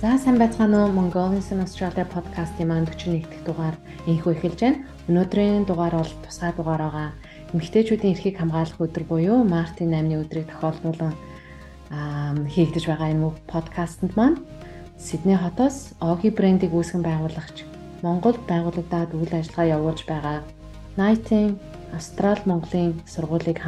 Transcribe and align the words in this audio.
За 0.00 0.16
сайн 0.16 0.38
байцгаана 0.40 0.88
уу 0.88 0.96
Mongolian 0.96 1.60
Australia 1.60 2.08
podcast-ийн 2.08 2.72
маань 2.72 2.88
41 2.88 3.20
дахь 3.20 3.44
дугаар 3.44 3.76
инхүү 4.08 4.32
эхэлж 4.32 4.60
байна. 4.64 4.80
Өнөөдрийн 5.12 5.68
дугаар 5.68 6.00
бол 6.00 6.12
тусгай 6.24 6.56
дугаар 6.56 6.88
байгаа. 6.88 7.08
Эмэгтэйчүүдийн 7.52 8.16
эрхийг 8.16 8.40
хамгаалах 8.40 8.80
өдөр 8.80 9.04
буюу 9.04 9.44
Мартин 9.44 9.92
8-ны 9.92 10.16
өдрийг 10.24 10.48
тохиолдуулан 10.48 11.12
хийгдэж 12.48 12.84
байгаа 12.88 13.12
энэ 13.12 13.28
подкастэнд 13.44 14.16
маань 14.16 14.40
Сидней 14.96 15.36
хотоос 15.36 15.92
Оги 16.00 16.32
брендийг 16.32 16.72
үүсгэн 16.72 17.04
байгуулагч 17.04 17.68
Монголд 18.00 18.40
байгуулагдаад 18.48 19.12
үйл 19.12 19.32
ажиллагаа 19.36 19.68
явуулж 19.76 20.08
байгаа 20.08 20.40
Nighting 20.96 21.60
Австрал 21.92 22.40
Монголын 22.48 22.96
сургуулийг 23.04 23.60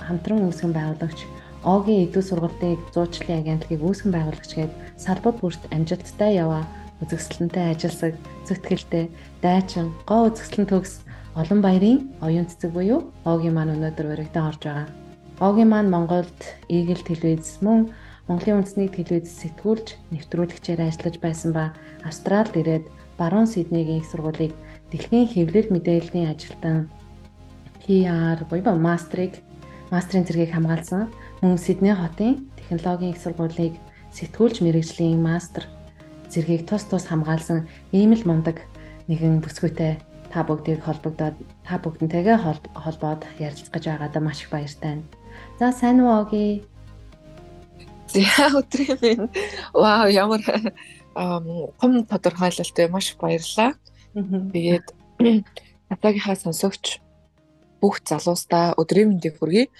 хамтран 0.00 0.40
үүсгэн 0.48 0.72
байгуулагч 0.72 1.20
Огийн 1.66 2.06
эдүү 2.06 2.22
сургалтын 2.22 2.78
зуучлалын 2.94 3.42
агентлагийг 3.42 3.82
үүсгэн 3.82 4.14
байгуулагч 4.14 4.52
гээд 4.54 4.72
салбар 5.02 5.34
бүрт 5.34 5.62
амжилттай 5.74 6.38
яваа 6.38 6.62
үзэсгэлэнтэй 7.02 7.74
ажилласаг 7.74 8.14
зүтгэлтэй 8.46 9.10
дайчин 9.42 9.90
гоо 10.06 10.30
үзэсгэлэн 10.30 10.70
төгс 10.70 11.02
олон 11.34 11.60
баярын 11.66 11.98
оюун 12.22 12.46
цэцэг 12.46 12.70
буюу 12.70 13.10
Огийн 13.26 13.58
маань 13.58 13.74
өнөөдөр 13.74 14.14
өргөдөн 14.14 14.46
орж 14.46 14.62
байгаа. 14.62 14.86
Огийн 15.42 15.70
маань 15.74 15.90
Монголд 15.90 16.38
Eagle 16.70 17.02
телевиз 17.02 17.58
мөн 17.58 17.90
Монголын 18.30 18.62
үндэсний 18.62 18.86
телевиз 18.86 19.34
сэтгүүлч 19.34 20.14
нэвтрүүлэгчээр 20.14 20.86
ажиллаж 20.86 21.16
байсан 21.18 21.50
ба 21.50 21.74
Австралид 22.06 22.54
ирээд 22.54 22.84
Баруун 23.18 23.50
Сиднейгийн 23.50 24.00
их 24.00 24.08
сургуулийг 24.08 24.54
дэлхийн 24.94 25.26
хэвлэл 25.34 25.74
мэдээллийн 25.74 26.30
ажилтан 26.30 26.86
PR 27.82 28.38
буюу 28.46 28.78
мастрыг 28.78 29.42
мастрын 29.90 30.24
зэргийг 30.26 30.54
хамгаалсан 30.54 31.10
Мөн 31.46 31.62
Сидней 31.62 31.94
хотын 31.94 32.50
технологийн 32.58 33.14
их 33.14 33.22
сургуулийг 33.22 33.78
сэтгүүлч 34.10 34.66
мэрэгжлийн 34.66 35.22
мастер 35.22 35.70
зэргийг 36.26 36.66
тус 36.66 36.82
тус 36.90 37.06
хамгаалсан 37.06 37.70
ийм 37.94 38.18
л 38.18 38.26
мундаг 38.26 38.66
нэгэн 39.06 39.38
бүсгүйтэй 39.46 39.94
та 40.26 40.42
бүгдийг 40.42 40.82
холбогдоод 40.82 41.38
та 41.62 41.74
бүгдэнтэйгээ 41.78 42.36
холбоод 42.82 43.22
ярилцгаж 43.38 43.84
байгаадаа 43.86 44.22
маш 44.26 44.42
их 44.42 44.50
баяртай 44.50 44.98
байна. 44.98 45.06
За 45.62 45.70
сайн 45.70 46.02
уу 46.02 46.18
Оги? 46.18 46.66
За 48.10 48.50
өдрийн 48.50 48.98
минь. 48.98 49.30
Вау 49.70 50.10
ямар 50.10 50.42
гом 51.14 51.92
тодорхойлолтой 52.10 52.90
маш 52.90 53.14
баярлалаа. 53.22 53.78
Тэгээд 54.50 54.86
атагийнхаа 55.94 56.34
сонсогч 56.34 56.98
бүх 57.78 58.02
залуустаа 58.02 58.74
өдрийн 58.74 59.14
мэндийг 59.14 59.38
хүргэе 59.38 59.70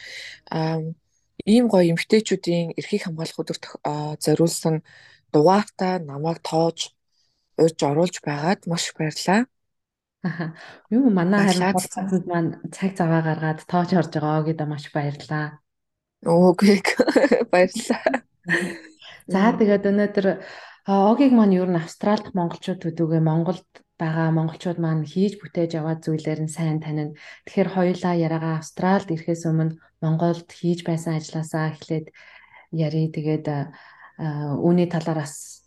ийм 1.44 1.68
гоё 1.68 1.84
эмгтээчүүдийн 1.92 2.78
эрхийг 2.78 3.02
хамгаалах 3.04 3.40
өдөрт 3.42 3.64
зориулсан 4.24 4.80
дугаартаа 5.32 6.00
намайг 6.00 6.40
тоож 6.40 6.96
урьж 7.60 7.80
оруулж 7.82 8.16
байгаад 8.24 8.64
маш 8.70 8.92
баярлалаа. 8.96 9.44
Аха. 10.24 10.54
Юу 10.90 11.10
манай 11.10 11.40
харин 11.46 11.76
подкастт 11.76 12.26
маань 12.26 12.50
цаг 12.72 12.96
заваа 12.96 13.22
гаргаад 13.28 13.60
тоож 13.70 13.90
орж 14.00 14.12
байгаа 14.16 14.42
гэдээ 14.48 14.68
маш 14.72 14.84
баярлалаа. 14.94 15.46
Окей. 16.24 16.80
Баярлалаа. 17.52 18.02
За 19.26 19.52
тэгээд 19.58 19.84
өнөөдөр 19.90 20.26
Огийг 20.86 21.32
маань 21.34 21.58
ер 21.58 21.66
нь 21.66 21.82
Австралид 21.82 22.30
монголчууд 22.30 22.78
төдөөгээ 22.82 23.22
Монголд 23.26 23.66
байгаа 23.98 24.30
монголчууд 24.30 24.78
маань 24.78 25.02
хийж 25.02 25.42
бүтээж 25.42 25.82
аваад 25.82 26.00
зүйлээр 26.06 26.46
нь 26.46 26.54
сайн 26.56 26.78
танина. 26.78 27.18
Тэгэхээр 27.42 27.70
хоёулаа 27.74 28.14
яриагаа 28.14 28.54
Австралид 28.62 29.10
ирэхээс 29.10 29.42
өмнө 29.50 29.82
Монголд 30.06 30.46
хийж 30.46 30.86
байсан 30.86 31.18
ажилласаа 31.18 31.74
эхлээд 31.74 32.06
яри 32.70 33.10
тэгээд 33.10 33.46
үүний 34.62 34.86
талаар 34.86 35.26
бас 35.26 35.66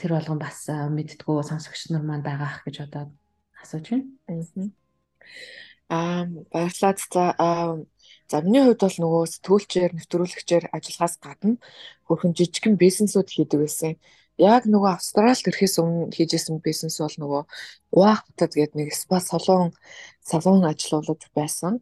тэр 0.00 0.10
болгон 0.16 0.40
бас 0.40 0.64
мэдтгүү 0.70 1.36
сонсогч 1.44 1.92
нар 1.92 2.04
маань 2.08 2.24
байгаах 2.24 2.64
гэж 2.64 2.88
одоо 2.88 3.12
асууж 3.60 3.86
байна. 3.92 4.72
Аа 5.92 6.24
баярлалаа 6.52 6.96
за 6.96 7.24
за 8.30 8.36
миний 8.42 8.64
хувьд 8.64 8.82
бол 8.82 8.98
нөгөө 9.04 9.22
сэтгүүлчээр 9.32 9.92
нэвтрүүлэгчээр 9.94 10.64
ажиллахаас 10.76 11.14
гадна 11.22 11.62
хөрхөн 12.08 12.34
жижигхэн 12.34 12.74
бизнесүүд 12.80 13.28
хийдэг 13.30 13.60
байсан 13.62 13.94
яг 14.36 14.68
нөгөө 14.68 14.90
Австралид 14.92 15.48
ирэхээс 15.48 15.80
өмнө 15.80 16.12
хийжсэн 16.12 16.60
бизнес 16.60 17.00
бол 17.00 17.16
нөгөө 17.22 17.42
Уахтад 17.96 18.52
гэдэг 18.52 18.76
нэг 18.76 18.90
спа 18.92 19.18
салон 19.20 19.72
салон 20.20 20.60
ажиллуулж 20.68 21.24
байсан. 21.32 21.80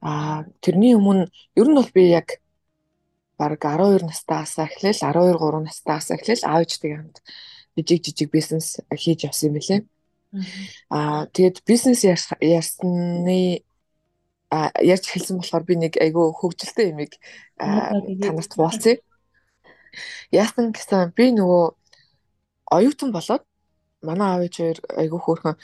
Аа 0.00 0.44
тэрний 0.64 0.96
өмнө 0.96 1.28
ер 1.56 1.68
нь 1.68 1.76
бол 1.76 1.90
би 1.92 2.08
яг 2.10 2.40
бараг 3.36 3.60
12 3.60 4.08
настаас 4.08 4.56
эхлээл 4.58 5.04
12 5.04 5.36
3 5.36 5.60
настаас 5.68 6.06
эхлээл 6.16 6.48
аавчдаг 6.48 6.90
хамт 6.96 7.16
жижиг 7.76 8.02
жижиг 8.04 8.30
бизнес 8.32 8.80
хийж 8.88 9.28
явсан 9.28 9.52
юм 9.52 9.54
билээ. 9.58 9.80
Аа 10.88 11.26
тэгээд 11.28 11.62
бизнес 11.68 12.04
ярьсны 12.04 13.64
ярьж 14.80 15.04
хэлсэн 15.10 15.38
болохоор 15.38 15.64
би 15.66 15.74
нэг 15.76 15.92
айгүй 15.98 16.32
хөвгөлтэй 16.32 16.90
юмыг 16.94 17.12
танарт 17.58 18.52
хуваалцъя. 18.54 18.96
Яасан 20.30 20.72
гэсэн 20.72 21.12
би 21.16 21.34
нөгөө 21.34 21.64
оюутан 22.70 23.10
болоод 23.12 23.42
манай 24.02 24.28
аав 24.30 24.42
ээж 24.46 24.54
хоёр 24.56 24.78
айгүй 25.00 25.20
хөөрхөн 25.20 25.56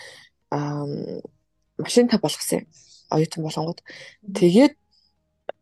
машинтай 1.79 2.19
болгосон 2.19 2.59
юм. 2.61 2.67
Оюутан 3.11 3.43
болонгууд. 3.45 3.81
Тэгээд 4.35 4.75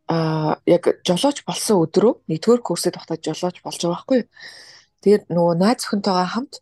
а 0.09 0.57
яг 0.65 0.89
жолооч 1.05 1.45
болсон 1.45 1.85
өдрөө 1.85 2.13
нэгдүгээр 2.29 2.61
курсэд 2.65 2.97
тогтоод 2.97 3.21
жолооч 3.21 3.61
болж 3.61 3.77
байгаа 3.77 3.93
байхгүй. 3.93 4.21
Тэгээд 5.05 5.23
нөгөө 5.29 5.55
найз 5.61 5.85
охинтойгоо 5.85 6.27
хамт 6.33 6.53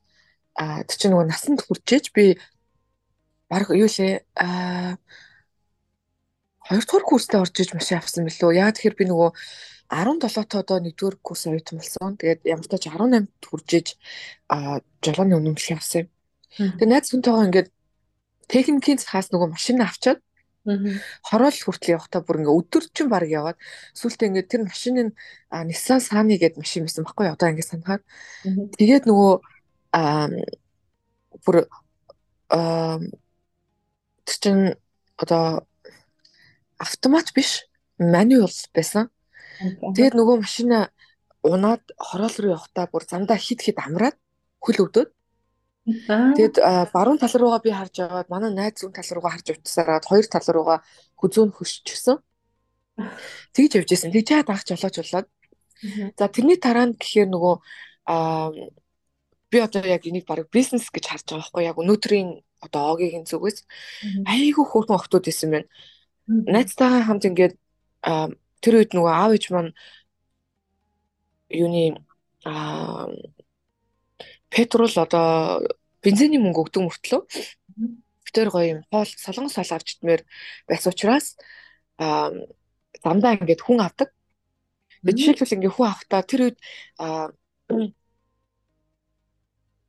а 0.59 0.83
тэр 0.83 0.97
чинь 0.99 1.11
нөгөө 1.15 1.27
насанд 1.31 1.59
хүрчээж 1.63 2.05
би 2.11 2.35
баг 3.47 3.71
юу 3.71 3.87
лээ 3.87 4.27
а 4.35 4.99
хоёрдугаар 6.67 7.05
курстээ 7.07 7.39
орж 7.39 7.55
иж 7.55 7.71
машин 7.71 8.03
авсан 8.03 8.27
билүү. 8.27 8.51
Яа 8.51 8.75
тэгэхээр 8.75 8.99
би 8.99 9.05
нөгөө 9.07 9.29
17 9.87 10.51
тоо 10.51 10.59
одоо 10.59 10.77
нэгдүгээр 10.83 11.15
курс 11.23 11.47
оюутан 11.47 11.79
болсон. 11.79 12.19
Тэгээд 12.19 12.43
ямар 12.43 12.65
ч 12.65 12.67
тач 12.67 12.83
18-д 12.91 13.31
хүрж 13.47 13.69
иж 13.79 13.87
а 14.51 14.83
жолооны 14.99 15.39
үнэмшил 15.39 15.79
авсан 15.79 16.11
юм. 16.11 16.75
Тэгээд 16.75 16.91
найз 16.91 17.07
хүнтэйгээ 17.07 17.47
ингээд 17.47 17.69
техникийн 18.51 18.99
цахаас 18.99 19.31
нөгөө 19.31 19.55
машин 19.55 19.79
авчаад 19.79 20.19
хороол 21.23 21.57
хүртэл 21.57 21.95
явахдаа 21.95 22.21
бүр 22.23 22.43
ингээ 22.43 22.57
өдөр 22.59 22.83
чинь 22.93 23.09
баг 23.11 23.27
яваад 23.27 23.57
сүултээ 23.95 24.27
ингээ 24.29 24.45
тэр 24.51 24.61
машины 24.67 25.01
Nissan 25.51 25.99
Sunny 26.03 26.37
гэдэг 26.37 26.59
машин 26.59 26.85
байсан 26.85 27.03
байхгүй 27.07 27.27
одоо 27.31 27.47
ингээ 27.51 27.67
санахаар. 27.67 28.01
Тэгээд 28.77 29.03
нөгөө 29.07 29.33
аа 29.95 30.27
бүр 31.45 31.57
аа 32.51 32.99
чин 34.27 34.75
одоо 35.17 35.67
автомат 36.77 37.33
биш 37.33 37.65
мануал 37.97 38.53
байсан. 38.75 39.09
Тэгээд 39.95 40.13
нөгөө 40.13 40.43
машина 40.45 40.91
унаад 41.41 41.81
хороол 41.97 42.35
руу 42.37 42.51
явахдаа 42.57 42.85
бүр 42.91 43.03
замдаа 43.07 43.37
хит 43.37 43.61
хит 43.65 43.79
амраад 43.79 44.15
хөл 44.61 44.83
өвдөд. 44.85 45.09
Тэгээд 45.87 46.59
баруун 46.91 47.15
тал 47.15 47.31
руугаа 47.31 47.63
би 47.63 47.71
харж 47.71 48.03
аваад 48.03 48.27
манай 48.27 48.51
найз 48.51 48.83
зүүн 48.83 48.91
тал 48.91 49.07
руугаа 49.15 49.39
харж 49.39 49.55
утсараад 49.55 50.03
хоёр 50.03 50.25
тал 50.27 50.47
руугаа 50.51 50.83
хүзүүн 51.15 51.55
хөшчихсөн. 51.55 52.19
Тэгж 53.55 53.71
явж 53.79 53.89
исэн. 53.95 54.11
Тэгж 54.11 54.27
яад 54.35 54.51
авах 54.51 54.67
жолооч 54.67 54.99
болоод. 54.99 55.27
За 56.19 56.27
тэрний 56.27 56.59
дараа 56.59 56.91
нь 56.91 56.99
гэхээр 56.99 57.29
нөгөө 57.31 57.55
аа 58.11 58.51
би 59.47 59.57
одоо 59.63 59.83
яг 59.87 60.03
энийг 60.03 60.27
баг 60.27 60.51
бизнес 60.51 60.91
гэж 60.91 61.05
харж 61.07 61.23
байгаа 61.23 61.39
байхгүй 61.39 61.63
яг 61.63 61.77
өнөөдрийн 61.79 62.29
одоо 62.59 62.83
огийн 62.91 63.23
зүгээс 63.23 63.63
айгүй 64.27 64.65
хөөрхөн 64.67 64.99
охтууд 64.99 65.31
исэн 65.31 65.55
байна. 65.55 65.67
Найзтайгаа 66.27 67.07
хамт 67.07 67.27
ингээд 67.31 67.55
тэр 68.59 68.73
үед 68.75 68.91
нөгөө 68.91 69.13
аав 69.13 69.31
ээж 69.39 69.45
маань 69.55 69.71
юуны 71.47 72.03
аа 72.43 73.07
петрол 74.49 74.93
одоо 74.95 75.61
бензиний 76.03 76.39
мөнгө 76.39 76.61
өгдөг 76.67 76.83
мөртлөө 76.83 77.21
тэр 78.37 78.49
гоё 78.53 78.67
юм 78.77 78.81
хоол 78.91 79.09
солонгос 79.09 79.57
хоол 79.57 79.73
авч 79.73 79.97
идмээр 79.97 80.21
байсан 80.69 80.91
учраас 80.93 81.35
аа 81.97 82.29
замдаа 83.03 83.33
ингээд 83.37 83.61
хүн 83.65 83.81
авдаг. 83.81 84.09
Тэгээд 85.01 85.17
жишээлбэл 85.17 85.55
ингээд 85.57 85.75
хүн 85.75 85.87
авахтаа 85.87 86.21
тэр 86.21 86.41
үед 86.45 86.57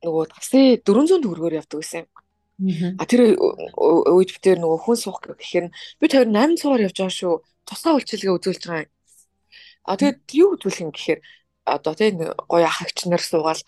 нөгөө 0.03 0.25
такси 0.33 0.81
400 0.81 1.21
төгрөгөөр 1.23 1.59
явдаг 1.59 1.79
гэсэн 1.81 1.99
юм. 2.03 2.09
А 2.99 3.03
тэр 3.05 3.35
үед 3.37 4.29
битэр 4.35 4.59
нөгөө 4.59 4.79
хүн 4.83 4.97
суух 4.97 5.19
гэхээр 5.23 5.67
би 5.99 6.05
28 6.07 6.59
цуугаар 6.59 6.85
явж 6.87 6.97
байгаа 6.97 7.15
шүү 7.15 7.33
тусаа 7.67 7.95
үйлчилгээ 7.95 8.35
үзүүлж 8.35 8.63
байгаа 8.65 8.85
юм. 8.87 8.91
А 9.85 9.95
тэгээд 9.99 10.19
юу 10.35 10.49
үзүүлэх 10.55 10.83
юм 10.83 10.91
гэхээр 10.91 11.19
одоо 11.69 11.93
тийм 11.95 12.15
гоё 12.49 12.65
ахагч 12.67 13.05
нар 13.07 13.21
суугаал 13.23 13.61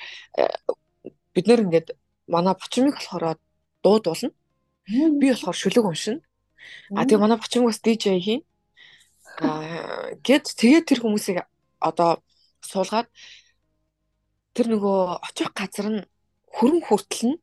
бид 1.33 1.45
нэр 1.47 1.63
ингээд 1.65 1.87
манай 2.27 2.55
бочмыг 2.55 2.95
болохоор 2.95 3.37
дуудуулна. 3.83 4.31
Би 4.87 5.27
болохоор 5.31 5.57
шүлэг 5.57 5.85
уншина. 5.85 6.21
А 6.95 7.05
тэгээ 7.05 7.23
манай 7.23 7.37
бочмыг 7.37 7.71
бас 7.71 7.79
DJ 7.79 8.19
хийн. 8.19 8.41
А 9.39 10.11
гэд 10.23 10.45
тэгээд 10.59 10.85
тэр 10.87 10.99
хүмүүсийг 11.01 11.43
одоо 11.79 12.21
суулгаад 12.61 13.07
тэр 14.53 14.67
нөгөө 14.75 14.99
очих 15.23 15.49
газар 15.55 15.87
нь 15.89 16.01
хөрөн 16.51 16.81
хүртэл 16.83 17.23
нь 17.31 17.39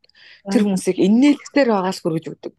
тэр 0.53 0.63
хүмүүсийг 0.69 1.01
инээлгтэр 1.01 1.69
байгаал 1.73 2.01
хөргөж 2.01 2.27
өгдөг. 2.29 2.55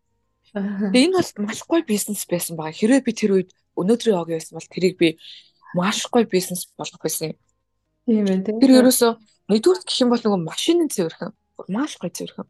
Тэгээ 0.53 1.05
энэ 1.13 1.17
бол 1.17 1.29
маш 1.45 1.59
гоё 1.69 1.83
бизнес 1.85 2.25
байсан 2.25 2.57
байгаа. 2.57 2.73
Хэрвээ 2.73 3.05
би 3.05 3.13
тэр 3.13 3.31
үед 3.37 3.49
өнөөдрийн 3.77 4.17
яг 4.17 4.29
байсан 4.33 4.57
бол 4.57 4.73
тэрийг 4.73 4.95
би 4.97 5.07
маш 5.77 6.01
гоё 6.09 6.25
бизнес 6.25 6.65
болгох 6.73 7.01
байсан. 7.05 7.37
Тийм 8.09 8.25
ээ. 8.25 8.57
Тэр 8.57 8.71
ерөөсөө 8.81 9.11
нэгдүгээр 9.49 9.83
гэх 9.85 10.01
юм 10.03 10.09
бол 10.13 10.23
нөгөө 10.23 10.41
машины 10.45 10.85
цэвэрхэн 10.93 11.31
маш 11.67 11.97
гоё 11.97 12.13
цэвэрхэн. 12.13 12.47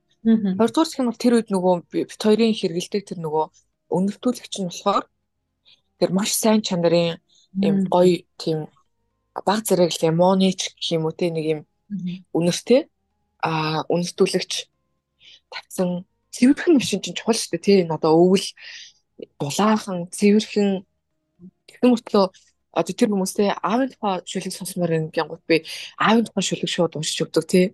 Хоёрдугаар 0.59 0.89
гэх 0.89 0.99
юм 0.99 1.07
бол 1.09 1.23
тэр 1.23 1.33
үед 1.39 1.49
нөгөө 1.49 1.73
бит 1.89 2.21
хоёрын 2.21 2.53
хэрэгэлдэг 2.53 3.03
тэр 3.07 3.19
нөгөө 3.23 3.45
өнөлтүүлэгч 3.95 4.53
нь 4.59 4.69
болохоор 4.69 5.05
тэр 5.99 6.11
маш 6.11 6.31
сайн 6.35 6.61
чанарын 6.61 7.17
юм 7.55 7.87
гоё 7.87 8.27
тийм 8.37 8.67
баг 9.47 9.63
зэрэг 9.65 9.91
л 9.95 10.11
монич 10.13 10.75
гэх 10.75 10.99
юм 10.99 11.07
уу 11.07 11.15
те 11.15 11.31
нэг 11.31 11.45
юм 11.47 11.61
үнэртэй. 12.35 12.91
А 13.39 13.87
үнэлтүүлэгч 13.87 14.53
тавьсан 15.49 16.03
цэвэрхэн 16.35 16.75
машин 16.77 16.99
чинь 17.01 17.15
чухал 17.15 17.39
шүү 17.39 17.55
дээ 17.55 17.63
тий 17.63 17.77
энэ 17.81 17.95
одоо 17.95 18.13
өвөл 18.19 18.47
дулаахан 19.39 20.11
цэвэрхэн. 20.11 20.83
Тэгсэн 21.67 21.89
мөртлөө 21.89 22.25
одоо 22.71 22.93
тэр 22.93 23.09
хүмүүстэй 23.09 23.49
аавын 23.59 23.89
тухай 23.89 24.21
шүлэг 24.25 24.53
сонсмоор 24.53 24.91
юм 24.93 25.05
гингут 25.09 25.41
би 25.49 25.65
аавын 25.97 26.25
тухай 26.25 26.43
шүлэг 26.45 26.69
шууд 26.69 26.93
уншиж 26.97 27.17
өгдөг 27.25 27.45
тий. 27.49 27.65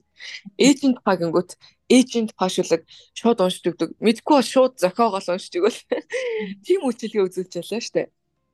Ээжийн 0.55 0.95
тухай 0.95 1.15
гингут 1.19 1.59
ээжийн 1.91 2.31
тухай 2.31 2.49
шүлэг 2.49 2.81
шууд 3.13 3.39
уншиж 3.43 3.63
өгдөг. 3.67 3.89
Мэдгүй 3.99 4.35
бол 4.39 4.47
шууд 4.47 4.73
зохиогоол 4.79 5.27
уншиж 5.35 5.53
өгвөл 5.59 5.79
тийм 6.65 6.81
үйлчилгээ 6.87 7.25
үзүүлж 7.27 7.53
ялаа 7.59 7.81
штэ. 7.83 8.03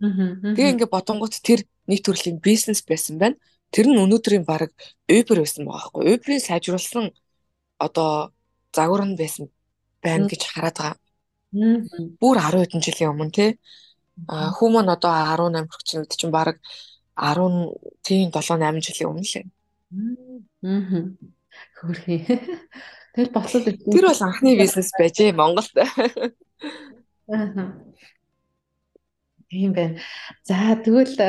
Тэгээ 0.02 0.72
ингээ 0.74 0.90
бодонгууд 0.90 1.36
тэр 1.46 1.62
нэг 1.86 2.02
төрлийн 2.02 2.42
бизнес 2.42 2.82
байсан 2.82 3.22
байна. 3.22 3.38
Тэр 3.70 3.88
нь 3.88 4.02
өнөөдрийн 4.02 4.44
баг 4.44 4.74
Uber 5.06 5.38
байсан 5.46 5.64
байгаа 5.70 5.94
байхгүй. 5.94 6.02
Uber-ийн 6.18 6.42
сайжруулсан 6.42 7.06
одоо 7.78 8.34
загвар 8.74 9.06
нь 9.06 9.16
байсан 9.16 9.54
байна 10.02 10.26
гэж 10.26 10.42
хараад 10.50 10.78
байгаа. 10.82 10.98
Бүр 12.20 12.38
10 12.42 12.66
хэдэн 12.66 12.82
жилийн 12.82 13.12
өмнө 13.14 13.32
тий. 13.32 13.50
А 14.28 14.52
хүмүүс 14.54 14.86
одоо 14.86 15.12
18 15.12 15.70
хүрч 15.72 15.86
чинь 15.88 16.06
чинь 16.10 16.34
баг 16.34 16.60
10 17.16 17.74
тийм 18.06 18.32
7 18.32 18.60
8 18.60 18.82
жилийн 18.82 19.10
өмнө 19.10 19.26
лээ. 19.26 19.46
Аа. 20.64 21.02
Хөрхий. 21.80 22.26
Тэгэл 23.14 23.34
бослоо 23.36 23.62
Тэр 23.66 24.06
бол 24.08 24.22
анхны 24.24 24.56
бизнес 24.56 24.92
байжээ 24.96 25.36
Монголд. 25.36 25.74
Аа. 27.28 27.76
Тийм 29.52 29.74
байна. 29.76 30.00
За 30.48 30.80
тэгвэл 30.80 31.20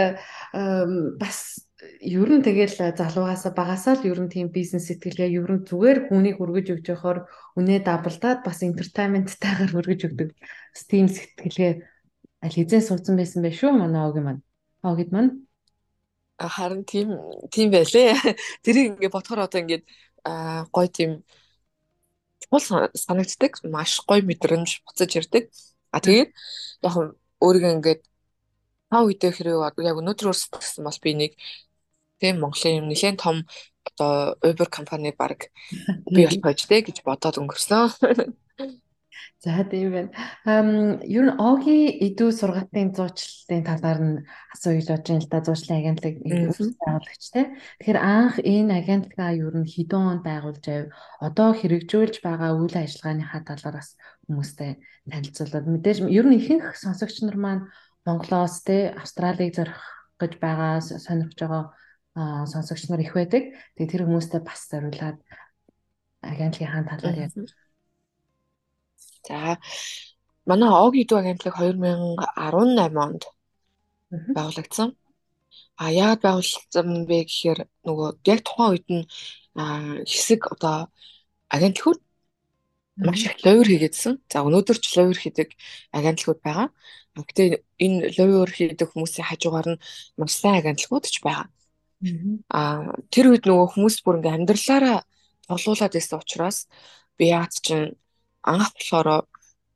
бас 1.18 1.66
ер 1.98 2.30
нь 2.30 2.46
тэгэл 2.46 2.94
залуугаас 2.94 3.50
багасаа 3.50 3.98
л 3.98 4.06
ер 4.06 4.20
нь 4.22 4.30
тийм 4.30 4.54
бизнес 4.54 4.86
сэтгэлгээ 4.86 5.34
ер 5.42 5.50
нь 5.50 5.66
зүгээр 5.66 6.06
хүнийг 6.06 6.38
өргөж 6.38 6.66
өгч 6.70 6.86
явахаар 6.94 7.26
үнэ 7.58 7.82
дабалтаад 7.82 8.46
бас 8.46 8.62
entertainment-тайгаар 8.62 9.74
өргөж 9.74 10.00
өгдөг. 10.06 10.30
Тийм 10.86 11.10
сэтгэлгээ 11.10 11.72
аль 12.42 12.56
хэзээ 12.56 12.82
суудсан 12.82 13.14
байсан 13.16 13.40
байх 13.42 13.56
шүү 13.56 13.72
манай 13.72 14.02
ог 14.08 14.16
маань. 14.18 14.42
Огид 14.82 15.10
маань 15.14 15.46
харин 16.38 16.84
тийм 16.84 17.08
тийм 17.50 17.70
байлээ. 17.70 18.14
Тэрийг 18.64 18.98
ингээ 18.98 19.14
бодохоор 19.14 19.46
одоо 19.46 19.60
ингээ 19.62 19.82
гой 20.74 20.88
тийм 20.88 21.22
чухал 22.42 22.90
санагддаг. 22.94 23.52
Маш 23.64 24.02
гой 24.06 24.22
мэдрэмж 24.22 24.82
буцаж 24.86 25.10
ирдэг. 25.16 25.50
А 25.94 26.00
тэгээд 26.00 26.30
яг 26.82 26.94
өөрийгөө 27.38 27.72
ингээд 27.78 28.00
тав 28.90 29.06
үедээ 29.06 29.32
хэрэг 29.32 29.78
яг 29.78 29.96
өнөөдөр 30.00 30.30
өөрсдсөн 30.30 30.84
бол 30.84 30.98
би 31.02 31.10
нэг 31.14 31.32
тийм 32.20 32.40
Монголын 32.42 32.78
юм 32.80 32.86
нэлээд 32.90 33.18
том 33.18 33.46
одоо 33.86 34.36
Uber 34.42 34.68
компани 34.70 35.14
баг 35.14 35.50
бий 36.10 36.26
болох 36.26 36.42
байж 36.42 36.60
тээ 36.66 36.86
гэж 36.86 37.02
бодоод 37.06 37.38
өнгөрсөн. 37.38 37.90
За 39.42 39.64
тийм 39.64 39.90
байна. 39.92 40.10
Ам 40.46 41.02
ер 41.02 41.24
нь 41.26 41.36
Оги 41.38 41.90
идүү 42.06 42.30
сургалтын 42.30 42.94
зуучлалын 42.94 43.64
талаар 43.66 44.00
нь 44.00 44.16
асууж 44.54 44.86
болж 44.86 45.06
байна 45.08 45.22
л 45.22 45.30
да 45.32 45.38
зуучлалын 45.42 45.80
агентлаг 45.82 46.14
байгуулагч 46.22 47.24
те. 47.34 47.42
Тэгэхээр 47.82 47.98
анх 47.98 48.36
энэ 48.38 48.72
агентлагаа 48.80 49.30
ер 49.34 49.54
нь 49.58 49.66
хэдэн 49.66 50.02
онд 50.12 50.22
байгуулж 50.22 50.62
байв? 50.62 50.84
Одоо 51.18 51.48
хэрэгжүүлж 51.58 52.22
байгаа 52.22 52.54
үйл 52.54 52.76
ажиллагааныхаа 52.78 53.42
талаар 53.42 53.76
бас 53.82 53.98
хүмүүстэй 54.30 54.70
танилцуулаад 55.10 55.66
мэдээж 55.66 55.98
ер 56.06 56.26
нь 56.30 56.38
ихэнх 56.38 56.78
сонсогч 56.78 57.26
нар 57.26 57.36
маань 57.36 57.66
Монголоос 58.06 58.62
те 58.62 58.94
Австралиг 58.94 59.54
зорих 59.54 59.78
гэж 60.22 60.32
байгаа 60.38 60.78
сонирхож 60.80 61.38
байгаа 61.38 61.64
сонсогч 62.46 62.86
нар 62.88 63.02
их 63.02 63.14
байдаг. 63.14 63.42
Тэгээ 63.74 63.90
тэр 63.90 64.02
хүмүүстэй 64.06 64.40
бас 64.42 64.70
зориулаад 64.70 65.18
агентлагийн 66.22 66.70
хаан 66.70 66.86
талаар 66.86 67.16
яг. 67.26 67.32
За 69.26 69.58
манай 70.48 70.70
ог 70.84 70.94
идүү 71.02 71.18
агентлаг 71.18 71.54
2018 71.58 72.98
онд 73.06 73.22
байгуулагдсан. 74.36 74.88
А 75.76 75.84
яагаад 75.90 76.22
байгуулагдсан 76.26 76.88
бэ 77.08 77.18
гэхээр 77.28 77.60
нөгөө 77.86 78.08
яг 78.32 78.40
тухайн 78.44 78.70
үед 78.72 78.86
нь 78.90 79.04
хэсэг 80.12 80.40
одоо 80.54 80.88
агентлагууд 81.54 82.00
маш 82.96 83.24
их 83.24 83.36
ловер 83.44 83.68
хийгээдсэн. 83.68 84.14
За 84.32 84.44
өнөөдөр 84.46 84.78
ч 84.80 84.86
ловер 84.96 85.18
хийдэг 85.18 85.48
агентлагууд 85.92 86.40
байгаа. 86.44 86.68
Гэтэ 87.16 87.64
энэ 87.84 88.12
ловер 88.16 88.50
хийдэг 88.52 88.88
хүмүүсийн 88.92 89.28
хажуугаар 89.28 89.68
нь 89.76 89.82
маш 90.18 90.32
сайн 90.36 90.60
агентлагууд 90.60 91.04
ч 91.08 91.20
байгаа. 91.24 91.48
Аа 92.50 92.92
тэр 93.12 93.32
үед 93.32 93.44
нөгөө 93.46 93.68
хүмүүс 93.72 93.96
бүр 94.04 94.18
ингээм 94.18 94.36
амьдралаараа 94.42 94.98
тоглуулад 95.46 95.92
байсан 95.94 96.18
учраас 96.18 96.58
би 97.16 97.24
яац 97.30 97.60
чинь 97.64 97.94
анх 98.42 98.70
болохоор 98.74 99.26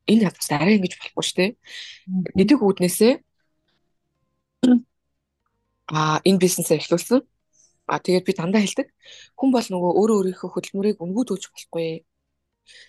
энэ 0.07 0.31
хавцад 0.31 0.63
арай 0.63 0.77
ингэж 0.79 0.95
болохгүй 0.99 1.25
шүү 1.25 1.39
дээ. 1.39 1.51
Гэдэг 2.39 2.59
үүднээсээ 2.63 3.13
аа 5.91 6.19
энэ 6.27 6.43
бизнесээ 6.43 6.79
эхлүүлсэн. 6.83 7.21
Аа 7.87 8.03
тэгээд 8.03 8.27
би 8.27 8.33
дандаа 8.35 8.63
хэлдэг. 8.63 8.91
Хүн 9.39 9.51
бол 9.55 9.67
нөгөө 9.71 9.93
өөрөө 9.99 10.17
өөрийнхөө 10.19 10.51
хөдөлмөрийг 10.51 10.99
өнгөдүүлж 10.99 11.45
болохгүй. 11.55 12.03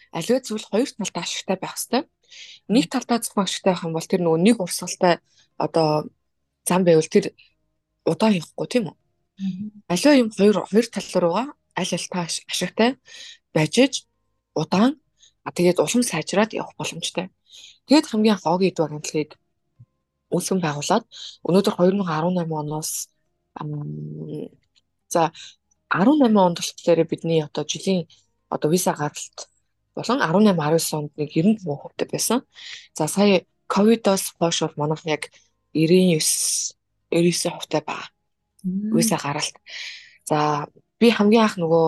Аливаа 0.10 0.42
зүйл 0.42 0.66
хоёр 0.66 0.90
талдаа 0.90 1.22
ашигтай 1.22 1.58
байх 1.62 1.78
хэвээр. 1.78 2.06
Нэг 2.74 2.86
талдаа 2.90 3.22
зөвхөн 3.22 3.46
ашигтай 3.46 3.72
байх 3.74 3.86
юм 3.86 3.94
бол 3.94 4.10
тэр 4.10 4.22
нөгөө 4.26 4.42
нэг 4.42 4.58
урсгалтай 4.58 5.22
одоо 5.62 6.10
зам 6.66 6.82
байвал 6.82 7.06
тэр 7.06 7.38
удаан 8.06 8.42
явахгүй 8.42 8.68
тийм 8.70 8.90
үү? 8.90 8.96
Аливаа 9.94 10.16
юм 10.18 10.30
хоёр 10.34 10.66
хоёр 10.66 10.88
тал 10.90 11.10
руугаа 11.22 11.48
аль 11.78 11.94
аль 11.94 12.10
та 12.10 12.26
ашигтай 12.26 12.98
байж 13.54 14.06
удаан 14.58 14.98
а 15.48 15.52
тэгээд 15.56 15.80
улам 15.80 16.04
сайжраад 16.04 16.52
явах 16.52 16.76
боломжтой. 16.76 17.32
Тэгээд 17.88 18.10
хамгийн 18.12 18.36
анх 18.36 18.44
огийн 18.44 18.72
эдвар 18.76 18.92
хандлагыг 18.92 19.32
үүсгэн 20.36 20.60
байгуулад 20.60 21.04
өнөөдөр 21.48 21.76
2018 21.80 22.52
оноос 22.52 22.92
за 25.08 25.32
18 25.88 26.36
онд 26.36 26.58
болохоор 26.60 27.00
бидний 27.08 27.40
одоо 27.48 27.64
жилийн 27.64 28.12
одоо 28.52 28.68
виза 28.72 28.92
гаралт 28.92 29.38
болон 29.96 30.20
18 30.20 30.52
19 30.52 30.94
онд 31.00 31.12
нэг 31.16 31.30
93% 31.32 32.12
байсан. 32.12 32.40
За 32.92 33.08
сая 33.08 33.48
ковидоос 33.72 34.36
хойш 34.36 34.68
бол 34.68 34.76
манайх 34.76 35.08
яг 35.08 35.32
99 35.72 36.76
99% 37.12 37.88
байгаа 37.88 38.12
үесээ 38.68 39.20
гаралт. 39.24 39.56
За 40.28 40.68
би 41.00 41.08
хамгийн 41.08 41.48
анх 41.48 41.56
нөгөө 41.56 41.86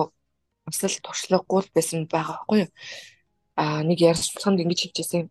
өсөл 0.70 0.96
туршлагагүй 1.04 1.68
байсан 1.74 2.06
байгаа 2.08 2.40
байхгүй 2.40 2.58
юу? 2.64 2.70
Нэг 3.60 3.98
ярилцлаганд 4.00 4.62
ингэж 4.64 4.80
хэлжсэн. 4.88 5.28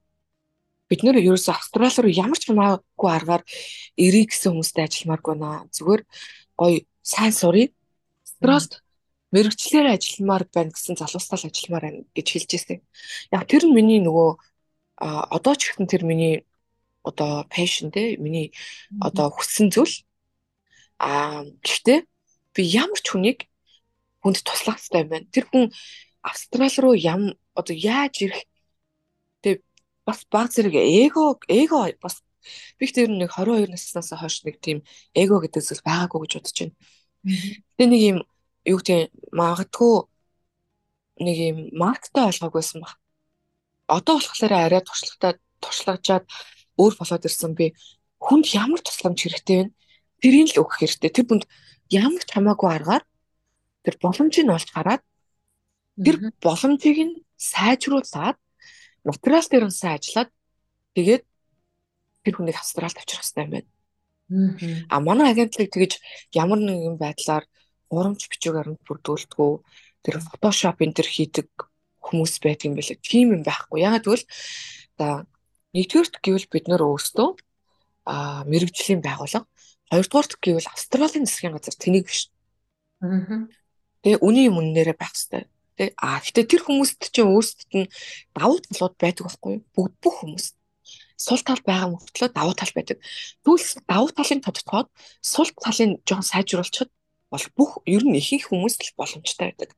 Бид 0.90 1.02
нэр 1.06 1.18
ерөөсөө 1.22 1.54
Австрали 1.54 2.02
руу 2.02 2.14
ямар 2.14 2.38
ч 2.38 2.50
хамаагүй 2.50 3.10
аргаар 3.10 3.44
ирэх 3.98 4.30
гэсэн 4.30 4.54
хүмүүстэй 4.54 4.86
ажилламааргүй 4.86 5.36
наа. 5.38 5.66
Зүгээр 5.74 6.02
гоё 6.58 6.78
сайн 7.02 7.34
сурыг. 7.34 7.74
Австралид 8.26 8.74
мэрэгчлэр 9.34 9.88
ажилламаар 9.94 10.44
байна 10.50 10.74
гэсэн 10.74 10.98
залуустай 10.98 11.38
л 11.38 11.48
ажилламаар 11.50 11.84
байна 11.86 12.02
гэж 12.14 12.28
хэлжсэн. 12.34 12.80
Яг 13.34 13.46
тэр 13.50 13.70
нь 13.70 13.74
миний 13.78 14.02
нөгөө 14.02 14.30
одоо 15.00 15.54
ч 15.58 15.74
ихэнх 15.74 15.90
тэр 15.90 16.04
миний 16.06 16.46
одоо 17.06 17.46
passion 17.50 17.94
те 17.94 18.18
миний 18.18 18.54
одоо 18.98 19.30
хүссэн 19.30 19.70
зүйл 19.70 20.06
Аа 21.00 21.48
гэхдээ 21.64 22.00
би 22.54 22.62
ямар 22.76 23.00
ч 23.00 23.08
хүнийг 23.08 23.48
хүнд 24.20 24.44
туслах 24.44 24.76
хэрэгтэй 24.84 25.04
байна. 25.08 25.32
Тэр 25.32 25.46
хүн 25.48 25.64
Австрали 26.22 26.80
руу 26.80 26.94
ям 26.94 27.36
одоо 27.56 27.76
яаж 27.76 28.22
ирэх 28.22 28.44
тэг 29.42 29.64
бас 30.06 30.26
баг 30.32 30.52
зэрэг 30.52 30.76
эго 30.76 31.40
эго 31.48 31.92
бас 32.02 32.24
би 32.80 32.88
тэр 32.88 33.10
нэг 33.10 33.32
22 33.36 33.72
наснаас 33.72 34.12
хойш 34.14 34.44
нэг 34.44 34.60
тийм 34.60 34.84
эго 35.14 35.40
гэдэг 35.40 35.64
зүйл 35.64 35.86
байгаагүй 35.86 36.20
гэж 36.24 36.32
бодож 36.36 36.58
байна. 36.60 36.76
Тэгээ 37.78 37.90
нэг 37.92 38.02
юм 38.12 38.18
юу 38.66 38.80
гэдэг 38.80 39.12
магадгүй 39.32 39.96
нэг 41.24 41.38
юм 41.38 41.58
марктай 41.76 42.28
ойлгоогүйсэн 42.28 42.80
баг. 42.84 42.96
Одоо 43.88 44.20
болохоор 44.20 44.54
арай 44.54 44.82
туршлагатай 44.84 45.40
туршлагажаад 45.60 46.26
өөр 46.80 46.94
болоод 47.00 47.28
ирсэн 47.28 47.54
би 47.56 47.76
хүнд 48.20 48.46
ямар 48.56 48.80
тусламж 48.84 49.20
хэрэгтэй 49.24 49.58
вэ? 49.68 49.72
тэрийг 50.20 50.56
л 50.56 50.62
өгөх 50.64 50.84
хэрэгтэй. 50.84 51.12
Тэр 51.12 51.26
бүнд 51.28 51.44
ямар 51.90 52.24
ч 52.24 52.30
хамаагүй 52.36 52.70
аргаар 52.70 53.04
тэр 53.84 53.96
боломжийг 54.04 54.48
олж 54.52 54.70
хараад 54.72 55.02
тэр 56.06 56.16
боломжийг 56.44 56.98
нь 57.04 57.16
сайжруулад 57.36 58.38
материал 59.04 59.48
дээр 59.50 59.66
нь 59.68 59.76
сайн 59.76 59.98
ажиллаад 60.00 60.30
тэгээд 60.96 61.24
тэр 62.24 62.34
хүнийг 62.36 62.58
австралид 62.60 63.00
авчрах 63.00 63.24
хэрэгтэй 63.24 63.44
юм 63.46 63.52
байна. 63.56 63.70
А 64.90 65.00
манай 65.00 65.32
агентлаг 65.32 65.70
тэгэж 65.72 65.94
ямар 66.36 66.60
нэгэн 66.62 66.98
байдлаар 67.02 67.46
урамч 67.90 68.30
бичүүгээр 68.30 68.70
нь 68.76 68.82
бүрдүүлдэггүй 68.86 69.52
тэр 70.06 70.16
фотошоп 70.22 70.78
энэ 70.86 70.96
төр 70.96 71.10
хийдэг 71.10 71.50
хүмүүс 72.06 72.38
байдаг 72.44 72.66
юм 72.70 72.76
билээ. 72.78 73.02
Тийм 73.02 73.28
юм 73.36 73.44
байхгүй. 73.44 73.82
Ягаад 73.82 74.06
гэвэл 74.06 74.26
за 75.00 75.26
нэгдүгээрт 75.74 76.16
гэвэл 76.22 76.48
бид 76.54 76.66
нөр 76.70 76.82
өөрсдөө 76.86 77.30
а 78.06 78.44
мэрэгжлийн 78.46 79.02
байгууллага 79.02 79.50
хоёрдугаарт 79.90 80.34
гэвэл 80.38 80.70
Австралийн 80.70 81.26
засгийн 81.26 81.54
газар 81.58 81.76
тэнийг 81.78 82.06
биш. 82.06 82.30
Аа. 83.02 83.50
Тэгээ 84.06 84.22
үний 84.22 84.46
юм 84.50 84.62
үннээрээ 84.62 84.98
байх 84.98 85.14
хэрэгтэй. 85.14 85.50
Тэ 85.80 85.96
а 85.96 86.20
гэтээ 86.20 86.44
тэр 86.44 86.62
хүмүүст 86.68 87.08
чинь 87.16 87.32
өөрсдөд 87.32 87.72
нь 87.72 87.88
давуу 88.36 88.60
талууд 88.60 88.96
байдаг 89.00 89.24
байхгүй 89.32 89.52
юу? 89.56 89.64
Бүгд 89.72 89.96
бүх 90.04 90.16
хүмүүс 90.20 90.46
сул 91.16 91.40
тал 91.40 91.64
байгаа 91.64 91.96
мөртлөө 91.96 92.30
давуу 92.36 92.52
тал 92.52 92.72
байдаг. 92.76 93.00
Тэгвэл 93.48 93.88
давуу 93.88 94.12
талын 94.12 94.44
тодтогоод 94.44 94.88
сул 95.24 95.48
талын 95.56 96.04
жоон 96.04 96.24
сайжруулчихад 96.28 96.92
бол 97.32 97.46
бүх 97.56 97.72
ер 97.88 98.04
нь 98.04 98.20
ихэнх 98.20 98.52
хүмүүс 98.52 98.76
л 98.76 98.98
боломжтой 99.00 99.56
байдаг. 99.56 99.72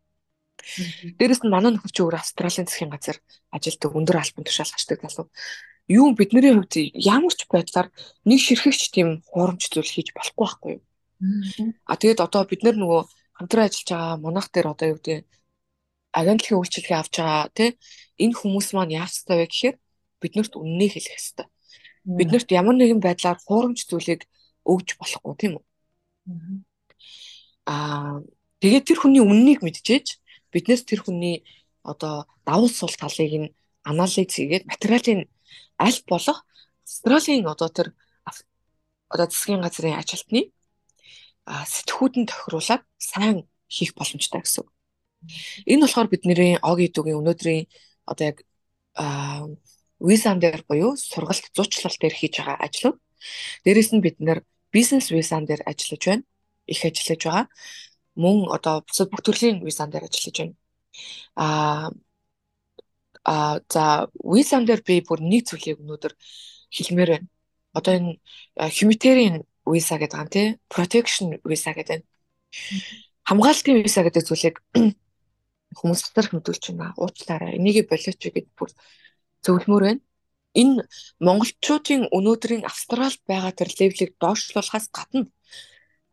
Дээрэс 1.17 1.41
нь 1.45 1.53
манай 1.53 1.73
нөхөр 1.73 1.93
чи 1.93 2.01
өөр 2.05 2.17
Австралийн 2.21 2.69
засгийн 2.69 2.93
газар 2.93 3.17
ажилтдаг 3.49 3.93
өндөр 3.93 4.17
албан 4.21 4.45
тушаал 4.45 4.73
хачдаг 4.73 5.01
залуу. 5.01 5.29
Юу 5.89 6.13
бидний 6.13 6.53
хувьд 6.53 6.73
ямар 6.93 7.33
ч 7.33 7.45
байдлаар 7.49 7.89
нэг 8.25 8.39
ширхэгч 8.41 8.93
тийм 8.93 9.25
хуурамч 9.25 9.69
зүйл 9.73 9.89
хийж 9.89 10.13
болохгүй 10.13 10.45
байхгүй 10.45 10.71
юу? 10.77 10.81
А 11.89 11.97
тэгээд 11.97 12.21
одоо 12.21 12.45
бид 12.45 12.61
нар 12.61 12.77
нөгөө 12.77 13.01
хамтран 13.37 13.65
ажиллаж 13.65 13.89
байгаа 13.89 14.21
манайх 14.21 14.47
дээр 14.53 14.67
одоо 14.73 14.87
юу 14.93 14.97
гэдэг 15.01 15.25
агентлагийн 16.11 16.59
үйлчилгээ 16.59 16.97
авч 16.99 17.13
байгаа 17.19 17.47
тий 17.55 17.69
энэ 18.23 18.37
хүмүүс 18.37 18.67
маань 18.75 18.95
яах 18.99 19.11
ёстой 19.11 19.37
вэ 19.39 19.47
гэхээр 19.47 19.75
биднэрт 20.21 20.53
үннийг 20.59 20.91
хэлэх 20.93 21.17
ёстой. 21.17 21.47
Биднэрт 22.05 22.49
ямар 22.51 22.75
нэгэн 22.77 23.01
байдлаар 23.01 23.39
хуурамч 23.41 23.87
зүйлийг 23.89 24.27
өгж 24.65 24.97
болохгүй 24.99 25.33
тийм 25.39 25.53
үү? 25.57 25.65
Аа 27.65 28.21
тэгээд 28.61 28.87
тэр 28.87 28.99
хүний 29.01 29.23
үннийг 29.23 29.61
мэдчихэж 29.63 30.21
биднээс 30.53 30.83
тэр 30.85 31.01
хүний 31.01 31.45
одоо 31.81 32.27
давуу 32.45 32.69
сул 32.69 32.93
талыг 32.93 33.33
нь 33.41 33.53
анализ 33.87 34.29
хийгээд 34.35 34.69
материалын 34.69 35.21
аль 35.79 36.01
болох 36.05 36.45
Австралийн 36.85 37.47
одоо 37.47 37.69
тэр 37.69 37.87
одоо 39.09 39.27
засгийн 39.29 39.61
газрын 39.63 39.97
ажилтны 39.97 40.51
сэтгхүүдэн 41.47 42.25
тохируулаад 42.29 42.83
сайн 42.97 43.47
хийх 43.67 43.91
боломжтой 43.97 44.41
гэсэн. 44.43 44.65
Энэ 45.65 45.83
болохоор 45.85 46.09
бидний 46.09 46.57
ОГ 46.61 46.79
идүүгийн 46.87 47.19
өнөөдрийн 47.21 47.65
одоо 48.11 48.25
яг 48.31 48.37
визан 50.01 50.39
дээр 50.41 50.63
буюу 50.67 50.97
сургалт 50.97 51.45
зуучлал 51.55 51.95
дээр 52.01 52.15
хийж 52.17 52.33
байгаа 52.41 52.57
ажлууд. 52.65 52.97
Дээрээс 53.63 53.91
нь 53.93 54.01
бид 54.05 54.17
нэр 54.19 54.39
бизнес 54.73 55.11
визан 55.11 55.45
дээр 55.45 55.61
ажиллаж 55.65 56.01
байна. 56.05 56.23
Их 56.65 56.81
ажиллаж 56.85 57.21
байгаа. 57.23 57.45
Мөн 58.15 58.37
одоо 58.49 58.81
бусад 58.87 59.09
бүх 59.11 59.21
төрлийн 59.21 59.61
визан 59.61 59.89
дээр 59.89 60.09
ажиллаж 60.09 60.37
байна. 60.41 60.55
Аа 61.35 61.89
а 63.23 63.61
за 63.69 64.09
визан 64.25 64.65
дээр 64.65 64.81
би 64.81 65.01
бүр 65.05 65.21
нэг 65.21 65.45
зүйлийг 65.45 65.77
өнөөдөр 65.81 66.13
хэлмээр 66.73 67.09
байна. 67.13 67.27
Одоо 67.77 67.93
энэ 67.97 68.11
humanitarian 68.57 69.45
виза 69.65 69.95
гэдэг 70.01 70.19
юм 70.19 70.29
тий 70.33 70.47
protection 70.73 71.27
виза 71.45 71.71
гэдэг. 71.77 72.01
Хамгаалтын 73.29 73.85
виза 73.85 74.01
гэдэг 74.03 74.25
зүйлийг 74.25 74.55
хүмүүс 75.77 76.01
татарх 76.05 76.31
мэдүүлж 76.35 76.63
байна. 76.71 76.93
Уучлаарай. 76.97 77.57
Энийг 77.57 77.87
болооч 77.89 78.19
гэд 78.19 78.47
бүр 78.57 78.69
зөвлөмөр 79.45 79.83
байна. 79.87 80.01
Энэ 80.51 80.83
монголчуудын 81.23 82.11
өнөөдрийн 82.11 82.67
Австралид 82.67 83.23
байгаа 83.23 83.53
тэр 83.55 83.69
левлийг 83.79 84.11
доошлуулахаас 84.19 84.91
гадна 84.91 85.31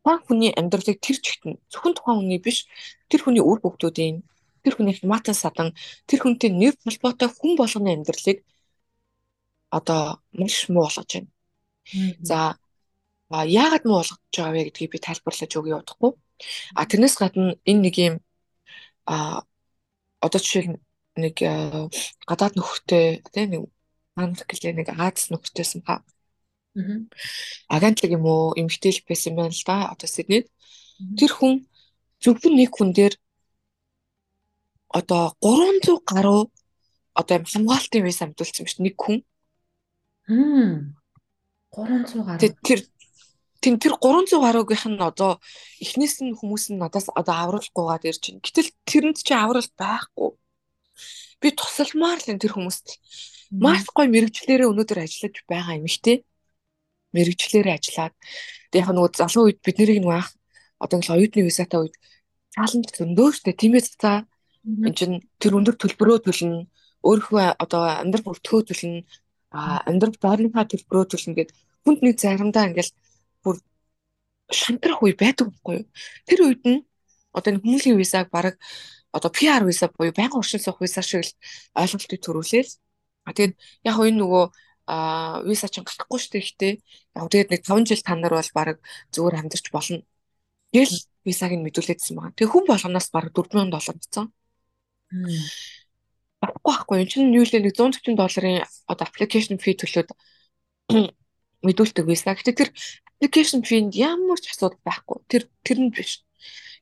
тухайн 0.08 0.20
хүний 0.26 0.52
амьдралыг 0.54 0.98
тэр 1.02 1.18
чигтэн 1.20 1.58
зөвхөн 1.68 1.94
тухайн 1.98 2.18
хүний 2.22 2.40
биш 2.40 2.64
тэр 3.10 3.20
хүний 3.26 3.42
үр 3.42 3.58
бүгдүүдийн 3.60 4.22
тэр 4.62 4.74
хүний 4.78 4.94
хямаатан 4.96 5.34
садан 5.34 5.68
тэр 6.08 6.20
хүнтэй 6.22 6.50
нэр 6.54 6.74
холбоотой 6.80 7.28
хүн 7.28 7.52
болгоны 7.58 7.90
амьдралыг 7.92 8.38
одоо 9.70 10.22
маш 10.32 10.68
муу 10.72 10.86
болгож 10.86 11.10
байна. 11.12 11.28
За 12.22 12.56
яагаад 13.30 13.84
муу 13.84 14.00
болгож 14.00 14.20
байгаа 14.32 14.52
вэ 14.54 14.64
гэдгийг 14.70 14.90
би 14.92 14.98
тайлбарлаж 14.98 15.52
өгье 15.58 15.76
удахгүй. 15.76 16.12
А 16.78 16.86
тэрнээс 16.88 17.16
гадна 17.20 17.58
энэ 17.68 17.82
нэг 17.84 17.96
юм 17.98 18.14
а 19.08 19.42
одоо 20.20 20.40
жишээл 20.40 20.76
нэг 21.16 21.36
гадаад 22.28 22.54
нөхөртэй 22.54 23.24
тийм 23.32 23.48
нэг 23.50 23.62
манлгэлээ 24.18 24.74
нэг 24.76 24.88
Аз 24.92 25.30
нөхөртэйсэн 25.32 25.80
ба. 25.86 26.04
Агентлаг 27.72 28.10
юм 28.12 28.24
уу 28.28 28.54
эмгтэйл 28.60 29.00
байсан 29.08 29.34
байна 29.34 29.54
л 29.54 29.64
да. 29.66 29.90
Одоо 29.94 30.08
Сиднейд 30.10 30.46
тэр 31.18 31.32
хүн 31.32 31.66
зөвхөн 32.22 32.54
нэг 32.58 32.70
хүн 32.74 32.90
дээр 32.92 33.14
одоо 34.88 35.34
300 35.42 36.02
гаруй 36.06 36.50
одоо 37.14 37.34
юм 37.38 37.46
хамгаалтын 37.46 38.04
виз 38.04 38.22
амтулсан 38.22 38.64
биш 38.66 38.76
нэг 38.78 38.94
хүн. 38.98 39.22
Хм 40.28 40.94
300 41.74 42.26
гаруй. 42.26 42.50
Тэр 42.66 42.80
Тин 43.68 43.76
тэр 43.76 44.00
300 44.00 44.40
гаруйгийнх 44.40 44.88
нь 44.88 44.96
одоо 44.96 45.44
эхнээс 45.84 46.25
нь 46.25 46.32
хүмүүс 46.32 46.72
нь 46.72 46.80
надаас 46.80 47.12
одоо 47.12 47.37
авралгүйгаад 47.37 48.08
ирж 48.08 48.22
байна. 48.32 48.40
Гэтэл 48.40 48.72
тэрэнд 48.88 49.20
чи 49.20 49.37
аврал 49.37 49.68
байхгүй. 49.76 50.30
Би 51.37 51.48
тусалмаар 51.52 52.16
л 52.16 52.40
тэр 52.40 52.56
хүмүүст 52.56 52.96
маш 53.60 53.84
гоё 53.92 54.08
мэрэгчлэрээ 54.08 54.72
өнөөдөр 54.72 55.04
ажиллаж 55.04 55.37
байгаа 55.44 55.76
юм 55.76 55.84
ихтэй. 55.84 56.25
Мэрэгчлэрээ 57.12 57.76
ажиллаад. 57.76 58.16
Тэг 58.72 58.80
яг 58.80 58.88
нөгөө 58.88 59.20
залуу 59.20 59.44
үед 59.52 59.60
бид 59.60 59.76
нарыг 59.76 60.00
нөгөө 60.00 60.16
ах 60.16 60.32
одоо 60.80 60.96
ингээл 60.96 61.16
оюутны 61.20 61.40
визатай 61.44 61.78
үед 61.84 61.96
цааланд 62.56 62.88
зөндөө 62.88 63.28
штэ. 63.37 63.52
Тийм 63.52 63.76
ээ 63.76 63.84
за 63.84 64.25
энэ 64.64 64.96
чин 64.96 65.12
тэр 65.37 65.60
өндөр 65.60 65.76
төлбөрөө 65.76 66.18
төлнө. 66.25 66.72
Өөрийнхөө 67.04 67.60
одоо 67.60 67.82
амьдрал 68.00 68.32
бүртгөө 68.32 68.60
төлнө. 68.64 69.04
Амьдрал 69.52 70.16
байрныхаа 70.25 70.64
төлбөрөө 70.64 71.04
төлнө 71.12 71.37
гэд 71.37 71.52
хүнд 71.84 72.00
нэг 72.00 72.16
заримдаа 72.16 72.72
ингээл 72.72 72.96
шантрах 74.50 75.02
үе 75.02 75.14
байдаг 75.14 75.52
байхгүй 75.52 75.75
юу? 75.83 75.87
Тэр 76.28 76.40
үед 76.49 76.62
нь 76.64 76.85
одоо 77.33 77.50
энэ 77.52 77.62
хүмүүлийн 77.62 77.99
визаг 78.00 78.31
баг 78.33 78.57
одоо 79.12 79.31
PR 79.31 79.64
виза 79.64 79.88
буюу 79.88 80.12
байнгын 80.12 80.40
оршин 80.40 80.61
суух 80.61 80.81
виза 80.81 81.02
шиг 81.02 81.25
л 81.25 81.33
ойлголтыг 81.76 82.21
төрүүлээл. 82.21 82.73
А 83.28 83.33
тэгээд 83.37 83.55
яг 83.85 83.97
энэ 84.00 84.21
нөгөө 84.21 84.45
а 84.88 85.43
виза 85.45 85.69
чинь 85.69 85.85
гарахгүй 85.85 86.19
шүү 86.19 86.33
дээ 86.33 86.45
ихтэй. 86.45 86.73
Яг 87.17 87.28
тэгээд 87.28 87.50
нэг 87.52 87.62
5 87.64 87.88
жил 87.88 88.02
та 88.05 88.17
нар 88.17 88.33
бол 88.33 88.52
баг 88.57 88.81
зүгээр 89.12 89.38
амьдарч 89.40 89.67
болно. 89.69 90.00
Тэгэл 90.73 90.97
визаг 91.25 91.52
нь 91.52 91.64
мэдүүлээдсэн 91.64 92.17
байгаа. 92.17 92.37
Тэгээ 92.37 92.52
хүн 92.52 92.64
болгоноос 92.69 93.09
баг 93.12 93.26
4000 93.37 93.69
доллар 93.69 93.97
бицэн. 94.00 94.26
Баггүй 96.40 96.73
байхгүй. 96.73 96.97
Энэ 97.05 97.11
чинь 97.12 97.37
юу 97.37 97.45
л 97.45 97.52
нэг 97.52 97.76
140 97.76 98.17
долларын 98.17 98.64
одоо 98.88 99.05
application 99.05 99.57
fee 99.61 99.76
төлөөд 99.76 100.09
мэдүүлдэг 101.67 102.05
виза. 102.09 102.33
Гэтэ 102.33 102.52
тэр 102.57 102.69
application 103.18 103.66
fee-нд 103.66 103.98
ямар 103.98 104.38
ч 104.38 104.46
асуудал 104.54 104.78
байхгүй. 104.87 105.18
Тэр 105.26 105.42
тэр 105.66 105.78
нь 105.82 105.90
биш. 105.90 106.22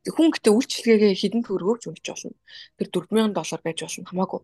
Хүн 0.04 0.30
гэдэг 0.30 0.52
үйлчлэгээ 0.52 1.16
хідэн 1.16 1.42
төгрөгөөр 1.42 1.78
ч 1.80 1.84
үнэж 1.88 2.04
болно. 2.12 2.36
Тэр 2.76 2.88
4000 2.92 3.32
доллар 3.32 3.60
байж 3.64 3.78
болно 3.82 4.04
хамаагүй. 4.06 4.40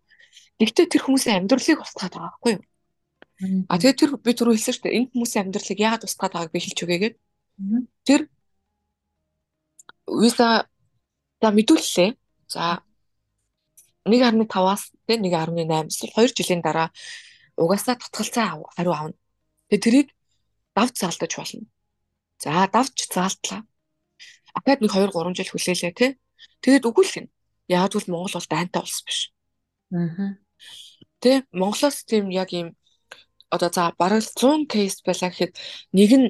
Гэхдээ 0.58 0.86
тэр 0.88 1.02
хүмүүсийн 1.04 1.38
амьдралыг 1.44 1.84
устгаад 1.84 2.12
байгаа 2.16 2.32
байхгүй 2.32 2.52
юу? 2.56 2.64
А 3.68 3.78
тэгээд 3.78 3.98
тэр 4.00 4.10
би 4.18 4.32
түрүү 4.32 4.54
хэлсэн 4.56 4.74
шүү 4.74 4.84
дээ. 4.88 4.96
Энэ 4.98 5.10
хүмүүсийн 5.12 5.42
амьдралыг 5.46 5.78
яагаад 5.78 6.06
устгаад 6.08 6.32
байгааг 6.34 6.52
би 6.54 6.60
хэлж 6.64 6.78
өгье 6.82 6.98
Тэр 8.02 8.20
виза 10.08 10.66
та 11.38 11.48
мэдүүллээ. 11.52 12.10
За 12.48 12.82
1.5-аас 14.08 14.82
тэ 15.06 15.14
1.8 15.20 15.92
эсвэл 15.92 16.14
2 16.16 16.34
жилийн 16.34 16.62
дараа 16.64 16.90
угаасаа 17.54 18.00
татгалцаа 18.00 18.58
хариу 18.74 18.94
авна. 18.94 19.14
Тэгээ 19.70 19.84
тэрийг 19.84 20.08
давж 20.74 20.94
заалтаж 20.98 21.32
болно. 21.36 21.66
За 22.42 22.66
давж 22.66 22.98
заалтлаа. 23.14 23.62
Ахад 24.58 24.82
нэг 24.82 24.90
2 24.90 25.14
3 25.14 25.38
жил 25.38 25.50
хүлээлээ 25.54 25.92
тий. 25.94 26.10
Тэгээд 26.58 26.84
л 26.90 26.94
гин. 26.98 27.30
Яг 27.70 27.94
л 27.94 28.10
Монгол 28.10 28.34
бол 28.34 28.50
дайнтай 28.50 28.82
улс 28.82 28.98
биш. 29.06 29.30
Аа. 29.94 30.42
Тэ 31.22 31.46
Монголоос 31.54 32.02
тийм 32.02 32.34
яг 32.34 32.50
ийм 32.50 32.74
одоо 33.54 33.70
за 33.70 33.94
бараг 33.94 34.26
100 34.26 34.66
кейс 34.66 34.98
байлаа 35.06 35.30
гэхэд 35.30 35.54
нэг 35.94 36.10
нь 36.18 36.28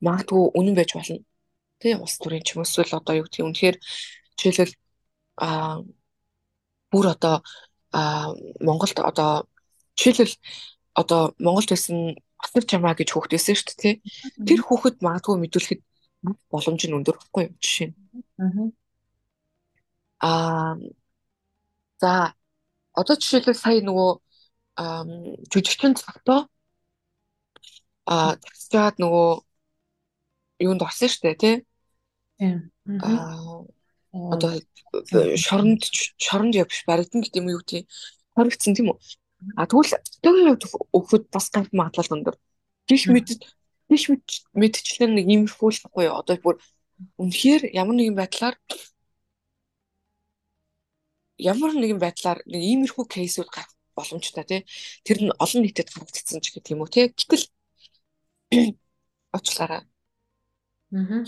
магадгүй 0.00 0.56
үнэн 0.56 0.74
байж 0.78 0.90
болно. 0.96 1.20
Тэ 1.76 2.00
улс 2.00 2.16
төрийн 2.16 2.40
ч 2.40 2.56
юм 2.56 2.64
эсвэл 2.64 2.96
одоо 2.96 3.14
юу 3.20 3.28
юм 3.28 3.52
үнэхээр 3.52 3.76
жишээлбэл 4.40 4.74
аа 5.36 5.84
бүр 6.88 7.06
одоо 7.12 7.44
аа 7.92 8.32
Монголд 8.64 8.96
одоо 8.96 9.44
жишээлбэл 9.98 10.40
одоо 10.96 11.20
Монголд 11.36 11.68
байсан 11.68 12.16
Батар 12.44 12.64
чамаа 12.68 12.94
гэж 12.94 13.08
хүүхдээсэн 13.16 13.56
шүү 13.56 13.76
дээ. 13.80 13.94
Тэр 14.44 14.60
хүүхэд 14.60 15.00
магадгүй 15.00 15.36
мэдүүлэхэд 15.40 15.80
боломж 16.52 16.82
нь 16.84 16.96
өндөр 16.96 17.16
байхгүй 17.16 17.42
юу 17.48 17.56
жишээ 17.64 17.88
нь. 17.88 17.96
Аа 20.20 20.76
за 22.00 22.12
одоо 22.92 23.16
жишээлбэл 23.16 23.56
сая 23.56 23.80
нөгөө 23.80 24.10
жүжигчин 25.50 25.96
цагтаа 25.96 26.48
а 28.06 28.36
тэгсээд 28.36 29.00
нөгөө 29.00 29.28
юунд 30.68 30.82
орсон 30.84 31.08
штэ 31.08 31.34
тий. 31.40 31.56
Тийм. 32.38 32.70
Аа 33.00 33.64
одоо 34.12 34.52
шоронд 35.36 35.82
шоронд 36.20 36.54
явж 36.54 36.84
баригдан 36.86 37.20
гэдэг 37.24 37.40
юм 37.40 37.48
юу 37.50 37.62
тийм 37.66 37.84
хоригдсан 38.36 38.74
тийм 38.74 38.92
үү. 38.92 38.98
А 39.56 39.66
тэгвэл 39.68 39.92
төгөө 40.24 40.42
явж 40.50 40.62
өгөхөд 40.96 41.24
бас 41.34 41.46
ганц 41.52 41.68
магадлал 41.72 42.14
өндөр. 42.16 42.36
Гэх 42.88 43.04
мэд 43.12 43.28
гэх 43.90 44.04
мэдчлэн 44.56 45.12
нэг 45.14 45.26
иймэрхүү 45.28 45.68
л 45.70 45.82
байхгүй 45.84 46.04
юу. 46.08 46.18
Одоо 46.20 46.36
бүр 46.40 46.56
үнэхээр 47.20 47.62
ямар 47.74 47.96
нэгэн 47.96 48.16
байдлаар 48.16 48.56
ямар 51.38 51.72
нэгэн 51.74 52.00
байдлаар 52.00 52.40
нэг 52.46 52.62
иймэрхүү 52.62 53.04
кейсүүд 53.10 53.48
гарах 53.50 53.74
боломжтой 53.96 54.44
тий. 54.44 54.60
Тэр 55.04 55.18
нь 55.24 55.36
олон 55.44 55.60
нийтэд 55.62 55.88
харагдсан 55.90 56.40
ч 56.40 56.54
гэх 56.54 56.72
юм 56.72 56.82
уу 56.82 56.90
тий. 56.90 57.10
Гэтэл 57.10 57.44
очлаараа. 59.36 59.82
Аа. 60.94 61.24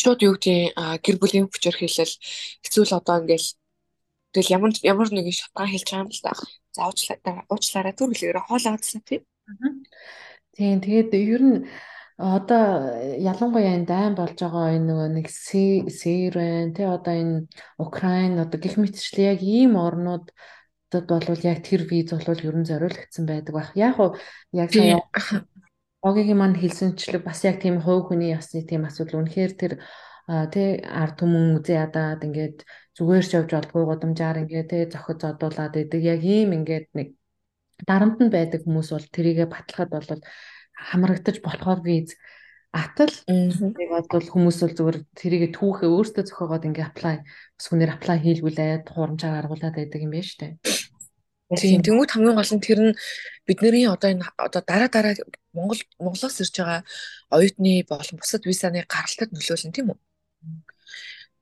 Шууд 0.00 0.20
юу 0.24 0.34
гэдэг 0.40 0.74
гэр 1.04 1.16
бүлийн 1.20 1.46
хүчээр 1.48 1.76
хэлэл 1.76 2.14
хэцүүл 2.64 2.96
одоо 2.96 3.16
ингээл 3.20 3.48
тэгэл 4.32 4.54
ямар 4.56 4.70
ямар 4.80 5.08
нэгэн 5.12 5.36
шатгаа 5.36 5.68
хэлж 5.68 5.88
байгаа 5.92 6.04
юм 6.04 6.10
л 6.10 6.22
да. 6.24 6.32
За 6.76 6.86
уучлаарай 6.86 7.44
уучлаарай 7.50 7.94
түр 7.94 8.10
хэлээрээ 8.14 8.44
хоолоодсан 8.46 9.00
тийм. 9.02 9.22
Тийм 10.54 10.78
тэгээд 10.84 11.10
ер 11.14 11.42
нь 11.42 11.58
одоо 12.20 12.64
ялангуяа 13.16 13.74
энэ 13.80 13.88
дайн 13.88 14.12
болж 14.14 14.36
байгаа 14.36 14.76
энэ 14.76 14.86
нөгөө 14.88 15.08
нэг 15.16 15.26
Сирен 15.98 16.76
тий 16.76 16.86
одоо 16.86 17.14
энэ 17.16 17.48
Украин 17.80 18.36
одоо 18.44 18.58
гих 18.60 18.76
мэтчлээ 18.76 19.32
яг 19.34 19.40
ийм 19.40 19.72
орнууд 19.74 20.26
бол 20.92 21.40
яг 21.46 21.58
тэр 21.64 21.82
виз 21.88 22.12
бол 22.12 22.46
ер 22.48 22.56
нь 22.60 22.68
зориулагдсан 22.68 23.24
байдаг 23.26 23.54
байх. 23.54 23.70
Яг 23.74 23.96
уу 23.98 24.14
яг 24.52 24.68
сая 24.70 25.00
Огийн 26.00 26.38
маань 26.40 26.56
хэлсэнчлэг 26.56 27.22
бас 27.28 27.44
яг 27.44 27.60
тийм 27.60 27.76
хувь 27.84 28.08
хүний 28.08 28.32
ясны 28.32 28.64
тийм 28.64 28.88
асуудал 28.88 29.20
үнэхээр 29.20 29.52
тэр 29.60 29.72
тэ 30.52 30.80
ард 30.80 31.20
түмэн 31.20 31.60
үзээ 31.60 31.76
ядаад 31.84 32.24
ингээд 32.24 32.64
зүгээр 33.00 33.24
ч 33.24 33.32
явж 33.40 33.50
болдгоо 33.56 33.84
годамжаар 33.88 34.44
ингээд 34.44 34.68
тэ 34.68 34.92
зохид 34.92 35.18
зодуулаад 35.24 35.74
идэг 35.80 36.02
яг 36.04 36.20
ийм 36.20 36.52
ингээд 36.52 36.86
нэг 36.92 37.08
дарамт 37.88 38.20
нь 38.20 38.28
байдаг 38.28 38.60
хүмүүс 38.68 38.88
бол 38.92 39.08
тэрийгэ 39.16 39.48
батлахад 39.48 39.88
бол 39.88 40.08
хамрагдаж 40.76 41.36
болохоор 41.40 41.80
виз 41.80 42.12
атал 42.76 43.10
нэг 43.26 43.88
бол 43.88 44.28
хүмүүс 44.30 44.58
бол 44.62 44.74
зүгээр 44.78 44.98
тэрийгэ 45.16 45.48
түүхээ 45.56 45.90
өөртөө 45.90 46.24
зохиогоод 46.28 46.68
ингээ 46.68 46.86
аплай 46.92 47.16
бас 47.56 47.66
хүнээр 47.66 47.96
аплай 47.96 48.18
хийлгүүлээд 48.20 48.84
хурамчаар 48.92 49.42
аргуулад 49.42 49.74
байдаг 49.74 50.00
юм 50.04 50.12
байна 50.14 50.28
штэ. 50.28 50.60
Тийм 51.58 51.82
тэнгуут 51.82 52.14
хамгийн 52.14 52.38
гол 52.38 52.52
нь 52.54 52.62
тэр 52.62 52.80
нь 52.84 52.98
бидний 53.42 53.90
одоо 53.90 54.08
энэ 54.14 54.22
одоо 54.38 54.62
дараа 54.62 54.86
дараа 54.86 55.14
Монгол 55.50 55.82
Монголоос 55.98 56.38
ирж 56.46 56.54
байгаа 56.62 56.80
оюутны 57.34 57.82
болон 57.90 58.16
бусад 58.22 58.46
визаны 58.46 58.86
гаргалтад 58.86 59.34
нөлөөлнө 59.34 59.74
тийм 59.74 59.90
үү? 59.90 59.98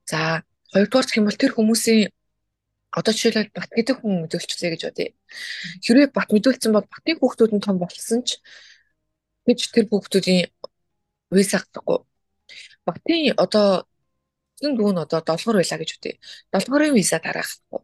За 0.09 0.41
хоёрдугаар 0.73 1.05
гэх 1.05 1.19
юм 1.19 1.27
бол 1.27 1.41
тэр 1.41 1.53
хүмүүсийн 1.55 2.09
одоо 2.89 3.13
жишээлбэл 3.13 3.53
бат 3.53 3.71
гэдэг 3.73 3.95
хүн 4.01 4.13
мэдүүлчихлээ 4.25 4.71
гэж 4.73 4.81
бодъё. 4.89 5.09
Хэрвээ 5.85 6.07
бат 6.09 6.29
мэдүүлсэн 6.33 6.71
бол 6.73 6.87
батын 6.89 7.15
хүүхдүүд 7.21 7.51
нь 7.53 7.65
том 7.65 7.77
болсон 7.77 8.19
ч 8.25 8.41
гэж 9.45 9.59
тэр 9.73 9.85
хүүхдүүдийн 9.89 10.49
виз 11.29 11.51
авахгүй. 11.53 11.99
Батын 12.85 13.37
одоо 13.37 13.85
зэн 14.57 14.73
дүүн 14.75 14.97
одоо 15.05 15.21
долгор 15.21 15.61
байлаа 15.61 15.79
гэж 15.79 15.89
үтэй. 15.95 16.13
Долгорын 16.53 16.93
виза 16.97 17.21
дараахгүй. 17.21 17.81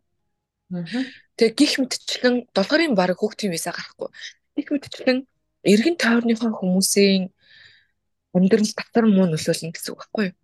Тэгээ 1.38 1.58
гих 1.60 1.74
мэтчлэн 1.80 2.36
долгорын 2.58 2.98
баг 2.98 3.14
хүүхдийн 3.18 3.54
виза 3.54 3.72
гарахгүй. 3.72 4.10
Гих 4.58 4.70
мэтчлэн 4.74 5.18
эргэн 5.64 5.96
тойрныхоо 6.02 6.52
хүмүүсийн 6.58 7.30
амьдрал 8.36 8.74
татвар 8.74 9.06
муу 9.08 9.30
нөлөөлнө 9.30 9.74
гэсэн 9.74 9.94
үг 9.94 10.02
байхгүй 10.02 10.24
юу? 10.28 10.36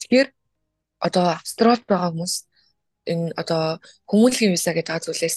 Тэгэхээр 0.00 0.28
одоо 1.08 1.26
Австралид 1.40 1.84
байгаа 1.86 2.10
хүмүүс 2.12 2.34
энэ 3.12 3.32
одоо 3.40 3.62
хүмүүнлэгийн 4.10 4.54
виза 4.54 4.72
гэдэг 4.74 5.02
зүйлээс 5.06 5.36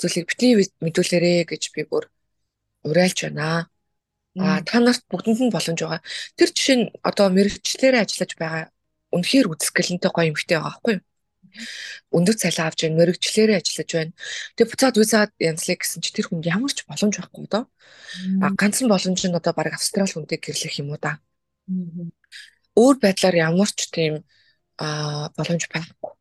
зүйлийг 0.00 0.26
битгий 0.30 0.52
мэдүүлээрэ 0.84 1.50
гэж 1.50 1.62
би 1.74 1.82
бүр 1.90 2.04
уриалж 2.86 3.18
байна. 3.26 3.68
А 4.38 4.62
та 4.62 4.78
нарт 4.78 5.02
бүгдэнд 5.10 5.50
нь 5.50 5.54
боломж 5.54 5.78
байгаа. 5.82 6.00
Тэр 6.38 6.48
жишээ 6.54 6.76
нь 6.78 6.86
одоо 7.02 7.26
мэрэгчлэрээ 7.34 8.02
ажиллаж 8.06 8.32
байгаа 8.38 8.64
үнэхээр 9.10 9.50
үзэсгэлэнтэй 9.50 10.10
гоё 10.14 10.30
юмхтэй 10.30 10.56
байгаа 10.56 10.70
байхгүй 10.70 10.94
юу? 10.96 11.04
өндөр 12.14 12.36
цалин 12.38 12.66
авч 12.66 12.78
байна, 12.86 12.98
мөрөгчлээрээ 13.00 13.58
ажиллаж 13.58 13.90
байна. 13.90 14.12
Тэгээ 14.54 14.70
буцаад 14.70 14.96
визаад 14.98 15.32
янзлаа 15.38 15.76
гэсэн 15.78 16.00
чи 16.02 16.10
тэр 16.14 16.26
хүнд 16.30 16.46
ямар 16.46 16.72
ч 16.72 16.86
боломж 16.86 17.14
байхгүй 17.18 17.46
доо. 17.50 17.64
А 18.42 18.46
ганцхан 18.54 18.88
боломж 18.90 19.20
нь 19.26 19.38
одоо 19.38 19.52
баг 19.54 19.74
Австрали 19.74 20.10
хүнтэй 20.10 20.38
гэрлэх 20.38 20.78
юм 20.78 20.94
уу 20.94 21.00
да. 21.00 21.18
Өөр 22.78 22.96
байдлаар 23.02 23.36
ямар 23.50 23.70
ч 23.70 23.90
тийм 23.90 24.22
а 24.80 25.28
боломж 25.36 25.68
байхгүй. 25.68 26.12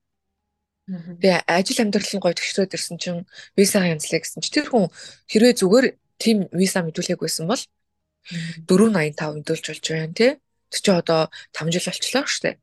Тэгээ 0.90 1.46
ажил 1.48 1.80
амьдрал 1.80 2.12
нь 2.12 2.24
гоё 2.24 2.36
төгсрөөд 2.36 2.76
ирсэн 2.76 2.98
чинь 3.00 3.24
виза 3.56 3.86
янзлаа 3.86 4.20
гэсэн 4.20 4.42
чи 4.44 4.52
тэр 4.52 4.68
хүн 4.68 4.92
хэрвээ 5.32 5.54
зүгээр 5.62 5.86
тийм 6.20 6.38
виза 6.52 6.84
мэдүүлээг 6.84 7.22
байсан 7.24 7.48
бол 7.48 7.64
485 8.68 9.38
мэдүүлж 9.38 9.66
болж 9.70 9.86
байна 9.88 10.14
тий. 10.18 10.32
Тэр 10.70 10.82
чи 10.84 10.92
одоо 10.92 11.22
5 11.54 11.72
жил 11.72 11.88
болчлоо 11.88 12.42
дээ. 12.44 12.56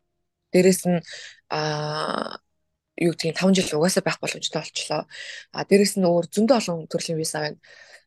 Дээрэс 0.53 0.83
нь 0.91 1.01
а 1.49 2.39
юу 2.99 3.13
гэдгийг 3.15 3.39
5 3.39 3.55
жил 3.57 3.79
угаасаа 3.79 4.03
байх 4.05 4.19
боломжтой 4.21 4.63
болчлоо. 4.63 5.03
А 5.55 5.65
дээрэс 5.65 5.97
нь 5.97 6.07
өөр 6.07 6.27
зөндөө 6.27 6.57
олон 6.61 6.91
төрлийн 6.91 7.19
виза 7.23 7.41
байна. 7.41 7.59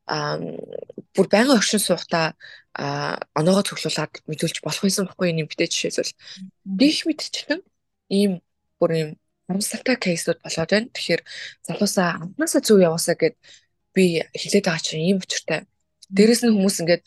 А 0.03 0.35
бүр 1.15 1.27
байнгын 1.31 1.57
оршин 1.57 1.79
суугатаа 1.79 2.35
оноогоо 2.75 3.63
цуглуулад 3.65 4.13
мэдүүлж 4.29 4.61
болох 4.63 4.83
байсан 4.83 5.07
байхгүй 5.07 5.31
юм 5.31 5.47
битээ 5.47 5.67
жишээсэл 5.71 6.11
гих 6.79 7.05
мэдчихлэн 7.05 7.61
ийм 8.09 8.31
бүр 8.79 8.91
ийм 8.99 9.09
харамсалтай 9.47 9.97
кейсүүд 10.05 10.39
болоод 10.45 10.69
байна. 10.69 10.93
Тэгэхээр 10.93 11.21
залуусаа 11.67 12.09
амтнаасаа 12.23 12.61
зөв 12.61 12.77
яваасаа 12.87 13.15
гэд 13.17 13.35
би 13.95 14.05
хэлээд 14.41 14.65
байгаа 14.69 14.85
чинь 14.85 15.05
ийм 15.09 15.17
учиртай. 15.23 15.65
Дээрэс 16.15 16.41
нь 16.45 16.53
хүмүүс 16.53 16.77
ингээд 16.81 17.03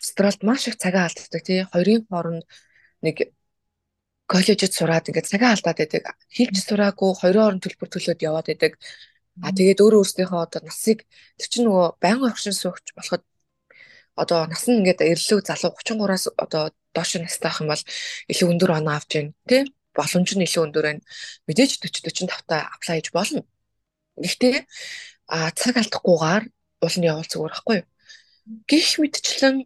Австралид 0.00 0.42
маш 0.44 0.62
их 0.68 0.76
цагаа 0.76 1.08
алддаг 1.08 1.42
тий. 1.44 1.60
Хоёрын 1.72 2.04
хооронд 2.08 2.44
нэг 3.04 3.16
коллежид 4.32 4.72
сураад 4.76 5.08
ингээд 5.08 5.30
цагаа 5.32 5.52
алдаад 5.56 5.78
байдаг. 5.80 6.04
Хилж 6.36 6.56
сураагүй 6.64 7.10
хоёрын 7.20 7.46
орон 7.48 7.60
төлбөр 7.64 7.88
төлөөд 7.90 8.20
яваад 8.28 8.46
байдаг. 8.48 8.72
А 9.44 9.48
тэгээд 9.56 9.80
өөрөө 9.80 10.00
өөрсдийнхөө 10.04 10.40
одоо 10.44 10.60
насыг 10.68 10.98
тэр 11.38 11.48
чинь 11.48 11.64
нөгөө 11.66 11.86
байнгын 12.02 12.30
огшин 12.32 12.52
суугч 12.52 12.92
болоход 12.96 13.22
одоо 14.22 14.40
нас 14.52 14.64
нь 14.68 14.78
ингээд 14.80 15.00
эрэлүү 15.00 15.40
залуу 15.48 15.72
33-аас 15.80 16.24
одоо 16.44 16.62
доош 16.94 17.10
настай 17.16 17.48
ах 17.50 17.60
юм 17.62 17.68
бол 17.72 17.82
илүү 18.32 18.48
өндөр 18.52 18.70
оноо 18.78 18.94
авч 18.98 19.10
байна 19.16 19.32
тий 19.48 19.62
боломж 19.96 20.30
нь 20.34 20.46
илүү 20.46 20.62
өндөр 20.66 20.84
байна. 20.86 21.02
Мэдээж 21.46 21.70
40 21.82 22.10
45 22.10 22.46
та 22.48 22.56
аплай 22.74 22.98
хийж 23.00 23.08
болно. 23.14 23.42
Гэхдээ 24.18 24.56
а 25.30 25.50
цаг 25.54 25.74
алдахгүйгээр 25.78 26.44
уул 26.82 26.96
нь 26.98 27.08
явуул 27.10 27.28
зүгээр 27.30 27.52
байхгүй 27.54 27.76
юу? 27.80 27.86
Гих 28.70 28.88
мэдчлэн 28.98 29.56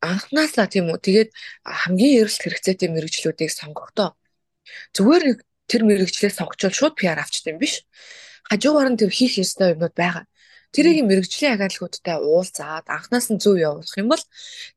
анхнаасаа 0.00 0.66
тийм 0.70 0.90
үү? 0.90 0.98
Тэгээд 1.02 1.30
хамгийн 1.64 2.18
эрэлт 2.24 2.42
хэрэгцээтэй 2.42 2.88
мэрэгчлүүдийг 2.92 3.50
сонгохдоо 3.50 4.16
зүгээр 4.96 5.24
тэр 5.70 5.82
мэрэгчлээ 5.86 6.32
сонгочвол 6.34 6.74
шууд 6.74 6.94
PR 6.98 7.18
авчдаг 7.20 7.54
юм 7.54 7.58
биш? 7.62 7.84
Хажуугаар 8.48 8.88
нь 8.90 9.00
тэр 9.00 9.10
хийх 9.10 9.38
ёстой 9.42 9.74
юмнууд 9.74 9.94
байгаа. 9.94 10.24
Тэрийг 10.74 11.02
мэрэгжлийн 11.06 11.54
агентлагуудтай 11.58 12.16
уулзаад 12.22 12.86
анхнаас 12.86 13.26
нь 13.30 13.42
зөв 13.42 13.58
явуулах 13.58 13.96
юм 13.98 14.08
бол 14.10 14.22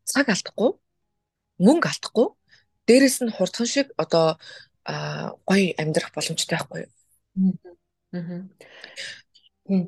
цаг 0.10 0.26
алдахгүй 0.30 0.72
мөнгө 1.62 1.88
алдахгүй 1.90 2.28
дээрэс 2.88 3.18
нь 3.24 3.36
хурдхан 3.36 3.68
шиг 3.70 3.88
одоо 4.04 4.38
гоё 4.86 5.68
амьдрах 5.80 6.12
боломжтой 6.16 6.58
байхгүй 6.58 6.80
юу 6.84 6.92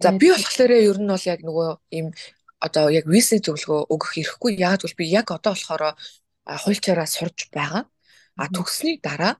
За 0.01 0.11
би 0.15 0.31
болохоор 0.31 0.71
ер 0.71 0.97
нь 1.03 1.11
бол 1.11 1.25
яг 1.27 1.39
нөгөө 1.43 1.69
ийм 1.91 2.07
одоо 2.63 2.87
яг 2.89 3.05
визний 3.11 3.43
зөвлөгөө 3.43 3.91
өгөх 3.91 4.11
эрхгүй 4.23 4.53
яг 4.55 4.81
бол 4.87 4.95
би 4.95 5.05
яг 5.11 5.27
одоо 5.35 5.51
болохоор 5.51 5.99
хуульчаараа 6.63 7.05
сурж 7.05 7.51
байгаа. 7.51 7.83
А 8.39 8.47
төгссний 8.55 8.95
дараа 9.03 9.35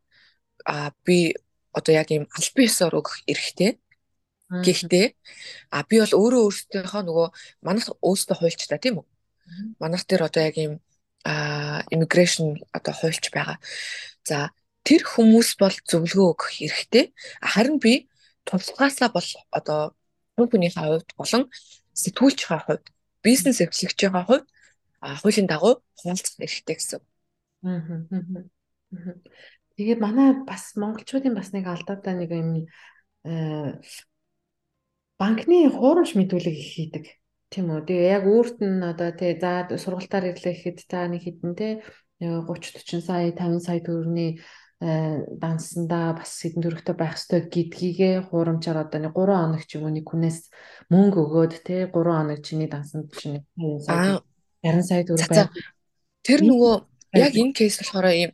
а 0.65 0.91
би 1.07 1.33
одоо 1.71 1.93
яг 1.95 2.11
ийм 2.11 2.27
аль 2.35 2.51
биесээр 2.55 2.99
өгөх 2.99 3.23
эрхтэй. 3.31 3.79
Гэхдээ 4.51 5.07
а 5.71 5.87
би 5.87 5.95
бол 6.03 6.13
өөрөө 6.19 6.41
өөртөөхөө 6.45 7.03
нөгөө 7.07 7.27
манайх 7.63 7.87
өөртөө 8.03 8.35
хуульчтай 8.37 8.79
тийм 8.83 8.99
үү? 8.99 9.07
Манайх 9.79 10.03
дээр 10.03 10.27
одоо 10.27 10.43
яг 10.43 10.55
ийм 10.59 10.73
а 11.23 11.79
immigration 11.95 12.59
одоо 12.75 12.93
хуульч 12.93 13.31
байгаа. 13.31 13.57
За 14.27 14.51
тэр 14.85 15.01
хүмүүс 15.01 15.57
бол 15.57 15.75
зөвлөгөө 15.89 16.27
өгөх 16.37 16.51
эрхтэй. 16.61 17.05
Харин 17.41 17.81
би 17.81 18.05
тусгаасаа 18.45 19.09
бол 19.09 19.29
одоо 19.49 19.97
хүмүүсийн 20.37 20.71
хувьд 20.77 21.09
болон 21.17 21.43
сэтгүүлчийн 21.97 22.61
хувьд 22.61 22.85
бизнес 23.25 23.57
эрхлэгчийн 23.65 24.13
хувьд 24.13 24.45
хуулийн 25.01 25.49
дагуу 25.49 25.81
хуваалцах 25.97 26.37
эрхтэй 26.37 26.75
гэсэн. 26.77 27.01
Тэгээд 29.75 29.99
манай 29.99 30.45
бас 30.45 30.77
монголчуудын 30.77 31.35
бас 31.35 31.49
нэг 31.51 31.65
алдаатай 31.67 32.13
нэг 32.15 32.29
юм 32.31 32.49
э, 33.25 33.81
банкны 35.19 35.67
хуурамч 35.73 36.15
мэдүүлэг 36.15 36.55
хийдэг. 36.55 37.05
Тийм 37.51 37.73
үү. 37.73 37.83
Тэгээ 37.83 38.13
яг 38.15 38.23
өөрт 38.29 38.57
нь 38.63 38.79
одоо 38.85 39.11
тий 39.11 39.35
за 39.35 39.67
сургалтаар 39.75 40.31
ирлээ 40.31 40.53
гэхэд 40.55 40.79
та 40.87 41.07
нэг 41.11 41.27
хідэн 41.27 41.53
тий 41.59 41.73
30 42.23 42.47
40 42.47 43.03
сая 43.03 43.35
50 43.35 43.59
сая 43.59 43.79
төгрөгийн 43.83 44.39
э, 44.39 44.41
дансандаа 44.81 46.19
бас 46.19 46.35
хэдэн 46.43 46.61
төрөгтэй 46.61 46.95
байх 46.99 47.15
ёстой 47.15 47.47
гэдгийгээ 47.47 48.27
хуурамчаар 48.27 48.83
одоо 48.83 48.99
нэг 48.99 49.15
3 49.15 49.31
хоног 49.31 49.63
ч 49.63 49.79
юм 49.79 49.87
уу 49.87 49.95
нэг 49.95 50.03
хүнээс 50.03 50.51
мөнгө 50.91 51.19
өгөөд 51.23 51.53
тий 51.63 51.87
3 51.87 51.95
хоног 51.95 52.39
чиний 52.43 52.67
дансанд 52.67 53.07
чинь 53.15 53.47
50 53.55 53.87
сая 53.87 54.19
60 54.59 54.83
сая 54.83 55.03
төгрөг 55.07 55.31
байх. 55.31 55.51
Тэр 56.27 56.41
нөгөө 56.43 56.75
яг 57.15 57.33
энэ 57.39 57.55
кейс 57.55 57.79
болохоор 57.79 58.07
ийм 58.11 58.31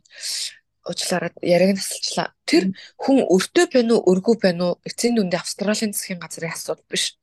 уучлаарай 0.82 1.30
яриаг 1.46 1.78
насалчлаа. 1.78 2.34
Тэр 2.42 2.74
хүн 2.98 3.22
өртөө 3.30 3.66
байна 3.70 3.92
уу, 3.94 4.06
өргөө 4.10 4.36
байна 4.42 4.62
уу? 4.74 4.80
Эцсийн 4.82 5.14
дүндээ 5.14 5.38
Австралийн 5.38 5.94
засгийн 5.94 6.18
газрын 6.18 6.50
асуудал 6.50 6.82
биш. 6.90 7.14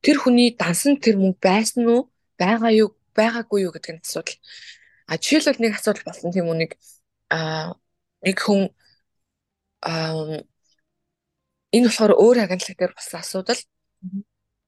Тэр 0.00 0.24
хүний 0.24 0.56
дансанд 0.56 1.04
тэр 1.04 1.20
мөнгө 1.20 1.40
байсан 1.44 1.84
уу, 1.84 2.08
байгаа 2.40 2.72
юу, 2.72 2.96
байгаагүй 3.12 3.68
юу 3.68 3.72
гэдэг 3.76 3.92
нь 3.92 4.00
асуудал. 4.00 4.40
А 5.04 5.20
жишээлбэл 5.20 5.60
нэг 5.60 5.72
асуудал 5.76 6.04
болсон 6.08 6.32
тийм 6.32 6.48
үү 6.48 6.56
нэг 6.64 6.70
а 7.28 7.76
нэг 8.24 8.36
хүн 8.40 8.72
а 9.84 10.40
энэ 11.74 11.86
болохоор 11.88 12.12
өөр 12.16 12.36
агентлаг 12.44 12.76
дээр 12.78 12.92
болсон 12.96 13.20
асуудал. 13.20 13.60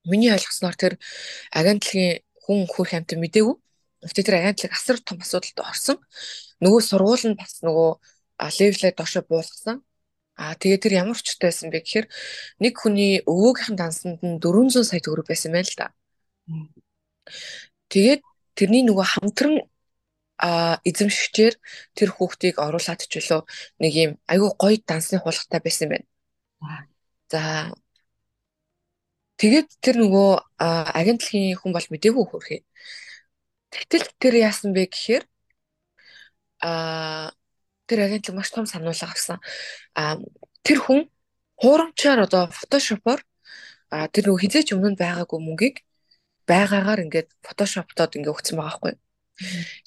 Миний 0.04 0.30
ойлгосноор 0.32 0.76
тэр 0.76 0.94
агентлагийн 1.50 2.22
хүн 2.44 2.66
хөрх 2.68 2.92
амт 2.94 3.16
мдээгүй. 3.16 3.56
Гэхдээ 4.04 4.26
тэр 4.26 4.38
агентлаг 4.38 4.72
асар 4.76 4.98
том 5.00 5.18
асуудалд 5.24 5.58
орсон. 5.64 5.98
Нөгөө 6.62 6.80
сургууль 6.84 7.26
нь 7.32 7.38
бас 7.38 7.64
нөгөө 7.64 7.90
левлээ 8.38 8.92
доошо 8.94 9.24
буулгасан. 9.24 9.82
Аа 10.36 10.52
тэгээ 10.60 10.82
тэр 10.82 10.92
ямар 11.00 11.16
өчтэй 11.16 11.48
байсан 11.48 11.72
бэ 11.72 11.80
гэхээр 11.80 12.06
нэг 12.60 12.74
хүний 12.76 13.24
өвөөгийнхэн 13.24 13.76
дансанд 13.80 14.20
нь 14.20 14.36
400 14.36 14.84
сая 14.84 15.00
төгрөг 15.00 15.26
байсан 15.32 15.56
байл 15.56 15.72
да. 15.80 15.96
Тэгээд 17.88 18.20
тэрний 18.52 18.84
нөгөө 18.84 19.06
хамтран 19.16 19.64
а 20.38 20.78
эзэмшигчээр 20.84 21.54
тэр 21.96 22.08
хүүхдийг 22.12 22.56
оруулаад 22.60 23.00
ч 23.08 23.12
үлээ 23.18 23.40
нэг 23.80 23.92
юм 24.04 24.10
айгүй 24.28 24.50
гоё 24.60 24.76
дансны 24.88 25.18
хулгатай 25.20 25.60
байсан 25.64 25.88
байна. 25.92 26.06
За 27.32 27.72
тэгээд 29.40 29.68
тэр 29.84 29.96
нөгөө 30.02 30.30
агентлагийн 31.00 31.56
хүн 31.60 31.72
бол 31.72 31.86
мдээгүй 31.92 32.24
хөрхий. 32.28 32.60
Тэгтэл 33.72 34.06
тэр 34.20 34.34
яасан 34.48 34.72
бэ 34.76 34.88
гэхээр 34.92 35.24
а 36.60 37.32
тэр 37.88 37.98
агентлаг 38.06 38.36
маш 38.36 38.50
том 38.50 38.66
сануулга 38.66 39.06
авсан. 39.08 39.38
А 39.94 40.16
тэр 40.64 40.78
хүн 40.84 41.00
хуурамчаар 41.60 42.20
одоо 42.26 42.48
фотошопоор 42.58 43.20
а 43.90 44.08
тэр 44.12 44.24
нөгөө 44.28 44.42
хизээч 44.44 44.68
өмнө 44.74 45.00
байгаагүй 45.00 45.40
мөнгийг 45.42 45.76
байгаагаар 46.50 47.04
ингээд 47.04 47.28
фотошоптоод 47.46 48.16
ингээд 48.16 48.32
өгсөн 48.34 48.56
байгаа 48.58 48.70
байхгүй. 48.72 48.92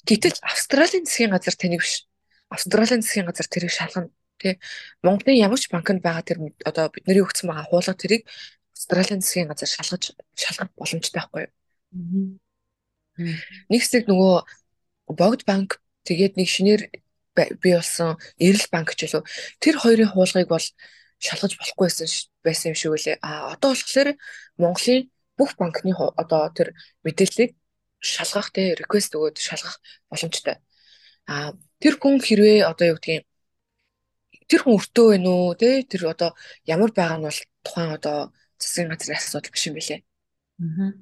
Гэтэл 0.06 0.38
Австралийн 0.42 1.04
засгийн 1.06 1.34
газар 1.34 1.54
таныг 1.58 1.82
биш. 1.82 2.06
Австралийн 2.50 3.02
засгийн 3.02 3.26
газар 3.26 3.46
тэрийг 3.50 3.72
шалгана. 3.74 4.10
Тэ 4.40 4.56
Монголын 5.04 5.36
ямар 5.36 5.60
ч 5.60 5.68
банкнд 5.68 6.00
байгаа 6.02 6.24
тэр 6.24 6.38
одоо 6.64 6.88
бидний 6.88 7.20
өгсөн 7.20 7.50
байгаа 7.50 7.66
хуулга 7.68 7.94
тэрийг 7.98 8.24
Австралийн 8.72 9.20
засгийн 9.20 9.50
газар 9.50 9.68
шалгаж 9.68 10.14
шалгах 10.38 10.70
боломжтой 10.78 11.20
байхгүй 11.20 11.42
юу? 11.44 11.52
Нэг 13.68 13.80
хэсэг 13.82 14.08
нөгөө 14.08 14.36
богд 15.12 15.44
банк 15.44 15.82
тэгээд 16.08 16.40
нэг 16.40 16.48
шинээр 16.48 16.82
бий 17.34 17.74
болсон 17.76 18.16
Эрэл 18.40 18.66
банк 18.72 18.96
ч 18.96 19.04
үлээ 19.04 19.22
тэр 19.60 19.76
хоёрын 19.82 20.12
хуулгыг 20.14 20.48
бол 20.48 20.66
шалгаж 21.20 21.52
болохгүй 21.60 21.88
байсан 22.40 22.72
юм 22.72 22.76
шиг 22.78 22.92
үлээ. 22.96 23.16
А 23.20 23.52
одоо 23.52 23.76
болохоор 23.76 24.16
Монголын 24.56 25.10
бүх 25.36 25.52
банкны 25.60 25.92
одоо 26.16 26.48
тэр 26.56 26.72
мэдээллийг 27.04 27.59
шалгах 28.00 28.48
те 28.56 28.74
request 28.80 29.14
өгөөд 29.16 29.36
шалгах 29.38 29.76
боломжтой. 30.10 30.56
А 31.28 31.52
тэр 31.82 31.94
хүн 32.00 32.18
хэрвээ 32.20 32.66
одоо 32.70 32.86
юу 32.90 32.96
гэдгийг 32.98 33.24
тэр 34.50 34.60
хүн 34.64 34.76
өртөө 34.78 35.06
байна 35.14 35.30
уу 35.30 35.54
те 35.54 35.70
тэр 35.90 36.02
одоо 36.12 36.30
ямар 36.66 36.90
байгаа 36.96 37.18
нь 37.18 37.26
бол 37.28 37.40
тухайн 37.64 37.90
одоо 37.98 38.18
засгийн 38.58 38.90
газрын 38.90 39.18
асуудал 39.20 39.52
биш 39.54 39.64
юм 39.68 39.74
билэ. 39.78 39.96
Аа. 40.60 40.92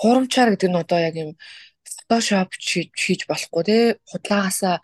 Хоромчаар 0.00 0.50
гэдэг 0.52 0.70
нь 0.70 0.80
одоо 0.82 0.98
яг 1.08 1.14
юм 1.16 1.30
фотошоп 2.08 2.50
хийж 3.02 3.20
болохгүй 3.30 3.62
те 3.68 3.76
худлагаасаа 4.10 4.76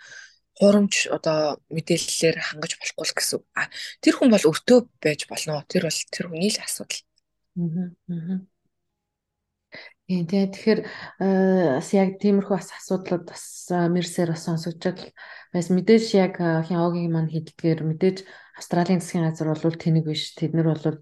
хуурамч 0.58 0.94
одоо 1.16 1.62
мэдээллээр 1.74 2.36
хангаж 2.48 2.72
болохгүй 2.80 3.04
л 3.06 3.16
гэсэн. 3.18 3.40
А 3.54 3.70
тэр 4.02 4.14
хүн 4.18 4.30
бол 4.34 4.48
өртөө 4.50 4.78
байж 5.04 5.20
болно. 5.30 5.62
Тэр 5.70 5.82
бол 5.86 6.00
тэр 6.14 6.26
хүний 6.28 6.50
л 6.50 6.58
асуудал. 6.66 7.02
Аа. 8.10 8.40
Тийм 10.08 10.24
тий. 10.24 10.48
Тэгэхээр 10.48 10.80
э, 11.20 11.26
бас 11.76 11.88
яг 11.92 12.16
тиймэрхүү 12.16 12.56
бас 12.56 12.72
асуудлууд 12.72 13.24
бас 13.28 13.44
мэрсээр 13.68 14.32
бас 14.32 14.48
сонсогдож 14.48 14.98
байсан. 15.52 15.76
Мэдээж 15.76 16.04
яг 16.16 16.40
хин 16.40 16.80
огийн 16.80 17.12
маань 17.12 17.28
хэлдгээр 17.28 17.84
мэдээж 17.84 18.24
Австралийн 18.56 19.04
засгийн 19.04 19.28
газар 19.28 19.52
бол 19.52 19.76
тэнэг 19.76 20.04
биш. 20.08 20.32
Тэд 20.32 20.56
нар 20.56 20.72
бол 20.72 21.00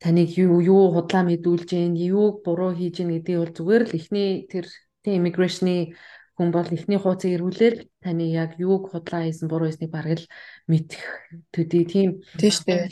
таныг 0.00 0.30
юу 0.38 0.62
юу 0.64 0.94
худлаа 0.94 1.22
мэдүүлж 1.28 1.68
гин, 1.68 1.94
юуг 1.98 2.40
буруу 2.46 2.72
хийж 2.72 3.02
гин 3.02 3.12
гэдгийг 3.12 3.38
бол 3.42 3.52
зүгээр 3.52 3.84
л 3.84 3.96
ихний 3.98 4.30
тэр 4.48 4.64
тийм 5.02 5.20
иммиграшны 5.20 5.94
хүн 6.38 6.54
бол 6.54 6.70
ихний 6.70 7.02
хууцыг 7.02 7.34
эргүүлээл 7.34 7.90
таны 7.98 8.30
яг 8.30 8.54
юуг 8.62 8.94
худлаа 8.94 9.26
хийсэн 9.26 9.50
буруу 9.50 9.66
хийснийг 9.66 9.90
бараг 9.90 10.22
л 10.22 10.30
мэдэх 10.70 11.02
төдий 11.50 11.82
тийм 11.82 12.22
дээ. 12.38 12.86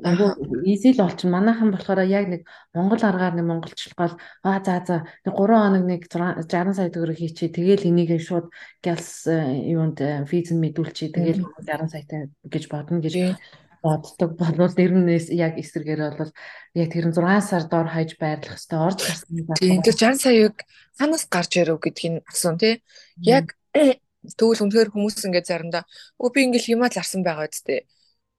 Айгу 0.00 0.32
easy 0.64 0.96
л 0.96 1.04
болчихно. 1.04 1.36
Манайхан 1.36 1.76
болохоор 1.76 2.08
яг 2.08 2.24
нэг 2.32 2.42
монгол 2.72 3.04
аргаар 3.04 3.36
нэг 3.36 3.44
монголчлогоол 3.44 4.16
аа 4.40 4.64
за 4.64 4.80
за 4.80 4.96
нэг 5.28 5.34
3 5.36 5.60
хоног 5.60 5.84
нэг 5.84 6.08
60 6.08 6.72
сая 6.72 6.88
төгрөг 6.88 7.20
хийчээ. 7.20 7.52
Тэгээл 7.52 7.88
энийг 7.92 8.16
шууд 8.16 8.48
галс 8.80 9.28
э, 9.28 9.76
юунд 9.76 10.00
виз 10.24 10.48
нь 10.48 10.62
мэдүүлчихээ. 10.64 11.14
Тэгээл 11.20 11.40
60 11.68 11.92
саятай 11.92 12.32
гэж 12.48 12.64
бодно 12.72 13.04
гэж 13.04 13.36
боддог 13.82 14.36
болвол 14.36 14.72
нэрнээс 14.76 15.32
яг 15.32 15.56
эсрэгээр 15.56 16.16
бол 16.16 16.32
яг 16.76 16.88
тэр 16.92 17.10
6 17.12 17.20
сар 17.44 17.64
дор 17.66 17.88
хаяж 17.88 18.16
байрлах 18.20 18.60
хэвээр 18.60 18.86
орж 18.86 18.98
гарсан. 19.00 19.28
Тийм 19.56 19.80
тэр 19.82 19.96
60 19.96 20.20
саяыг 20.20 20.56
ханаас 21.00 21.24
гарч 21.26 21.52
ирв 21.56 21.80
гэдгийг 21.80 22.24
асуун 22.28 22.56
тий. 22.60 22.84
Яг 23.24 23.56
Тэгвэл 24.20 24.68
үнэхээр 24.68 24.92
хүмүүс 24.92 25.24
ингээд 25.24 25.48
заримдаа 25.48 25.84
өө 26.20 26.28
би 26.28 26.40
ингээл 26.44 26.76
хямаа 26.76 26.92
зарсан 26.92 27.24
байгаа 27.24 27.48
үсттэй. 27.48 27.88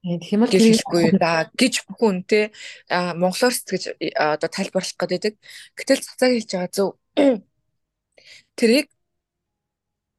Тийм 0.02 0.46
л 0.46 0.50
хэлэхгүй 0.50 1.18
да 1.18 1.50
гэж 1.58 1.74
бүхэн 1.90 2.22
те 2.22 2.54
монголоор 2.90 3.50
сэтгэж 3.50 3.98
одоо 4.14 4.50
тайлбарлах 4.50 4.94
гэдэг. 4.94 5.34
Гэтэл 5.74 6.06
цацаг 6.06 6.30
хэлж 6.38 6.50
байгаа 6.54 6.70
зөв. 6.70 6.90
Тэрийг 8.58 8.94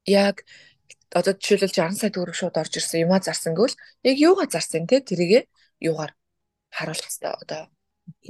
яг 0.04 0.44
одоо 1.14 1.32
жишээлбэл 1.38 1.78
60 1.78 2.00
сая 2.00 2.10
төгрөг 2.14 2.36
шууд 2.36 2.56
орж 2.58 2.72
ирсэн 2.78 3.04
юмаа 3.06 3.20
зарсан 3.22 3.54
гэвэл 3.54 3.78
яг 4.08 4.16
юугаар 4.18 4.50
зарсан 4.50 4.86
те 4.90 5.00
тэрийгэ 5.00 5.40
юугаар 5.88 6.12
харуулах 6.74 7.06
хэрэгтэй 7.06 7.32
одоо 7.42 7.62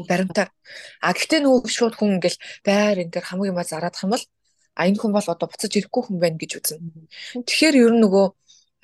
баримтаар. 0.08 0.50
А 1.00 1.12
гэхдээ 1.16 1.40
нөгөө 1.42 1.70
шууд 1.70 1.94
хүн 1.96 2.20
ингээл 2.20 2.38
байр 2.66 2.96
энэ 3.02 3.12
төр 3.14 3.24
хамаг 3.26 3.48
юмаа 3.50 3.66
зараадах 3.66 4.04
юм 4.04 4.12
бол 4.14 4.24
а 4.74 4.86
энэ 4.88 4.98
хүн 5.00 5.12
бол 5.16 5.28
одоо 5.32 5.48
буцаж 5.48 5.72
ирэхгүй 5.74 6.02
хүн 6.04 6.18
байна 6.20 6.38
гэж 6.38 6.52
үзнэ. 6.58 6.78
Тэгэхээр 7.46 7.76
ер 7.80 7.92
нь 7.94 8.02
нөгөө 8.04 8.26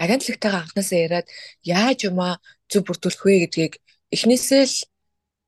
агентлагтайгаа 0.00 0.60
анхнаасаа 0.64 0.98
яриад 1.06 1.26
яаж 1.66 1.98
юмаа 2.08 2.32
зөв 2.70 2.82
бүрдүүлэх 2.86 3.22
вэ 3.26 3.34
гэдгийг 3.44 3.74
эхнээсээ 4.14 4.64
л 4.64 4.76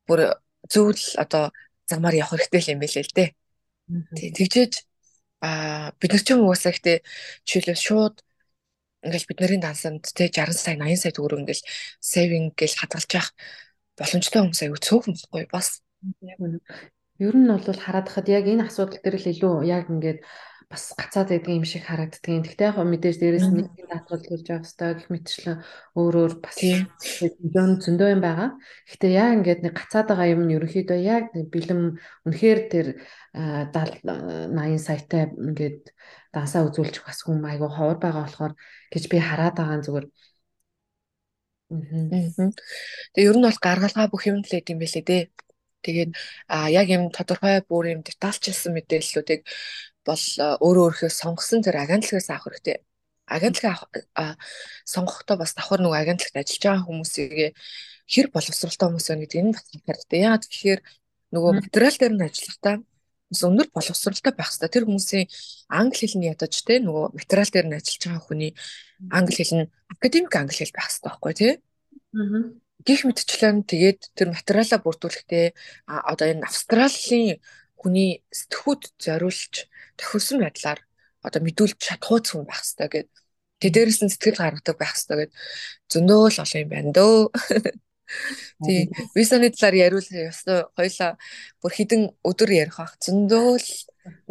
бүр 0.07 0.21
зөв 0.69 0.87
л 0.93 1.05
одоо 1.17 1.45
замаар 1.89 2.15
явах 2.21 2.37
хэрэгтэй 2.37 2.75
юм 2.75 2.83
байлээ 2.83 3.05
л 3.07 3.17
дээ. 3.17 3.31
Тэгжээж 4.37 4.73
а 5.43 5.91
бид 5.99 6.11
нар 6.13 6.23
ч 6.23 6.29
юм 6.35 6.47
уусаа 6.47 6.71
ихтэй 6.75 7.03
жишээлбэл 7.47 7.87
шууд 7.87 8.17
ингээл 9.03 9.29
бидний 9.29 9.61
дансанд 9.61 10.07
те 10.15 10.31
60 10.31 10.57
сая 10.57 10.77
80 10.79 11.03
сая 11.03 11.13
төгрөг 11.13 11.43
ингээл 11.43 11.67
saving 12.01 12.47
гэж 12.55 12.73
хадгалж 12.79 13.11
явах 13.13 13.31
боломжтой 13.99 14.41
хүмүүс 14.43 14.63
аягүй 14.63 14.81
цөөхөн 14.83 15.15
байхгүй 15.19 15.47
бас. 15.53 15.69
Яг 16.23 16.39
Ер 17.23 17.37
нь 17.37 17.47
бол 17.47 17.79
хараад 17.79 18.09
хахад 18.09 18.27
яг 18.33 18.49
энэ 18.51 18.67
асуудал 18.67 18.99
дээр 18.99 19.17
л 19.21 19.31
илүү 19.31 19.55
яг 19.69 19.87
ингээд 19.93 20.19
бас 20.73 20.97
гацаад 20.97 21.29
байдаг 21.29 21.53
юм 21.53 21.67
шиг 21.69 21.85
харагддаг. 21.85 22.25
Гэхдээ 22.25 22.73
яг 22.73 22.81
мэдээж 22.81 23.17
дээрээс 23.21 23.49
нэг 23.53 23.69
даатгалуулж 23.77 24.47
явах 24.49 24.65
хэрэгтэй 24.65 24.91
гэх 24.97 25.09
мэтчлэн 25.13 25.57
өөр 26.01 26.15
өөр 26.17 26.33
бас 26.41 26.57
зөндөө 26.57 27.67
зөндөө 27.85 28.09
юм 28.17 28.23
байгаа. 28.25 28.51
Гэхдээ 28.89 29.13
яг 29.13 29.31
ингээд 29.37 29.61
нэг 29.69 29.75
гацаад 29.77 30.09
байгаа 30.09 30.33
юм 30.33 30.43
нь 30.49 30.55
ерөнхийдөө 30.57 30.99
яг 31.05 31.25
бэлэм 31.37 31.81
үнэхээр 32.25 32.61
тэр 32.73 32.87
70 33.37 34.01
80 34.57 34.81
саятай 34.81 35.29
ингээд 35.29 35.93
дансаа 36.33 36.65
үзүүлчих 36.65 37.05
бас 37.05 37.21
хүм 37.21 37.45
айгу 37.45 37.69
ховор 37.69 38.01
байгаа 38.01 38.25
болохоор 38.25 38.53
гэж 38.89 39.05
би 39.13 39.19
хараад 39.21 39.57
байгаа 39.61 39.85
зүгээр. 39.85 40.07
Тэгээ 43.13 43.29
ер 43.29 43.37
нь 43.37 43.45
бол 43.45 43.61
гаргалгаа 43.61 44.09
бүх 44.09 44.25
юм 44.25 44.41
л 44.41 44.53
юм 44.57 44.81
байлээ 44.81 45.05
дээ. 45.05 45.25
Тэгээд 45.83 46.11
а 46.47 46.71
яг 46.71 46.87
юм 46.95 47.11
тодорхой 47.11 47.59
бүр 47.67 47.85
юм 47.93 48.01
детальчилсан 48.07 48.73
мэдээллүүдийг 48.77 49.43
бол 50.07 50.25
өөрөө 50.63 50.85
өөрхөө 50.91 51.11
сонгосон 51.11 51.63
тэр 51.63 51.77
агентлагаас 51.83 52.29
авах 52.31 52.47
хэрэгтэй. 52.51 52.83
агентлагаа 53.27 54.37
сонгохдоо 54.85 55.37
бас 55.39 55.55
давхар 55.55 55.81
нөгөө 55.81 55.99
агентлагт 56.03 56.37
ажиллаж 56.37 56.63
байгаа 56.63 56.87
хүмүүсийг 56.87 57.55
хэр 58.13 58.27
боловсралтай 58.35 58.87
хүмүүс 58.89 59.07
байна 59.09 59.23
гэдэг 59.25 59.41
нь 59.43 59.55
бас 59.55 59.65
хэрэгтэй. 59.73 60.21
Яагаад 60.27 60.45
тэгэхээр 60.45 60.81
нөгөө 61.33 61.53
материал 61.63 61.97
дээр 61.97 62.15
нь 62.19 62.27
ажиллахдаа 62.27 62.75
өндөр 63.33 63.69
боловсралтай 63.73 64.33
байх 64.37 64.51
хэрэгтэй. 64.53 64.69
Тэр 64.69 64.85
хүмүүсийн 64.85 65.27
англи 65.73 66.05
хэл 66.05 66.19
нь 66.21 66.29
ядаж 66.29 66.55
те 66.61 66.75
нөгөө 66.85 67.17
материал 67.17 67.51
дээр 67.53 67.67
нь 67.71 67.77
ажиллаж 67.79 68.03
байгаа 68.05 68.25
хүний 68.27 68.53
англи 69.09 69.35
хэл 69.41 69.55
нь 69.57 69.71
академик 69.89 70.35
англи 70.37 70.57
хэл 70.61 70.77
байх 70.77 70.89
хэрэгтэй 70.91 71.09
байхгүй 71.09 71.33
тий. 71.33 71.53
Аа. 72.13 72.53
Гэх 72.83 73.01
мэтчлэн 73.07 73.63
тэгээд 73.65 74.01
тэр 74.19 74.29
материалаа 74.35 74.79
бүрдүүлэхдээ 74.83 75.47
одоо 75.87 76.27
энэ 76.29 76.45
Австралийн 76.45 77.39
хүний 77.79 78.27
сэтгхүүд 78.35 78.83
зориулж 78.99 79.71
тохирсон 80.03 80.43
байдлаар 80.43 80.81
одоо 81.23 81.41
мэдүүлж 81.47 81.79
чадхууц 81.79 82.27
хүн 82.35 82.45
байх 82.45 82.61
хэрэгтэй 82.67 82.89
гэдэг. 82.91 83.15
Тэ 83.63 83.71
дээрээс 83.71 84.01
нь 84.03 84.11
сэтгэл 84.11 84.43
гаргадаг 84.43 84.77
байх 84.77 84.93
хэрэгтэй 84.99 85.19
гэдэг 85.23 85.39
зөндөө 85.87 86.23
л 86.35 86.43
олон 86.43 86.63
юм 86.67 86.71
байна 86.75 86.91
дөө. 86.91 87.19
Тий. 88.67 88.91
Висаны 89.15 89.49
талаар 89.55 89.75
яриулах 89.87 90.11
ёстой 90.11 90.67
хоёлаа 90.77 91.11
бүр 91.63 91.73
хідэн 91.73 92.03
өдөр 92.27 92.51
ярих 92.51 92.77
бах 92.77 92.99
зөндөө 93.01 93.49
л 93.57 93.69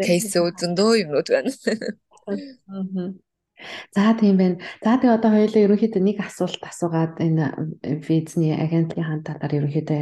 кейс 0.04 0.30
зөндөө 0.36 0.92
юмнууд 1.08 1.28
байна. 1.32 1.52
За 3.96 4.14
тийм 4.18 4.38
байна. 4.38 4.58
За 4.84 4.98
тэгээ 4.98 5.16
одоо 5.18 5.32
хоёулаа 5.34 5.66
ерөнхийдөө 5.66 6.02
нэг 6.02 6.18
асуулт 6.22 6.62
асуугаад 6.62 7.22
энэ 7.22 7.46
визний 8.06 8.54
агентлагийн 8.58 9.22
талаар 9.26 9.54
ерөнхийдөө 9.58 10.02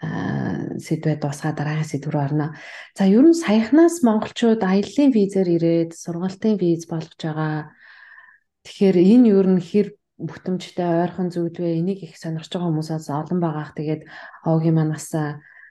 сэдвээ 0.00 1.16
дуусгаад 1.20 1.60
дараагийн 1.60 1.90
сэдв 1.92 2.08
рүү 2.08 2.22
орно. 2.24 2.46
За 2.96 3.04
ер 3.04 3.20
нь 3.20 3.36
саяхнаас 3.36 4.00
монголчууд 4.00 4.64
аяллаа 4.64 5.08
визээр 5.12 5.48
ирээд 5.60 5.90
сургалтын 5.92 6.56
виз 6.56 6.88
болгож 6.88 7.20
байгаа. 7.20 7.76
Тэгэхээр 8.64 8.96
энэ 8.96 9.28
ер 9.28 9.46
нь 9.52 9.60
хэр 9.60 9.88
бүтэмжтэй 10.16 10.88
ойрхон 11.04 11.28
зүйлвэ 11.28 11.80
энийг 11.80 12.00
их 12.04 12.16
сонирхож 12.16 12.48
байгаа 12.48 12.68
хүмүүсээс 12.72 13.08
олон 13.12 13.38
байгаах. 13.44 13.76
Тэгээд 13.76 14.02
овгийн 14.48 14.76
манаас 14.80 15.12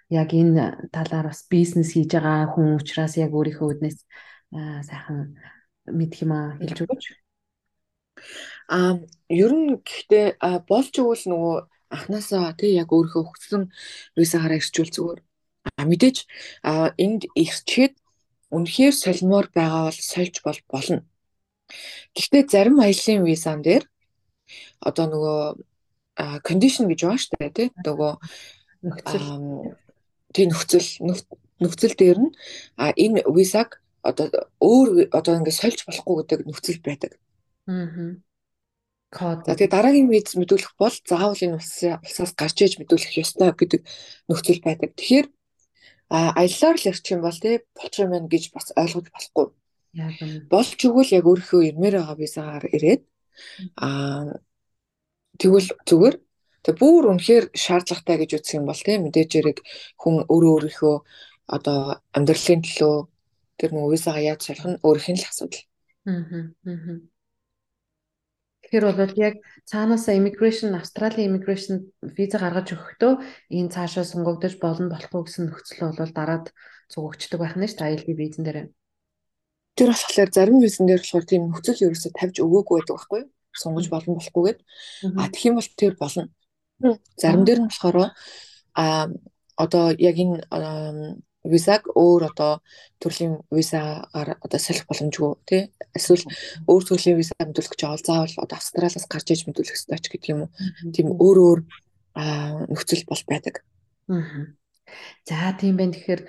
яг 0.09 0.29
энэ 0.33 0.89
талаар 0.93 1.33
бас 1.33 1.41
бизнес 1.49 1.93
хийж 1.97 2.13
байгаа 2.13 2.53
хүн 2.53 2.77
учраас 2.77 3.17
яг 3.17 3.33
өөрийнхөө 3.33 3.67
үднээс 3.81 3.99
сайхан 4.85 5.37
мэдх 5.89 6.21
юм 6.21 6.31
а 6.37 6.57
хэлж 6.61 6.85
өгөөч. 6.85 7.05
Аа 8.69 8.93
ер 9.29 9.51
нь 9.53 9.81
гэхдээ 9.81 10.37
болж 10.69 10.93
өгвөл 11.01 11.25
нөгөө 11.29 11.57
анханасаа 11.89 12.53
тий 12.59 12.77
яг 12.77 12.89
өөрийнхөө 12.93 13.23
хөтсөн 13.25 13.63
визагаар 14.17 14.57
ирчүүл 14.57 14.93
зүгээр. 14.93 15.19
А 15.77 15.83
мэдээж 15.89 16.17
энд 17.03 17.21
ирчээд 17.33 17.93
үнэхээр 18.55 18.95
солимоор 18.95 19.47
байгаа 19.53 19.89
бол 19.89 19.99
сольж 19.99 20.35
бол 20.45 20.59
болно. 20.69 21.01
Гэхдээ 22.15 22.43
зарим 22.49 22.77
аяллаа 22.81 23.17
визан 23.25 23.61
дээр 23.61 23.83
одоо 24.81 25.05
нөгөө 25.13 25.41
condition 26.47 26.89
гэж 26.89 26.99
байгаа 27.05 27.21
шүү 27.21 27.37
дээ 27.37 27.51
тий 27.57 27.67
нөгөө 27.85 28.13
нөхцөл 28.89 29.27
тий 30.33 30.45
нөхцөл 30.49 30.89
нөхцөл 31.61 31.95
дээр 31.99 32.17
нь 32.23 32.31
а 32.79 32.89
энэ 32.95 33.23
визаг 33.29 33.81
одоо 34.01 34.27
өөр 34.59 35.11
одоо 35.11 35.33
ингээд 35.37 35.59
сольж 35.61 35.79
болохгүй 35.85 36.15
гэдэг 36.23 36.39
нөхцөл 36.47 36.81
байдаг. 36.81 37.11
Аа. 37.67 38.17
Код. 39.09 39.41
За 39.45 39.57
тэгээ 39.57 39.73
дараагийн 39.73 40.09
виз 40.09 40.37
мэдүүлэх 40.37 40.77
бол 40.77 40.93
заавал 40.93 41.33
энэ 41.33 41.57
улсаас 41.57 42.31
гарч 42.37 42.57
иж 42.61 42.73
мэдүүлэх 42.77 43.17
ёстой 43.17 43.49
гэдэг 43.57 43.81
нөхцөл 44.29 44.61
байдаг. 44.61 44.93
Тэгэхээр 44.93 45.27
а 46.13 46.33
аяллаар 46.37 46.77
л 46.77 46.89
ирчих 46.89 47.17
юм 47.17 47.25
бол 47.25 47.33
тий 47.33 47.65
болчих 47.73 48.05
юм 48.05 48.29
гэж 48.29 48.43
бас 48.53 48.69
ойлгож 48.77 49.09
болохгүй. 49.09 49.47
Болж 50.53 50.77
өгвөл 50.85 51.15
яг 51.17 51.25
өөрийнхөө 51.25 51.61
ирмээр 51.73 51.95
байгаа 51.97 52.17
визагаар 52.21 52.65
ирээд 52.69 53.01
а 53.81 53.89
тэгвэл 55.41 55.69
зүгээр 55.89 56.15
тэг 56.65 56.75
бүр 56.77 57.03
үнэхээр 57.09 57.45
шаардлагатай 57.57 58.17
гэж 58.21 58.31
үзэх 58.37 58.57
юм 58.61 58.65
бол 58.69 58.77
тийм 58.77 59.09
мэдээж 59.09 59.31
хэрэг 59.33 59.57
хүн 59.97 60.15
өөрөө 60.29 60.51
өөрийнхөө 60.53 60.95
одоо 61.55 61.79
амьдралын 62.13 62.61
төлөө 62.61 62.95
тэр 63.57 63.69
нөгөө 63.73 63.93
визагаа 63.93 64.21
яаж 64.21 64.41
солих 64.45 64.65
нь 64.69 64.81
өөрийнх 64.85 65.09
нь 65.13 65.21
л 65.21 65.29
асуудал. 65.29 65.65
Аа. 66.05 67.09
Тэгэхээр 68.69 68.85
бол 68.93 69.13
яг 69.17 69.35
цаанаасаа 69.65 70.13
immigration 70.13 70.77
Австралийн 70.77 71.33
immigration 71.33 71.89
виза 72.05 72.37
гаргаж 72.37 72.77
өгөхдөө 72.77 73.13
энэ 73.49 73.73
цаашаа 73.73 74.05
сунгагдаж 74.05 74.61
болно 74.61 74.93
болохгүй 74.93 75.21
гэсэн 75.25 75.49
нөхцөл 75.49 75.97
бол 75.97 76.13
дараад 76.13 76.53
зугөгчдөг 76.93 77.39
байх 77.41 77.57
нь 77.57 77.65
шүү 77.65 77.81
дээ 77.81 77.89
айлын 77.89 78.17
визэн 78.21 78.43
дээр. 78.45 78.59
Тэр 79.73 79.89
болохоор 79.89 80.29
зарим 80.29 80.61
визэн 80.61 80.85
дээр 80.85 81.01
болохоор 81.01 81.25
тийм 81.25 81.43
нөхцөл 81.49 81.83
ерөөсөй 81.89 82.11
тавьж 82.13 82.35
өгөөгүй 82.45 82.75
байдаг 82.77 82.93
байхгүй 82.93 83.19
юу? 83.25 83.29
сунгаж 83.57 83.89
болно 83.89 84.15
болохгүйгээд 84.17 84.59
а 85.17 85.27
тэгэх 85.33 85.49
юм 85.49 85.55
бол 85.57 85.69
тэр 85.73 85.93
болно. 85.97 86.29
Зарим 87.17 87.43
дээр 87.45 87.59
нь 87.65 87.69
болохоор 87.69 88.13
а 88.73 89.09
одоо 89.57 89.85
яг 89.97 90.15
энэ 90.15 90.45
визаг 91.49 91.89
өөр 91.91 92.29
одоо 92.31 92.61
төрлийн 93.01 93.41
визагаар 93.51 94.37
одоо 94.39 94.59
салхи 94.59 94.85
боломжгүй 94.89 95.31
тий 95.49 95.61
эсвэл 95.97 96.23
өөр 96.69 96.83
төрлийн 96.85 97.19
виза 97.19 97.33
мэдүүлэх 97.41 97.73
гэж 97.73 97.81
бол 97.85 98.05
заавал 98.05 98.35
одоо 98.45 98.57
австралиас 98.57 99.05
гарч 99.09 99.27
иж 99.33 99.41
мэдүүлэх 99.45 99.75
ёстой 99.75 99.99
ч 99.99 100.07
гэдэг 100.09 100.29
юм 100.33 100.41
уу 100.45 100.51
тийм 100.93 101.07
өөр 101.17 101.37
өөр 101.47 101.59
нөхцөл 102.69 103.03
бол 103.09 103.23
байдаг. 103.27 103.55
За 105.29 105.53
тийм 105.53 105.77
байх 105.77 105.93
тэгэхээр 105.93 106.21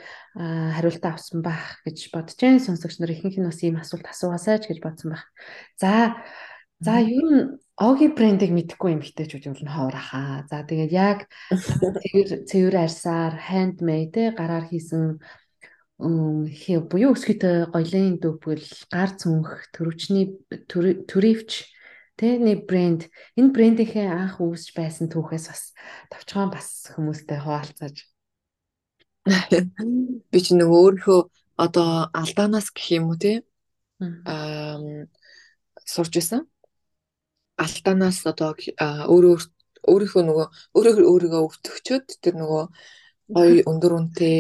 хариултаа 0.77 1.17
авсан 1.17 1.41
байх 1.41 1.81
гэж 1.85 2.13
бодож 2.13 2.37
байна. 2.37 2.61
Сонсогч 2.61 3.01
нар 3.01 3.13
ихэнх 3.17 3.41
нь 3.41 3.49
бас 3.49 3.61
ийм 3.65 3.81
асуулт 3.81 4.05
асуугаасай 4.05 4.61
ч 4.61 4.69
гэж 4.69 4.79
бодсон 4.85 5.17
байх. 5.17 5.25
За 5.81 6.21
За 6.81 6.97
ер 7.01 7.25
нь 7.29 7.61
Оги 7.81 8.13
брендийг 8.13 8.53
мэдэхгүй 8.53 8.93
юм 8.93 9.01
хтэйчүүд 9.01 9.49
ер 9.49 9.61
нь 9.65 9.73
хоорахаа. 9.73 10.45
За 10.53 10.61
тэгээд 10.69 10.93
яг 10.93 11.19
цэвэр 11.49 12.45
цэвэр 12.45 12.77
арьсаар 12.77 13.33
handmade 13.41 14.13
те 14.13 14.23
гараар 14.37 14.69
хийсэн 14.69 15.17
хээ 16.01 16.85
буюу 16.85 17.17
өсгөтэй 17.17 17.73
гоёлын 17.73 18.21
дүүпгэл 18.21 18.69
гар 18.93 19.11
цүнх 19.17 19.73
төрөвчний 19.73 20.37
төрөвч 20.69 21.51
тэ 22.21 22.37
нэг 22.37 22.69
брэнд. 22.69 23.09
Энэ 23.41 23.53
брэндийнхээ 23.57 24.09
анх 24.13 24.45
үүсч 24.45 24.77
байсан 24.77 25.09
түүхээс 25.09 25.47
бас 25.49 25.63
товчхон 26.13 26.53
бас 26.53 26.69
хүмүүстэй 26.93 27.41
хуваалцаж. 27.41 27.97
Би 30.33 30.39
ч 30.45 30.53
нэг 30.53 30.69
өөрөө 30.69 31.21
одоо 31.57 32.13
алдаанаас 32.13 32.69
гэх 32.77 33.01
юм 33.01 33.09
уу 33.09 33.17
те 33.17 33.41
аа 34.29 34.77
сурч 35.85 36.21
исэн 36.21 36.45
алдаанаас 37.65 38.19
одоо 38.31 38.57
өөрөө 39.13 39.37
өөрийнхөө 39.91 40.23
нөгөө 40.29 40.47
өөрөө 40.77 40.95
өөрийгөө 41.13 41.43
өвтгчөөд 41.49 42.07
тэр 42.25 42.35
нөгөө 42.41 42.65
гоё 43.37 43.63
өндөр 43.71 43.93
үнэтэй 43.97 44.39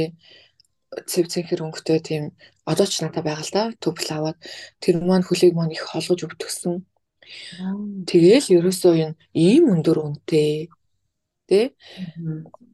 цэв 1.11 1.27
цэнхэр 1.33 1.65
өнгөтэй 1.65 1.99
тийм 2.03 2.25
одоо 2.67 2.87
ч 2.87 3.01
надад 3.01 3.25
байгаа 3.25 3.47
л 3.47 3.55
да 3.55 3.63
төвл 3.79 4.09
аваад 4.11 4.39
тэр 4.83 5.01
маань 5.07 5.27
хөлийг 5.27 5.55
маань 5.55 5.75
их 5.77 5.87
холгож 5.87 6.21
өвтгсөн. 6.27 6.83
Тэгээл 8.11 8.49
ерөөсөө 8.59 8.95
энэ 9.05 9.19
ийм 9.33 9.65
өндөр 9.71 9.99
үнэтэй 10.03 10.69
тэ? 11.47 11.73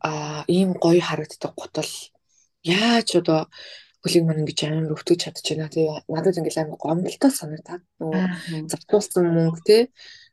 А 0.01 0.45
ийм 0.49 0.73
гоё 0.81 1.01
харагддаг 1.05 1.53
гутал 1.55 1.93
яаж 2.65 3.09
одоо 3.21 3.41
хөлийг 4.03 4.25
маань 4.25 4.43
ингэж 4.43 4.61
амар 4.65 4.95
өвтгөж 4.97 5.19
чадчихна 5.23 5.69
тий 5.69 5.87
надад 6.09 6.39
ингээл 6.39 6.63
амар 6.63 6.79
гомдолтой 6.81 7.31
санагдаад 7.31 7.83
нөгөө 8.01 8.25
завтуулсан 8.71 9.25
мөнгө 9.35 9.63
тий 9.69 9.83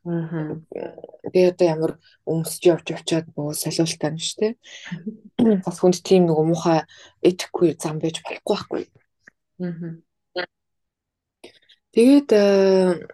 Би 0.03 1.39
одоо 1.47 1.67
ямар 1.67 1.91
өмсөж 2.27 2.63
явж 2.67 2.85
явчаад 2.91 3.31
нөгөө 3.31 3.55
солиултаа 3.55 4.11
нь 4.11 4.19
шүү 4.19 4.39
дээ. 4.39 4.53
Бас 5.63 5.77
хүнд 5.79 6.03
тийм 6.03 6.27
нөгөө 6.27 6.45
муухай 6.51 6.83
этгэхгүй 7.23 7.79
зам 7.79 8.03
байж 8.03 8.19
болохгүй 8.19 8.83
байхгүй. 8.83 8.83
Тэгээд 11.93 12.29
э, 12.33 13.05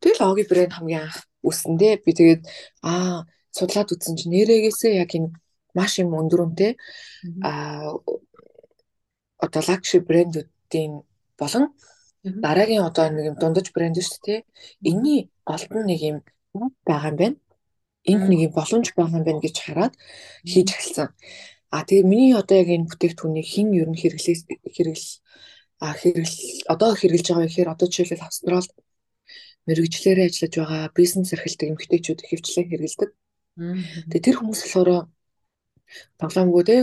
тэгэл 0.00 0.26
оги 0.26 0.44
брэнд 0.48 0.74
хамгийн 0.74 1.06
анх 1.06 1.28
үсэндээ 1.44 2.02
би 2.02 2.10
тэгээд 2.16 2.42
аа 2.82 3.28
судлаад 3.52 3.92
үзсэн 3.92 4.16
чинь 4.16 4.32
нэрээгээсээ 4.32 4.98
яг 5.04 5.12
энэ 5.12 5.36
маш 5.76 6.00
юм 6.00 6.16
өндөр 6.16 6.40
үнэтэй 6.48 6.72
аа 7.44 8.00
одоо 9.44 9.62
лакшри 9.68 10.00
брэндүүдийн 10.00 11.04
болон 11.36 11.64
дараагийн 12.22 12.86
одоо 12.86 13.10
нэг 13.10 13.34
юм 13.34 13.36
дундаж 13.38 13.66
брэнд 13.74 13.98
шүү 13.98 14.20
дээ. 14.26 14.40
Энийний 14.86 15.30
голд 15.44 15.70
нь 15.70 15.88
нэг 15.90 16.00
юм 16.00 16.18
байгаа 16.86 17.10
юм 17.10 17.18
байна. 17.18 17.36
Энд 18.06 18.24
нэг 18.30 18.40
юм 18.46 18.52
боломж 18.54 18.86
байгаа 18.94 19.18
юм 19.18 19.26
байна 19.26 19.42
гэж 19.42 19.56
хараад 19.58 19.94
хийж 20.46 20.68
эхэлсэн. 20.70 21.08
А 21.74 21.82
тэгээ 21.82 22.06
миний 22.06 22.34
одоо 22.38 22.56
яг 22.62 22.68
энэ 22.70 22.88
бүтээгдэхүүнийг 22.90 23.48
хэн 23.48 23.68
ер 23.74 23.88
нь 23.90 23.98
хэрэглээс 23.98 24.40
хэрэгл 24.76 25.06
а 25.82 25.98
хэрэгл 25.98 26.36
одоо 26.70 26.90
хэрэгжилж 26.94 27.28
байгаа 27.32 27.48
гэхээр 27.48 27.72
одоо 27.74 27.86
жишээлбэл 27.90 28.26
Австрал 28.28 28.68
мэрэгчлэрээ 29.66 30.26
ажиллаж 30.30 30.54
байгаа 30.58 30.82
бизнес 30.94 31.32
эрхэлдэг 31.34 31.68
эмэгтэйчүүд 31.74 32.20
хөвчлэн 32.22 32.68
хэрэгэлдэг. 32.70 33.10
Тэгээ 34.10 34.26
тэр 34.26 34.36
хүмүүс 34.38 34.60
болохоор 34.62 34.90
тоглоомгүй 36.20 36.62
те 36.66 36.76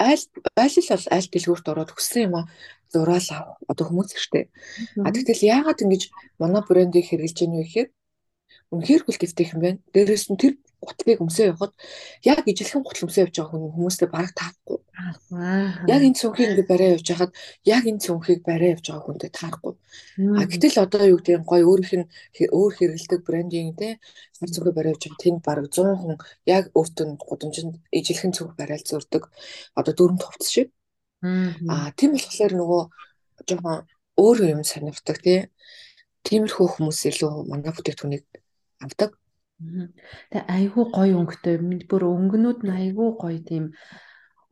айл 0.00 0.22
айл 0.56 0.74
л 0.74 1.06
айл 1.16 1.28
дэлгүүрт 1.32 1.66
ороод 1.70 1.90
хүссэн 1.92 2.22
юм 2.28 2.34
а 2.40 2.42
зураал 2.92 3.28
авах 3.32 3.58
одоо 3.70 3.84
хүмүүс 3.88 4.10
ихтэй. 4.14 4.44
А 5.06 5.08
тэгтэл 5.14 5.48
яагаад 5.54 5.82
ингэж 5.84 6.02
манай 6.40 6.62
брендийг 6.68 7.06
хэрэгжилж 7.08 7.38
ийнө 7.42 7.58
вэ 7.58 7.64
гэхээр 7.66 7.88
үнэхээр 8.72 9.02
хөл 9.04 9.20
дэвтэй 9.20 9.46
юм 9.52 9.60
байна. 9.64 9.78
Дээрээс 9.92 10.26
нь 10.32 10.40
тэр 10.40 10.54
гутлыг 10.82 11.22
өмсөө 11.22 11.54
явахад 11.54 11.72
яг 12.26 12.42
ижилхэн 12.42 12.82
гутал 12.82 13.06
өмсөө 13.06 13.22
явж 13.22 13.34
байгаа 13.38 13.52
хүн 13.54 13.70
хүмүүстэй 13.76 14.08
бараг 14.10 14.32
таахгүй. 14.34 14.78
Яг 15.92 16.02
энэ 16.02 16.18
цүнхийг 16.18 16.50
ингэ 16.50 16.64
барай 16.66 16.88
явж 16.96 17.06
хахад 17.06 17.32
яг 17.62 17.84
энэ 17.86 18.02
цүнхийг 18.02 18.40
барай 18.42 18.74
явж 18.74 18.84
байгаа 18.90 19.06
хүнтэй 19.06 19.30
таарахгүй. 19.30 19.74
А 20.40 20.42
гэтэл 20.50 20.82
одоо 20.82 21.02
юу 21.06 21.20
гэдэг 21.22 21.46
гой 21.46 21.62
өөрийнх 21.62 21.94
нь 22.02 22.06
өөр 22.50 22.72
хэрэгэлдэг 22.74 23.20
брендинг 23.22 23.78
те 23.78 23.88
хар 24.42 24.50
цүнхээ 24.50 24.74
барай 24.74 24.92
явж 24.96 25.02
байгаа 25.06 25.22
тэнд 25.22 25.40
бараг 25.46 25.66
100 25.70 26.02
хүн 26.02 26.16
яг 26.50 26.64
өөртөө 26.74 27.06
гудамжинд 27.30 27.74
ижилхэн 27.94 28.34
цүнх 28.34 28.58
барайл 28.58 28.82
зурдаг. 28.82 29.30
Одоо 29.78 29.94
дөрөв 29.94 30.18
товц 30.18 30.50
шиг. 30.50 30.74
А 31.22 31.94
тийм 31.94 32.14
болохоор 32.18 32.52
нөгөө 32.58 32.82
жоохон 33.46 33.86
өөр 34.18 34.38
юм 34.50 34.62
сонирхдаг 34.66 35.18
тий. 35.22 35.40
Тиймэрхүү 36.26 36.66
хүмүүс 36.74 37.00
илүү 37.10 37.32
манай 37.50 37.70
бүтээгдэхүүнийг 37.74 38.24
авдаг. 38.82 39.10
Тэгээ 40.30 40.46
айгүй 40.50 40.84
гоё 40.90 41.14
өнгөтэй. 41.22 41.56
Минь 41.62 41.86
бүр 41.86 42.02
өнгөнүүд 42.10 42.60
нь 42.66 42.74
айгүй 42.74 43.08
гоё 43.18 43.38
тийм 43.46 43.64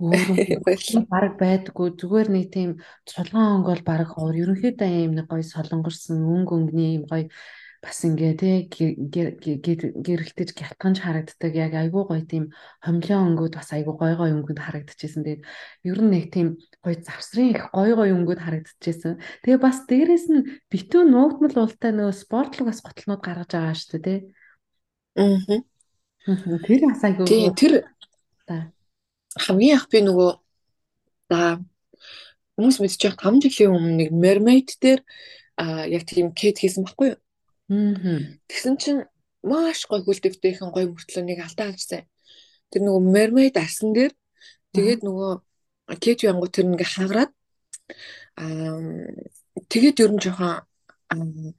өөр 0.00 0.18
баг 1.12 1.34
байдгүй 1.42 1.88
зүгээр 2.00 2.28
нэг 2.32 2.46
тийм 2.54 2.70
цулгаан 3.04 3.60
өнгө 3.60 3.70
бол 3.74 3.84
баг 3.84 4.10
уур 4.16 4.34
ерөнхийдөө 4.38 4.90
юм 5.06 5.12
нэг 5.18 5.26
гоё 5.28 5.44
солонгорсон 5.44 6.22
өнгө 6.24 6.54
өнгөний 6.56 6.90
юм 6.98 7.04
гоё 7.10 7.26
бас 7.80 8.04
ингээ 8.04 8.34
те 8.36 8.50
гэрэлтэж 8.68 10.52
гялтганж 10.52 11.00
харагддаг 11.00 11.52
яг 11.56 11.72
айгүй 11.72 12.04
гоё 12.04 12.24
тийм 12.28 12.44
хомлон 12.84 13.32
өнгөд 13.32 13.56
бас 13.56 13.72
айгүй 13.72 13.96
гоё 13.96 14.16
гоё 14.20 14.36
өнгөд 14.36 14.60
харагдчихсэн. 14.60 15.24
Тэгээд 15.24 15.42
ер 15.88 15.98
нь 16.04 16.12
нэг 16.12 16.24
тийм 16.28 16.60
гоё 16.84 17.00
завсрын 17.00 17.56
их 17.56 17.72
гоё 17.72 17.96
гоё 17.96 18.12
өнгөд 18.20 18.40
харагдчихсэн. 18.44 19.16
Тэгээ 19.48 19.64
бас 19.64 19.88
дээрэс 19.88 20.26
нь 20.28 20.44
битүү 20.68 21.08
нуугдмал 21.08 21.56
уултай 21.64 21.96
нөгөө 21.96 22.20
спортлог 22.20 22.68
бас 22.68 22.84
готлнууд 22.84 23.24
гаргаж 23.24 23.48
байгаа 23.48 23.72
шүү 23.72 23.96
дээ 23.96 24.04
те. 24.04 24.14
Аа. 25.16 25.64
Тэр 26.68 26.80
бас 26.84 27.00
айгүй. 27.00 27.24
Тэр 27.56 27.72
хамгийн 29.40 29.76
их 29.78 29.88
би 29.88 30.04
нөгөө 30.04 30.30
за 31.30 31.40
хүмүүс 32.58 32.76
мэдчих 32.82 33.14
яг 33.14 33.22
5 33.22 33.40
жилийн 33.46 33.72
өмнө 33.72 33.96
нэг 34.04 34.10
mermaid 34.12 34.74
дээр 34.82 35.00
а 35.56 35.86
яг 35.86 36.04
тийм 36.04 36.34
кет 36.34 36.58
хийсэн 36.58 36.84
байхгүй 36.84 37.14
юу? 37.14 37.18
Тэгсэн 37.70 38.74
чинь 38.82 39.06
маш 39.46 39.86
гой 39.86 40.02
хөл 40.02 40.18
дэвтэйхэн 40.18 40.74
гой 40.74 40.90
мөртлөөнийг 40.90 41.38
алдаа 41.38 41.70
авсан. 41.70 42.02
Тэр 42.74 42.82
нөгөө 42.82 43.02
mermaid 43.14 43.54
арсан 43.54 43.94
дээр 43.94 44.12
тэгээд 44.74 45.06
нөгөө 45.06 45.30
кет 46.02 46.26
янгу 46.26 46.50
тэр 46.50 46.66
ингээ 46.74 46.90
хаграад 46.90 47.30
аа 48.42 48.78
тэгээд 49.70 50.02
ер 50.02 50.12
нь 50.14 50.22
жоохон 50.22 51.54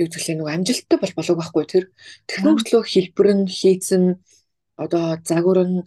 юу 0.00 0.08
гэхлээ 0.08 0.36
нөгөө 0.40 0.54
амжилттай 0.56 0.98
бол 1.00 1.16
болов 1.16 1.36
байхгүй 1.36 1.64
тэр 1.68 1.84
техник 2.24 2.56
мөртлөө 2.56 2.82
хэлбэр 2.88 3.28
нь 3.36 3.44
хийцэн 3.48 4.04
одоо 4.80 5.20
загвар 5.24 5.60
нь 5.68 5.84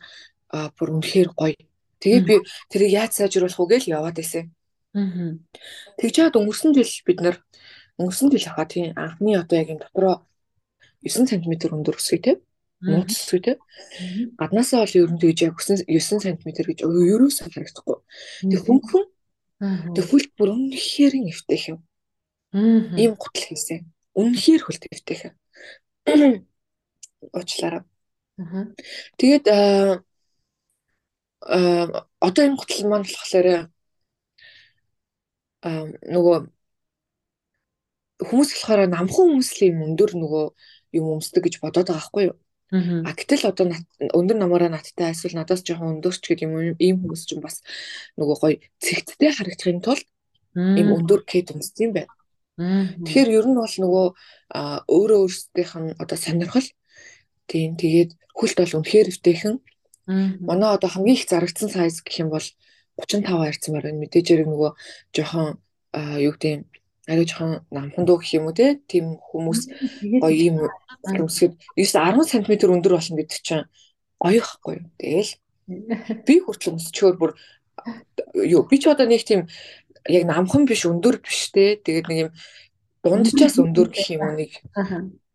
бүр 0.77 0.89
үнэхээр 1.01 1.29
гоё. 1.33 1.57
Тэгээд 1.97 2.25
би 2.29 2.35
тэрийг 2.69 2.91
яаж 2.93 3.11
сайжруулах 3.17 3.57
вэ 3.57 3.81
гэж 3.81 3.83
яваад 3.89 4.17
байсан. 4.21 4.53
Аа. 4.93 5.33
Тэгж 5.97 6.15
яад 6.21 6.37
өнгөрсөн 6.37 6.77
жил 6.77 6.93
бид 7.07 7.19
нар 7.25 7.41
өнгөрсөн 7.99 8.29
жил 8.33 8.49
хаа 8.53 8.65
тийм 8.65 8.93
анхны 8.97 9.37
одоо 9.37 9.57
яг 9.59 9.69
юм 9.69 9.79
дотроо 9.83 10.25
9 11.03 11.27
см 11.27 11.51
өндөр 11.77 11.99
өсгөө 11.99 12.19
те. 12.23 12.33
Нууц 12.83 13.11
өсгөө 13.11 13.41
те. 13.43 13.53
Гаднаасаа 14.39 14.83
бол 14.83 14.95
ер 14.97 15.11
нь 15.11 15.19
тэгж 15.19 15.39
яг 15.47 15.55
9 15.59 15.85
см 15.87 16.37
гэж 16.39 16.79
ерөөсөө 16.87 17.47
харагдахгүй. 17.51 17.97
Тэг 18.51 18.61
хөнгөн 18.63 19.05
тэг 19.95 20.05
хүлт 20.07 20.31
бүр 20.37 20.49
үнэхээр 20.55 21.13
эвтэйх 21.31 21.63
юм. 21.71 21.79
Ийм 22.53 23.13
гутал 23.19 23.45
хийсэн 23.47 23.87
үнэхээр 24.15 24.61
хүлт 24.63 24.83
эвтэйх 24.91 25.21
уучлаарай. 27.33 27.83
Тэгээд 29.17 29.45
одоо 32.23 32.43
энэ 32.43 32.59
гутал 32.59 32.83
маань 32.87 33.07
болохоор 33.07 33.47
нөгөө 35.63 36.37
хүмүүс 38.29 38.49
болохоор 38.53 38.81
намхан 38.89 39.27
хүмүүсийн 39.39 39.75
өндөр 39.87 40.11
нөгөө 40.17 40.45
юм 40.97 41.05
өмсдөг 41.17 41.43
гэж 41.43 41.55
бодоод 41.61 41.87
байгаа 41.89 41.99
байхгүй 41.99 42.23
юу? 42.29 42.37
А 42.73 43.13
гэтэл 43.13 43.53
одоо 43.53 43.69
өндөр 44.17 44.37
намаараа 44.41 44.73
надтай 44.73 45.13
эсвэл 45.13 45.37
надаас 45.37 45.61
жоохон 45.61 46.01
өндөрч 46.01 46.25
гэдэг 46.25 46.45
юм 46.49 46.73
ийм 46.81 47.05
хүмүүс 47.05 47.23
ч 47.29 47.37
бас 47.37 47.61
нөгөө 48.17 48.37
гоё 48.41 48.57
цэгцтэй 48.81 49.29
харагдахын 49.29 49.85
тулд 49.85 50.05
ийм 50.57 50.89
өндөр 50.89 51.21
кет 51.21 51.53
өмсдөг 51.53 51.85
юм 51.85 51.93
байна. 51.93 52.13
Тэгэхээр 52.57 53.29
ер 53.29 53.45
нь 53.45 53.57
бол 53.61 53.75
нөгөө 53.77 54.07
өөрөө 54.89 55.19
өөрсдийнх 55.21 55.73
нь 55.81 55.97
одоо 56.01 56.17
сонирхол 56.17 56.67
тийм 57.45 57.77
тэгээд 57.77 58.17
хүлт 58.33 58.57
бол 58.57 58.77
үнэхээр 58.81 59.09
өвтэйхэн. 59.13 59.55
Манай 60.41 60.69
одоо 60.73 60.89
хамгийн 60.89 61.17
их 61.17 61.29
зарагдсан 61.29 61.69
сайз 61.69 62.01
гэх 62.01 62.25
юм 62.25 62.29
бол 62.33 62.45
35 62.97 63.25
хайрцмаар 63.37 63.85
байна. 63.85 64.01
Мэдээж 64.01 64.25
хэрэг 64.29 64.49
нөгөө 64.49 64.71
жоохон 65.13 65.61
юу 66.21 66.33
гэдэг 66.33 66.51
юм 66.57 66.61
арай 67.07 67.25
жоохон 67.27 67.65
намхан 67.71 68.05
дуу 68.05 68.17
гэх 68.17 68.33
юм 68.39 68.47
уу 68.47 68.55
те? 68.55 68.79
Тийм 68.87 69.19
хүмүүс 69.19 69.67
гоё 70.23 70.31
юм 70.31 70.57
өмсгöd 71.03 71.59
9 71.75 72.23
10 72.23 72.23
см 72.31 72.51
өндөр 72.71 72.95
болно 72.95 73.17
гэдэг 73.19 73.39
чинь. 73.43 73.67
Гоё 74.19 74.39
ихгүй 74.39 74.75
юу? 74.79 74.87
Тэгэл 74.95 75.31
би 76.27 76.35
хүртэл 76.39 76.79
өмсчөөр 76.79 77.15
бүр 77.19 77.35
юу 78.39 78.63
би 78.67 78.79
ч 78.79 78.87
одоо 78.87 79.07
нэг 79.07 79.27
тийм 79.27 79.51
яг 80.07 80.23
намхан 80.23 80.63
биш 80.63 80.87
өндөр 80.87 81.19
биш 81.19 81.51
те? 81.51 81.75
Тэгээд 81.75 82.07
нэг 82.07 82.19
юм 82.23 82.31
дундчаас 83.03 83.59
өндөр 83.59 83.91
гэх 83.91 84.15
юм 84.15 84.23
уу 84.23 84.35
нэг. 84.39 84.63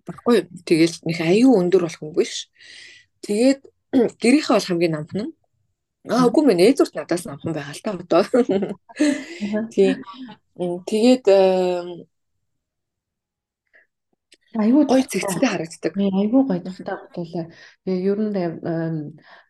Баггүй 0.09 0.48
тэгэл 0.64 1.04
нэг 1.04 1.20
аюу 1.20 1.61
өндөр 1.61 1.85
болох 1.85 2.00
юм 2.00 2.16
биш. 2.16 2.48
Тэгээд 3.20 3.61
гэрийнхээ 4.24 4.57
бол 4.57 4.68
хамгийн 4.72 4.96
намхан 4.96 5.37
Аа 6.09 6.24
үгүй 6.31 6.44
мэн 6.46 6.64
ээзүрт 6.64 6.96
надаас 6.96 7.28
намхан 7.28 7.52
байгаа 7.52 7.74
л 7.76 7.83
та 7.85 7.90
одоо. 7.92 8.22
Тийм 9.74 10.00
Тэгээд 10.59 11.25
айгүй 14.59 14.85
гоё 14.90 15.05
цэгцтэй 15.07 15.49
харагддаг. 15.49 15.92
Айгүй 15.94 16.42
гоё 16.42 16.61
дуртай 16.66 16.97
бодлоо. 16.99 17.47
Тэгээ 17.87 18.07
ер 18.11 18.18
нь 18.18 18.35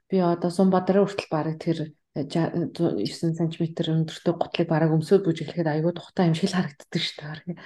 би 0.09 0.17
одоо 0.21 0.51
Сумбадраа 0.53 1.09
хүртэл 1.09 1.33
бараг 1.33 1.57
тэр 1.57 1.97
9 2.13 2.77
см 3.09 3.49
өндөртэй 3.49 4.35
гутлыг 4.37 4.69
бараг 4.69 4.93
өмсөд 4.93 5.25
бүжиглэхэд 5.25 5.69
айгүй 5.69 5.93
тухтай 5.97 6.29
юм 6.29 6.37
шиг 6.37 6.53
харагддаг 6.53 7.01
шүү 7.01 7.17
дээ. 7.25 7.57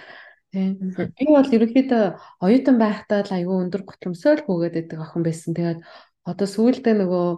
Тийм. 0.53 0.93
Би 1.17 1.25
бол 1.27 1.49
ерөнхийдөө 1.49 2.05
оюутан 2.45 2.77
байхдаа 2.77 3.25
л 3.25 3.33
айгүй 3.33 3.57
өндөр 3.65 3.83
гутлымсөөл 3.89 4.45
хөөгээд 4.45 4.77
байдаг 4.77 4.99
охин 5.01 5.23
байсан. 5.25 5.57
Тэгээд 5.57 5.81
одоо 6.29 6.47
сүүлдээ 6.47 6.95
нөгөө 7.01 7.29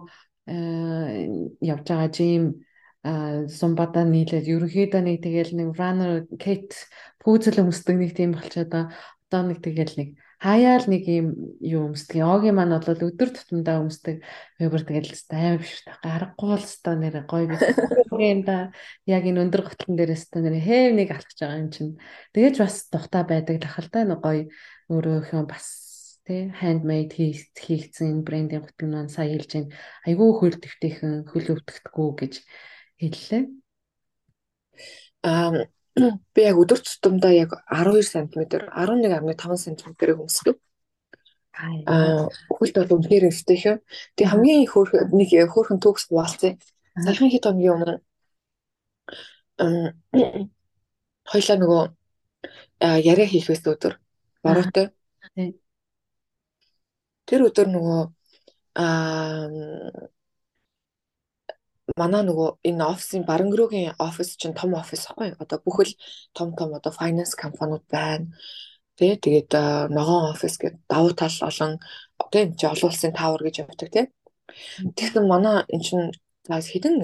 явж 1.63 1.85
байгаа 1.87 2.09
жим 2.11 2.43
сумбада 3.05 4.01
нийлээд 4.01 4.49
ерөнхийдөө 4.49 5.01
нэг 5.05 5.17
тэгэл 5.21 5.51
нэг 5.53 5.69
runner 5.77 6.25
Kate 6.41 6.73
пүүзэл 7.21 7.61
өмсдөг 7.61 7.95
нэг 8.01 8.11
тийм 8.17 8.33
болчиход 8.33 8.73
одоо 8.73 9.41
нэг 9.45 9.61
тэгэл 9.61 9.93
нэг 9.97 10.09
хаяал 10.41 10.85
нэг 10.85 11.03
юм 11.09 11.27
юу 11.61 11.89
өмсдөг. 11.89 12.21
Йогийн 12.21 12.55
маань 12.57 12.75
бол 12.77 13.01
өдөр 13.07 13.29
тутамдаа 13.33 13.81
өмсдөг. 13.81 14.21
Вебер 14.59 14.83
тэгэл 14.85 15.09
аим 15.31 15.57
биш 15.57 15.81
та 15.81 15.97
гарахгүй 16.03 16.53
л 16.53 16.61
өстой 16.61 16.95
нэр 16.99 17.25
гоё 17.25 17.55
юм 18.13 18.45
да 18.45 18.69
яг 19.09 19.23
энэ 19.25 19.41
өндөр 19.41 19.63
готлон 19.65 19.95
дээр 19.97 20.13
өстой 20.13 20.45
нэр 20.45 20.61
хэв 20.61 20.91
нэг 20.93 21.09
алхаж 21.13 21.39
байгаа 21.39 21.61
юм 21.61 21.69
чинь. 21.73 21.97
Тэгэж 22.35 22.55
бас 22.61 22.75
тухтай 22.91 23.23
байдаг 23.25 23.57
л 23.57 23.73
хал 23.73 23.89
та 23.89 24.05
нэг 24.05 24.19
гоё 24.21 24.43
өөрөөхөө 24.91 25.43
бас 25.49 25.65
тий 26.25 26.51
handmade 26.61 27.13
хийгдсэн 27.15 28.21
брендинг 28.21 28.69
маань 28.85 29.09
сая 29.09 29.33
хэлж 29.33 29.49
байна. 29.49 29.73
Айгүй 30.05 30.29
хөл 30.35 30.57
дэвтэйхэн 30.61 31.25
хөл 31.29 31.57
өвдөгдөггүй 31.57 32.09
гэж 32.21 32.33
хэллээ. 32.99 33.43
Аа 35.23 35.51
би 36.35 36.41
яг 36.43 36.57
өдөр 36.59 36.79
тутамдаа 36.83 37.33
яг 37.33 37.51
12 37.71 38.03
см 38.03 38.27
11.5 38.43 39.57
см-ээр 39.63 40.11
өмсдөг. 40.19 40.55
Аа 41.55 42.27
хөлт 42.51 42.75
бол 42.75 42.95
үнээр 42.99 43.29
өстэй 43.31 43.57
шүү. 43.63 43.75
Тэгээ 44.15 44.31
хамгийн 44.31 44.63
их 44.67 44.75
нэг 45.15 45.29
хөөрхөн 45.53 45.79
төгс 45.79 46.11
хуваалцсан. 46.11 46.59
Салхин 47.03 47.31
хит 47.31 47.47
хоногийн 47.47 47.75
өмнө 47.75 47.95
хоёлаа 51.31 51.57
нөгөө 51.59 51.83
яриа 53.07 53.27
хийх 53.31 53.47
байсан 53.47 53.73
өдөр 53.75 53.93
бороотой. 54.43 54.91
Тэр 57.25 57.47
өдөр 57.47 57.67
нөгөө 57.71 58.01
аа 58.83 59.47
манай 61.93 62.23
нөгөө 62.25 62.49
энэ 62.65 62.83
офисын 62.93 63.23
Барангруугийн 63.29 63.95
офис 63.99 64.35
чинь 64.39 64.57
том 64.57 64.73
офис 64.73 65.05
ахгүй 65.09 65.37
одоо 65.37 65.57
бүхэл 65.65 65.93
том 66.33 66.55
том 66.57 66.73
одоо 66.73 66.91
finance 66.91 67.33
компаниуд 67.37 67.85
байна. 67.89 68.33
Тэ 68.97 69.21
тэгээд 69.21 69.51
ногоон 69.93 70.33
офис 70.33 70.57
гэдэг 70.57 70.81
давуу 70.89 71.13
тал 71.13 71.37
олон 71.49 71.77
одоо 72.17 72.39
энэ 72.41 72.57
чинь 72.57 72.73
олон 72.73 72.89
улсын 72.89 73.13
таавар 73.13 73.41
гэж 73.45 73.55
явдаг 73.63 73.89
тийм. 73.93 74.07
Тэгэхээр 74.95 75.25
манай 75.29 75.61
эн 75.69 75.81
чинь 75.85 76.15
За 76.45 76.61
хэдэн 76.61 77.01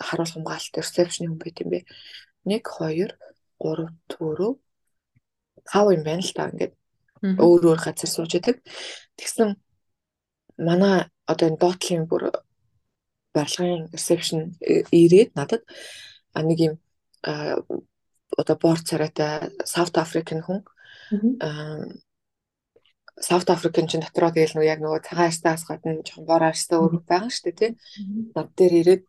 харуул 0.00 0.32
хамгаалалт 0.32 0.78
ресепшны 0.80 1.28
хүн 1.28 1.36
байт 1.36 1.60
юм 1.60 1.68
бэ? 1.76 1.84
1 2.48 2.64
2 2.64 3.12
3 3.60 3.84
4 4.08 4.56
5 5.68 5.96
юм 5.96 6.02
байна 6.08 6.24
л 6.24 6.32
та 6.32 6.48
ингээд 6.48 6.72
өөр 7.36 7.62
өөр 7.68 7.80
газар 7.84 8.08
сууж 8.08 8.32
идэг. 8.40 8.64
Тэгсэн 9.20 9.60
манай 10.56 11.12
одоо 11.28 11.46
энэ 11.52 11.60
доотлын 11.60 12.08
бүр 12.08 12.32
барилгын 13.38 13.88
ресепшн 13.94 14.40
ирээд 15.02 15.30
надад 15.38 15.62
нэг 16.34 16.58
юм 16.68 16.74
одоо 18.40 18.56
борт 18.60 18.84
царайтай 18.90 19.54
Саут 19.64 19.94
Африкийн 19.98 20.42
хүн 20.42 20.60
Саут 23.20 23.50
Африкийн 23.50 23.88
чин 23.88 24.00
дотроо 24.00 24.30
тэгэл 24.30 24.54
нөгөө 24.54 24.70
яг 24.70 24.80
нөгөө 24.82 25.02
цагаан 25.02 25.28
арстаас 25.28 25.66
гадна 25.66 25.98
жоохон 26.06 26.26
бор 26.28 26.42
арстаа 26.46 26.78
өөр 26.78 27.02
байгаа 27.02 27.30
шүү 27.32 27.44
дээ 27.50 27.58
тий. 27.58 27.72
Над 28.34 28.48
дээр 28.54 28.74
ирээд 28.80 29.02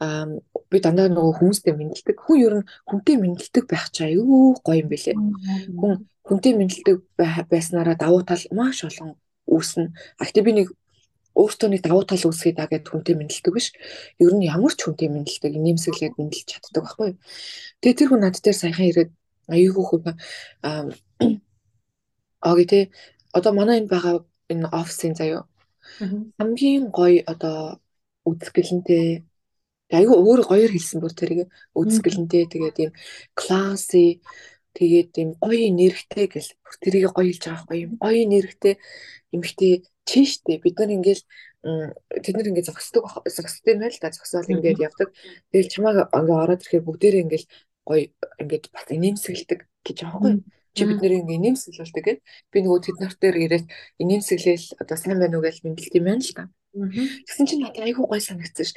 аа 0.00 0.24
би 0.70 0.78
дандаа 0.80 1.12
нөгөө 1.12 1.36
хүмүүстэй 1.36 1.74
мэдлдэг. 1.76 2.16
Хүн 2.24 2.38
ер 2.40 2.54
нь 2.62 2.68
хүнтэй 2.88 3.16
мэдлдэг 3.20 3.64
байх 3.68 3.92
ч 3.92 4.08
аюу 4.08 4.56
гоё 4.64 4.80
юм 4.80 4.88
бэлээ. 4.88 5.16
Хүн 5.76 5.92
хүнтэй 6.24 6.52
мэдлдэг 6.56 6.96
байснараа 7.52 7.96
давуу 8.00 8.24
тал 8.24 8.40
маш 8.56 8.84
олон 8.88 9.20
үүснэ. 9.44 9.92
Ахти 10.16 10.40
би 10.40 10.52
нэг 10.56 10.68
өөртөө 11.38 11.68
нэг 11.70 11.82
давуу 11.86 12.02
тал 12.02 12.26
үүсгэе 12.26 12.58
да 12.58 12.66
гэд 12.66 12.90
хүнтэй 12.90 13.14
мэдлдэг 13.14 13.52
биш. 13.54 13.70
Ер 14.18 14.34
нь 14.34 14.44
ямар 14.50 14.74
ч 14.74 14.82
хүнтэй 14.82 15.08
мэдлдэг, 15.08 15.54
нэмсэглээд 15.54 16.18
мэдлж 16.18 16.46
чаддаг 16.50 16.82
байхгүй. 16.82 17.10
Тэгээ 17.80 17.98
тэр 17.98 18.08
хүн 18.10 18.22
над 18.26 18.36
дээр 18.42 18.58
саяхан 18.58 18.90
ирээд 18.90 19.10
аюугүй 19.46 19.84
хүн 19.86 20.02
аа 20.66 20.90
Оги 22.40 22.64
тэ 22.70 22.80
одоо 23.34 23.52
манай 23.52 23.78
энэ 23.80 23.90
байгаа 23.92 24.16
энэ 24.52 24.70
офисын 24.80 25.14
заяо. 25.18 25.42
Хамгийн 26.38 26.84
гоё 26.94 27.22
одоо 27.32 27.82
үзгэлэнтэй 28.28 29.26
айгүй 29.98 30.18
өөр 30.20 30.40
гоёор 30.50 30.72
хэлсэн 30.72 31.00
бүр 31.00 31.14
тэрийг 31.16 31.48
үзгэлэнтэй 31.74 32.44
тэгээд 32.52 32.76
ийм 32.82 32.92
класси 33.34 34.20
тэгээд 34.76 35.12
ийм 35.20 35.30
гоё 35.42 35.66
нэрхтэй 35.74 36.26
гэл 36.30 36.50
тэрийг 36.82 37.10
гоё 37.16 37.26
хэлж 37.32 37.42
байгаа 37.42 37.58
байхгүй 37.66 37.78
юм 37.86 37.92
гоё 38.04 38.22
нэрхтэй 38.28 38.74
эмхтэй 39.34 39.72
чиштэй 40.08 40.56
бид 40.64 40.76
нар 40.80 40.90
ингээл 40.96 41.22
тэд 42.24 42.34
нар 42.34 42.48
ингээд 42.48 42.68
зогсдог 42.72 43.04
зогсдог 43.28 43.68
юм 43.68 43.80
байл 43.84 43.98
та. 44.00 44.08
Зогсоол 44.16 44.48
ингээд 44.48 44.80
явдаг. 44.80 45.12
Тэгэл 45.52 45.72
чамааг 45.72 46.08
ингээ 46.08 46.42
ороод 46.42 46.62
ирэхээр 46.64 46.86
бүгдээрээ 46.88 47.24
ингээл 47.28 47.46
гоё 47.84 48.02
ингээд 48.40 48.64
бас 48.72 48.88
инээмсэглдэг 48.88 49.60
гэж 49.84 49.96
байхгүй 50.04 50.32
чи 50.78 50.84
бидний 50.86 51.20
ингээ 51.20 51.42
нэмсэглэлтэй 51.42 52.02
гэд 52.06 52.18
би 52.52 52.58
нөгөө 52.62 52.80
тэд 52.86 52.96
нарт 53.02 53.18
дээр 53.18 53.36
ирээд 53.44 53.66
нэмсэглэл 53.98 54.66
одоо 54.78 54.96
сайн 54.96 55.18
байна 55.18 55.36
уу 55.36 55.44
гэж 55.44 55.56
мэдлэлт 55.66 55.98
юм 55.98 56.06
байна 56.06 56.22
л 56.22 56.34
та. 56.36 56.44
Тэгсэн 56.76 57.46
чинь 57.48 57.62
надад 57.64 57.80
айгүй 57.80 58.04
гой 58.04 58.20
санагдсан 58.20 58.66
ш. 58.68 58.72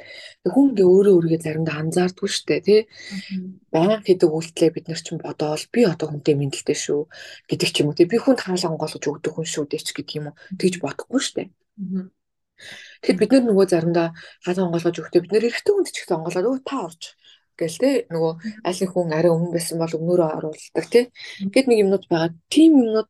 Хүн 0.48 0.72
ингээ 0.72 0.88
өөрөө 0.88 1.12
өөрийгөө 1.12 1.44
заримдаа 1.44 1.76
анзаардгүй 1.84 2.30
штэ 2.32 2.64
тий. 2.64 2.80
Баян 3.68 4.00
хийдэг 4.00 4.32
үйлдэлээ 4.32 4.72
бид 4.72 4.86
нар 4.88 5.00
чинь 5.04 5.20
бодоол 5.20 5.64
би 5.68 5.84
одоо 5.84 6.08
хүнтэй 6.08 6.34
мэдлэлтэй 6.34 6.72
шүү 6.72 7.02
гэдэг 7.52 7.68
ч 7.68 7.76
юм 7.84 7.92
уу 7.92 7.96
тий. 8.00 8.08
Би 8.08 8.16
хүнд 8.16 8.40
хаалга 8.40 8.72
онгоолгож 8.72 9.04
өгдөг 9.04 9.32
хүн 9.36 9.44
шүү 9.44 9.64
дээ 9.68 9.84
ч 9.84 9.88
гэдэг 9.92 10.16
юм 10.18 10.26
уу. 10.32 10.38
Тэгж 10.56 10.74
бодохгүй 10.80 11.20
штэ. 11.20 11.52
Тэгэхэд 13.04 13.20
бид 13.20 13.30
нар 13.36 13.44
нөгөө 13.52 13.66
заримдаа 13.68 14.08
хаалга 14.40 14.66
онгоолгож 14.66 14.96
өгөхдөө 14.96 15.22
бид 15.22 15.32
нар 15.36 15.46
эрэгтэй 15.52 15.72
хүнд 15.76 15.88
ч 15.92 15.96
ихтэй 16.00 16.16
онгоолгоод 16.16 16.48
өө 16.48 16.64
та 16.64 16.76
орж 16.88 17.02
гэл 17.60 17.76
те 17.76 17.90
нөгөө 18.08 18.32
аль 18.64 18.80
нэг 18.80 18.90
хүн 18.90 19.12
арай 19.12 19.32
өмнө 19.32 19.52
байсан 19.52 19.76
бол 19.76 19.92
өмнөрөө 19.92 20.28
оруулдаг 20.40 20.86
те 20.88 21.00
гэд 21.52 21.66
нэг 21.68 21.78
юмнууд 21.84 22.04
байгаа 22.08 22.32
тийм 22.48 22.80
юмнууд 22.80 23.08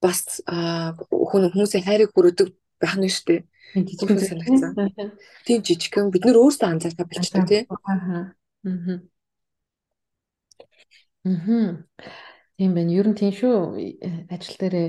бас 0.00 0.40
хүн 0.46 1.52
хүмүүсийн 1.52 1.84
хайрыг 1.84 2.10
хүрээдэг 2.16 2.48
байх 2.80 2.96
нь 2.96 3.12
шүү 3.12 3.26
дээ 3.28 3.40
жижигхэн 3.74 4.18
санагцсан 4.20 4.72
тийм 5.46 5.60
жижигхэн 5.66 6.10
бид 6.14 6.22
нөр 6.24 6.38
өөрсдөө 6.44 6.68
анзаарах 6.70 7.08
болчтой 7.10 7.42
те 7.50 7.58
аа 7.66 8.34
Тийм 12.56 12.72
байна. 12.72 12.92
Ер 12.92 13.08
нь 13.10 13.18
тийм 13.18 13.32
шүү. 13.36 13.76
Ажил 14.32 14.56
дээрээ 14.56 14.88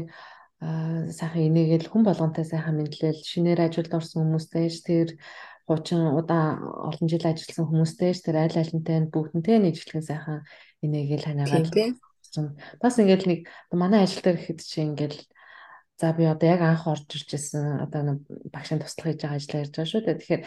сайхан 1.11 1.43
инээгээл 1.51 1.91
хүн 1.91 2.03
болгонтой 2.07 2.45
сайхан 2.47 2.79
мэдлэл 2.79 3.19
шинээр 3.19 3.67
ажилд 3.67 3.91
орсон 3.91 4.23
хүмүүстэй 4.23 4.71
тэр 4.87 5.09
30 5.67 6.15
удаа 6.15 6.55
олон 6.89 7.07
жил 7.11 7.27
ажилласан 7.27 7.67
хүмүүстэй 7.67 8.15
ш 8.15 8.23
тэр 8.23 8.39
айл 8.39 8.55
айлантай 8.55 9.03
бүгднтэй 9.11 9.59
нийтлэн 9.59 9.99
сайхан 9.99 10.47
энийгэл 10.79 11.27
ханаагаад 11.27 11.67
бас 12.79 12.95
ингээл 12.97 13.27
нэг 13.27 13.39
манай 13.75 14.07
ажил 14.07 14.23
дээр 14.23 14.39
ихэд 14.39 14.59
чи 14.63 14.87
ингээл 14.87 15.19
за 15.97 16.13
би 16.13 16.23
одоо 16.29 16.47
яг 16.47 16.61
анх 16.61 16.87
орж 16.87 17.09
байсан 17.09 17.81
одоо 17.85 18.21
багшийн 18.53 18.79
туслах 18.81 19.05
хийж 19.11 19.21
байгаа 19.21 19.37
ажиллаа 19.37 19.61
ярьж 19.65 19.73
байгаа 19.73 19.91
шүү 19.91 20.01
дээ 20.05 20.19
тэгэхээр 20.21 20.43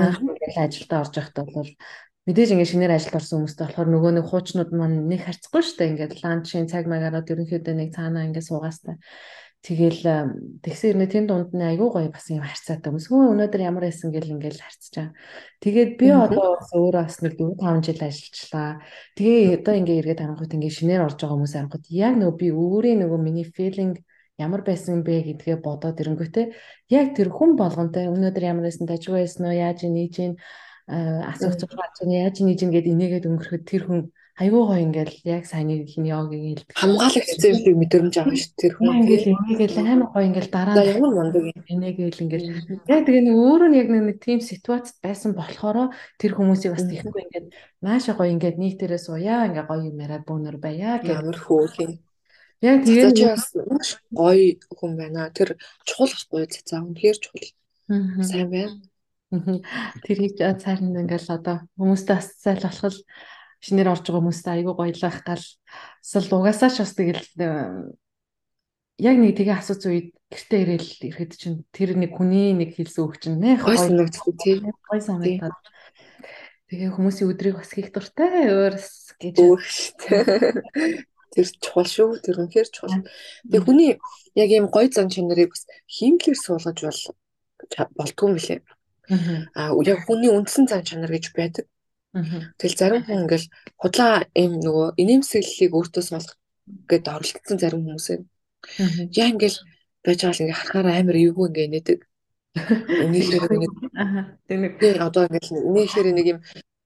анх 0.00 0.18
ажилдаа 0.56 0.98
орж 1.04 1.14
байхдаа 1.16 1.44
бол 1.44 1.70
мэдээж 2.26 2.50
ингээд 2.56 2.72
шинээр 2.72 2.96
ажилд 2.96 3.18
орсон 3.20 3.36
хүмүүстэй 3.44 3.64
болохоор 3.68 3.88
нөгөө 3.92 4.12
нэг 4.16 4.26
хуучнууд 4.32 4.70
маань 4.72 4.98
нэг 5.12 5.20
харцахгүй 5.28 5.62
шүү 5.64 5.76
дээ 5.76 5.90
ингээд 5.92 6.14
ланчийн 6.24 6.66
цаг 6.72 6.84
магараад 6.88 7.28
ерөнхийдөө 7.32 7.74
нэг 7.76 7.90
цаанаа 7.92 8.24
ингээд 8.24 8.48
суугаастай 8.48 8.96
Тэгэл 9.64 10.04
тэгсэн 10.60 10.92
ирнэ 10.92 11.08
тэн 11.08 11.24
дунд 11.24 11.56
нь 11.56 11.64
айгүй 11.64 11.88
гоё 11.88 12.12
бас 12.12 12.28
юм 12.28 12.44
харьцаатай 12.44 12.84
хүмүүс. 12.84 13.08
Хөө 13.08 13.32
өнөөдөр 13.32 13.64
ямар 13.64 13.88
байсан 13.88 14.12
гэл 14.12 14.36
ингээл 14.36 14.60
байгаа. 14.60 15.16
Тэгээд 15.64 15.90
би 15.96 16.06
одоо 16.12 16.60
бас 16.60 16.68
өөрөө 16.76 17.04
бас 17.08 17.16
нэг 17.24 17.32
4 17.40 17.56
5 17.56 17.80
жил 17.88 18.00
ажиллачлаа. 18.04 18.84
Тэгээ 19.16 19.64
одоо 19.64 19.74
ингээ 19.80 20.00
эргээд 20.04 20.20
харангуйт 20.20 20.52
ингээ 20.52 20.68
шинээр 20.68 21.04
орж 21.08 21.16
байгаа 21.16 21.32
хүмүүс 21.40 21.54
харангуйт 21.56 21.86
яг 21.96 22.14
нөгөө 22.20 22.36
би 22.36 22.48
өөрийн 22.52 23.00
нөгөө 23.08 23.20
миний 23.24 23.48
feeling 23.48 23.96
ямар 24.38 24.62
байсан 24.66 25.02
бэ 25.06 25.22
гэдгээ 25.28 25.56
бодоод 25.62 26.00
ирэнгүүтээ 26.02 26.46
яг 26.90 27.06
тэр 27.14 27.28
хүн 27.30 27.54
болгонтэй 27.54 28.10
өнөөдөр 28.10 28.44
ямар 28.50 28.64
байсан 28.66 28.86
дажгүй 28.86 29.22
байсан 29.22 29.46
уу 29.46 29.54
яаж 29.54 29.86
нээж 29.86 30.14
ийн 30.18 30.34
асуух 31.30 31.54
цогцоо 31.60 32.10
яаж 32.10 32.36
нээж 32.42 32.60
ийн 32.62 32.72
гэд 32.74 32.90
инээгээд 32.92 33.28
өнгөрөхөд 33.30 33.64
тэр 33.64 33.82
хүн 33.86 34.00
айгүй 34.34 34.62
гоё 34.66 34.82
ингээл 34.82 35.14
яг 35.30 35.46
сайн 35.46 35.70
хин 35.86 36.04
йогийг 36.10 36.66
хэлдэг. 36.66 36.74
Хамгаалах 36.74 37.26
зүйлийг 37.38 37.76
мэдрэмж 37.78 38.14
авах 38.18 38.34
шүү 38.34 38.58
тэр 38.58 38.72
хүн. 38.74 39.06
Ингээл 39.06 39.30
ингээл 39.30 39.78
амар 39.78 40.10
гоё 40.10 40.26
ингээл 40.26 40.50
дараа 40.50 40.74
нь 40.74 40.90
ямар 40.90 41.12
мундаг 41.14 41.44
юм. 41.54 41.60
Энийгээл 41.70 42.22
ингээл 42.26 42.48
яг 42.90 43.02
тэгээ 43.06 43.24
нэг 43.30 43.36
өөрөө 43.38 43.68
нь 43.70 43.78
яг 43.78 43.88
нэг 43.94 44.18
тийм 44.18 44.42
ситуацид 44.42 44.98
байсан 44.98 45.38
болохоор 45.38 45.94
тэр 46.18 46.32
хүмүүсийг 46.34 46.74
бас 46.74 46.82
тийхгүй 46.82 47.22
ингээд 47.30 47.46
нааша 47.78 48.18
гоё 48.18 48.34
ингээд 48.34 48.58
нийтээрээ 48.58 49.00
сууя 49.06 49.46
ингээ 49.46 49.70
гоё 49.70 49.86
юм 49.86 50.02
яриад 50.02 50.26
бөөнөр 50.26 50.58
баяа 50.58 50.98
гэх. 50.98 51.22
Ямар 51.22 51.38
хөөх 51.38 51.74
юм. 51.78 51.92
Яг 52.62 52.84
тэгээ 52.84 53.34
бас 53.34 53.50
маш 53.54 53.88
гоё 54.12 54.58
хүн 54.70 54.92
байна. 54.98 55.30
Тэр 55.34 55.56
чухал 55.88 56.12
байхгүй 56.12 56.46
цацаа 56.52 56.84
үнэхээр 56.84 57.18
чухал. 57.18 57.50
Сайн 58.22 58.48
байна. 58.52 58.78
Тэр 60.04 60.16
хийж 60.22 60.38
цаарын 60.38 60.94
ингээл 60.94 61.34
одоо 61.34 61.66
хүмүүстэй 61.74 62.16
бас 62.18 62.28
зайл 62.38 62.62
болох 62.62 62.96
шинээр 63.64 63.90
орж 63.90 64.04
байгаа 64.04 64.20
хүмүүст 64.20 64.46
айгүй 64.46 64.74
гоёлах 64.76 65.18
гал 65.24 65.44
сул 66.04 66.28
угаасаа 66.36 66.70
ч 66.70 66.84
бас 66.84 66.92
тэгэл 66.94 67.24
э, 67.40 67.50
яг 69.00 69.16
нэг 69.18 69.32
тэгээ 69.34 69.56
асууц 69.58 69.82
үед 69.88 70.08
гэртээ 70.28 70.60
ирээл 70.62 70.90
ирэхэд 71.08 71.32
чинь 71.34 71.58
тэр 71.72 71.96
нэг 71.96 72.12
хүний 72.14 72.52
нэг 72.52 72.76
хэлсэн 72.76 73.02
үг 73.02 73.16
чинь 73.18 73.40
нэх 73.40 73.64
гоё 73.64 73.80
санагддаг 73.80 74.36
тийм 74.38 74.70
гоё 74.84 75.00
санагдаад. 75.00 75.56
Тэгээ 76.68 76.90
хүмүүсийн 76.92 77.30
өдрийг 77.32 77.56
бас 77.58 77.70
хийх 77.72 77.90
дуртай 77.90 78.52
өөрс 78.52 79.16
гэж 79.16 79.36
тэр 81.34 81.46
чухал 81.58 81.88
шүү 81.90 82.22
тэр 82.22 82.36
үнэхээр 82.40 82.68
чухал. 82.70 83.02
Тэгээ 83.50 83.66
хүний 83.66 83.90
яг 84.38 84.50
ийм 84.50 84.66
гоё 84.70 84.88
зан 84.88 85.10
чанарыг 85.10 85.50
бас 85.50 85.66
хиймлэр 85.90 86.38
суулгаж 86.38 86.78
бол 86.86 87.00
болдгүй 87.98 88.26
юм 88.30 88.36
билээ. 88.38 88.60
А 89.58 89.74
яг 89.82 89.98
хүний 90.06 90.30
үндсэн 90.30 90.70
зан 90.70 90.82
чанар 90.86 91.10
гэж 91.10 91.34
байдаг. 91.34 91.66
Тэгэл 92.14 92.78
зарим 92.78 93.02
хүн 93.02 93.26
ингээл 93.26 93.50
худлаа 93.74 94.22
юм 94.38 94.62
нөгөө 94.62 94.86
инээмсэглэлийг 95.02 95.72
өөртөө 95.74 96.02
сонсох 96.06 96.38
гэдээ 96.86 97.10
оролцсон 97.10 97.58
зарим 97.58 97.82
хүмүүс 97.82 98.06
байна. 98.14 98.26
Яа 99.10 99.28
ингээл 99.34 99.58
байж 100.06 100.18
байгаа 100.22 100.36
л 100.38 100.42
ингээ 100.46 100.58
харахаараа 100.62 100.94
амар 101.02 101.16
эвгүй 101.18 101.46
ингээ 101.50 101.68
нэдэг. 101.74 102.00
Үнийхээр 102.54 103.50
нэг 103.58 104.72
тийм 104.78 105.02
одоо 105.02 105.22
ингээл 105.26 105.50
үнийхээр 105.58 106.08
нэг 106.14 106.26
юм 106.32 106.38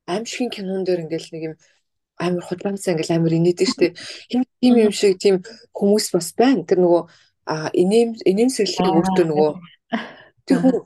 аимшигын 0.09 0.49
кинон 0.49 0.83
дээр 0.89 1.05
ингээл 1.05 1.29
нэг 1.37 1.43
юм 1.45 1.55
амар 2.19 2.45
худлаанцаа 2.45 2.93
ингээл 2.95 3.17
амар 3.17 3.33
инээдэг 3.39 3.69
штеп. 3.69 3.93
Хин 4.31 4.43
тийм 4.61 4.75
юм 4.79 4.93
шиг 4.93 5.19
тийм 5.23 5.43
хүмүүс 5.73 6.07
бас 6.15 6.35
байна. 6.35 6.67
Тэр 6.67 6.83
нөгөө 6.83 7.03
инэем 7.73 8.11
инээмсэглэлийг 8.29 8.97
өөртөө 8.99 9.27
нөгөө 9.29 9.51
тэр 10.47 10.59
хүн 10.61 10.77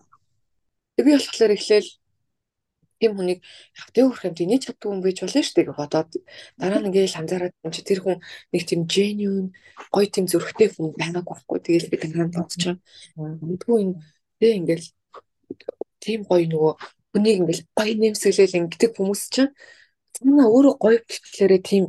би 1.02 1.10
болохоор 1.16 1.56
эхлээл 1.56 1.90
тийм 3.02 3.12
хүнийг 3.18 3.40
тэг 3.90 4.04
хүрх 4.06 4.24
юм 4.30 4.34
тийм 4.38 4.54
чаддгүй 4.62 4.88
хүн 4.90 5.02
байж 5.02 5.18
болно 5.18 5.42
дээ 5.42 5.66
гэж 5.66 5.74
бодоод 5.74 6.10
дараа 6.60 6.78
нь 6.78 6.86
ингээл 6.88 7.18
анзаараад 7.18 7.54
юм 7.66 7.72
чи 7.74 7.82
тэр 7.82 8.00
хүн 8.06 8.18
нэг 8.54 8.62
тийм 8.62 8.80
genuine 8.86 9.50
гоё 9.90 10.06
тийм 10.06 10.26
зөрөгтэй 10.30 10.68
хүн 10.70 10.94
байгааг 10.94 11.26
байхгүй 11.26 11.58
тэгэл 11.66 11.90
би 11.90 11.96
нь 11.98 12.30
бодчихоо. 12.30 12.76
Мэдгүй 13.18 13.78
энэ 13.82 13.98
тэг 14.38 14.52
ингээл 14.62 14.86
тийм 15.98 16.20
гоё 16.30 16.46
нөгөө 16.46 16.72
хүнийг 17.10 17.36
ингээл 17.42 17.62
гоё 17.74 17.94
нэмсгэлэл 17.98 18.58
ингэдэг 18.58 18.90
хүмүүс 18.94 19.22
чинь 19.34 19.50
цаана 20.14 20.44
өөрөө 20.48 20.74
гоё 20.78 20.98
гэхлээрээ 21.02 21.60
тийм 21.62 21.84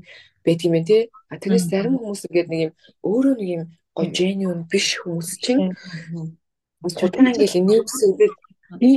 байдаг 0.46 0.66
юм 0.68 0.76
тий. 0.84 1.04
А 1.30 1.40
тэрнээс 1.40 1.68
зарим 1.72 2.00
хүмүүс 2.00 2.26
ингээд 2.28 2.50
нэг 2.52 2.62
юм 2.68 2.74
өөрөө 3.04 3.36
нэг 3.40 3.50
юм 3.56 3.64
гоё 3.96 4.10
genuine 4.12 4.64
биш 4.72 4.88
хүмүүс 5.02 5.30
чинь 5.44 5.76
бас 6.84 6.94
чудаа 7.00 7.32
ингээл 7.32 7.64
нэмсгэлэл 7.64 8.36
тий 8.80 8.96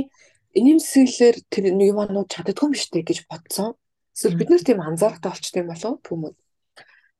инэмсэглэлээр 0.57 1.37
тэр 1.53 1.63
нэг 1.77 1.87
юм 1.93 1.99
анууд 2.01 2.29
чаддгүй 2.31 2.71
юм 2.71 2.73
штэ 2.73 3.05
гэж 3.05 3.29
бодсон. 3.29 3.77
Эсвэл 4.17 4.39
бид 4.39 4.49
нар 4.49 4.63
тийм 4.65 4.81
анзаарахтай 4.81 5.29
болчтой 5.29 5.61
юм 5.61 5.69
болов 5.69 6.01
хүмүүс. 6.01 6.35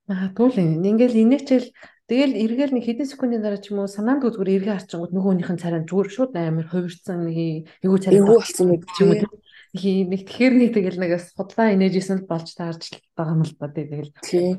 Аа 0.10 0.32
тэгвэл 0.34 0.82
ингээл 0.82 1.22
инээчэл 1.22 1.68
тэгэл 2.10 2.34
эргээл 2.34 2.74
нэг 2.74 2.86
хэдэн 2.88 3.08
секундын 3.12 3.44
дараа 3.44 3.62
ч 3.62 3.70
юм 3.70 3.84
уу 3.84 3.92
санаанд 3.92 4.26
зүгээр 4.26 4.64
эргээ 4.64 4.76
харчингууд 4.80 5.14
нөгөөнийхэн 5.14 5.62
царай 5.62 5.84
зүгээр 5.86 6.10
шууд 6.10 6.32
амар 6.34 6.68
хувирсан 6.72 7.28
нэг 7.28 7.68
эвгүй 7.84 8.00
царай 8.02 8.24
болсон 8.24 8.66
нэг 8.72 8.82
юм 9.04 9.10
уу 9.12 9.38
нэг 9.84 10.22
тэгэхээр 10.26 10.54
нэг 10.58 10.70
тэгэл 10.74 11.00
нэг 11.02 11.12
судлаа 11.22 11.74
инээжсэн 11.76 12.24
л 12.24 12.30
болж 12.30 12.48
таарч 12.58 12.98
байгаа 13.14 13.36
юм 13.38 13.44
л 13.46 13.54
ба 13.60 13.68
тэгэл 13.70 14.12
тий 14.26 14.58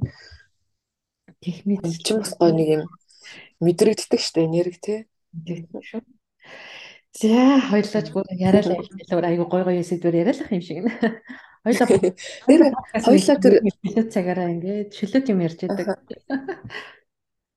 техник 1.42 1.82
ч 2.02 2.14
бас 2.14 2.34
гоё 2.38 2.52
нэг 2.54 2.68
юм 2.76 2.82
мэдрэгддэг 3.64 4.20
штэ 4.22 4.46
энерги 4.46 4.78
тий 4.78 4.98
шүү 5.90 6.02
За 7.18 7.58
хоёлаа 7.70 8.02
ч 8.04 8.08
бүр 8.14 8.26
яриад 8.30 8.68
байлаа 8.68 9.30
айгу 9.32 9.50
гой 9.50 9.62
гой 9.66 9.82
сэдвэр 9.82 10.22
яриалах 10.22 10.52
юм 10.54 10.62
шиг 10.62 10.86
нэ. 10.86 10.92
Хоёлаа 11.66 11.86
тэр 11.90 12.72
хоёлаа 13.02 13.36
тэр 13.42 13.54
шилэт 13.82 14.08
цагаараа 14.14 14.52
ингээд 14.54 14.94
шилэт 14.94 15.26
юм 15.26 15.42
ярьж 15.42 15.58
байдаг. 15.66 15.98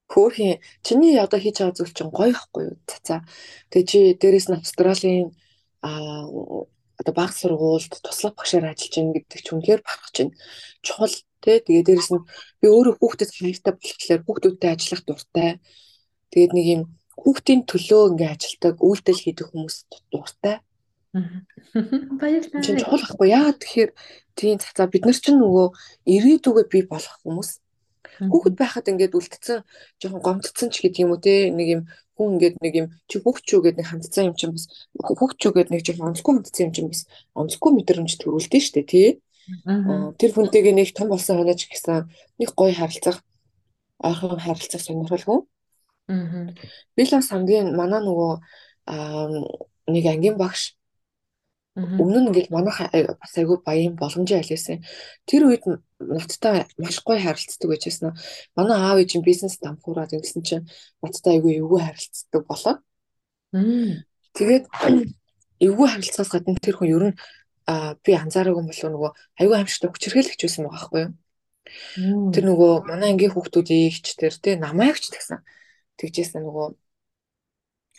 Хөөхий 0.09 0.65
чиний 0.81 1.19
одоо 1.21 1.37
хийж 1.37 1.61
байгаа 1.61 1.77
зүйл 1.77 1.93
чинь 1.93 2.09
гоё 2.09 2.33
ихгүй 2.33 2.63
юу? 2.73 2.77
За. 3.05 3.21
Тэгээ 3.69 3.85
чи 3.85 3.99
дээрэс 4.17 4.47
нь 4.49 4.57
Австралийн 4.57 5.37
аа 5.85 6.25
одоо 7.01 7.13
баг 7.17 7.31
сургуульд 7.33 7.93
туслах 8.05 8.37
багшаар 8.37 8.71
ажиллаж 8.71 8.93
байна 8.95 9.15
гэдэг 9.17 9.39
ч 9.41 9.47
үнэхээр 9.51 9.81
барах 9.81 10.11
чинь 10.13 10.31
чухал 10.85 11.15
тий. 11.41 11.57
Тэгээ 11.59 11.85
дээрэс 11.89 12.09
нь 12.13 12.25
би 12.61 12.67
өөрөө 12.69 12.95
хүүхдэд 13.01 13.31
хайртай 13.33 13.73
болохоор 13.73 14.21
хүүхдүүдтэй 14.25 14.69
ажиллах 14.71 15.01
дуртай. 15.05 15.49
Тэгээд 16.29 16.53
нэг 16.53 16.65
юм 16.69 16.81
хүүхдийн 17.17 17.61
төлөө 17.65 18.01
ингээ 18.13 18.29
ажилтдаг, 18.33 18.75
үйлдэл 18.81 19.23
хийдэг 19.23 19.47
хүмүүс 19.49 19.75
дуртай. 20.13 20.55
Баярлалаа. 22.21 22.63
Чин 22.63 22.79
чухал 22.79 23.03
ахгүй 23.03 23.29
яа 23.35 23.51
тэгэхээр 23.51 23.91
тийм 24.37 24.57
цацаа 24.63 24.87
бид 24.87 25.03
нар 25.05 25.17
чинь 25.17 25.41
нөгөө 25.41 25.67
ирээдүгөө 26.07 26.65
бий 26.71 26.83
болох 26.87 27.19
хүмүүс. 27.21 27.60
Хүүхэд 28.29 28.55
байхад 28.59 28.85
ингээд 28.91 29.17
үлдсэн 29.17 29.65
жоохон 29.97 30.21
гомдсон 30.21 30.69
ч 30.69 30.85
гэдэг 30.85 31.01
юм 31.01 31.17
уу 31.17 31.21
те 31.23 31.49
нэг 31.49 31.67
юм 31.73 31.81
хүн 32.13 32.37
ингээд 32.37 32.55
нэг 32.61 32.73
юм 32.77 32.87
чи 33.09 33.17
хүүхчүү 33.17 33.59
гэдэг 33.65 33.79
нэг 33.81 33.89
хандцсан 33.89 34.29
юм 34.29 34.35
чинь 34.37 34.53
бас 34.53 34.69
хүүхчүү 35.01 35.51
гэдэг 35.57 35.73
нэг 35.73 35.81
жоохон 35.81 36.09
онцгүй 36.13 36.33
хандцсан 36.37 36.65
юм 36.69 36.73
чинь 36.75 36.89
бас 36.93 37.01
онцгүй 37.33 37.71
мэдрэмж 37.73 38.11
төрүүлдэг 38.21 38.61
шүү 38.61 38.75
дээ 38.77 38.85
тий. 38.85 39.09
Тэр 40.21 40.31
хүнтэйгээ 40.37 40.75
нэг 40.77 40.89
том 40.93 41.09
болсон 41.09 41.41
хонооч 41.41 41.65
гэсэн 41.65 42.05
нэг 42.37 42.49
гоё 42.53 42.73
харилцах 42.77 43.25
ойрхон 43.97 44.37
харилцах 44.37 44.81
сонирхолгүй. 44.85 45.39
Би 46.93 47.01
л 47.09 47.13
сангийн 47.25 47.73
манай 47.73 48.01
нөгөө 48.05 48.31
нэг 49.89 50.05
ангийн 50.05 50.37
багш 50.37 50.77
өмнө 51.75 52.19
нь 52.19 52.27
ингээл 52.27 52.51
манайх 52.51 52.83
бас 52.91 53.33
айгүй 53.39 53.57
баян 53.63 53.95
боломжтой 53.95 54.43
айлсан. 54.43 54.83
Тэр 55.23 55.47
үед 55.47 55.63
надтай 56.03 56.67
маш 56.75 56.99
гоё 56.99 57.19
харилцдаг 57.23 57.69
байжсэн. 57.71 58.11
Манай 58.59 58.75
аав 58.75 58.99
ээж 58.99 59.23
бизнес 59.23 59.55
дампуураад 59.63 60.11
ингэсэн 60.11 60.43
чинь 60.43 60.67
надтай 60.99 61.39
айгүй 61.39 61.63
эвгүй 61.63 61.79
харилцдаг 61.79 62.43
болоод. 62.43 62.79
Тэгээд 64.35 64.67
эвгүй 65.65 65.87
харилцаас 65.87 66.29
гадна 66.31 66.59
тэр 66.59 66.75
хүн 66.75 66.91
ер 66.91 67.03
нь 67.11 67.17
би 68.03 68.11
анзаараагүй 68.19 68.67
болов 68.67 68.91
нөгөө 68.91 69.11
айгүй 69.39 69.55
аимшигтай 69.55 69.89
хүчрхээлэгч 69.95 70.41
байсан 70.43 70.67
байгаа 70.67 70.75
байхгүй 70.75 71.01
юу? 71.07 71.11
Тэр 72.35 72.43
нөгөө 72.51 72.71
манай 72.83 73.15
ангийн 73.15 73.31
хүүхдүүдийн 73.31 73.87
ихч 73.87 74.19
тэр 74.19 74.35
тий 74.35 74.59
намаагч 74.59 75.07
тэгсэн 75.07 75.39
тэгжсэн 75.95 76.43
нөгөө 76.43 76.67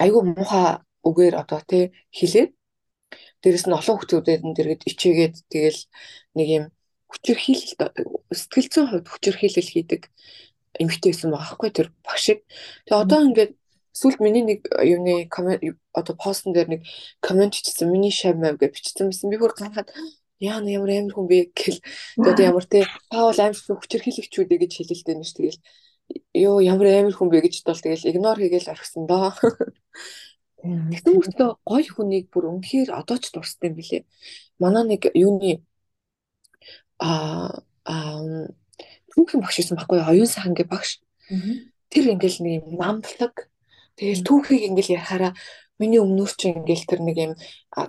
айгүй 0.02 0.22
муухай 0.28 0.82
үгээр 1.08 1.34
одоо 1.40 1.60
тий 1.64 1.94
хэлээд 2.10 2.50
дээрэс 3.42 3.66
нь 3.66 3.76
олон 3.76 3.96
хүмүүсээр 3.98 4.42
нь 4.46 4.56
дэргэд 4.56 4.82
ичээгээд 4.90 5.34
тэгэл 5.52 5.80
нэг 6.38 6.48
юм 6.48 6.64
хүчирхийлэлт 7.12 7.80
сэтгэл 8.32 8.68
зүйн 8.72 8.88
хувьд 8.88 9.08
хүчирхийлэл 9.10 9.72
хийдэг 9.74 10.02
эмэгтэй 10.80 11.12
байсан 11.12 11.30
байгаа 11.34 11.52
хгүй 11.52 11.70
тэр 11.74 11.88
багшиг. 12.06 12.38
Тэгээ 12.88 13.02
одоо 13.04 13.20
ингээд 13.28 13.52
сүүлд 13.92 14.18
миний 14.24 14.44
нэг 14.46 14.60
юуны 14.80 15.28
коммент 15.28 15.60
одоо 15.92 16.14
постн 16.16 16.56
дээр 16.56 16.68
нэг 16.72 16.82
коммент 17.20 17.52
хийсэн 17.54 17.92
миний 17.92 18.14
шав 18.14 18.36
мав 18.40 18.56
гэж 18.56 18.72
бичсэн 18.72 19.12
байсан. 19.12 19.28
Би 19.28 19.36
бүр 19.36 19.52
ганхаад 19.52 19.92
яа 20.40 20.64
ямар 20.64 20.90
амар 20.96 21.12
хүн 21.12 21.28
бэ 21.28 21.52
гэл 21.52 21.78
одоо 22.16 22.44
ямар 22.44 22.64
те 22.64 22.88
Паул 23.12 23.36
амар 23.36 23.58
хүчирхийлэгчүүд 23.60 24.48
гэж 24.48 24.72
хэлэлтэй 24.80 25.16
нэш 25.20 25.32
тэгэл 25.36 25.60
ёо 26.32 26.64
ямар 26.64 26.88
амар 26.88 27.14
хүн 27.14 27.28
бэ 27.28 27.44
гэж 27.44 27.62
бол 27.68 27.80
тэгэл 27.84 28.08
игнор 28.08 28.38
хийгээл 28.40 28.72
орхисон 28.72 29.04
доо. 29.06 29.36
Тэгсэн 30.62 31.18
мөртөө 31.18 31.50
гой 31.66 31.82
хүнийг 31.90 32.30
бүр 32.30 32.54
үнэхээр 32.54 32.94
одоо 32.94 33.18
ч 33.18 33.34
дурстай 33.34 33.74
юм 33.74 33.82
билэ. 33.82 34.06
Манай 34.62 34.84
нэг 34.86 35.10
юуны 35.10 35.66
а 37.02 37.50
а 37.82 38.22
түүхэн 39.10 39.42
багш 39.42 39.58
байсан 39.58 39.76
байхгүй 39.76 39.98
оюун 40.06 40.54
гэ 40.54 40.64
багш. 40.70 41.02
Тэр 41.90 42.14
ингээл 42.14 42.38
нэг 42.46 42.54
юм 42.62 42.78
намтлаг. 42.78 43.50
Тэгэл 43.98 44.22
түүхийг 44.22 44.70
ингээл 44.70 45.02
ярахаараа 45.02 45.34
миний 45.82 45.98
өмнөр 45.98 46.30
чи 46.38 46.54
ингээл 46.54 46.86
тэр 46.86 47.00
нэг 47.02 47.16
юм 47.18 47.32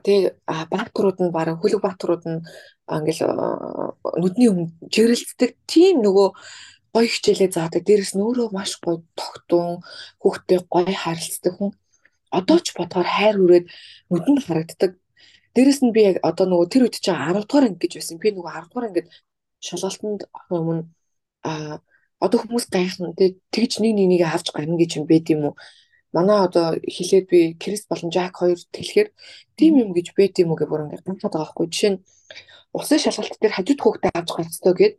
тий 0.02 0.34
баатарууд 0.50 1.18
нь 1.22 1.30
бараг 1.30 1.62
хөлөг 1.62 1.82
баатарууд 1.86 2.24
нь 2.26 2.42
ингээл 2.90 3.22
нүдний 4.18 4.50
өмнө 4.50 4.74
жирэлцдэг 4.90 5.62
тийм 5.70 6.02
нөгөө 6.02 6.28
гоё 6.94 7.08
хичээлээ 7.10 7.50
заадаг. 7.54 7.86
Дээрэс 7.86 8.18
нь 8.18 8.26
өөрөө 8.26 8.50
маш 8.50 8.82
гоё 8.82 9.06
тогтун 9.14 9.86
хүүхдтэй 10.22 10.60
гоё 10.74 10.90
харилцдаг 10.90 11.54
хүн. 11.58 11.72
Одоо 12.34 12.58
ч 12.66 12.74
бодохоор 12.74 13.08
хайр 13.08 13.38
хүрээд 13.38 13.66
нүдэнд 14.10 14.42
харагддаг. 14.44 14.92
Дээрэс 15.54 15.80
нь 15.86 15.94
би 15.94 16.02
яг 16.10 16.18
одоо 16.26 16.46
нөгөө 16.50 16.68
тэр 16.74 16.84
үед 16.90 16.98
чинь 16.98 17.14
10 17.14 17.46
дугаар 17.46 17.70
анги 17.70 17.86
гэж 17.86 17.94
байсан. 18.02 18.18
Би 18.18 18.34
нөгөө 18.34 18.52
10 18.58 18.70
дугаар 18.74 18.88
ангид 18.90 19.08
шалгалтанд 19.62 20.22
өмнө 20.50 20.90
а 21.46 21.78
одоо 22.24 22.38
хүмүүс 22.42 22.66
гайхна 22.74 23.14
тэгж 23.14 23.74
нэг 23.84 23.94
нэг 23.94 24.08
нэг 24.10 24.22
авч 24.26 24.50
гарна 24.56 24.80
гэж 24.80 24.92
юм 24.98 25.06
байд 25.06 25.28
юм 25.30 25.54
уу? 25.54 25.56
Манай 26.16 26.40
одоо 26.48 26.74
хэлээд 26.80 27.26
би 27.30 27.40
Крис 27.60 27.86
болон 27.86 28.10
Жак 28.10 28.40
хоёр 28.42 28.58
тэлэхээр 28.74 29.10
тийм 29.58 29.74
юм 29.84 29.90
гэж 29.94 30.18
байд 30.18 30.34
юм 30.42 30.54
уу 30.54 30.58
гэж 30.58 30.70
бүр 30.70 30.84
ингээд 30.88 31.06
гомдоод 31.06 31.34
байгаа 31.34 31.54
байхгүй. 31.54 31.68
Жишээ 31.70 31.92
нь 31.94 32.04
усын 32.74 33.00
шалгалт 33.02 33.38
дээр 33.42 33.54
хажууд 33.54 33.82
хүүхдээ 33.82 34.12
авч 34.14 34.30
гарцдаг 34.34 34.76
гэд. 34.78 34.96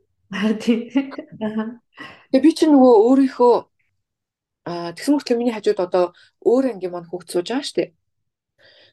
Тэгээ 2.31 2.45
би 2.45 2.51
чинь 2.55 2.73
нөгөө 2.75 2.95
өөрийнхөө 3.09 3.55
аа 4.65 4.93
тэгсэн 4.97 5.13
мөртлөө 5.15 5.39
миний 5.39 5.55
хажууд 5.55 5.81
одоо 5.87 6.05
өөр 6.45 6.65
анги 6.73 6.89
маань 6.89 7.09
хүүхд 7.09 7.29
сууж 7.31 7.49
байгаа 7.49 7.67
шүү 7.69 7.77
дээ. 7.79 7.91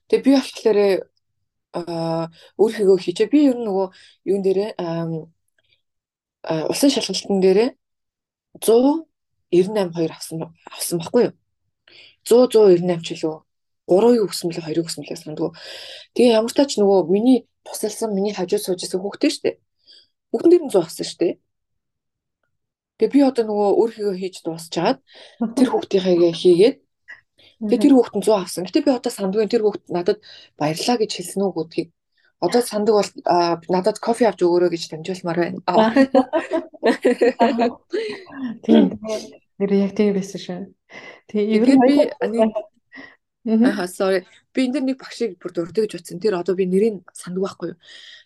Тэгээ 0.07 0.26
би 0.26 0.32
болохоор 0.36 0.80
аа 1.80 2.24
өөрийгөө 2.61 2.97
хийчээ. 2.99 3.32
Би 3.32 3.39
ер 3.49 3.57
нь 3.57 3.65
нөгөө 3.67 3.88
юун 4.32 4.43
дээрээ 4.43 4.72
аа 4.84 5.07
усан 6.74 6.89
шалгалтын 6.91 7.39
дээрээ 7.43 7.69
198 8.59 9.95
2 9.95 10.11
авсан 10.11 10.38
авсан 10.76 10.97
баггүй 10.99 11.24
юу? 11.28 11.34
100 12.28 12.51
198 12.51 13.03
ч 13.07 13.24
лөө 13.24 13.38
3-ыг 13.88 14.24
өгсөн 14.28 14.45
мөлөө 14.49 14.63
2-ыг 14.67 14.86
өгсөн 14.86 15.01
мөлөө 15.03 15.19
сандгүй. 15.19 15.49
Тэгээ 16.15 16.36
ямар 16.38 16.53
тач 16.55 16.78
нөгөө 16.80 16.99
миний 17.11 17.39
тусалсан 17.65 18.13
миний 18.15 18.34
хажууд 18.36 18.63
сууж 18.63 18.80
байсан 18.84 19.01
хүүхдээ 19.01 19.32
шүү 19.32 19.43
дээ. 19.45 19.55
Бүгдэн 20.32 20.51
дээр 20.51 20.63
нь 20.65 20.72
100 20.72 20.86
авсан 20.86 21.05
шүү 21.07 21.19
дээ. 21.22 21.34
Тэгээ 23.02 23.18
би 23.18 23.26
одоо 23.26 23.49
нөгөө 23.49 23.82
өөрийгөө 23.82 24.14
хийж 24.22 24.45
дуусчаад 24.45 25.02
тэр 25.58 25.74
хүүхдийнхээгээ 25.74 26.34
хийгээд 26.38 26.78
тэгээ 27.66 27.82
тэр 27.82 27.97
хүүхд 27.97 28.14
нь 28.22 28.26
100 28.30 28.38
авсан. 28.38 28.70
Гэтэ 28.70 28.86
би 28.86 28.93
одоо 28.93 29.10
сандгүй 29.10 29.49
тэр 29.49 29.66
хүүхд 29.66 29.89
надад 29.89 30.22
баярлаа 30.54 31.02
гэж 31.02 31.18
хэлсэн 31.18 31.41
үү 31.41 31.58
гэдгийг 31.58 31.89
одоо 32.45 32.62
сандаг 32.62 33.02
бол 33.02 33.10
надад 33.74 33.97
кофе 33.97 34.30
авч 34.30 34.45
өгөөрэй 34.45 34.70
гэж 34.70 34.93
дамжуулмаар 34.93 35.39
байна. 35.41 35.66
Тийм. 38.66 38.97
Тэр 39.58 39.74
яг 39.78 39.93
тийм 39.97 40.14
байсан 40.18 40.39
шүү. 40.41 40.66
Тэгээ 41.30 41.58
ер 41.58 41.70
нь 41.74 41.82
би 41.82 41.93
Аа 43.49 43.89
sorry. 43.89 44.22
Би 44.54 44.70
энэ 44.70 44.93
нэг 44.93 45.02
багшийг 45.02 45.41
бүр 45.41 45.49
дурддаг 45.54 45.89
гэж 45.89 45.97
утсан. 45.97 46.22
Тэр 46.22 46.38
одоо 46.38 46.54
би 46.54 46.70
нэрийг 46.70 47.02
санддаг 47.18 47.49
байхгүй 47.49 47.74
юу. 47.74 47.82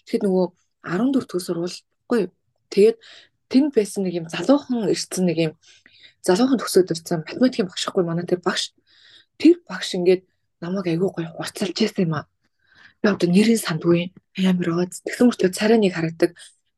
Тэгэхэд 0.07 0.23
нөгөө 0.28 0.45
14 0.84 1.32
төгс 1.32 1.47
сурвал 1.47 1.71
Үгүй 2.05 2.28
юу. 2.28 2.32
Тэгээд 2.69 2.97
тэнд 3.51 3.71
байсан 3.75 4.03
нэг 4.05 4.13
юм 4.19 4.27
залуухан 4.29 4.89
ирсэн 4.89 5.25
нэг 5.25 5.37
юм 5.37 5.53
залуухан 6.25 6.59
төсөөд 6.59 6.93
ирсэн 6.93 7.21
математикийн 7.21 7.69
багш 7.69 7.83
ихгүй 7.85 8.03
манай 8.05 8.25
тэр 8.25 8.41
багш. 8.41 8.73
Тэр 9.37 9.61
багш 9.69 9.93
ингээд 9.93 10.25
намайг 10.61 10.87
айгүй 10.89 11.09
гоё 11.13 11.29
хурцалж 11.37 11.77
байсан 11.77 12.03
юм 12.05 12.13
аа. 12.17 12.25
Би 13.01 13.07
одоо 13.09 13.29
нэрийн 13.29 13.61
сандгүй 13.61 14.13
амар 14.41 14.69
байгаа. 14.69 14.89
Тэгсэн 15.05 15.25
мөртлөө 15.29 15.51
царай 15.53 15.77
нэг 15.77 15.93
харагдаг 15.93 16.31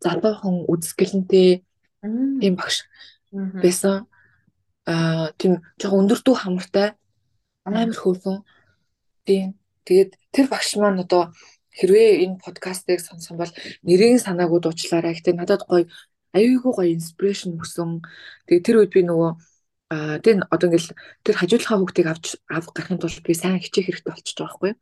залуухан 0.03 0.67
үзгэлэнтэй 0.67 1.63
тийм 2.41 2.53
багш 2.59 2.83
байсан. 3.31 4.07
Аа 4.87 5.31
тийм 5.39 5.63
жоохон 5.79 6.03
өндөрдөө 6.03 6.35
хамартай 6.35 6.87
амар 7.63 7.95
хөөрхөн. 7.95 8.43
Тийм. 9.25 9.55
Тэгээд 9.87 10.11
тэр 10.35 10.45
багш 10.51 10.75
маань 10.75 11.03
одоо 11.03 11.31
хэрвээ 11.77 12.23
энэ 12.25 12.41
подкастыг 12.43 12.99
сонсон 12.99 13.37
бол 13.37 13.51
нэрийн 13.87 14.19
санаагүй 14.19 14.59
дуучлаарай. 14.59 15.15
Гэтэ 15.15 15.31
надад 15.35 15.63
гоё 15.67 15.87
аюулгүй 16.35 16.73
гоё 16.75 16.89
инспирэшн 16.95 17.55
өгсөн. 17.55 18.01
Тэгээ 18.47 18.65
тэр 18.65 18.77
үед 18.81 18.91
би 18.91 19.01
нөгөө 19.05 19.31
аа 19.93 20.19
тэр 20.19 20.43
одоо 20.51 20.67
ингээл 20.67 20.91
тэр 21.23 21.35
хажуудлахаа 21.39 21.79
хүүхдийг 21.79 22.07
авч 22.11 22.25
авах 22.51 22.75
гарахын 22.75 22.99
тулд 22.99 23.23
би 23.23 23.33
сайн 23.33 23.63
хичээх 23.63 23.87
хэрэгтэй 23.87 24.11
болчихж 24.11 24.37
байгаа 24.39 24.51
байхгүй 24.51 24.71
юу. 24.75 24.79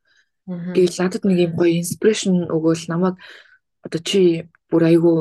Гэтэл 0.74 1.02
надад 1.02 1.24
нэг 1.26 1.38
юм 1.46 1.54
гоё 1.58 1.74
инспирэшн 1.82 2.50
өгөөл 2.50 2.86
намайг 2.90 3.16
одоо 3.86 4.02
чи 4.02 4.50
бүр 4.70 4.84
айгүй 4.90 5.18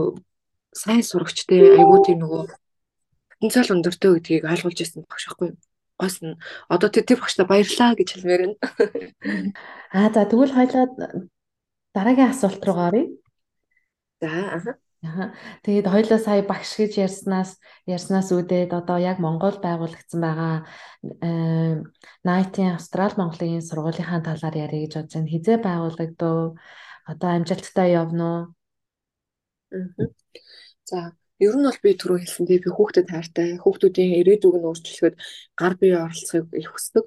сайн 0.73 1.05
сурагчтэй 1.05 1.77
айгүй 1.81 1.99
тийм 2.05 2.19
нөгөө 2.25 2.43
потенциал 3.29 3.73
өндөртэй 3.77 4.11
гэдгийг 4.17 4.45
ойлгуулж 4.49 4.79
ирсэн 4.81 5.05
багш 5.05 5.25
байхгүй 5.29 5.49
юу? 5.53 5.61
Гос 6.01 6.17
нь 6.25 6.37
одоо 6.73 6.89
тэр 6.89 7.05
тэр 7.05 7.21
багштай 7.21 7.45
баярлаа 7.45 7.93
гэж 7.93 8.09
хэлмээр 8.17 8.41
байна. 8.41 9.53
Аа 9.93 10.09
за 10.13 10.25
тэгвэл 10.25 10.57
хоёлаа 10.57 10.85
дараагийн 11.93 12.33
асуулт 12.33 12.63
руу 12.65 12.81
оръё. 12.89 13.07
За 14.21 14.29
аа. 14.29 14.84
Тэгээд 15.65 15.87
хоёлаа 15.93 16.21
сая 16.21 16.43
багш 16.43 16.81
гэж 16.81 16.93
ярьснаас 17.05 17.61
ярьснаас 17.85 18.29
үүдээд 18.33 18.73
одоо 18.73 18.97
яг 18.97 19.21
Монгол 19.21 19.57
байгуулагдсан 19.61 20.21
байгаа 20.25 20.57
Night-ийн 22.25 22.73
Австрали 22.77 23.17
Монголын 23.21 23.61
сургуулийнхаа 23.61 24.21
талаар 24.25 24.57
ярих 24.57 24.81
гэж 24.89 24.93
бодож 24.97 25.13
байна. 25.15 25.33
Хизээ 25.33 25.59
байгуулагдав? 25.61 26.57
Одоо 27.05 27.29
амжилттай 27.37 27.89
явна 27.93 28.25
уу? 28.25 28.41
За, 30.89 31.13
ер 31.37 31.55
нь 31.59 31.67
бол 31.69 31.81
би 31.85 31.91
түрүү 32.01 32.19
хэлсэн 32.25 32.49
тийм 32.49 32.63
би 32.65 32.71
хүүхдэд 32.73 33.09
хайртай, 33.13 33.49
хүүхдүүдийн 33.61 34.17
ирээдүг 34.25 34.55
нь 34.57 34.69
өөрчлөхөд 34.69 35.15
гар 35.61 35.75
бие 35.77 36.01
оролцохыг 36.01 36.49
их 36.57 36.73
хүсдэг. 36.73 37.05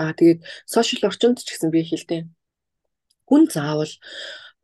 Аа 0.00 0.16
тэгээд 0.16 0.40
сошиал 0.64 1.08
орчинд 1.12 1.44
ч 1.44 1.48
гэсэн 1.52 1.68
би 1.74 1.84
хэлдэг. 1.84 2.24
Хүн 3.28 3.42
заавал 3.52 3.92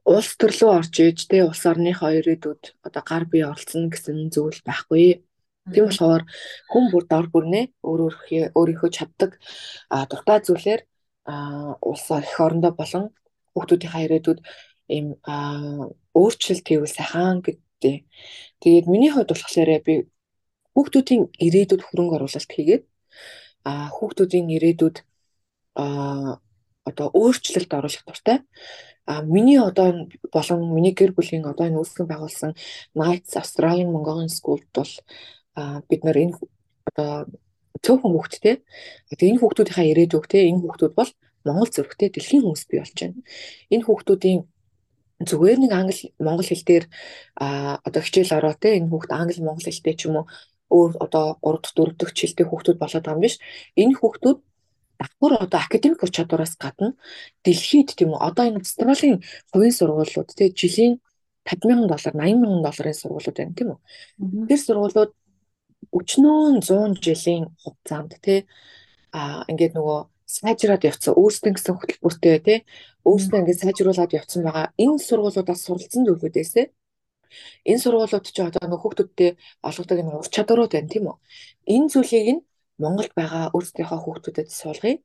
улс 0.05 0.37
төрлөө 0.41 0.71
орж 0.79 0.95
иж 1.01 1.19
тэ 1.31 1.45
улс 1.45 1.63
орныхоо 1.67 2.11
ирээдүйд 2.19 2.63
одоо 2.87 3.03
гар 3.05 3.25
бие 3.31 3.47
оролцсон 3.51 3.91
гэсэн 3.93 4.31
зүйл 4.35 4.61
байхгүй. 4.65 5.25
Тийм 5.73 5.87
болохоор 5.87 6.23
хүн 6.73 6.85
бүр 6.93 7.05
дор 7.11 7.27
бүрнээ 7.33 7.65
өөр 7.85 8.01
өөрийнхөө 8.59 8.91
чаддаг 8.97 9.37
дуртай 10.11 10.39
зүйлээр 10.47 10.81
улс 11.91 12.07
их 12.11 12.41
орондоо 12.41 12.73
болон 12.81 13.05
хүүхдүүдийнхээ 13.55 14.05
ирээдүйд 14.07 14.41
ийм 14.89 15.07
өөрчлөлт 16.17 16.67
хийвэл 16.67 16.97
сайхан 16.97 17.45
гэдэг. 17.45 17.97
Тэгээд 18.63 18.87
миний 18.91 19.13
хувьд 19.13 19.31
болохоор 19.31 19.71
би 19.87 19.95
хүүхдүүдийн 20.75 21.23
ирээдүйд 21.47 21.83
хөрөнгө 21.85 22.17
оруулалт 22.19 22.51
хийгээд 22.51 22.85
хүүхдүүдийн 23.97 24.47
ирээдүйд 24.57 24.97
одоо 26.89 27.07
өөрчлөлт 27.15 27.71
оруулах 27.79 28.05
дуртай. 28.07 28.39
А 29.11 29.23
миний 29.23 29.59
одоо 29.59 30.07
болон 30.35 30.61
миний 30.77 30.95
гэр 30.95 31.11
бүлийн 31.17 31.45
одоо 31.51 31.67
энэ 31.67 31.81
үүсгэн 31.83 32.07
байгуулсан 32.07 32.53
Knights 32.95 33.35
Australian 33.43 33.91
Mongolian 33.91 34.31
School 34.31 34.63
бол 34.77 34.93
бид 35.91 36.01
нар 36.07 36.19
энэ 36.23 36.35
одоо 36.89 37.27
цөөхөн 37.85 38.13
хүүхдтэй. 38.15 38.57
Тэгээ 39.11 39.31
энэ 39.35 39.41
хүүхдүүдийнхаа 39.43 39.87
ирээдүйг 39.91 40.27
те 40.31 40.47
энэ 40.47 40.63
хүүхдүүд 40.63 40.95
бол 40.95 41.11
Монгол 41.43 41.71
зүрхтэй 41.75 42.09
дэлхийн 42.13 42.45
хүмүүс 42.45 42.65
бий 42.71 42.79
болж 42.79 42.97
байна. 43.01 43.19
Энэ 43.75 43.87
хүүхдүүдийн 43.87 44.41
зүгээр 45.29 45.59
нэг 45.61 45.73
англи 45.73 46.15
монгол 46.17 46.49
хэл 46.49 46.65
дээр 46.65 46.85
а 47.37 47.77
одоо 47.85 48.01
хичээл 48.05 48.37
ороо 48.39 48.55
те 48.57 48.77
энэ 48.81 48.89
хүүхд 48.89 49.11
англи 49.13 49.41
монгол 49.45 49.67
хэлтэй 49.69 49.95
ч 49.97 50.09
юм 50.09 50.25
уу 50.25 50.27
өөр 50.71 50.93
одоо 51.05 51.37
3 51.45 51.61
дахь 51.61 51.75
4 51.77 51.99
дахь 51.99 52.13
хичээлтэй 52.13 52.47
хүүхдүүд 52.49 52.79
болоод 52.81 53.05
байгаа 53.05 53.19
юм 53.19 53.25
биш. 53.25 53.37
Энэ 53.77 53.99
хүүхдүүд 54.01 54.39
давхар 55.01 55.33
одоо 55.45 55.61
академик 55.61 56.03
ур 56.03 56.13
чадвараас 56.13 56.55
гадна 56.61 56.93
дэлхийд 57.45 57.97
тийм 57.97 58.13
үү 58.13 58.21
одоо 58.29 58.45
энэ 58.49 58.61
Австралийн 58.61 59.19
хувийн 59.53 59.75
сургуулиуд 59.79 60.29
тийм 60.37 60.53
жилийн 60.61 60.93
50 61.49 61.69
мянган 61.69 61.89
доллар 61.89 62.15
80 62.15 62.41
мянган 62.43 62.63
долларын 62.67 63.01
сургуулиуд 63.01 63.37
байна 63.41 63.57
тийм 63.57 63.69
үү. 63.73 63.79
Тэр 64.49 64.61
сургуулиуд 64.61 65.13
өчнөө 65.99 66.39
100 66.61 67.01
жилийн 67.05 67.45
хугацаанд 67.63 68.13
тий 68.25 68.45
а 69.17 69.43
ингээд 69.51 69.75
нөгөө 69.75 69.99
сайжраад 70.37 70.85
явцсан 70.85 71.17
өөрсдөө 71.17 71.53
гэсэн 71.57 71.75
хөтөлбөртэй 71.81 72.37
тий 72.47 72.59
өөрсдөө 73.09 73.41
ингээд 73.41 73.63
сайжруулад 73.65 74.13
явцсан 74.19 74.45
байгаа. 74.45 74.67
Энэ 74.85 75.01
сургуулиудаас 75.09 75.61
суралцсан 75.65 76.05
зүйлүүдээсээ 76.07 76.67
энэ 77.71 77.83
сургуулиуд 77.83 78.27
ч 78.29 78.39
одоо 78.45 78.63
нөгөө 78.69 78.81
хүүхдүүдтэй 78.85 79.31
олгодог 79.69 79.99
энэ 79.99 80.13
ур 80.19 80.29
чадварууд 80.35 80.73
байна 80.75 80.93
тийм 80.93 81.05
үү? 81.09 81.17
Энэ 81.75 81.91
зүйлийг 81.93 82.29
нь 82.35 82.43
Монголд 82.83 83.13
байгаа 83.21 83.45
өөрсдийнхөө 83.55 84.01
хүүхдүүдэд 84.03 84.49
суулгая. 84.51 84.97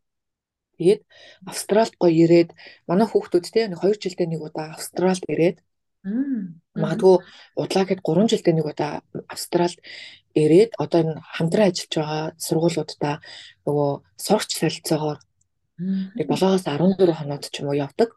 Тэгээд 0.77 1.01
Австралид 1.51 1.95
гоё 2.01 2.15
ирээд 2.23 2.49
манай 2.89 3.07
хүүхдүүд 3.07 3.45
те 3.53 3.61
2 3.71 4.01
жилдээ 4.03 4.27
нэг 4.27 4.41
удаа 4.47 4.75
Австралид 4.75 5.23
ирээд 5.33 5.57
магадгүй 6.75 7.15
удлаа 7.61 7.83
гэхэд 7.87 8.01
3 8.03 8.31
жилдээ 8.31 8.53
нэг 8.55 8.67
удаа 8.71 8.91
Австралид 9.33 9.79
ирээд 10.35 10.71
одоо 10.83 10.99
энэ 11.01 11.13
хамтран 11.35 11.67
ажиллаж 11.71 11.93
байгаа 11.95 12.23
сургуулиудаа 12.45 13.15
нөгөө 13.65 13.91
сурагч 14.25 14.51
солилцоогоор 14.59 15.19
нэг 16.17 16.27
7-оос 16.27 16.63
14 16.67 17.19
хоноод 17.19 17.43
ч 17.49 17.55
юм 17.63 17.67
уу 17.71 17.79
явдаг. 17.85 18.09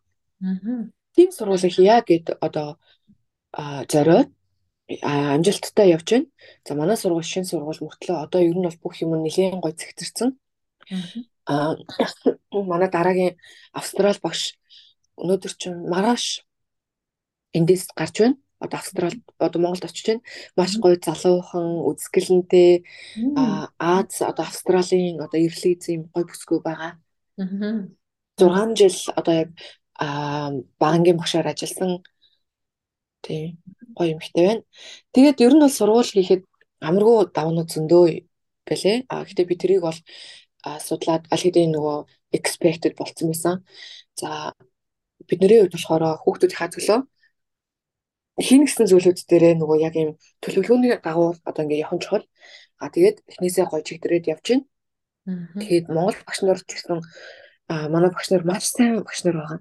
Тийм 1.15 1.31
сургуулийг 1.31 1.75
яа 1.79 2.03
гэд 2.03 2.27
одоо 2.47 2.69
зориод 3.93 4.29
амжилттай 4.89 5.91
явж 5.93 6.09
байна. 6.11 6.27
За 6.65 6.75
манай 6.75 6.97
сургууль 6.97 7.25
шин 7.25 7.45
сургууль 7.45 7.81
мөртлөө 7.85 8.25
одоо 8.25 8.41
ер 8.41 8.57
нь 8.57 8.65
бол 8.65 8.81
бүх 8.83 8.97
юм 9.05 9.13
нэлээд 9.21 9.61
гой 9.61 9.73
зэгтэрсэн. 9.77 10.33
Аа 11.45 11.77
манай 12.73 12.89
дараагийн 12.89 13.37
австрал 13.73 14.17
багш 14.23 14.57
өнөөдөр 15.21 15.53
чинь 15.61 15.85
маргааш 15.93 16.45
эндээс 17.53 17.93
гарч 17.93 18.17
байна. 18.21 18.37
Одоо 18.65 18.79
австрал 18.81 19.15
одоо 19.39 19.61
Монголд 19.61 19.85
очиж 19.85 20.07
байна. 20.09 20.23
Маш 20.57 20.73
гоё 20.81 20.97
залуухан 20.97 21.85
үзгэлэнтэй 21.89 22.85
аа 23.37 23.69
Аз 23.79 24.23
одоо 24.25 24.45
австралийн 24.49 25.21
одоо 25.21 25.39
эрлэг 25.39 25.85
зэм 25.85 26.09
гоё 26.15 26.25
бүсгүй 26.25 26.61
байгаа. 26.65 26.97
Аа 27.37 27.89
6 28.39 28.77
жил 28.79 28.97
одоо 29.19 29.35
яг 29.35 29.51
аа 30.01 30.51
банкын 30.81 31.17
багшаар 31.19 31.47
ажилласан 31.53 32.03
тийм 33.29 33.61
гоё 33.97 34.17
юмхтэй 34.17 34.45
байна. 34.49 34.63
Тэгээд 35.13 35.43
ер 35.45 35.53
нь 35.55 35.63
бол 35.63 35.77
сургууль 35.79 36.13
хийхэд 36.17 36.43
амаргүй 36.89 37.17
давнууд 37.37 37.69
зөндөө 37.69 38.05
байлээ. 38.69 38.97
А 39.13 39.25
гэхдээ 39.25 39.47
би 39.51 39.57
тэрийг 39.61 39.83
бол 39.85 39.99
судлаад 40.89 41.23
аль 41.33 41.45
хэдийн 41.45 41.73
нөгөө 41.77 41.99
expected 42.37 42.93
болцсон 42.97 43.29
байсан. 43.31 43.55
За 44.21 44.55
бидний 45.29 45.61
хувьд 45.61 45.75
болохоор 45.77 46.05
хүүхдүүдийн 46.25 46.73
төлөө 46.73 46.99
хин 48.39 48.63
гэсэн 48.65 48.87
зүйлүүд 48.87 49.19
дээрээ 49.27 49.55
нөгөө 49.59 49.79
яг 49.83 49.95
юм 49.99 50.11
төлөвлөгөөний 50.43 51.03
дагуу 51.03 51.35
одоо 51.43 51.63
ингээ 51.65 51.83
явах 51.83 51.99
чухал. 52.03 52.25
А 52.79 52.87
тэгээд 52.95 53.27
эхнээсээ 53.31 53.67
гоё 53.67 53.83
чигдрээд 53.83 54.31
явж 54.31 54.47
байна. 54.47 54.65
Тэгээд 55.59 55.87
Монгол 55.91 56.19
багш 56.23 56.41
нар 56.47 56.59
ч 56.63 56.71
гэсэн 56.71 57.03
а 57.67 57.75
манай 57.91 58.11
багш 58.15 58.31
нар 58.31 58.45
маш 58.47 58.65
сайн 58.71 59.03
багш 59.03 59.27
нар 59.27 59.37
байгаа. 59.43 59.61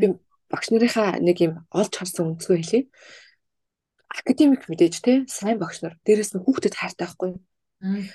Би 0.00 0.06
багш 0.50 0.66
нарынхаа 0.72 1.20
нэг 1.20 1.36
юм 1.44 1.52
олж 1.70 1.92
харсан 1.96 2.34
өнцгөө 2.34 2.56
хэлье 2.58 2.82
академик 4.08 4.68
мэдээж 4.68 4.94
те 5.04 5.12
сайн 5.28 5.58
багш 5.60 5.84
нар 5.84 5.94
дээрэс 6.04 6.32
нь 6.34 6.42
хүүхдэд 6.44 6.74
хайртай 6.74 7.06
байхгүй. 7.06 7.30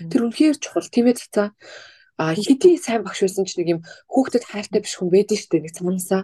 Тэр 0.10 0.22
үнэхээр 0.26 0.58
чухал 0.58 0.90
тийм 0.90 1.08
ээ 1.08 1.22
цацаа. 1.22 1.54
А 2.18 2.34
хэдий 2.34 2.82
сайн 2.82 3.06
багш 3.06 3.22
байсан 3.22 3.46
ч 3.46 3.58
нэг 3.62 3.68
юм 3.78 3.82
хүүхдэд 4.10 4.44
хайртай 4.50 4.82
биш 4.82 4.98
хүн 4.98 5.14
байдаг 5.14 5.38
шүү 5.38 5.52
дээ 5.54 5.64
нэг 5.64 5.74
цаанасаа. 5.78 6.22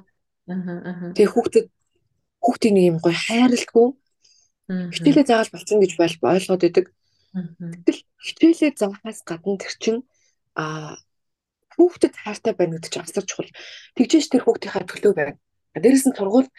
Тэгээ 1.13 1.33
хүүхдэд 1.33 1.65
хүүхдийн 2.41 2.73
нэг 2.75 2.85
юм 2.89 2.97
гоё 2.97 3.13
хайрладгүй. 3.13 3.87
Хичээлээ 4.69 5.25
заагаад 5.29 5.53
болцсон 5.53 5.79
гэж 5.81 5.91
ойлгоод 5.97 6.61
байдаг. 6.65 6.85
Гэтэл 7.33 8.01
хичээлээ 8.25 8.71
заахаас 8.73 9.21
гадна 9.21 9.57
тэр 9.61 9.73
чинь 9.77 10.01
а 10.57 10.97
хүүхдэд 11.77 12.13
хайртай 12.17 12.53
байна 12.57 12.77
гэдэг 12.77 12.89
чинь 12.89 13.05
асар 13.05 13.25
чухал. 13.25 13.53
Тэгжээч 13.97 14.33
тэр 14.33 14.43
хүүхдийнхаа 14.45 14.83
төлөө 14.89 15.13
байна. 15.13 15.33
Дээрэс 15.75 16.05
нь 16.09 16.17
сургууль 16.17 16.49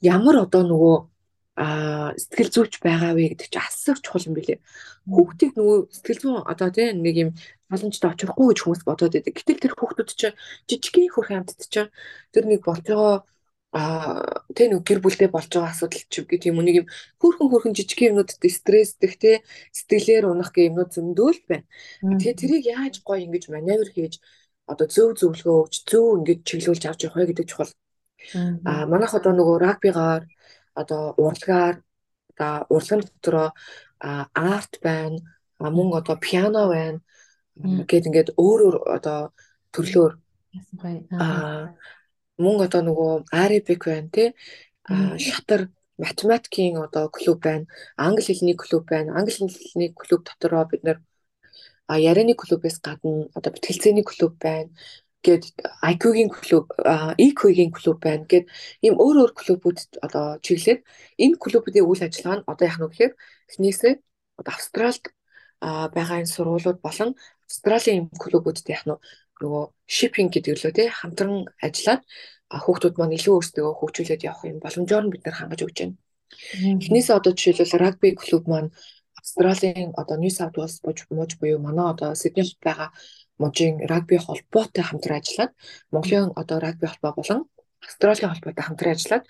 ямар 0.00 0.36
одоо 0.44 0.62
нөгөө 0.68 0.96
а 1.60 2.16
сэтгэл 2.16 2.50
зүйч 2.54 2.80
байгаа 2.80 3.12
вэ 3.12 3.36
гэдэг 3.36 3.48
чинь 3.52 3.60
асар 3.60 3.98
чухал 4.00 4.24
юм 4.32 4.34
билэ. 4.38 4.64
Хүүхдийг 5.12 5.52
нөгөө 5.60 5.78
сэтгэл 5.92 6.20
зүйн 6.22 6.36
одоо 6.48 6.68
тийм 6.72 7.04
нэг 7.04 7.16
юм 7.20 7.30
халамжтай 7.68 8.10
очихгүй 8.16 8.46
гэж 8.48 8.58
хүмүүс 8.64 8.82
бодоод 8.88 9.12
байдаг. 9.12 9.34
Гэтэл 9.36 9.60
тэр 9.60 9.74
хүүхдүүд 9.76 10.10
чинь 10.16 10.38
жижигхэн 10.68 11.12
хөрх 11.12 11.30
амтд 11.36 11.60
чинь 11.68 11.92
тэр 12.32 12.44
нэг 12.48 12.64
болж 12.64 12.84
байгаа 12.88 13.28
а 13.70 14.42
тэ 14.50 14.66
нэг 14.66 14.82
гэр 14.82 14.98
бүлдээ 14.98 15.30
болж 15.30 15.46
байгаа 15.46 15.70
асуудал 15.70 16.02
ч 16.10 16.26
гэх 16.26 16.48
юм 16.50 16.58
нэг 16.64 16.76
юм 16.82 16.86
хөөрхөн 17.22 17.48
хөөрхөн 17.50 17.76
жижиг 17.78 18.00
юмнуудад 18.08 18.42
стрессдэх 18.42 19.14
тэ 19.14 19.46
сэтгэлээр 19.70 20.26
унах 20.26 20.50
гэх 20.50 20.74
юмнууд 20.74 20.90
зөндөл 20.90 21.38
байна. 21.46 21.68
Тэгээ 22.02 22.34
тэрийг 22.40 22.64
яаж 22.66 22.94
гоё 23.06 23.22
ингэж 23.30 23.44
маневр 23.54 23.88
хийж 23.94 24.18
одоо 24.66 24.86
зөв 24.90 25.14
зөвлөгөө 25.14 25.56
өгч 25.62 25.74
зөв 25.86 26.18
ингэж 26.18 26.38
чиглүүлж 26.48 26.82
авч 26.90 27.00
явах 27.06 27.18
вэ 27.22 27.30
гэдэг 27.30 27.46
чухал. 27.46 27.70
А 28.64 28.86
манайх 28.92 29.12
одоо 29.18 29.32
нөгөө 29.32 29.56
рагбигаар 29.66 30.22
одоо 30.80 31.02
урлагаар 31.24 31.76
одоо 32.30 32.66
урлагын 32.74 33.00
дотроо 33.06 33.48
арт 34.00 34.72
байна 34.82 35.18
мөн 35.76 35.88
одоо 36.00 36.16
пиано 36.26 36.62
байна 36.74 36.98
гэд 37.90 38.08
ингээд 38.08 38.30
өөр 38.44 38.60
өөр 38.66 38.76
одоо 38.96 39.20
төрлөөр 39.74 40.12
мөн 42.44 42.56
одоо 42.66 42.82
нөгөө 42.88 43.12
арабик 43.42 43.82
байна 43.90 44.08
тий? 44.14 44.28
Шатар 45.26 45.68
математикийн 46.00 46.76
одоо 46.86 47.04
клуб 47.16 47.38
байна 47.44 47.66
англи 47.96 48.22
хэлний 48.24 48.56
клуб 48.56 48.84
байна. 48.92 49.16
Англи 49.18 49.32
хэлний 49.36 49.92
клуб 49.92 50.20
дотроо 50.28 50.64
бид 50.70 50.82
нэр 50.86 50.98
ярианы 52.10 52.34
клубээс 52.34 52.78
гадна 52.86 53.28
одоо 53.36 53.50
бэтгэлцээний 53.52 54.04
клуб 54.04 54.32
байна 54.40 54.70
гээд 55.24 55.44
IQ-гийн 55.92 56.30
клуб, 56.32 56.66
EQ-гийн 57.26 57.72
клуб 57.76 57.98
байна 58.00 58.24
гээд 58.30 58.46
ийм 58.84 58.94
өөр 58.96 59.16
өөр 59.22 59.32
клубүүд 59.40 59.78
одоо 60.06 60.24
чиглээд 60.44 60.80
энэ 61.24 61.36
клубүүдийн 61.42 61.88
үйл 61.88 62.02
ажиллагаа 62.06 62.38
нь 62.40 62.46
одоо 62.50 62.64
яах 62.66 62.78
нь 62.78 62.84
вэ 62.84 62.90
гэхээр 62.90 63.12
эхнээсээ 63.50 63.94
одоо 64.40 64.52
Австралид 64.56 65.04
байгаа 65.96 66.16
энэ 66.22 66.34
сургуулиуд 66.34 66.78
болон 66.86 67.10
Австралийн 67.48 68.08
клубүүдэд 68.22 68.72
яах 68.72 68.84
нь 68.88 68.96
нөгөө 69.40 69.64
шиппинг 69.96 70.30
гэдэг 70.32 70.56
лөө 70.56 70.72
тий 70.76 70.88
хамтран 70.88 71.48
ажиллаад 71.64 72.02
хүүхдүүд 72.64 72.94
маань 72.98 73.16
илүү 73.16 73.34
өөрсдөө 73.36 73.68
хөгжүүлээд 73.78 74.26
явах 74.28 74.42
юм 74.48 74.58
боломжоор 74.64 75.04
нь 75.06 75.12
бид 75.12 75.22
нар 75.24 75.36
хангаж 75.38 75.60
өгч 75.64 75.78
байна. 75.80 75.96
Эхнээсээ 76.82 77.18
одоо 77.18 77.32
жишээлбэл 77.34 77.80
рагби 77.82 78.08
клуб 78.16 78.44
маань 78.50 78.70
Австралийн 79.20 79.92
одоо 80.00 80.16
Нью 80.16 80.30
Саут 80.30 80.56
Уэлс 80.56 80.80
мууж 81.10 81.30
буюу 81.40 81.60
манай 81.60 81.86
одоо 81.92 82.14
Сиднейд 82.14 82.58
байгаа 82.66 82.88
мужийн 83.42 83.76
рагби 83.90 84.16
холбоотой 84.16 84.84
хамтран 84.84 85.20
ажиллаад 85.20 85.52
Монголын 85.92 86.32
одоо 86.40 86.58
рагби 86.64 86.86
холбоо 86.86 87.12
болон 87.18 87.40
Австралийн 87.86 88.30
холбоотой 88.30 88.64
хамтран 88.64 88.94
ажиллаад 88.96 89.24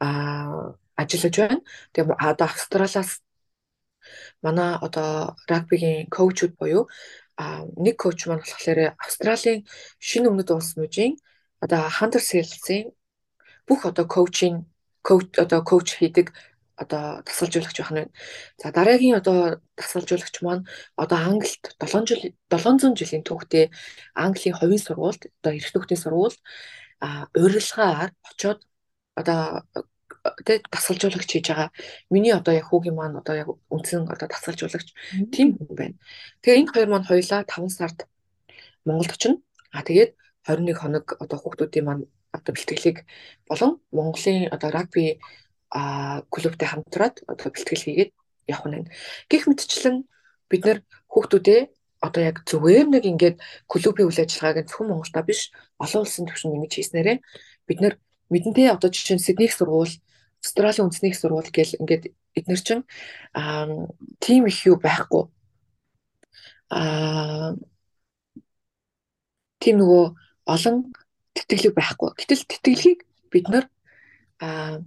аа 0.00 0.74
ажиллаж 1.00 1.34
байна. 1.38 1.60
Тэгээ 1.92 2.16
одоо 2.30 2.46
Австралиас 2.46 3.10
манай 4.42 4.76
одоо 4.86 5.36
рагбигийн 5.50 6.08
коучуд 6.16 6.52
буюу 6.60 6.88
нэг 7.84 7.96
коуч 8.02 8.26
маань 8.26 8.44
болохоор 8.44 8.80
Австралийн 9.04 9.60
шинэ 9.98 10.28
өмнөд 10.30 10.50
улс 10.50 10.70
мужийн 10.76 11.12
одоо 11.64 11.80
Hunter 11.96 12.22
Sales-ийн 12.28 12.86
бүх 13.66 13.80
одоо 13.90 14.06
коучинг 14.14 14.66
коуч 15.08 15.28
одоо 15.44 15.60
коуч 15.70 15.88
хийдэг 15.98 16.26
одоо 16.82 17.20
тасалжуулагч 17.28 17.76
байх 17.78 17.92
нь. 17.92 18.12
За 18.60 18.72
дараагийн 18.72 19.20
одоо 19.20 19.60
тасалжуулагч 19.76 20.36
маань 20.40 20.64
одоо 20.96 21.18
Англид 21.28 21.64
7 21.76 22.08
жил 22.08 22.22
700 22.48 22.96
жилийн 22.96 23.24
түүхтэй 23.28 23.64
Английн 24.16 24.56
хувийн 24.56 24.80
сургуульд 24.80 25.22
одоо 25.40 25.52
эрх 25.52 25.70
төгтийн 25.72 26.00
сургуульд 26.00 26.38
а 27.04 27.28
урилгаар 27.36 28.10
очоод 28.30 28.60
одоо 29.20 29.64
тэ 30.46 30.60
тасалжуулагч 30.72 31.30
хийж 31.32 31.46
байгаа. 31.48 31.68
Миний 32.12 32.32
одоо 32.32 32.52
яг 32.56 32.66
хүүгийн 32.68 32.96
маань 32.96 33.20
одоо 33.20 33.34
яг 33.36 33.48
үндсэн 33.74 34.08
одоо 34.08 34.28
тасалжуулагч 34.28 34.88
тийм 35.34 35.48
хүн 35.56 35.76
байна. 35.76 35.96
Тэгээ 36.40 36.60
энэ 36.60 36.72
хоёр 36.72 36.88
маань 36.90 37.08
хоёлаа 37.08 37.44
5 37.44 37.68
сард 37.78 37.98
Монголд 38.84 39.12
очино. 39.16 39.36
А 39.72 39.84
тэгээд 39.84 40.16
21 40.48 40.80
хоног 40.80 41.06
одоо 41.20 41.38
хүүхдүүдийн 41.40 41.84
маань 41.84 42.04
одоо 42.32 42.52
бэлтгэлийг 42.54 42.98
болон 43.48 43.80
Монголын 43.92 44.48
одоо 44.54 44.70
рагби 44.70 45.20
а 45.70 46.22
клубтэй 46.30 46.68
хамтраад 46.68 47.22
одоо 47.30 47.48
бэлтгэл 47.50 47.86
хийгээд 47.86 48.10
явах 48.50 48.66
нь. 48.66 48.90
Гэх 49.30 49.46
мэтчлэн 49.46 50.04
бид 50.50 50.62
нэр 50.66 50.78
хүүхдүүдээ 51.12 51.60
одоо 52.00 52.22
яг 52.24 52.42
зүгээр 52.48 52.86
нэг 52.90 53.04
ингээд 53.04 53.36
клубийн 53.70 54.08
үйл 54.08 54.22
ажиллагааг 54.24 54.66
зөвхөн 54.66 54.88
Монголда 54.90 55.22
биш 55.22 55.52
олон 55.78 56.02
улсын 56.02 56.26
түвшинд 56.26 56.56
ингэж 56.56 56.72
хийснээрээ 56.74 57.18
бид 57.68 57.78
нэр 57.80 57.94
мэдэнтэй 58.32 58.72
одоо 58.72 58.88
жишээ 58.90 59.16
нь 59.20 59.24
Сиднейх 59.24 59.52
сургууль, 59.52 60.00
Австралийн 60.40 60.88
үндэсний 60.88 61.12
сургууль 61.12 61.52
гэл 61.52 61.76
ингээд 61.76 62.04
эднэр 62.34 62.60
чинь 62.64 62.84
аа 63.36 63.68
тим 64.18 64.46
их 64.46 64.64
юу 64.64 64.80
байхгүй. 64.80 65.28
Аа 66.70 67.54
тийм 69.60 69.76
нөгөө 69.82 70.04
олон 70.48 70.76
тэтгэлэг 71.36 71.74
байхгүй. 71.76 72.10
Гэтэл 72.16 72.48
тэтгэлгийг 72.48 73.00
бид 73.28 73.46
нар 73.52 73.64
аа 74.40 74.80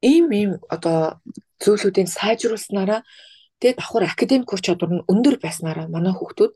ийм 0.00 0.26
ийм 0.32 0.50
одоо 0.68 1.20
зүйлүүдийг 1.60 2.08
сайжруулснараа 2.08 3.00
тэгээд 3.60 3.78
давхар 3.78 4.04
академик 4.08 4.52
ур 4.52 4.62
чадвар 4.64 4.90
нь 4.92 5.06
өндөр 5.12 5.36
байснараа 5.44 5.86
манай 5.92 6.12
хүүхдүүд 6.16 6.52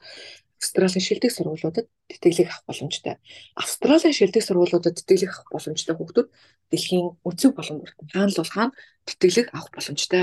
Австралийн 0.65 1.05
шилдэг 1.05 1.29
сургуулиудад 1.29 1.87
тэтгэлэг 2.09 2.49
авах 2.49 2.65
боломжтой. 2.65 3.15
Австралийн 3.53 4.17
шилдэг 4.17 4.43
сургуулиудад 4.45 4.97
тэтгэлэг 4.97 5.31
авах 5.37 5.53
боломжтой 5.53 5.95
хүүхдүүд 5.97 6.29
дэлхийн 6.73 7.07
өнцөг 7.21 7.53
болон 7.53 7.77
бүрт 7.85 7.97
хаана 8.09 8.33
л 8.33 8.41
бол 8.41 8.55
хаана 8.57 8.73
тэтгэлэг 9.05 9.47
авах 9.53 9.71
боломжтой. 9.77 10.23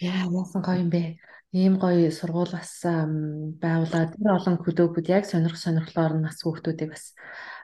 Яа, 0.00 0.26
яасан 0.26 0.62
гоё 0.66 0.82
юм 0.82 0.90
бэ? 0.90 1.22
Ийм 1.54 1.74
гоё 1.78 2.10
сургууль 2.10 2.50
бас 2.50 2.82
байгуулаад 2.82 4.10
тэр 4.18 4.30
олон 4.34 4.56
хөдөөгүүд 4.58 5.06
яг 5.06 5.24
сонирх 5.26 5.58
сонирхлоор 5.60 6.18
нь 6.18 6.24
нас 6.26 6.42
хүүхдүүдийг 6.42 6.90
бас 6.90 7.14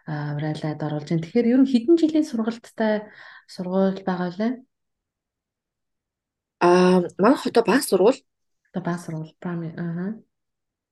урайлаад 0.06 0.80
оруулж 0.86 1.08
байна. 1.10 1.22
Тэгэхээр 1.26 1.50
ер 1.50 1.60
нь 1.62 1.70
хэдэн 1.70 1.96
жилийн 1.98 2.26
сургалттай 2.26 3.10
сургууль 3.50 4.00
байгаа 4.06 4.30
вэ? 4.38 4.48
Аа, 6.62 7.02
манай 7.18 7.38
хотоо 7.42 7.64
баг 7.66 7.82
сургууль. 7.82 8.20
Одоо 8.70 8.82
баг 8.86 8.98
сургууль. 9.02 9.34
Прами. 9.42 9.74
Аа. 9.74 10.14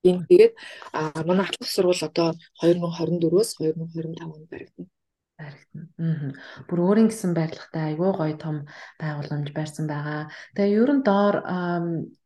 Тийм. 0.03 0.27
Тэгээд 0.27 0.55
манай 1.29 1.47
ахлах 1.47 1.71
сургууль 1.71 2.03
одоо 2.03 2.35
2024-өөс 2.59 3.51
2025 3.63 4.35
онд 4.35 4.51
баригдана. 4.51 4.91
Баригдана. 5.39 5.87
Аа. 6.03 6.31
Бүр 6.67 6.79
өөрийн 6.87 7.09
гэсэн 7.09 7.33
байрлагтай 7.39 7.95
айгүй 7.95 8.11
гоё 8.19 8.35
том 8.35 8.57
байгууламж 8.99 9.49
барьсан 9.55 9.87
байгаа. 9.87 10.27
Тэгээ 10.59 10.75
ер 10.83 10.91
нь 10.91 11.07
доор 11.07 11.37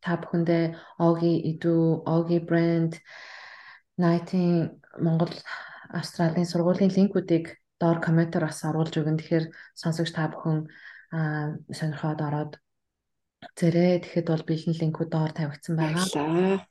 та 0.01 0.11
бүхэндээ 0.21 0.63
Оги 0.97 1.33
Иду, 1.53 2.01
Оги 2.05 2.41
брэнд 2.41 2.97
Night-ийн 4.01 4.81
Монгол 4.97 5.31
Австралийн 5.89 6.45
сургуулийн 6.49 6.93
линкүүдийг 6.93 7.57
доор 7.81 7.97
комментор 7.99 8.45
бас 8.45 8.61
оруулж 8.63 8.93
өгөн. 8.93 9.17
Тэгэхээр 9.17 9.45
сонсогч 9.73 10.11
та 10.13 10.29
бүхэн 10.29 10.69
сонирхоод 11.73 12.21
ороод 12.21 12.51
зэрэг 13.57 14.05
тэгэхэд 14.05 14.27
бол 14.29 14.43
бэлэн 14.45 14.75
линкүүд 14.77 15.09
доор 15.09 15.31
тавигдсан 15.33 15.75
байгаа. 15.75 16.05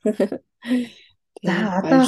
За 1.39 1.79
одоо 1.79 2.03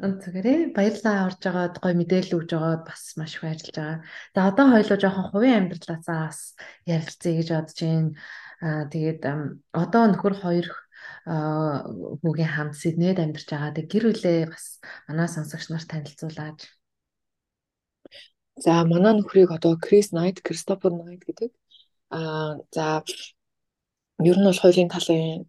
үнцгэрээ 0.00 0.72
баярлалаа 0.72 1.28
орж 1.28 1.40
байгаад 1.44 1.76
гоё 1.76 1.94
мэдээлэл 2.00 2.36
өгж 2.40 2.50
байгаад 2.56 2.82
бас 2.88 3.02
маш 3.20 3.36
их 3.36 3.44
ажиллаж 3.44 3.76
байгаа. 3.76 3.98
За 4.34 4.40
одоо 4.48 4.66
хоёлоо 4.72 4.96
жоохон 4.96 5.26
хувийн 5.28 5.58
амьдралаасаа 5.60 6.18
бас 6.24 6.40
ярилцъя 6.88 7.32
гэж 7.36 7.48
бодож 7.52 7.78
байна. 7.84 8.10
Аа 8.64 8.82
тэгээд 8.88 9.22
одоо 9.76 10.02
нөхөр 10.08 10.34
хоёр 10.40 10.66
хүүгийн 11.24 12.52
хамт 12.54 12.74
Сиднейд 12.80 13.18
амьдарч 13.22 13.48
байгаа. 13.50 13.76
Тэг 13.76 13.86
гэр 13.92 14.04
бүлээ 14.10 14.50
бас 14.50 14.82
манай 15.06 15.28
сонсогч 15.30 15.70
нарт 15.70 15.88
танилцуулаач. 15.90 16.60
За 18.64 18.84
манай 18.84 19.14
нөхрийг 19.14 19.50
одоо 19.50 19.78
Крис 19.78 20.10
Найт, 20.12 20.42
Кристофер 20.42 20.92
Найт 20.92 21.22
гэдэг. 21.24 21.50
Аа 22.10 22.58
за 22.74 23.02
ер 24.20 24.36
нь 24.38 24.46
бол 24.48 24.60
хуулийн 24.60 24.90
талын 24.90 25.46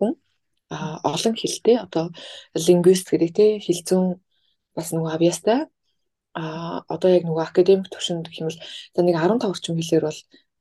хүн 0.00 0.12
олон 1.12 1.34
хэлтэй 1.36 1.76
одоо 1.86 2.10
лингвист 2.66 3.06
гэдэг 3.10 3.30
тий 3.36 3.50
хэл 3.64 3.82
зүүн 3.88 4.06
бас 4.76 4.88
нөгөө 4.92 5.12
авьяастай 5.14 5.60
а 6.36 6.84
одоо 6.94 7.10
яг 7.16 7.24
нөгөө 7.24 7.44
академик 7.46 7.88
төвшөнд 7.88 8.28
гэх 8.28 8.40
юм 8.40 8.48
бол 8.50 8.60
за 8.94 9.00
нэг 9.02 9.16
15 9.16 9.48
орчим 9.52 9.76
хэлээр 9.76 10.04
бол 10.08 10.20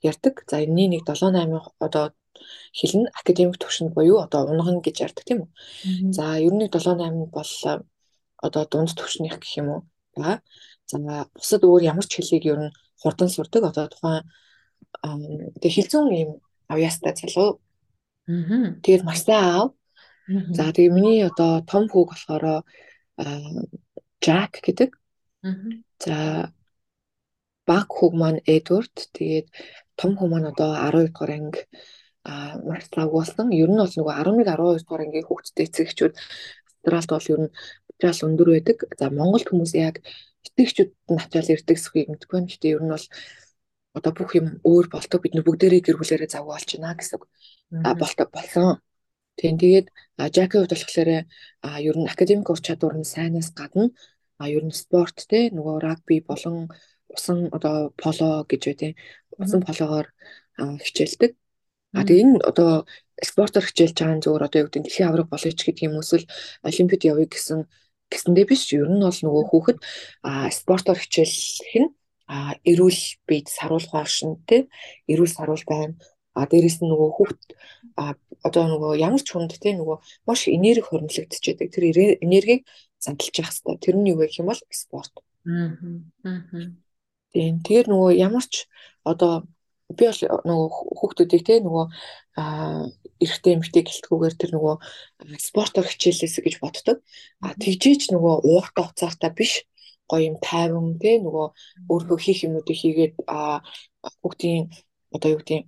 ярьдаг. 0.10 0.36
За 0.50 0.64
энэний 0.64 0.88
нэг 0.94 1.04
7 1.04 1.36
8 1.36 1.76
одоо 1.86 2.14
хэл 2.76 2.94
нь 3.00 3.12
академик 3.20 3.58
төвшөнд 3.60 3.92
буюу 3.96 4.20
одоо 4.26 4.50
унган 4.52 4.82
гэж 4.86 4.96
ярьдаг 5.06 5.24
тийм 5.26 5.40
үү. 5.44 5.50
За 6.16 6.38
ер 6.40 6.54
нь 6.54 6.68
7 6.68 7.00
8 7.00 7.32
бол 7.36 7.52
одоо 8.46 8.64
дунд 8.72 8.92
төвшнийх 8.96 9.40
гэх 9.40 9.54
юм 9.62 9.68
уу. 9.70 9.82
За 10.16 10.42
за 10.86 11.28
бусад 11.34 11.62
өөр 11.64 11.82
ямар 11.92 12.06
ч 12.06 12.20
хэлийг 12.20 12.46
ер 12.46 12.60
нь 12.70 12.76
хурдан 13.02 13.30
сурдаг 13.30 13.64
одоо 13.72 13.86
тухайн 13.90 14.24
тэгээ 15.62 15.76
хилцүүн 15.76 16.08
юм 16.24 16.32
авьяастай 16.72 17.14
залуу. 17.16 17.60
Тэгээд 18.84 19.04
маш 19.06 19.20
сайн 19.26 19.44
аав. 19.44 19.70
За 20.58 20.74
тэгээ 20.74 20.96
миний 20.96 21.22
одоо 21.24 21.62
том 21.66 21.86
хүүг 21.90 22.10
болохоор 22.14 22.66
Жак 24.26 24.54
гэдэг. 24.66 24.90
За 26.04 26.52
баг 27.66 27.88
хүүг 27.90 28.14
маань 28.18 28.42
Эдвард 28.46 28.96
тэгээд 29.14 29.48
том 30.00 30.12
хүү 30.18 30.28
маань 30.30 30.50
одоо 30.52 30.70
12 30.76 31.14
дугаар 31.14 31.32
анги 31.38 31.62
а 32.26 32.58
маш 32.68 32.86
лагуулсан. 32.98 33.48
Ер 33.54 33.70
нь 33.70 33.82
бол 33.82 33.96
нөгөө 33.98 34.14
11 34.20 34.46
12 34.50 34.84
дугаар 34.84 35.04
ангийн 35.06 35.28
хүүхдтэй 35.28 35.66
эцэгчүүд 35.70 36.14
Австралид 36.86 37.10
бол 37.14 37.32
ер 37.34 37.42
нь 37.46 37.52
ачаал 37.98 38.28
өндөр 38.28 38.50
байдаг. 38.54 38.78
За 39.00 39.06
Монголд 39.10 39.48
хүмүүс 39.50 39.74
яг 39.78 39.96
эцэгчүүд 40.48 40.92
нь 41.14 41.22
ачаал 41.22 41.54
ирдэг 41.54 41.78
сүхийг 41.80 42.08
мэдгүй 42.10 42.36
байна. 42.36 42.50
Гэтэ 42.52 42.74
ер 42.76 42.82
нь 42.84 42.94
бол 42.94 43.06
одоо 43.98 44.12
бүх 44.18 44.32
юм 44.40 44.48
өөр 44.70 44.86
болдог. 44.94 45.20
Бид 45.22 45.34
нар 45.34 45.46
бүгдээрээ 45.46 45.82
гэр 45.86 45.98
бүлээрээ 46.00 46.30
завгүй 46.34 46.54
болчихно 46.54 46.98
гэсэн. 46.98 47.22
А 47.88 47.90
болтой 48.02 48.28
болсон. 48.34 48.82
Тийм 49.40 49.56
тэгээд 49.62 49.88
Жаки 50.36 50.58
хувьд 50.58 50.74
болохоор 50.74 51.10
ер 51.90 51.96
нь 52.00 52.10
академик 52.14 52.50
ур 52.50 52.62
чадвар 52.66 52.96
нь 52.98 53.12
сайнаас 53.14 53.50
гадна 53.60 53.92
а 54.42 54.50
ер 54.50 54.64
нь 54.68 54.76
спорт 54.82 55.18
те 55.32 55.40
нөгөө 55.56 55.76
рагби 55.86 56.16
болон 56.30 56.56
усан 57.16 57.38
одоо 57.56 57.76
поло 58.02 58.30
гэж 58.50 58.62
байдаг. 58.68 58.92
Усан 59.44 59.62
пологоор 59.68 60.08
хичээлдэг. 60.86 61.32
А 61.96 62.04
тэгээ 62.04 62.24
энэ 62.24 62.44
одоо 62.44 62.70
спортоор 63.24 63.66
хичээлж 63.66 63.96
байгаа 63.96 64.24
зүгээр 64.24 64.46
одоо 64.48 64.60
юу 64.60 64.68
гэдэг 64.68 64.84
дэлхийн 64.84 65.10
авраг 65.10 65.28
болооч 65.32 65.60
гэдэг 65.64 65.86
юм 65.88 66.00
эсвэл 66.04 66.28
олимпиад 66.68 67.04
явъя 67.12 67.28
гэсэн 67.32 67.60
гэсэндээ 68.12 68.46
биш 68.46 68.64
ер 68.76 68.90
нь 68.92 69.02
бол 69.02 69.20
нөгөө 69.26 69.44
хүүхэд 69.50 69.78
а 70.28 70.52
спортоор 70.52 71.00
хичээлэх 71.00 71.74
нь 71.82 71.90
эрүүл 72.70 73.02
биед 73.28 73.48
саруулах 73.48 73.94
оршин 74.04 74.44
тий 74.50 74.68
эрүүл 75.12 75.32
саруул 75.32 75.64
байна 75.66 75.96
А 76.36 76.44
дээрэс 76.52 76.84
нь 76.84 76.92
нөгөө 76.92 77.10
хүүхд 77.16 77.42
одоо 78.44 78.64
нөгөө 78.68 79.00
ямар 79.00 79.24
ч 79.24 79.32
хүнд 79.32 79.56
те 79.56 79.72
нөгөө 79.72 79.98
маш 80.28 80.52
энерги 80.52 80.84
хоригдлогдчихэдэг. 80.84 81.72
Тэр 81.72 81.84
энергийг 82.20 82.68
задалж 83.00 83.36
явах 83.40 83.56
хэрэгтэй. 83.56 83.76
Тэр 83.80 83.96
нь 83.96 84.10
юу 84.12 84.20
гэх 84.20 84.44
юм 84.44 84.52
бол 84.52 84.60
спорт. 84.68 85.16
Аа. 85.48 85.80
Тийм. 87.32 87.64
Тэгэхээр 87.64 87.88
нөгөө 87.88 88.12
ямар 88.20 88.46
ч 88.52 88.68
одоо 89.08 89.48
би 89.98 90.06
бол 90.08 90.22
нөгөө 90.48 90.68
хүүхдүүдийг 91.00 91.44
те 91.48 91.56
нөгөө 91.64 91.86
эрэгтэй 93.24 93.54
эмэгтэй 93.56 93.84
гэлтгүүгээр 93.88 94.36
тэр 94.38 94.52
нөгөө 94.56 94.76
спортоор 95.40 95.88
хичээлээс 95.90 96.36
гэж 96.46 96.56
боддог. 96.64 96.98
А 97.44 97.56
тэгжээч 97.56 98.12
нөгөө 98.12 98.36
ууртаа 98.50 98.92
уцаартаа 98.92 99.32
биш 99.32 99.64
гоё 100.10 100.22
юм 100.30 100.38
тайван 100.44 101.00
те 101.02 101.18
нөгөө 101.26 101.48
өөрөө 101.92 102.18
хийх 102.22 102.40
юмнуудыг 102.46 102.78
хийгээд 102.78 103.14
хүүхдийн 104.22 104.64
одоо 105.16 105.30
юу 105.34 105.40
гэдэг 105.42 105.64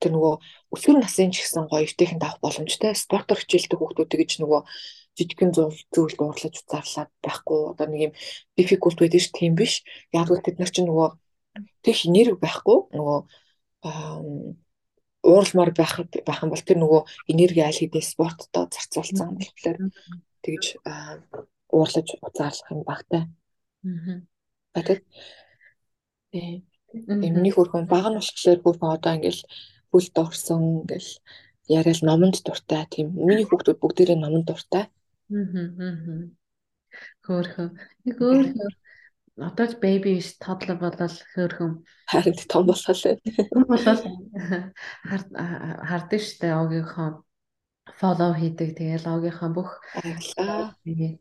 тэр 0.00 0.12
нөгөө 0.16 0.34
өсвөр 0.74 0.96
насны 1.00 1.32
ч 1.32 1.44
гэсэн 1.44 1.70
гоё 1.70 1.86
өвтэйхэн 1.86 2.20
давах 2.20 2.42
боломжтой. 2.44 2.92
Спортоор 2.92 3.40
хичээлдэг 3.40 3.78
хүүхдүүд 3.78 4.12
гэж 4.20 4.30
нөгөө 4.42 4.60
жижигхэн 5.16 5.50
зүйл 5.54 5.78
дуурлаж 5.94 6.54
зарлаад 6.66 7.10
байхгүй. 7.24 7.60
Одоо 7.72 7.86
нэг 7.88 8.00
юм 8.10 8.12
difficult 8.58 8.98
байдаг 8.98 9.22
ш 9.22 9.30
тийм 9.30 9.54
биш. 9.54 9.86
Яг 10.12 10.28
л 10.28 10.42
бид 10.42 10.58
нар 10.58 10.70
чинь 10.74 10.90
нөгөө 10.90 11.08
тэг 11.84 11.96
энерги 12.08 12.38
байхгүй 12.40 12.78
нөгөө 12.96 13.18
ууралмаар 15.24 15.72
байх 15.72 15.94
байх 16.26 16.42
юм 16.44 16.50
бол 16.52 16.64
тэр 16.64 16.78
нөгөө 16.80 17.02
энерги 17.32 17.60
аль 17.64 17.80
хэдийн 17.80 18.04
спорттой 18.04 18.68
зарцуулсан 18.68 19.36
болохоор 19.36 19.78
тэгж 20.44 20.64
уурлаж 21.72 22.08
уцаарлах 22.20 22.70
юм 22.70 22.82
багтай. 22.84 23.22
Аа. 23.84 24.20
Батад 24.74 25.00
э 26.32 26.60
эмний 26.92 27.54
хөрхөн 27.54 27.86
баг 27.88 28.06
нь 28.12 28.18
болохоор 28.20 28.60
хөрхөн 28.62 28.94
одоо 28.96 29.12
ингээл 29.16 29.42
бүлд 29.90 30.14
орсон 30.24 30.62
ингээл 30.84 31.10
яриад 31.68 32.00
номонд 32.04 32.36
дуртай 32.44 32.84
тийм 32.92 33.06
миний 33.26 33.46
хүүхдүүд 33.48 33.80
бүгдээрээ 33.80 34.18
номонд 34.20 34.46
дуртай. 34.48 34.84
Аа. 35.32 36.28
Хөөхөн. 37.26 37.68
Нэг 38.04 38.18
өөр 38.20 38.46
одоо 39.36 39.66
ч 39.66 39.74
baby 39.82 40.14
биш 40.18 40.38
toddler 40.38 40.78
болол 40.78 41.16
хөөхөн. 41.34 41.82
Харин 42.06 42.34
том 42.46 42.66
болол. 42.66 43.00
Том 43.50 43.64
болол 43.66 44.00
хардсан 45.82 46.20
штэ 46.22 46.54
огийнхоо 46.54 47.26
фоллоу 47.98 48.32
хийдэг. 48.38 48.78
Тэгээд 48.78 49.06
логийнхаа 49.06 49.50
бүх 49.50 49.70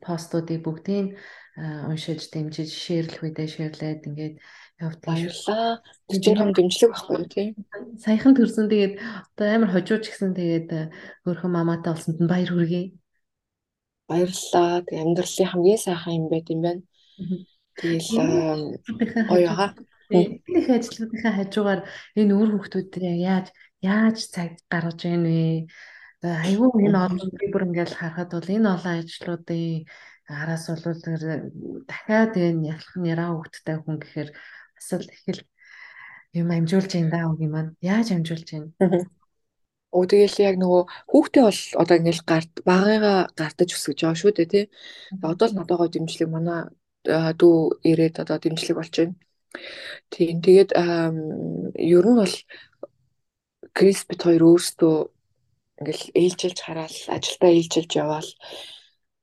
постуудыг 0.05 0.61
бүгдийг 0.61 1.17
уншиж 1.57 2.29
дэмжиж 2.29 2.69
шеэрлэх 2.69 3.21
үедээ 3.25 3.47
шеэрлээд 3.49 4.05
ингээд 4.09 4.35
явдаг. 4.77 5.09
Баярлаа. 5.09 5.81
Тэр 6.09 6.19
чинь 6.21 6.37
том 6.37 6.53
дэмжлэг 6.53 6.89
байхгүй 6.93 7.25
тийм. 7.29 7.49
Саяхан 7.97 8.33
төрсөн 8.37 8.69
тэгээд 8.69 8.93
одоо 9.33 9.47
амар 9.49 9.71
хожууч 9.73 10.05
гисэн 10.09 10.33
тэгээд 10.37 10.69
өөрхөн 11.25 11.51
мамаатай 11.53 11.93
олсонд 11.93 12.21
нь 12.21 12.29
баяр 12.29 12.49
хүргэе. 12.49 12.93
Баярлалаа. 14.09 14.81
Тэг 14.85 14.97
амьдралын 15.01 15.49
хамгийн 15.49 15.81
сайхан 15.81 16.13
юм 16.13 16.27
байт 16.29 16.49
юм 16.49 16.61
байна. 16.65 16.81
Тэгэл 17.77 18.77
гоёга. 19.29 19.67
Их 20.13 20.67
ажлуудынхаа 20.69 21.33
хажуугаар 21.37 21.81
энэ 22.19 22.33
үр 22.37 22.49
хөвгтүүдээ 22.53 23.15
яаж 23.23 23.47
яаж 23.81 24.17
цаг 24.33 24.61
гаргаж 24.69 24.99
ийн 25.09 25.23
вэ? 25.25 25.41
Айгүй 26.23 26.69
энэ 26.87 26.99
олон 27.07 27.29
би 27.39 27.45
бүр 27.51 27.65
ингээл 27.67 27.97
харахад 27.97 28.29
бол 28.35 28.49
энэ 28.55 28.69
олон 28.75 28.93
ажлуудын 29.01 29.83
араас 30.29 30.65
бол 30.69 30.83
дахиад 31.89 32.33
энэ 32.37 32.67
ялах 32.73 32.95
нь 32.99 33.09
яраа 33.13 33.29
хөвгттэй 33.35 33.77
хүн 33.81 33.97
гэхээр 33.99 34.29
бас 34.75 34.89
л 34.93 35.07
их 35.09 35.23
л 35.35 35.41
юм 36.39 36.47
амжуулж 36.55 36.91
ин 36.95 37.09
даа 37.09 37.27
үг 37.31 37.39
юм 37.45 37.51
маань. 37.53 37.75
Яаж 37.81 38.07
амжуулж 38.15 38.47
ийн? 38.53 38.65
Өө 39.93 40.05
тэгэл 40.09 40.37
яг 40.49 40.55
нөгөө 40.57 40.83
хүүхдээ 41.11 41.43
бол 41.45 41.61
одоо 41.81 41.95
ингээл 42.01 42.23
гард 42.25 42.53
багыгаа 42.65 43.19
гардаж 43.37 43.69
өсгөж 43.77 43.99
байгаа 44.01 44.17
шүү 44.17 44.31
дээ 44.33 44.49
тий. 44.49 44.65
Одоо 45.21 45.47
л 45.47 45.57
надад 45.57 45.77
гоо 45.77 45.89
дэмжлэг 45.91 46.29
манай 46.33 46.61
дүү 47.03 47.57
ирээд 47.89 48.15
одоо 48.23 48.37
дэмжлэг 48.39 48.77
болж 48.77 48.93
байна. 48.97 49.15
Тийм 50.09 50.41
тэгээд 50.41 50.71
ер 50.73 52.05
нь 52.09 52.19
бол 52.21 52.35
Крис 53.73 54.05
бит 54.05 54.21
хоёр 54.23 54.43
өөрсдөө 54.49 54.95
ингээл 55.79 56.05
ээлжилж 56.21 56.59
хараал 56.61 56.97
ажилдаа 57.15 57.51
ээлжилж 57.53 57.91
яваал 58.03 58.29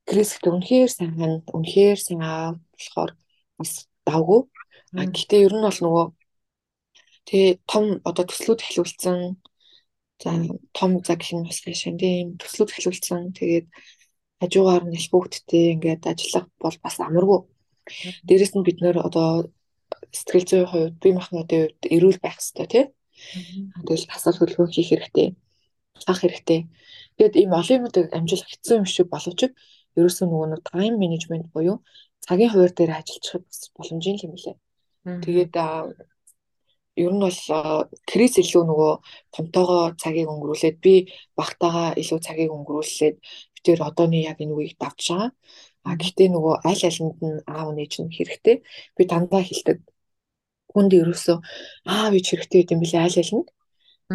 Крис 0.09 0.31
гэдэг 0.35 0.53
үнэхээр 0.55 0.91
сайн 0.91 1.15
үнэхээр 1.57 1.99
сайн 2.03 2.23
аа 2.27 2.59
болохоор 2.75 3.13
бас 3.59 3.73
давгүй. 4.07 4.41
А 4.99 5.07
гэхдээ 5.07 5.47
ер 5.47 5.55
нь 5.55 5.67
бол 5.67 5.81
нөгөө 5.83 6.07
тэгээ 7.27 7.53
том 7.71 7.85
одоо 8.09 8.25
төслүүд 8.27 8.61
эхлүүлсэн 8.67 9.19
за 10.23 10.31
том 10.77 10.91
за 11.07 11.15
гэх 11.15 11.31
юм 11.35 11.43
бас 11.47 11.63
шин 11.63 11.97
тийм 12.03 12.27
төслүүд 12.43 12.71
эхлүүлсэн 12.75 13.21
тэгээд 13.39 13.67
хажуугаар 14.41 14.85
нь 14.87 14.97
их 14.99 15.07
бүгдтэй 15.13 15.65
ингээд 15.75 16.03
ажиллах 16.11 16.47
бол 16.63 16.77
бас 16.85 16.97
амаргүй. 16.99 17.41
Дээрэс 18.27 18.53
нь 18.57 18.67
бид 18.67 18.79
нэр 18.83 18.97
одоо 19.09 19.51
сэтгэл 20.15 20.49
зүйн 20.49 20.67
хувьд 20.71 20.95
бие 21.03 21.15
махбодын 21.17 21.61
хувьд 21.67 21.83
эрүүл 21.97 22.19
байх 22.23 22.39
хэрэгтэй 22.39 22.67
тийм. 22.73 22.87
Тэгэл 23.87 24.07
асар 24.15 24.35
хөлгөө 24.37 24.67
хийх 24.73 24.91
хэрэгтэй 24.91 25.29
ах 26.07 26.21
хэрэгтэй. 26.21 26.61
Тэгээд 27.17 27.35
ийм 27.37 27.53
олон 27.53 27.77
юмудыг 27.85 28.07
амжуулах 28.17 28.49
хэцүү 28.49 28.77
юм 28.81 28.87
шиг 28.89 29.09
боловч 29.13 29.41
ерөөсөө 29.99 30.27
нөгөө 30.29 30.49
нэг 30.51 30.63
тайм 30.71 30.95
менежмент 30.97 31.47
буюу 31.53 31.77
цагийн 32.25 32.51
хуваар 32.53 32.73
дээр 32.73 32.93
ажиллахад 32.97 33.45
бас 33.45 33.61
боломжийн 33.77 34.19
юм 34.25 34.35
лээ. 34.39 34.57
Тэгээд 35.25 35.53
ер 37.01 37.13
нь 37.13 37.23
бол 37.25 37.41
криз 38.11 38.35
илүү 38.43 38.63
нөгөө 38.71 38.93
томтоогоо 39.35 39.85
цагийг 40.03 40.29
өнгөрүүлээд 40.33 40.77
би 40.85 40.95
багтаага 41.39 41.97
илүү 42.01 42.19
цагийг 42.27 42.51
өнгөрүүлээд 42.57 43.17
битээр 43.55 43.81
одооны 43.89 44.19
яг 44.31 44.39
энэ 44.41 44.55
үеийг 44.55 44.77
давж 44.81 45.05
байгаа. 45.11 45.31
А 45.89 45.91
гэхдээ 46.01 46.29
нөгөө 46.33 46.55
аль 46.71 46.85
алинд 46.89 47.19
нь 47.29 47.39
аав 47.57 47.69
нээж 47.77 47.93
нь 48.03 48.15
хэрэгтэй. 48.17 48.57
Би 48.97 49.03
дандаа 49.11 49.43
хэлдэг. 49.45 49.79
Хүнд 50.73 50.93
ерөөсөө 51.01 51.37
аав 51.95 52.13
ээж 52.17 52.27
хэрэгтэй 52.31 52.61
гэдэм 52.63 52.81
билээ 52.83 53.05
аль 53.07 53.21
алинд 53.23 53.49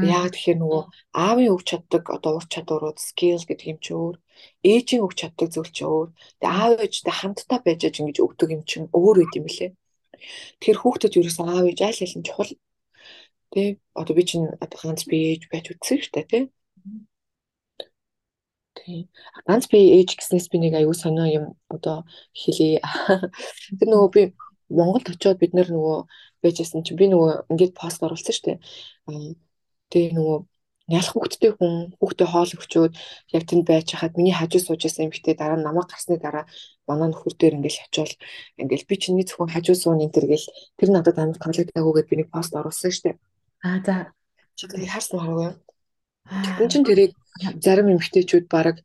Яг 0.04 0.36
тэгэхээр 0.36 0.60
нөгөө 0.60 0.82
аавын 1.24 1.52
өгч 1.56 1.66
чаддаг 1.72 2.04
одоо 2.16 2.32
ур 2.38 2.46
чадварууд 2.54 3.00
skill 3.00 3.40
гэдэг 3.48 3.68
юм 3.72 3.80
чи 3.80 3.92
өөр. 3.96 4.16
Ээжийн 4.72 5.04
өгч 5.08 5.18
чаддаг 5.22 5.48
зүйл 5.56 5.72
чи 5.72 5.84
өөр. 5.88 6.10
Тэгээ 6.40 6.52
аав 6.60 6.72
ээжтэй 6.84 7.16
хамтдаа 7.16 7.60
байж 7.64 7.82
аж 7.88 7.96
ингэж 8.04 8.18
өгдөг 8.26 8.50
юм 8.56 8.64
чин 8.70 8.84
өөр 8.92 9.18
үт 9.24 9.34
юм 9.40 9.48
лээ. 9.48 9.72
Тэгэхээр 10.60 10.80
хүүхдэд 10.84 11.18
ерөөсөн 11.20 11.48
аав 11.48 11.66
ээж 11.72 11.80
аль 11.88 12.16
нь 12.20 12.28
чухал. 12.28 12.52
Тэ 13.52 13.62
одоо 14.00 14.14
би 14.18 14.24
чинь 14.28 14.48
одоо 14.64 14.78
ганц 14.84 15.02
би 15.08 15.18
ээж 15.32 15.42
байж 15.52 15.66
үтсэн 15.72 15.98
шүү 16.04 16.14
дээ 16.14 16.26
тий. 16.32 16.44
Тий. 18.86 19.10
Ганц 19.50 19.66
би 19.66 19.82
ээж 19.98 20.14
гэснээс 20.14 20.48
би 20.54 20.62
нэг 20.62 20.78
аюу 20.78 20.94
сонио 20.94 21.26
юм 21.26 21.46
одоо 21.74 22.06
хэлье. 22.38 22.86
Тэр 23.82 23.90
нөгөө 23.90 24.10
би 24.14 24.22
Монголд 24.70 25.10
очиод 25.10 25.42
бид 25.42 25.58
нөгөө 25.58 26.06
байжсэн 26.46 26.86
чинь 26.86 26.98
би 26.98 27.10
нөгөө 27.10 27.50
ингээд 27.50 27.74
пост 27.74 28.06
оруулсан 28.06 28.34
шүү 28.34 28.46
дээ 28.46 29.36
Тэгээ 29.90 30.14
нөгөө 30.18 30.38
нялх 30.92 31.10
хүүхдтэй 31.14 31.52
хүн 31.58 31.74
хүүхдээ 31.98 32.28
хоол 32.30 32.52
өгчөөд 32.58 32.94
яг 33.34 33.44
тэнд 33.50 33.66
байж 33.66 33.88
хахад 33.90 34.18
миний 34.18 34.36
хажуу 34.38 34.62
сууж 34.62 34.82
байсан 34.86 35.10
эмэгтэй 35.10 35.34
дараа 35.38 35.58
намайг 35.58 35.90
гарсны 35.90 36.18
дараа 36.22 36.46
манай 36.86 37.10
нөхөр 37.10 37.34
дээр 37.38 37.58
ингээл 37.58 37.82
хачвал 37.90 38.14
ингээл 38.62 38.90
би 38.90 38.96
чиний 39.02 39.26
зөвхөн 39.26 39.54
хажуу 39.54 39.74
суун 39.78 40.04
энэ 40.06 40.14
төр 40.14 40.26
гэл 40.30 40.46
тэр 40.78 40.90
надад 40.94 41.18
амар 41.18 41.42
таалагдаагүй 41.42 42.04
би 42.06 42.16
нэг 42.22 42.30
пост 42.30 42.54
оруулсан 42.54 42.94
штэ. 42.94 43.18
Аа 43.66 43.82
за. 43.82 44.14
Чи 44.58 44.70
тэрийг 44.70 44.94
харсан 44.94 45.18
хараагүй. 45.18 45.50
Тэгвэл 46.30 46.74
чин 46.74 46.86
тэрийг 46.86 47.12
зарим 47.64 47.92
эмэгтэйчүүд 47.94 48.46
баг 48.48 48.80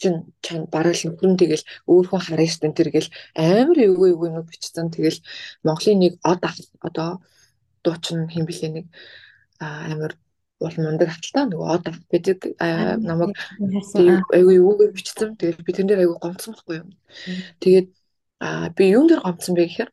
чин 0.00 0.14
чанд 0.44 0.66
бараг 0.74 0.96
л 0.98 1.04
нөхрөн 1.06 1.36
тэгэл 1.38 1.64
өөрхөн 1.86 2.22
харна 2.22 2.46
штэ 2.50 2.74
тэр 2.74 2.90
гэл 2.90 3.08
амар 3.38 3.78
эвгүй 3.86 4.10
эвгүй 4.12 4.28
юм 4.34 4.42
бичсэн 4.48 4.90
тэгэл 4.90 5.22
Монголын 5.62 5.98
нэг 6.02 6.12
од 6.26 6.42
одоо 6.86 7.22
дуучин 7.84 8.26
хэм 8.32 8.44
блэ 8.48 8.68
нэг 8.74 8.86
амар 9.62 10.12
бол 10.62 10.76
мундаг 10.78 11.10
хаталтаа 11.10 11.44
нөгөө 11.50 11.68
од 11.74 11.84
гэдэг 12.12 12.38
намайг 13.02 13.34
айгүй 14.36 14.54
юугаар 14.62 14.92
бичсэн. 14.94 15.34
Тэгээд 15.38 15.66
би 15.66 15.72
тэрнээр 15.74 16.02
айгүй 16.02 16.18
гомцсон 16.22 16.54
байхгүй 16.54 16.76
юу. 16.78 16.88
Тэгээд 17.62 17.88
би 18.76 18.84
юун 18.94 19.06
дээр 19.10 19.22
гомцсон 19.26 19.54
бэ 19.58 19.66
гэхээр 19.66 19.90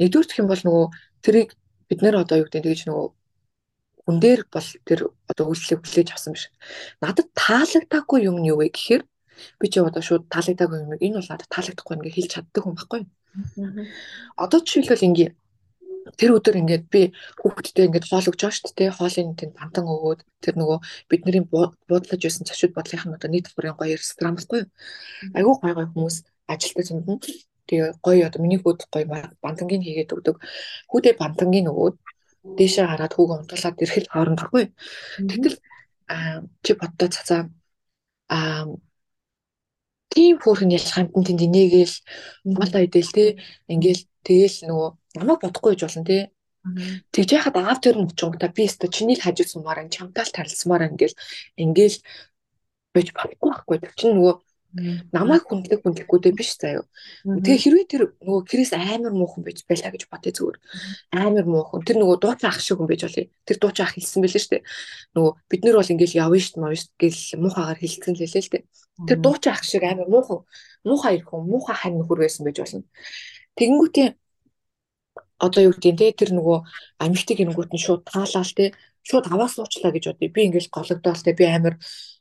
нэгдүгээр 0.00 0.40
юм 0.40 0.48
бол 0.48 0.62
нөгөө 0.64 0.86
тэрийг 1.24 1.50
бид 1.88 2.00
нэр 2.02 2.16
одоо 2.24 2.36
юу 2.40 2.46
гэдэг 2.48 2.64
тэгэж 2.64 2.80
нөгөө 2.88 3.08
хүн 4.08 4.24
дээр 4.24 4.48
бол 4.48 4.68
тэр 4.88 5.12
одоо 5.28 5.44
үйлчлэг 5.52 5.84
хүлээж 5.84 6.08
авсан 6.16 6.32
биш. 6.32 6.48
Надад 7.04 7.28
таалагдаагүй 7.36 8.24
юм 8.24 8.40
нь 8.40 8.48
юу 8.48 8.64
вэ 8.64 8.72
гэхээр 8.72 9.04
би 9.60 9.66
ч 9.68 9.84
одоо 9.84 10.00
шууд 10.00 10.32
таалагдаагүй 10.32 10.78
юм 10.80 10.96
энэ 10.96 11.20
бол 11.20 11.28
надад 11.28 11.52
таалагдахгүй 11.52 11.94
ингээ 12.00 12.16
хэлж 12.16 12.30
чаддаг 12.32 12.62
хүн 12.64 12.76
байхгүй 12.80 12.98
юу. 13.04 13.12
Одоо 14.40 14.58
жишээлбэл 14.64 15.08
ингээ 15.12 15.30
тэр 16.16 16.40
өдөр 16.40 16.56
ингээд 16.56 16.84
би 16.88 17.12
хүүхдтэй 17.36 17.84
ингээд 17.92 18.08
хоол 18.08 18.32
өгч 18.32 18.40
байгаа 18.40 18.56
шүү 18.56 18.72
дээ. 18.80 18.96
Хоолын 18.96 19.36
тэнд 19.36 19.52
бантан 19.60 19.84
өгөөд 19.84 20.20
тэр 20.40 20.54
нөгөө 20.56 20.78
бидний 21.12 21.44
буудлаж 21.44 22.20
байсан 22.24 22.48
зочид 22.48 22.72
бодлынх 22.72 23.04
нь 23.04 23.12
одоо 23.12 23.28
нийт 23.28 23.52
бүрийн 23.52 23.76
гоё 23.76 23.92
ресторан 23.92 24.40
баггүй 24.40 24.64
юу. 24.64 24.68
Айгуу 25.36 25.54
гоё 25.60 25.74
гоё 25.76 25.88
хүмүүс 25.92 26.16
ажилтдаг 26.48 26.88
юмдан 26.96 27.20
тэгээ 27.68 28.00
гоё 28.00 28.24
одоо 28.24 28.40
миний 28.40 28.56
хүүд 28.56 28.88
гоё 28.88 29.04
бантангийн 29.44 29.84
хийгээд 29.84 30.16
өгдөг. 30.16 30.36
Хүүдээ 30.88 31.14
бантангийн 31.20 31.68
өгөөд 31.68 31.96
дээшээ 32.44 32.86
гараад 32.88 33.12
хүүг 33.14 33.30
унтуулад 33.30 33.82
ирэхэд 33.82 34.06
хооронд 34.10 34.40
баггүй. 34.40 34.64
Тэгтэл 35.30 35.56
чи 36.64 36.72
боддоо 36.80 37.08
цацаа 37.14 37.40
аа 38.28 38.64
тийм 40.12 40.34
хөөрхөн 40.40 40.74
ялхамтан 40.78 41.24
тэнд 41.24 41.46
инээгээл 41.46 41.94
хоолоо 42.56 42.82
идэл 42.86 43.12
те 43.16 43.24
ингээл 43.72 44.02
тэгэл 44.26 44.56
нөгөө 44.68 44.88
намайг 45.18 45.40
бодохгүй 45.42 45.72
гэж 45.72 45.82
болно 45.84 46.04
те 46.08 46.18
Тэгж 47.12 47.30
яхад 47.38 47.56
аав 47.56 47.78
тэр 47.80 47.96
нь 47.96 48.08
учингуудаа 48.10 48.50
би 48.52 48.62
өстө 48.68 48.86
чиний 48.92 49.16
л 49.16 49.24
хажууд 49.24 49.48
сумаар 49.50 49.82
ин 49.82 49.94
чамтаал 49.94 50.30
тарилсмаар 50.34 50.90
ингээл 50.90 51.16
ингээл 51.64 51.98
бэж 52.94 53.06
болохгүй 53.16 53.48
байхгүй. 53.48 53.76
Чинь 53.98 54.14
нөгөө 54.18 54.34
намайг 55.12 55.48
хүндлэг 55.48 55.80
хүндлэхгүйдээ 55.80 56.32
биш 56.36 56.60
заяо. 56.60 56.84
Тэгээ 57.24 57.62
хэрвээ 57.64 57.86
тэр 57.88 58.02
нөгөө 58.20 58.42
Крис 58.44 58.76
амар 58.76 59.16
муухан 59.16 59.42
байж 59.44 59.64
байлаа 59.64 59.90
гэж 59.90 60.04
бодъё 60.12 60.32
зүгээр. 60.36 60.56
Амар 61.16 61.46
муухан. 61.48 61.80
Тэр 61.88 61.96
нөгөө 62.04 62.20
дуучин 62.20 62.48
ах 62.52 62.60
шиг 62.60 62.76
хүн 62.76 62.88
байж 62.88 63.02
болъё. 63.08 63.32
Тэр 63.48 63.56
дуучин 63.56 63.84
ах 63.88 63.96
хэлсэн 63.96 64.20
байлээ 64.20 64.42
шүү 64.44 64.52
дээ. 64.52 64.64
Нөгөө 65.16 65.32
бид 65.48 65.62
нар 65.64 65.76
бол 65.80 65.92
ингээл 65.96 66.20
явна 66.20 66.36
шүү 66.36 66.52
дээ, 66.52 66.62
мавь 66.62 66.76
шүү 66.76 66.90
гэл 67.00 67.20
муухагаар 67.40 67.78
хэлсэн 67.80 68.12
л 68.12 68.20
хэлээ 68.20 68.44
л 68.44 68.52
дээ. 68.52 68.64
Тэр 69.08 69.18
дуучин 69.24 69.52
ах 69.56 69.64
шиг 69.64 69.82
амар 69.88 70.08
муухан 70.12 70.40
муухай 70.84 71.12
ирэх 71.16 71.28
хүн 71.32 71.48
муухай 71.48 71.76
хань 71.76 71.96
нөхөр 71.96 72.18
байсан 72.28 72.44
байж 72.44 72.56
болно. 72.60 72.84
Тэгэнгүүтээ 73.56 74.08
одоо 75.38 75.62
юу 75.70 75.72
гэдэг 75.72 75.96
те 75.96 76.12
тэр 76.12 76.30
нөгөө 76.34 76.58
амьгтыг 76.98 77.38
ирэнгүүт 77.40 77.70
нь 77.72 77.82
шууд 77.82 78.02
таалаал 78.04 78.52
те 78.58 78.74
шууд 79.08 79.26
аваа 79.32 79.48
суучлаа 79.48 79.92
гэж 79.92 80.04
бодъё. 80.12 80.34
Би 80.34 80.40
ингээл 80.46 80.74
гологдоол 80.76 81.22
те 81.24 81.32
би 81.32 81.44
амар 81.48 81.74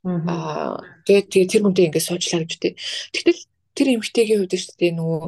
аа 0.08 0.80
тэгээ 1.06 1.52
тэр 1.52 1.62
хүнтэй 1.64 1.86
ингээд 1.88 2.08
суучлаа 2.08 2.42
гэж 2.44 2.54
те. 2.64 2.70
Тэгтэл 3.14 3.42
тэр 3.76 3.88
эмгтэйгийн 3.96 4.40
хувьд 4.40 4.54
шүү 4.56 4.76
дээ 4.80 4.94
нөгөө 4.96 5.24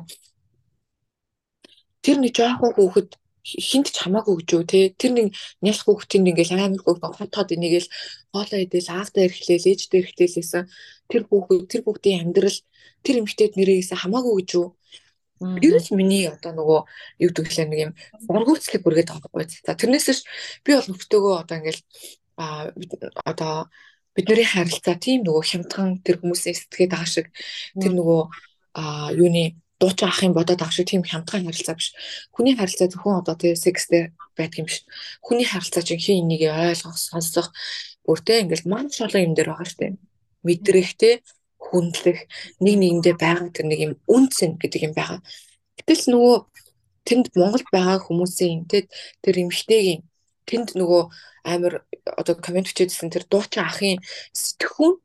тэр 2.03 2.17
нэг 2.23 2.33
жоохон 2.33 2.71
хүүхэд 2.73 3.09
хинт 3.43 3.87
ч 3.91 3.97
хамаагүй 3.99 4.35
гэж 4.39 4.49
юу 4.55 4.63
те 4.63 4.79
тэр 4.95 5.11
нэг 5.17 5.27
нялх 5.63 5.83
хүүхдийн 5.83 6.29
ингээл 6.31 6.55
амар 6.55 6.81
хүүхэд 6.83 7.15
хот 7.17 7.33
хот 7.35 7.49
энийгэл 7.55 7.87
хоолоо 8.33 8.59
идэл 8.63 8.89
аавдаа 8.93 9.23
ирэхлээл 9.25 9.69
ээждээ 9.71 9.99
ирэхлээлсэн 10.01 10.63
тэр 11.09 11.21
хүүхэд 11.27 11.63
тэр 11.71 11.81
хүүхдийн 11.83 12.19
амьдрал 12.23 12.57
тэр 13.03 13.15
эмгтээд 13.21 13.53
нэрээсээ 13.57 13.97
хамаагүй 13.99 14.33
гэж 14.43 14.49
юу 14.59 14.67
Ер 15.39 15.79
нь 15.79 15.95
миний 15.95 16.27
одоо 16.27 16.51
нөгөө 16.51 16.79
юу 17.23 17.31
гэвэл 17.31 17.71
нэг 17.71 17.79
юм 17.79 17.91
ургууцлыг 18.27 18.83
бүргээд 18.83 19.09
байгаа 19.09 19.31
байхгүй. 19.31 19.63
За 19.63 19.73
тэрнээс 19.79 20.07
ш 20.11 20.27
би 20.67 20.75
бол 20.75 20.89
нөхтөөгөө 20.91 21.35
одоо 21.47 21.55
ингээл 21.63 21.81
а 22.35 22.71
одоо 23.23 23.71
бидний 24.15 24.43
харилцаа 24.43 24.95
тийм 24.99 25.23
нөгөө 25.23 25.43
хямдхан 25.47 26.03
тэр 26.03 26.19
хүмүүсийн 26.19 26.55
сэтгэхэд 26.59 26.91
байгаа 26.91 27.07
шиг 27.07 27.27
тэр 27.79 27.93
нөгөө 27.95 28.21
а 28.75 29.11
юуны 29.15 29.55
дуучин 29.79 30.11
ах 30.11 30.23
юм 30.23 30.35
бодоод 30.35 30.59
авах 30.59 30.75
шиг 30.75 30.91
тийм 30.91 31.07
хямдхан 31.07 31.47
харилцаа 31.47 31.75
биш. 31.79 31.95
Хүний 32.35 32.55
харилцаа 32.59 32.91
зөвхөн 32.91 33.23
одоо 33.23 33.35
тийм 33.39 33.55
секстэй 33.55 34.11
байдаг 34.35 34.59
юм 34.59 34.67
биш. 34.67 34.83
Хүний 35.23 35.47
харилцаа 35.47 35.83
чинь 35.87 36.03
хин 36.03 36.27
энийг 36.27 36.51
ойлгох, 36.51 36.99
сонсох 36.99 37.55
бүртээ 38.03 38.43
ингээл 38.43 38.67
маш 38.67 38.99
олон 38.99 39.23
юм 39.31 39.33
дээр 39.39 39.55
байгаа 39.55 39.67
штеп. 39.71 39.95
Мэдрэхтэй 40.43 41.23
хүндлэх 41.59 42.19
нэг 42.63 42.75
нэгэндээ 42.79 43.15
байгаа 43.19 43.49
тэр 43.51 43.65
нэг 43.67 43.79
юм 43.85 43.93
үнцэн 44.07 44.57
гэдэг 44.57 44.81
юм 44.87 44.93
байгаа. 44.95 45.19
Гэтэл 45.77 46.03
нөгөө 46.15 46.35
тэнд 47.07 47.25
Монголд 47.35 47.67
байгаа 47.71 47.99
хүмүүсийн 47.99 48.65
тэд 48.71 48.87
тэр 49.23 49.35
эмгтээгийн 49.43 50.01
тэнд 50.47 50.69
нөгөө 50.79 51.03
амар 51.45 51.73
одоо 52.05 52.35
комент 52.39 52.67
бичээдсэн 52.67 53.11
тэр 53.11 53.23
дуучин 53.29 53.63
ахын 53.63 53.99
сэтгхүүн 54.33 54.95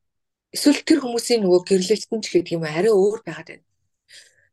эсвэл 0.54 0.80
тэр 0.86 0.98
хүмүүсийн 1.02 1.42
нөгөө 1.42 1.60
гэрлэлтэн 1.68 2.20
ч 2.22 2.26
гэдэг 2.32 2.56
юм 2.56 2.64
арай 2.64 2.92
өөр 2.94 3.20
байгаад 3.26 3.48
байна. 3.50 3.66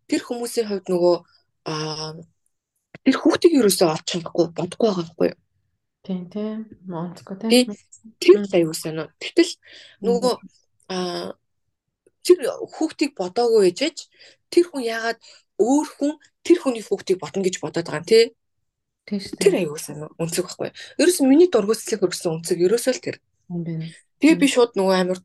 Тэр 0.10 0.22
хүмүүсийн 0.26 0.68
хувьд 0.68 0.88
нөгөө 0.90 1.16
аа 1.70 2.18
тэр 3.06 3.18
хүүхдийг 3.18 3.54
юусоо 3.62 3.94
олж 3.94 4.06
чадахгүй 4.10 4.46
бодохгүй 4.58 4.88
байгаа 4.90 5.06
байхгүй 5.06 5.28
юу? 5.32 5.40
Тийм 6.02 6.22
тийм. 6.34 6.60
Монцгой 6.90 7.38
тийм. 7.38 7.70
Тэр 8.18 8.42
аюу 8.58 8.74
сайн 8.74 9.06
уу. 9.06 9.10
Тэгтэл 9.22 9.54
нөгөө 10.02 10.36
аа 10.90 11.38
тэр 12.26 12.38
хүүхдийг 12.74 13.12
бодоогүй 13.18 13.72
ээжэж 13.72 13.98
тэр 14.52 14.66
хүн 14.70 14.84
яагаад 14.86 15.20
өөр 15.62 15.88
хүн 15.88 16.14
тэр 16.46 16.58
хүний 16.62 16.84
хүүхдийг 16.86 17.18
бодно 17.22 17.42
гэж 17.46 17.56
бодоод 17.62 17.88
байгаа 17.88 18.02
юм 18.02 18.10
тий. 18.10 18.26
Тэр 19.42 19.54
аюу 19.58 19.78
сайн 19.78 20.06
үнцэг 20.22 20.46
байхгүй. 20.46 20.70
Ерөөс 21.02 21.20
миний 21.26 21.50
дургуйцлыг 21.50 22.06
өргөсөн 22.06 22.42
үнцэг 22.42 22.58
ерөөсөө 22.62 22.94
л 22.98 23.04
тэр. 23.04 23.18
Тэгээ 24.22 24.38
би 24.38 24.48
шууд 24.48 24.78
нөгөө 24.78 24.96
амар 24.98 25.20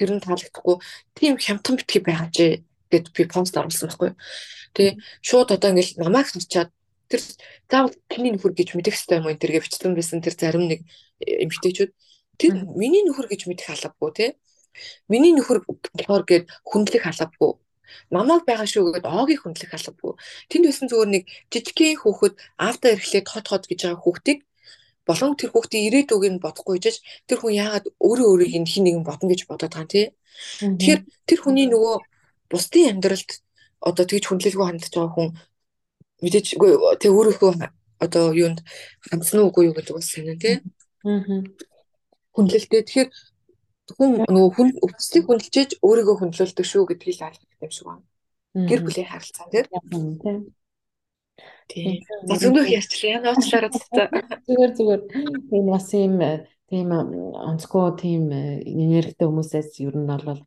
тэр 0.00 0.10
нь 0.16 0.24
таалагдахгүй 0.24 0.76
тийм 1.12 1.36
хямдхан 1.36 1.76
битгий 1.76 2.00
байгаа 2.00 2.28
ч 2.32 2.64
гэд 2.88 3.12
би 3.12 3.22
пост 3.28 3.54
оруулсан 3.56 3.92
байхгүй. 3.92 4.10
Тэгээ 4.72 4.94
шууд 5.20 5.48
одоо 5.52 5.68
ингээл 5.76 6.00
намайг 6.00 6.32
харчаад 6.32 6.72
тэр 7.10 7.20
заавал 7.68 7.94
миний 8.16 8.32
нөхөр 8.32 8.54
гэж 8.56 8.68
мэдэх 8.74 8.96
хэрэгтэй 8.96 9.18
юм 9.20 9.28
энэ 9.28 9.42
тэргээ 9.42 9.64
бичсэн 9.66 9.92
байсан 9.92 10.24
тэр 10.24 10.34
зарим 10.38 10.64
нэг 10.70 10.80
эмгтээчүүд 11.20 11.90
тэр 12.40 12.52
миний 12.72 13.04
нөхөр 13.04 13.28
гэж 13.28 13.50
мэдэх 13.50 13.76
албагүй 13.76 14.10
тий 14.16 14.30
Миний 15.08 15.34
нөхөр 15.34 15.64
болохоор 15.66 16.24
гээд 16.26 16.44
хүндлэх 16.64 17.04
албагүй. 17.06 17.52
Намайг 18.10 18.46
байгаа 18.46 18.66
шүү 18.66 18.94
гэдээ 18.94 19.10
оогийг 19.10 19.40
хүндлэх 19.42 19.74
албагүй. 19.74 20.14
Тэнд 20.50 20.64
байсан 20.66 20.86
зүгээр 20.90 21.10
нэг 21.10 21.24
жижигхэн 21.50 22.00
хүүхэд 22.02 22.34
аавдаа 22.58 22.90
ирэхлээр 22.94 23.26
хот 23.26 23.46
хот 23.50 23.64
гэж 23.66 23.80
байгаа 23.82 24.02
хүүхдийг 24.02 24.40
болон 25.06 25.34
тэр 25.34 25.50
хүүхдийн 25.50 25.86
ирээдүг 25.88 26.22
нь 26.30 26.42
бодохгүй 26.44 26.78
жиж 26.78 27.02
тэр 27.26 27.42
хүн 27.42 27.58
яагаад 27.58 27.86
өөрөө 27.98 28.28
өөрийг 28.30 28.54
нь 28.62 28.70
хин 28.70 28.84
нэгэн 28.86 29.04
бодно 29.06 29.26
гэж 29.26 29.50
бодоод 29.50 29.74
байгаа 29.74 29.86
юм 29.86 29.90
тий. 29.90 30.06
Тэгэхээр 30.78 31.00
тэр 31.26 31.38
хүний 31.42 31.66
нөгөө 31.66 31.96
бусдын 32.46 32.90
амьдралд 32.94 33.30
одоо 33.82 34.04
тэгж 34.06 34.24
хүндлэлгүй 34.28 34.66
хандж 34.66 34.86
байгаа 34.94 35.10
хүн 35.10 35.28
мэдээж 36.22 36.46
тэг 37.00 37.10
өөрийнхөө 37.10 37.52
одоо 38.04 38.24
юунд 38.32 38.60
хандсан 39.08 39.40
уугүй 39.44 39.72
юу 39.72 39.74
гэдэг 39.76 39.94
бас 39.96 40.08
санаа 40.12 40.36
тий. 40.36 40.60
Аа. 41.04 41.44
Хүндлэлтэй. 42.36 42.82
Тэгэхээр 42.84 43.08
хүн 43.96 44.10
нөгөө 44.24 44.50
хүн 44.56 44.70
өвчтөийг 44.84 45.26
хүндэлж 45.26 45.70
өөрийгөө 45.82 46.16
хүндлүүлдэг 46.18 46.66
шүү 46.66 46.84
гэдгийг 46.90 47.18
л 47.18 47.26
ойлгох 47.28 47.62
юм 47.64 47.72
шиг 47.74 47.86
байна. 47.86 48.04
Гэр 48.70 48.80
бүлийн 48.82 49.08
харилцаа 49.10 49.46
тийм. 49.50 49.66
Тийм. 51.70 52.02
За 52.26 52.34
зөндөө 52.42 52.66
ярьчлаа. 52.66 53.10
Яна 53.16 53.32
уучлаарай. 53.32 53.70
Зүгээр 54.46 54.72
зүгээр. 54.74 55.02
Энэ 55.54 55.70
бас 55.70 55.88
юм 55.94 56.14
тийм 56.70 56.88
онцгой 56.92 57.88
тийм 57.98 58.22
энергитэй 58.34 59.26
хүмүүсээс 59.26 59.70
ер 59.86 59.94
нь 59.94 60.10
бол 60.10 60.42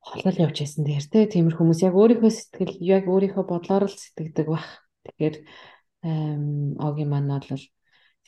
холол 0.00 0.38
явж 0.42 0.56
байсан 0.62 0.82
дээр 0.86 1.04
те 1.10 1.26
тиймэр 1.26 1.54
хүмүүс 1.58 1.80
яг 1.86 1.94
өөрийнхөө 1.94 2.30
сэтгэл 2.30 2.74
яг 2.82 3.04
өөрийнхөө 3.10 3.44
бодлоор 3.46 3.84
л 3.86 3.94
сэтгэдэг 3.94 4.46
бах. 4.50 4.86
Тэгэхээр 5.06 5.36
огийн 6.02 7.10
маань 7.10 7.30
бол 7.30 7.62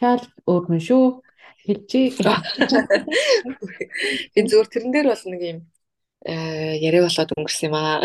шал 0.03 0.23
өөр 0.51 0.63
хүн 0.67 0.83
шүү 0.83 1.23
хэлжээ. 1.63 2.19
Энэ 4.37 4.49
зүгээр 4.51 4.71
тэрэн 4.71 4.93
дээр 4.93 5.07
бол 5.15 5.25
нэг 5.31 5.43
юм 5.47 5.59
э, 6.27 6.75
яриа 6.83 7.07
болоод 7.07 7.31
өнгөрсөн 7.39 7.67
юм 7.71 7.77
аа. 7.79 8.03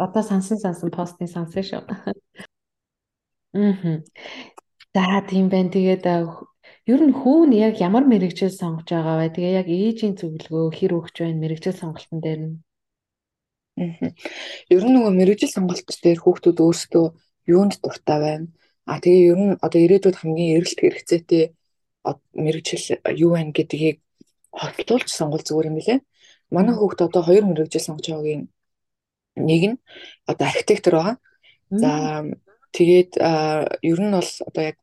Одоо 0.00 0.22
сансан 0.24 0.56
сансан 0.56 0.88
постыг 0.88 1.28
сансан 1.28 1.60
шүү. 1.60 1.84
Мм. 3.52 4.08
За 4.94 5.20
тийм 5.28 5.52
байна. 5.52 5.68
Тэгээд 5.68 6.08
ер 6.88 7.00
нь 7.04 7.12
хүүн 7.12 7.52
яг 7.52 7.76
ямар 7.84 8.08
мэрэгжил 8.08 8.52
сонгож 8.52 8.88
байгаа 8.88 9.20
вэ? 9.20 9.36
Тэгээ 9.36 9.58
яг 9.60 9.68
ээжийн 9.68 10.16
зөвлөгөө 10.16 10.72
хэр 10.72 10.96
өгч 10.96 11.20
байна 11.20 11.44
мэрэгжил 11.44 11.76
сонголтын 11.76 12.20
дээр 12.24 12.40
нь. 12.48 12.56
Ер 14.72 14.82
нь 14.86 14.94
нөгөө 14.96 15.12
мэрэгжил 15.12 15.52
сонголт 15.52 15.84
дээр 15.84 16.24
хүүхдүүд 16.24 16.58
өөрсдөө 16.64 17.06
юунд 17.52 17.76
дуртай 17.84 18.18
байна? 18.24 18.48
А 18.84 19.00
тэгээ 19.00 19.28
ер 19.32 19.38
нь 19.40 19.52
одоо 19.64 19.80
ирээдүйд 19.80 20.16
хамгийн 20.20 20.54
эргэлт 20.60 20.80
хэрэгцээтэй 20.80 21.44
мэрэгжил 22.44 23.00
юу 23.16 23.30
байна 23.36 23.52
гэдгийг 23.56 24.04
хотлуулж 24.52 25.08
сонгол 25.08 25.42
зүгээр 25.44 25.68
юм 25.70 25.76
билэ. 25.80 25.96
Манай 26.52 26.74
хүүхд 26.76 27.00
одоо 27.08 27.22
хоёр 27.24 27.44
мэрэгжил 27.48 27.86
сонгож 27.86 28.06
байгаагийн 28.08 28.42
нэг 29.36 29.62
нь 29.70 29.76
одоо 30.30 30.46
архитектор 30.48 30.94
байгаа. 30.94 31.16
За 31.70 31.90
тэгээд 32.76 33.12
ер 33.90 33.98
нь 34.04 34.14
бол 34.14 34.30
одоо 34.48 34.62
яг 34.70 34.76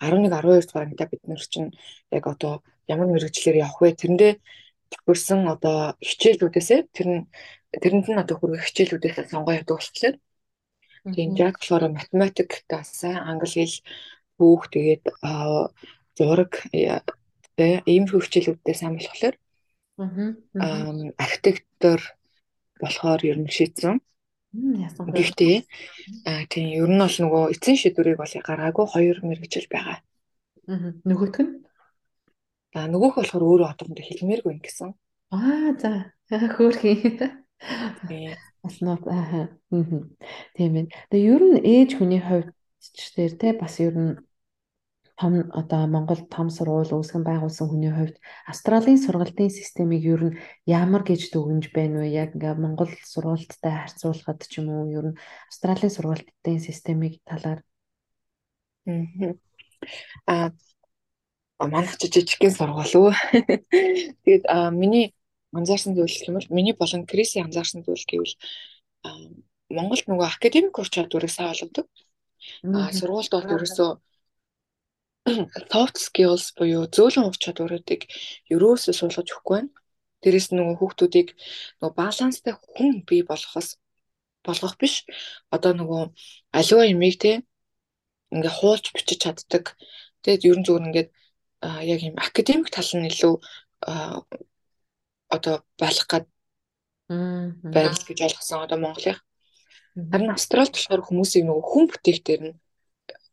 11 0.00 0.30
12 0.30 0.66
дугаар 0.66 0.86
ангида 0.86 1.10
бид 1.10 1.22
нар 1.26 1.42
чинь 1.42 1.74
яг 2.10 2.24
одоо 2.26 2.62
ямар 2.86 3.08
мэрэгчлэр 3.10 3.56
явах 3.58 3.82
вэ? 3.82 3.98
Тэрэндээ 3.98 4.32
тохирсон 4.92 5.40
одоо 5.50 5.98
хичээлүүдээсээ 5.98 6.80
тэр 6.94 7.06
нь 7.10 7.22
тэрэнд 7.82 8.06
нь 8.08 8.22
одоо 8.22 8.36
хүргэх 8.38 8.64
хичээлүүдээс 8.70 9.28
сонгоо 9.32 9.54
болохоор 9.58 10.16
тийм 11.14 11.30
яг 11.36 11.54
болохоор 11.58 11.84
математик 11.98 12.50
тасаа 12.70 13.16
англи 13.30 13.64
хэл 13.64 13.76
бүх 14.38 14.62
тэгээд 14.72 15.04
зураг 16.16 16.52
ийм 17.92 18.04
хөвчлүүдтэй 18.10 18.74
сайн 18.74 18.94
болохоор 18.98 19.34
аа 20.64 20.90
архитектор 21.24 22.00
болохоор 22.80 23.20
ер 23.30 23.38
нь 23.42 23.50
шийдсэн. 23.56 23.98
Гэхдээ 25.16 25.56
аа 26.30 26.42
тийм 26.52 26.66
ер 26.82 26.90
нь 26.90 27.02
бол 27.02 27.16
нөгөө 27.22 27.42
эцсийн 27.54 27.78
шийдвэрийг 27.82 28.18
бол 28.20 28.34
гаргаагүй 28.46 28.86
хоёр 28.94 29.16
мэрэгжил 29.26 29.68
байгаа. 29.70 29.98
Аа 30.68 30.92
нөгөөх 31.08 31.38
нь 31.44 31.52
За 32.74 32.84
нөгөөх 32.84 33.14
болохоор 33.16 33.44
өөрөө 33.48 33.68
одоохондоо 33.72 34.04
хэлмээргүй 34.04 34.52
юм 34.52 34.60
гэсэн. 34.60 34.90
Аа 35.32 35.72
за 36.28 36.36
хөөрхий. 36.52 37.16
Бас 37.18 38.47
нот 38.80 39.02
аа. 39.06 39.48
Тийм 40.56 40.72
ээ. 40.78 40.86
Тэгээ 41.10 41.30
ер 41.34 41.42
нь 41.50 41.58
ээж 41.74 41.90
хүний 41.98 42.22
хувьд 42.22 42.50
ч 42.96 43.14
тэр 43.14 43.32
те 43.40 43.48
бас 43.60 43.74
ер 43.80 43.94
нь 43.94 44.14
том 45.18 45.50
одоо 45.60 45.82
Монгол 45.94 46.20
том 46.34 46.48
сургууль 46.56 46.94
үүсгэн 46.94 47.24
байгуулсан 47.26 47.66
хүний 47.68 47.90
хувьд 47.90 48.16
Австралийн 48.50 49.02
сургалтын 49.02 49.50
системийг 49.50 50.04
ер 50.14 50.22
нь 50.30 50.38
ямар 50.66 51.02
гэж 51.02 51.34
дүгнж 51.34 51.64
байна 51.74 52.06
вэ? 52.06 52.14
Яг 52.22 52.30
ингээ 52.38 52.54
Монгол 52.54 52.90
сургуульттай 53.12 53.74
харьцуулахад 53.82 54.40
ч 54.46 54.62
юм 54.62 54.66
уу 54.70 54.86
ер 54.98 55.06
нь 55.10 55.18
Австралийн 55.50 55.94
сургалтын 55.94 56.58
системийг 56.62 57.14
талаар 57.26 57.60
аа 60.30 60.54
манайх 61.58 61.98
жижигхэн 61.98 62.54
сургууль 62.54 62.94
үү. 62.94 63.10
Тэгээд 64.22 64.44
миний 64.78 65.17
анзаарсан 65.56 65.92
зүйл 65.96 66.12
гэх 66.12 66.28
юм 66.28 66.36
бол 66.36 66.54
миний 66.56 66.76
болон 66.76 67.06
Крисийн 67.06 67.46
анзаарсан 67.48 67.80
зүйл 67.84 68.04
гэвэл 68.08 68.34
Монголд 69.68 70.04
нөгөө 70.08 70.26
академик 70.28 70.78
ур 70.80 70.88
чадварыг 70.88 71.32
сайн 71.32 71.52
олгодог. 71.52 71.86
Аа 72.64 72.92
сургуульд 72.92 73.32
бол 73.32 73.52
ерөөсөө 73.56 73.90
soft 75.72 75.96
skills 76.00 76.44
буюу 76.56 76.88
зөөлөн 76.88 77.28
ур 77.28 77.36
чадваруудыг 77.36 78.08
ерөөсөө 78.54 78.94
суулгаж 78.96 79.28
өгөхгүй 79.28 79.56
байна. 79.56 79.70
Дээрээс 80.24 80.48
нөгөө 80.56 80.76
хүүхдүүдийг 80.80 81.28
нөгөө 81.80 81.96
баланстай 82.00 82.54
хүн 82.56 83.04
бий 83.08 83.22
болгохоос 83.28 83.76
болгох 84.46 84.74
биш. 84.80 85.04
Одоо 85.54 85.72
нөгөө 85.76 86.02
аливаа 86.58 86.86
юмыг 86.88 87.16
те 87.20 87.32
ингээ 88.32 88.54
хуулж 88.58 88.84
бичиж 88.96 89.18
чаддаг. 89.24 89.76
Тэгээд 90.24 90.46
ерөн 90.48 90.64
зүгээр 90.64 90.86
ингээд 90.88 91.08
яг 91.92 92.00
юм 92.08 92.16
академик 92.16 92.68
тал 92.72 92.90
нь 92.96 93.08
илүү 93.12 93.34
одоо 95.28 95.64
байх 95.78 96.06
гад 96.08 96.24
байна 97.08 97.96
гэж 98.08 98.18
ойлгосон 98.26 98.64
одоо 98.64 98.78
Монголын. 98.78 99.18
Харин 100.12 100.30
Австралид 100.30 100.74
болохоор 100.74 101.02
хүмүүсийг 101.04 101.44
нөгөө 101.46 101.64
хүн 101.64 101.84
бүтээх 101.88 102.20
дээр 102.22 102.42
нь 102.52 102.54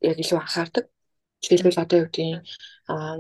яг 0.02 0.18
илүү 0.20 0.40
анхаардаг. 0.40 0.86
Жишээлбэл 1.44 1.84
одоо 1.84 1.98
юу 2.08 2.10
аа 2.88 3.18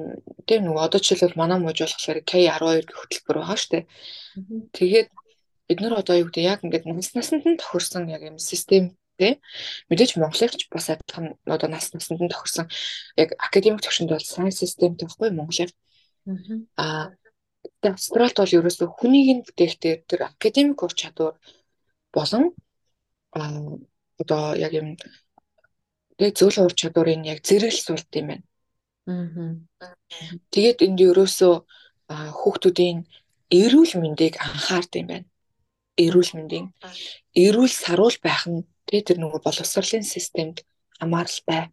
тийм 0.47 0.61
нөгөө 0.65 0.83
одоо 0.87 0.99
жишээлбэл 1.03 1.39
манай 1.39 1.59
мууж 1.59 1.79
болохоор 1.83 2.19
K12 2.23 2.87
гэх 2.87 2.99
хөтөлбөр 2.99 3.37
байгаа 3.37 3.57
шүү 3.59 3.71
дээ. 3.73 3.83
Тэгээд 4.73 5.07
бид 5.67 5.79
нар 5.81 5.93
одоо 5.99 6.15
юу 6.15 6.27
гэдэг 6.31 6.43
яг 6.45 6.59
ингээд 6.63 6.85
нас 6.87 7.13
насанд 7.13 7.43
нь 7.45 7.59
тохирсон 7.59 8.07
яг 8.09 8.21
юм 8.23 8.37
системтэй 8.39 9.41
мэдээж 9.89 10.17
монголынч 10.17 10.69
бас 10.71 10.89
адилхан 10.89 11.35
одоо 11.45 11.69
нас 11.69 11.93
насанд 11.93 12.21
нь 12.21 12.33
тохирсон 12.33 12.69
яг 13.17 13.35
академик 13.37 13.81
төвшөнд 13.83 14.13
бол 14.13 14.25
сайн 14.25 14.53
системтэй 14.53 15.05
байхгүй 15.05 15.29
монголын. 15.33 15.71
Аа 16.77 17.13
Тэгээд 17.85 18.01
Австралид 18.01 18.37
бол 18.41 18.57
ерөөсөө 18.57 18.87
хүнийг 18.97 19.29
нь 19.29 19.45
бүтээхдээ 19.45 19.95
тэр 20.09 20.21
академик 20.25 20.81
ур 20.81 20.93
чадвар 20.97 21.37
болон 22.09 22.57
одоо 23.29 24.43
яг 24.57 24.73
юм 24.73 24.97
тэг 26.17 26.33
зөөлөн 26.33 26.65
ур 26.65 26.73
чадварын 26.73 27.29
яг 27.29 27.45
зэрэгэл 27.45 27.85
суулт 27.85 28.09
юм 28.17 28.27
байна. 28.33 28.45
Аа. 29.05 29.93
Тэгээд 30.49 30.81
энд 30.81 30.97
ерөөсөө 30.97 31.53
хүүхдүүдийн 32.09 33.05
эрүүл 33.53 33.93
мэндийг 34.01 34.41
анхаард 34.41 34.91
юм 34.97 35.07
байна. 35.13 35.29
Эрүүл 36.01 36.31
мэндийн 36.41 36.73
эрүүл 37.37 37.69
саруул 37.69 38.17
байх 38.25 38.49
нь 38.49 38.65
тэг 38.89 39.05
тэр 39.13 39.21
нөгөө 39.21 39.45
боловсролын 39.45 40.01
системд 40.01 40.65
хамааралтай 40.97 41.69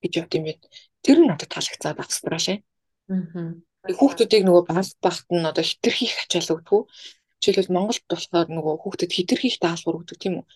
гэж 0.00 0.12
бод 0.16 0.32
юм 0.32 0.44
байна. 0.48 0.64
Тэр 1.04 1.18
нь 1.20 1.28
надад 1.28 1.52
таалагдсаад 1.52 2.00
Австрали. 2.00 2.64
Аа 3.12 3.52
хүүхдүүдийг 3.84 4.42
нөгөө 4.48 4.64
баг 4.64 4.88
багт 5.04 5.28
нь 5.28 5.44
одоо 5.44 5.64
хитрхийх 5.64 6.16
ачаал 6.24 6.56
өгдөг. 6.56 6.88
Жишээлбэл 7.44 7.76
Монголд 7.76 8.04
болохоор 8.08 8.48
нөгөө 8.48 8.74
хүүхдэд 8.80 9.12
хитрхийх 9.12 9.60
даалгавар 9.60 10.00
өгдөг 10.00 10.16
тийм 10.16 10.40
үү. 10.40 10.46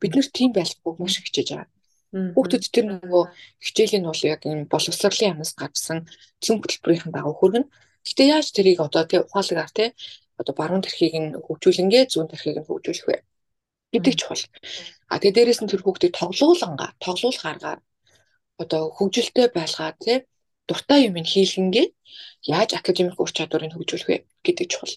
Бид 0.00 0.12
нэр 0.16 0.28
тийм 0.32 0.50
байлгүй 0.56 0.92
маш 0.96 1.20
их 1.20 1.28
хичээж 1.28 1.48
байгаа. 1.52 1.68
Хүүхдэд 2.08 2.64
тэр 2.72 2.86
нөгөө 2.88 3.24
хичээлийн 3.60 4.08
бол 4.08 4.22
яг 4.24 4.40
юм 4.48 4.64
боловсролын 4.72 5.32
амнаас 5.36 5.52
гарсан 5.52 6.08
зүүн 6.40 6.64
хөтөлбөрийн 6.64 7.12
дагуу 7.12 7.36
хөргөн. 7.36 7.68
Гэтэ 8.08 8.24
яаж 8.32 8.48
тэрийг 8.56 8.80
одоо 8.80 9.04
тий 9.04 9.20
ухаалгаар 9.20 9.68
тий 9.76 9.92
одоо 10.40 10.54
баруун 10.56 10.80
тархийг 10.80 11.14
нь 11.20 11.36
хөгжүүлэнгээ 11.44 12.08
зүүн 12.08 12.32
тархийг 12.32 12.56
нь 12.56 12.68
хөгжүүлэх 12.68 13.04
вэ 13.04 13.16
гэдэг 13.92 14.14
чухал. 14.16 14.44
А 15.12 15.20
тэгээ 15.20 15.36
дээрэс 15.36 15.60
нь 15.60 15.68
тэр 15.68 15.84
хүүхдийг 15.84 16.12
тоглуулангаа, 16.16 16.96
тоглуулахааргаар 17.04 17.80
одоо 18.62 18.82
хөгжилтэй 18.96 19.46
байлгаа 19.52 19.92
тий 20.00 20.24
дуртай 20.68 21.08
юм 21.08 21.16
хийлгэнгээ 21.32 21.86
яаж 22.46 22.70
академик 22.76 23.16
ур 23.20 23.30
чадварыг 23.32 23.72
хөгжүүлэх 23.74 24.08
вэ 24.08 24.16
гэдэг 24.44 24.66
чухал. 24.70 24.94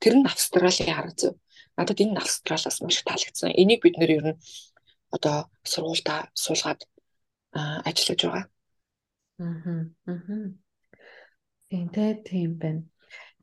Тэр 0.00 0.14
нь 0.20 0.28
Австралийн 0.28 0.94
арга 0.94 1.16
зүй. 1.16 1.32
Надад 1.76 1.98
энэ 2.00 2.20
Австралиас 2.20 2.78
маш 2.80 2.96
их 3.00 3.04
таалагдсан. 3.08 3.50
Энийг 3.50 3.80
бид 3.82 3.96
нэр 3.98 4.10
ер 4.18 4.26
нь 4.30 4.40
одоо 5.10 5.50
сургуультай 5.64 6.30
суулгаад 6.36 6.80
ажиллаж 7.88 8.20
байгаа. 8.22 8.44
Аа. 9.40 9.90
Аа. 10.06 10.54
Тийм 11.68 11.88
тийм 12.28 12.50
байна. 12.62 12.82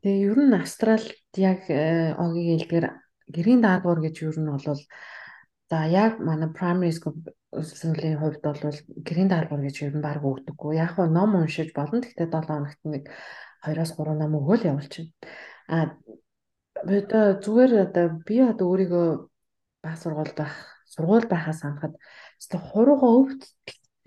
Тэгээ 0.02 0.26
ер 0.30 0.38
нь 0.48 0.56
Австралид 0.56 1.18
яг 1.36 1.68
э, 1.68 2.14
огийн 2.16 2.58
хэлдгэр 2.58 2.86
гэрийн 3.34 3.60
даалгавар 3.62 4.00
гэж 4.02 4.16
ер 4.24 4.38
нь 4.40 4.50
бол 4.50 4.80
за 5.70 5.78
яг 6.02 6.12
манай 6.18 6.50
primary 6.58 6.92
school 6.96 7.16
өсвөлийн 7.52 8.18
хувьд 8.18 8.40
бол 8.40 8.60
гэрийн 9.04 9.28
даалгавар 9.28 9.64
гэж 9.68 9.76
ер 9.84 9.94
нь 9.96 10.04
баг 10.04 10.24
өгдөггүй. 10.24 10.72
Яг 10.80 10.96
нь 10.96 11.12
ном 11.12 11.36
уншиж 11.36 11.76
болно. 11.76 12.00
Гэхдээ 12.00 12.32
7 12.32 12.48
хоногт 12.48 12.80
нэг 12.88 13.04
2-оос 13.60 13.92
3 13.92 14.16
ном 14.16 14.32
өгөөл 14.40 14.68
явуулчихна. 14.72 15.12
А 15.68 15.76
одоо 16.80 17.24
зүгээр 17.44 17.72
одоо 17.86 18.06
би 18.24 18.36
одоо 18.40 18.66
өөрийгөө 18.72 19.06
баг 19.84 19.96
сургууль 20.00 20.32
байх, 20.32 20.56
сургууль 20.88 21.28
байхаас 21.28 21.60
анхад 21.68 21.94
өстө 22.40 22.56
хуруугаа 22.58 23.12
өвд 23.20 23.42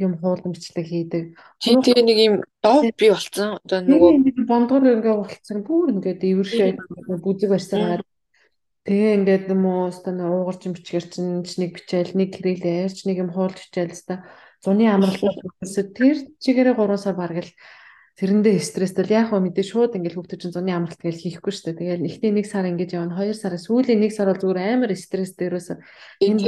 юм 0.02 0.18
хууламжлаг 0.20 0.86
хийдэг. 0.90 1.24
Чи 1.62 1.78
тэгээ 1.78 2.04
нэг 2.04 2.20
юм 2.20 2.36
дов 2.66 2.84
би 2.98 3.08
болцсон. 3.14 3.62
Одоо 3.64 3.80
нөгөө 3.86 4.12
бондгор 4.50 4.84
ингээ 4.84 5.16
болцсон. 5.22 5.64
Бүр 5.64 5.94
ингээ 5.96 6.16
дэвэршээ 6.20 6.70
бүзэг 7.24 7.50
барьсан 7.54 8.04
Тэгээ 8.86 9.14
ингээд 9.18 9.46
юм 9.50 9.66
уу 9.66 9.90
стан 9.90 10.22
уугарч 10.22 10.70
бичгэр 10.70 11.06
чинь 11.10 11.42
нэг 11.42 11.72
бичээл 11.74 12.14
нэг 12.14 12.30
хэрэглээрч 12.38 13.10
нэг 13.10 13.18
юм 13.18 13.30
хуулж 13.34 13.58
бичээл 13.58 13.90
хэвээр 13.90 14.22
зуны 14.62 14.86
амралт 14.86 15.22
өсөд 15.66 15.98
тэр 15.98 16.18
чигээрээ 16.38 16.78
3 16.78 17.02
сар 17.02 17.18
бараг 17.18 17.50
л 17.50 17.52
тэрэндээ 18.22 18.62
стресстэй 18.62 19.10
яг 19.10 19.34
хөө 19.34 19.42
мэдээ 19.42 19.66
шууд 19.66 19.98
ингээд 19.98 20.16
хүүхдүүд 20.16 20.42
чинь 20.42 20.56
зуны 20.56 20.72
амралт 20.72 21.02
гэж 21.02 21.18
хийхгүй 21.18 21.52
шүү 21.52 21.66
дээ. 21.76 22.00
Тэгээд 22.00 22.06
эхний 22.06 22.32
нэг 22.32 22.46
сар 22.46 22.70
ингэж 22.70 22.94
явна 22.94 23.18
2 23.18 23.34
сар 23.34 23.58
сүүлийн 23.58 24.00
нэг 24.00 24.14
сар 24.14 24.30
бол 24.30 24.40
зүгээр 24.40 24.60
амар 24.62 24.94
стресстэй 24.94 25.50
ерөөсө 25.50 25.76
энэ 26.22 26.40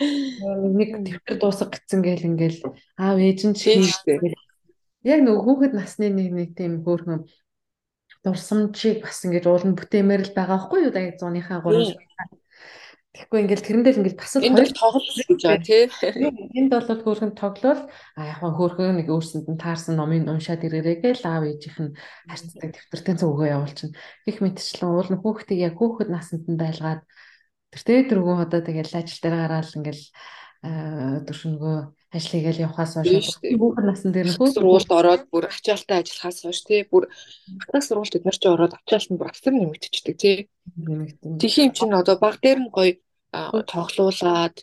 нэг 0.00 0.88
төвтөр 1.06 1.36
дуусах 1.38 1.70
гэсэн 1.76 2.00
гээл 2.02 2.28
ингээл 2.34 2.58
аав 2.98 3.18
ээж 3.22 3.40
нь 3.46 3.54
чи 3.54 3.84
яг 5.06 5.20
нөгөө 5.22 5.42
хүүхэд 5.44 5.72
насны 5.78 6.10
нэг 6.10 6.28
нэг 6.34 6.48
тийм 6.58 6.82
хөөрхөн 6.82 7.22
дурсамжийг 8.22 9.02
бас 9.02 9.18
ингэж 9.26 9.44
уулын 9.46 9.74
бүтээмээр 9.74 10.22
л 10.30 10.36
байгаа 10.36 10.58
байхгүй 10.58 10.78
юу? 10.86 10.94
Даа 10.94 11.10
100-ийнхаа 11.18 11.60
3 11.62 11.98
Тэгэхгүй 13.12 13.44
ингээл 13.44 13.66
тэрэндээ 13.68 13.92
л 13.92 14.00
ингээл 14.00 14.20
бас 14.24 14.32
л 14.34 14.48
хоёр 14.48 14.72
тоглол 14.72 15.20
гэж 15.28 15.40
байгаа 15.44 15.60
тий. 15.60 15.84
Энд 16.56 16.72
бол 16.72 16.88
хөөрхөн 16.88 17.36
тоглол 17.36 17.80
а 18.16 18.20
яг 18.24 18.40
хөөрхөн 18.40 18.96
нэг 18.96 19.12
өөрсөнд 19.12 19.52
нь 19.52 19.60
таарсан 19.60 20.00
номыг 20.00 20.24
уншаад 20.32 20.64
ирээрээ 20.64 21.04
гээл 21.04 21.28
аав 21.28 21.44
ээжийнх 21.44 21.92
нь 21.92 21.96
харьцдаг 22.24 22.72
дэвтэртэй 22.72 23.16
зөвгөө 23.20 23.52
явуулчихна. 23.52 24.00
Гэх 24.24 24.38
мэтчлэн 24.40 24.88
уул 24.96 25.10
нь 25.12 25.20
хүүхдийг 25.20 25.60
яг 25.60 25.74
хүүхэд 25.76 26.08
насанд 26.08 26.48
нь 26.48 26.56
байлгаад 26.56 27.04
тэртээ 27.76 28.00
дөрвөн 28.08 28.48
одоо 28.48 28.60
тэгэл 28.64 28.96
ажил 28.96 29.20
дээр 29.20 29.36
гараад 29.44 29.76
ингээл 29.76 30.04
төршөнгөө 31.28 31.76
ажил 32.12 32.32
хийгээл 32.36 32.64
явхаас 32.68 32.92
хойш 33.00 33.40
хүүхэд 33.40 33.86
насн 33.88 34.12
дээр 34.12 34.28
хөөс 34.36 34.52
сургуульд 34.52 34.92
ороод 34.92 35.22
бүр 35.32 35.48
ачаалтаа 35.48 36.04
ажиллахаас 36.04 36.38
хойш 36.44 36.60
тий 36.68 36.84
бүр 36.84 37.08
хатаг 37.64 37.82
сургуульд 37.88 38.16
эдгээр 38.20 38.38
чи 38.38 38.48
ороод 38.52 38.76
ачаалт 38.76 39.08
нь 39.10 39.18
бүр 39.20 39.32
асар 39.32 39.52
нэмэгдчихдэг 39.56 40.16
тий. 40.20 40.36
Тэхийн 41.40 41.72
юм 41.72 41.76
чинь 41.76 41.96
одоо 41.96 42.16
баг 42.20 42.36
дээр 42.44 42.60
нь 42.60 42.72
гоё 42.76 43.00
тоглуулад 43.64 44.56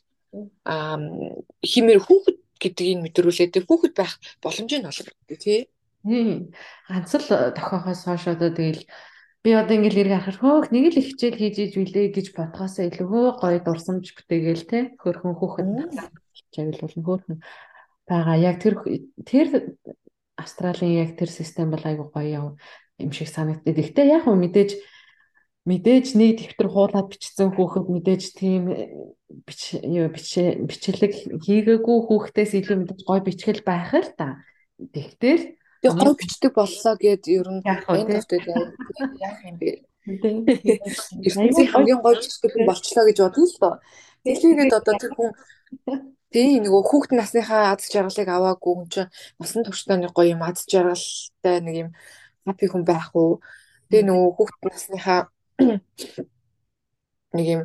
химээр 1.65 2.01
хүүхэд 2.05 2.37
гэдгийг 2.61 2.99
мэдрүүлээд 3.01 3.65
хүүхэд 3.65 3.93
байх 3.97 4.13
боломжийг 4.45 4.85
олгодог 4.85 5.39
тий. 5.41 5.73
Ганц 6.05 7.11
л 7.17 7.27
тохиохоос 7.57 8.01
хойш 8.05 8.29
одоо 8.29 8.53
тэгэл 8.53 8.85
би 9.41 9.49
одоо 9.57 9.73
ингээл 9.73 10.01
ирэх 10.05 10.21
харахаар 10.27 10.67
хөөх 10.67 10.67
нэг 10.69 10.85
л 10.93 10.99
их 11.01 11.07
хичээл 11.15 11.39
хийж 11.39 11.55
иж 11.65 11.73
билээ 11.79 12.07
гэж 12.13 12.27
бодгоосоо 12.35 12.85
илүү 12.91 13.07
хөө 13.09 13.27
гоё 13.41 13.59
дурсамж 13.63 14.05
бүтээгээл 14.15 14.63
те 14.67 14.79
хөрхөн 14.99 15.33
хүүхэд 15.39 15.67
чавил 16.53 16.79
болно 16.81 17.03
хөөхн 17.03 17.35
байгаа. 18.09 18.37
Яг 18.37 18.57
тэр 18.61 18.75
тэр 19.25 19.47
Австралийн 20.39 21.03
яг 21.03 21.17
тэр 21.19 21.29
систем 21.29 21.71
бол 21.71 21.83
айгүй 21.83 22.07
гоё 22.09 22.55
юм 22.99 23.11
шиг 23.11 23.29
санагддаг. 23.29 23.75
Гэхдээ 23.75 24.07
яг 24.07 24.23
хөө 24.25 24.37
мэдээж 24.39 24.71
мэдээж 25.67 26.07
нэг 26.15 26.31
дэвтэр 26.39 26.69
хуулаад 26.71 27.07
бичсэн 27.11 27.51
хүүхэд 27.53 27.85
мэдээж 27.91 28.23
тийм 28.39 28.63
бич 29.45 29.75
юу 29.83 30.07
бичлэг 30.09 31.13
хийгээгүй 31.43 31.97
хүүхдээс 32.07 32.51
илүү 32.57 32.77
мэдээж 32.79 33.01
гоё 33.05 33.21
бичгэл 33.21 33.61
байх 33.67 33.91
л 33.93 34.11
та. 34.15 34.41
Тэгтэл 34.79 35.59
Тэгээ 35.79 35.95
гоё 35.95 36.13
бичдэг 36.15 36.51
боллоо 36.55 36.95
гэд 36.99 37.23
ер 37.31 37.47
нь 37.47 37.63
энэ 37.63 38.11
дэвтэр 38.19 38.43
яах 39.19 39.39
юм 39.47 39.55
бэ? 39.59 39.83
ертөнцийн 40.09 41.69
хамгийн 41.71 42.01
гоё 42.03 42.17
жишг 42.19 42.43
хүн 42.49 42.65
болчлоо 42.67 43.03
гэж 43.07 43.17
бодно 43.21 43.45
л 43.45 43.55
доо. 43.61 43.75
Тэглээгээд 44.25 44.73
одоо 44.75 44.95
тэр 44.99 45.11
хүн 45.15 45.29
тийм 46.33 46.63
нөгөө 46.63 46.81
хүүхэд 46.89 47.13
насныхаа 47.17 47.73
аз 47.73 47.89
жаргалыг 47.89 48.29
аваагүй 48.29 48.73
хүн 48.75 48.87
чинь 48.93 49.11
насан 49.39 49.65
туршдаа 49.65 49.97
нэг 49.97 50.13
гоё 50.13 50.33
юм 50.35 50.41
аз 50.45 50.65
жаргалтай 50.69 51.57
нэг 51.65 51.75
юм 51.83 51.89
хаппи 52.45 52.65
хүн 52.69 52.83
байх 52.85 53.09
уу. 53.17 53.41
Тэгээ 53.89 54.05
нөгөө 54.09 54.29
хүүхэд 54.37 54.61
насныхаа 54.69 55.21
нэг 57.37 57.45
юм 57.55 57.61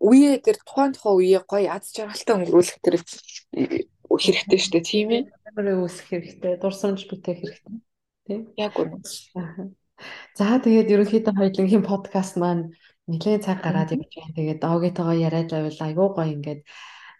үеэ 0.00 0.40
тэр 0.44 0.56
тухайн 0.62 0.92
тухайн 0.94 1.16
үеэ 1.20 1.40
гоё 1.44 1.68
аз 1.74 1.92
жаргалтай 1.92 2.34
өнгөрүүлэх 2.38 2.78
тэр 2.80 2.96
хэрэгтэй 4.08 4.58
шүү 4.58 4.72
дээ 4.72 4.84
тийм 4.88 5.08
ээ. 5.12 5.22
Амраа 5.48 5.76
үүсэх 5.84 6.06
хэрэгтэй, 6.08 6.54
дурсамж 6.62 7.04
бүтээх 7.10 7.38
хэрэгтэй. 7.44 7.76
Тийм. 8.26 8.40
Яг 8.56 8.74
үнэ. 8.78 9.04
За 10.38 10.56
тэгээд 10.62 10.92
ерөнхийдөө 10.94 11.34
хоёулынгийн 11.34 11.84
подкаст 11.84 12.38
маань 12.38 12.72
нэлээд 13.10 13.44
цаг 13.44 13.58
гараад 13.64 13.90
явж 13.92 14.12
байна. 14.14 14.36
Тэгээд 14.36 14.62
доогойтойгоо 14.62 15.16
яриад 15.16 15.50
байвал 15.50 15.80
айгүй 15.82 16.08
гоё 16.14 16.30
ингээд 16.36 16.60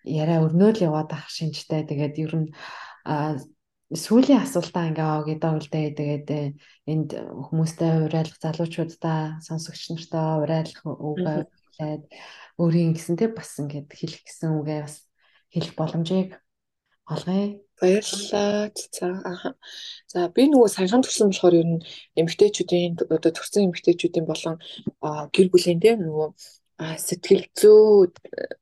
яриа 0.09 0.43
өрнөөл 0.45 0.81
яваад 0.89 1.13
ах 1.13 1.29
шинжтэй. 1.29 1.85
Тэгээд 1.85 2.15
ер 2.25 2.33
нь 2.35 2.49
сүүлийн 3.93 4.45
асуултаа 4.45 4.89
ингээ 4.93 5.09
огидоо 5.21 5.53
үлдээ 5.57 5.87
тэгээд 5.97 6.29
э, 6.29 6.53
энд 6.93 7.11
хүмүүстэй 7.17 8.05
урайлах 8.05 8.37
залуучуудаа 8.37 9.41
сонсогч 9.41 9.83
нартай 9.89 10.45
урайлах 10.45 10.83
үгээ 10.85 11.49
хэлээд 11.49 12.05
өөрийн 12.61 12.93
гэсэн 12.93 13.17
те 13.17 13.33
бас 13.33 13.57
ингээд 13.57 13.89
хэлэх 13.89 14.23
гэсэн 14.29 14.61
үгээ 14.61 14.81
бас 14.85 15.09
хэлэх 15.49 15.73
боломжийг 15.73 16.37
олгоё. 17.09 17.65
Баярлалаа. 17.81 18.69
За 18.93 19.07
аа. 19.25 19.55
За 20.11 20.29
би 20.29 20.51
нөгөө 20.51 20.69
саяхан 20.69 21.01
төрсэн 21.01 21.31
болохоор 21.31 21.57
ер 21.57 21.69
нь 21.73 21.85
эмэгтэйчүүдийн 22.21 22.99
одоо 23.09 23.33
төрсэн 23.33 23.71
эмэгтэйчүүдийн 23.71 24.27
болон 24.29 24.61
гэр 25.33 25.49
бүлийн 25.49 25.81
те 25.81 25.97
нөгөө 25.97 26.29
сэтгэл 26.79 27.45
зүй 27.59 28.15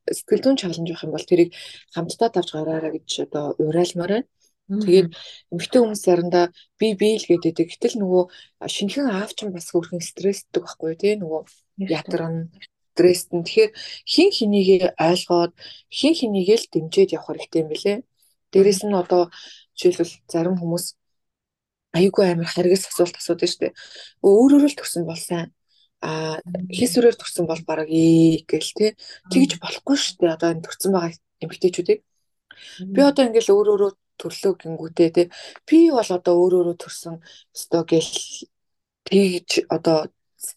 сэтгэл 0.08 0.42
зүйн 0.44 0.56
чаленж 0.60 0.88
байх 0.88 1.04
юм 1.04 1.12
бол 1.12 1.30
тэрийг 1.30 1.50
хамтдаа 1.94 2.28
давж 2.32 2.48
гараараа 2.56 2.92
гэж 2.96 3.28
одоо 3.28 3.44
уриалмаар 3.60 4.12
байна. 4.12 4.28
Тэгээд 4.66 5.08
эмэгтэй 5.52 5.80
хүмүүс 5.80 6.02
заримдаа 6.02 6.44
би 6.80 6.96
би 6.98 7.20
л 7.20 7.28
гэдэг. 7.28 7.70
Гэтэл 7.70 8.02
нөгөө 8.02 8.24
шинхэн 8.66 9.06
аав 9.12 9.30
ч 9.36 9.46
бас 9.46 9.70
хөрхэн 9.70 10.02
стрессдэг 10.02 10.64
байхгүй 10.64 10.96
тий 10.98 11.14
нөгөө 11.20 11.42
ядарна 11.86 12.50
стресстэн. 12.96 13.44
Тэгэхээр 13.44 13.72
хин 14.08 14.30
хинийгээ 14.32 14.96
ойлгоод 14.98 15.52
хин 15.92 16.14
хинийгээ 16.18 16.58
л 16.58 16.66
дэмжиж 16.72 17.08
явах 17.14 17.28
хэрэгтэй 17.30 17.60
юм 17.62 17.68
билэ. 17.70 17.94
Дээрэс 18.50 18.80
нь 18.88 18.96
одоо 18.96 19.30
жишээлбэл 19.78 20.14
зарим 20.32 20.56
хүмүүс 20.58 20.84
айгүй 21.94 22.24
амар 22.32 22.48
харгас 22.48 22.88
асуулт 22.88 23.16
асуудаг 23.20 23.48
шүү 23.48 23.60
дээ. 23.70 23.76
Өөрөөрөө 24.24 24.70
л 24.72 24.78
төрсөн 24.80 25.04
бол 25.06 25.20
сайн. 25.20 25.52
А 26.00 26.38
хийсвэрээр 26.70 27.16
төрсөн 27.16 27.46
бол 27.48 27.62
бараг 27.66 27.88
ээ 27.88 28.44
гэл 28.44 28.72
тий. 28.76 28.90
Тэгж 29.32 29.58
болохгүй 29.62 29.96
шүү 29.96 30.16
дээ. 30.20 30.34
Одоо 30.36 30.48
энэ 30.52 30.64
төрсэн 30.66 30.92
байгаа 30.92 31.12
эмэгтэйчүүдийг. 31.42 32.00
Би 32.94 33.00
одоо 33.02 33.24
ингээл 33.26 33.54
өөрөөрөө 33.56 33.92
төрлөө 34.20 34.52
гингүүтээ 34.60 35.10
тий. 35.16 35.26
Би 35.68 35.78
бол 35.90 36.10
одоо 36.18 36.34
өөрөөрөө 36.40 36.76
төрсөн 36.80 37.16
өстой 37.56 37.82
гэл 37.90 38.12
тэгж 39.08 39.50
одоо 39.68 40.08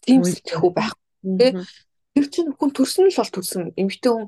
тийм 0.05 0.21
сэтгэхүй 0.23 0.71
байхгүй 0.75 1.37
тий. 1.39 1.51
Тэр 2.15 2.25
чинь 2.33 2.51
хүн 2.55 2.71
төрсөн 2.75 3.07
л 3.07 3.19
бол 3.19 3.31
төрсөн. 3.35 3.63
Эмэгтэй 3.79 4.11
хүн 4.11 4.27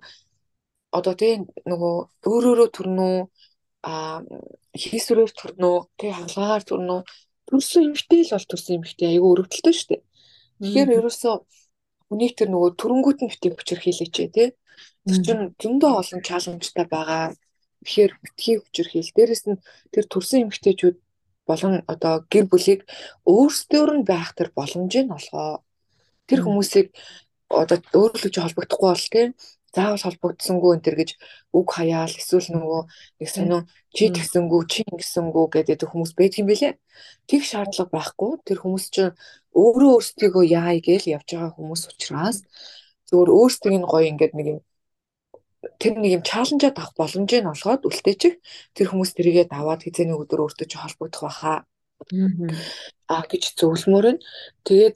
одоо 0.91 1.13
тий 1.15 1.33
нөгөө 1.67 1.95
өөрөөрөө 2.27 2.69
төрнөө 2.75 3.15
а 3.87 4.21
хийсвэрээр 4.77 5.31
төрнөө 5.33 5.75
тэг 5.99 6.11
хаалгаар 6.15 6.63
төрнөө 6.67 6.99
төрсөн 7.49 7.81
эмэгтэй 7.89 8.21
л 8.27 8.33
бол 8.35 8.47
төрсөн 8.51 8.75
эмэгтэй 8.77 9.07
айгүй 9.15 9.29
өрөвдөлтөө 9.31 9.73
шүү 9.75 9.89
дээ. 9.89 10.01
Тэгэхээр 10.61 10.89
ерөөсөө 11.01 11.35
хүний 12.07 12.31
тэр 12.37 12.49
нөгөө 12.53 12.71
төрөнгүүт 12.77 13.19
нь 13.25 13.31
битгий 13.33 13.51
хүчээр 13.57 13.81
хийлээч 13.81 14.15
тий. 14.29 14.49
Тэр 15.09 15.19
чинь 15.25 15.43
зөндөө 15.57 15.91
олон 16.01 16.21
чаленжтай 16.21 16.85
байгаа. 16.85 17.33
Тэгэхээр 17.81 18.11
битгий 18.21 18.55
хүчээр 18.61 18.89
хийл. 18.93 19.15
Дээрэс 19.17 19.43
нь 19.49 19.61
тэр 19.89 20.05
төрсэн 20.05 20.45
эмэгтэйчүүд 20.45 20.97
болон 21.49 21.73
одоо 21.89 22.13
гэр 22.29 22.45
бүлийг 22.45 22.85
өөрсдөр 23.25 23.89
нь 23.97 24.05
байх 24.05 24.37
тэр 24.37 24.53
боломжийг 24.53 25.09
олгоо. 25.09 25.65
Тэр 26.29 26.39
хүмүүсийг 26.45 26.93
одоо 27.49 27.77
өөрөлдөж 27.81 28.35
холбогдохгүй 28.37 28.89
бол 28.93 29.07
тий 29.09 29.25
заавал 29.75 30.03
холбогдсонгүй 30.03 30.71
энэ 30.75 30.83
төр 30.85 30.95
гэж 30.99 31.09
үг 31.55 31.67
хаяал 31.71 32.11
эсвэл 32.11 32.47
нөгөө 32.51 32.81
нэг 33.23 33.29
сонин 33.31 33.63
чи 33.95 34.11
тэгсэнгүү 34.11 34.61
чи 34.71 34.81
ингэсэнгүү 34.91 35.45
гэдэг 35.55 35.87
хүмүүс 35.87 36.11
байдаг 36.19 36.39
юм 36.43 36.47
билэ. 36.51 36.69
Тэг 37.27 37.41
шаардлага 37.47 37.91
байхгүй. 37.95 38.31
Тэр 38.43 38.57
хүмүүс 38.59 38.85
чинь 38.91 39.15
өөрөө 39.55 39.91
өөрсдийгөө 39.95 40.43
яая 40.51 40.79
гээл 40.83 41.11
явж 41.15 41.27
байгаа 41.31 41.55
хүмүүс 41.55 41.81
учраас 41.87 42.37
зөвөр 43.07 43.29
өөрсдийг 43.31 43.75
нь 43.79 43.87
гоё 43.87 44.11
ингээд 44.11 44.33
нэг 44.35 44.47
юм 44.51 44.59
тэр 45.79 45.93
нэг 46.01 46.11
юм 46.19 46.23
чаленжаа 46.25 46.71
авах 46.73 46.93
боломжийг 46.97 47.45
олгоод 47.45 47.85
үлтээчих 47.87 48.35
тэр 48.75 48.87
хүмүүс 48.89 49.11
тэрийгээ 49.13 49.45
даваад 49.51 49.85
хизээний 49.85 50.17
өдөр 50.17 50.43
өөртөө 50.49 50.67
ч 50.67 50.73
холбогдох 50.79 51.23
байхаа. 51.27 51.57
Аа 53.07 53.23
гэж 53.29 53.43
зөвлөмөр 53.59 54.17
нь. 54.17 54.23
Тэгээд 54.65 54.95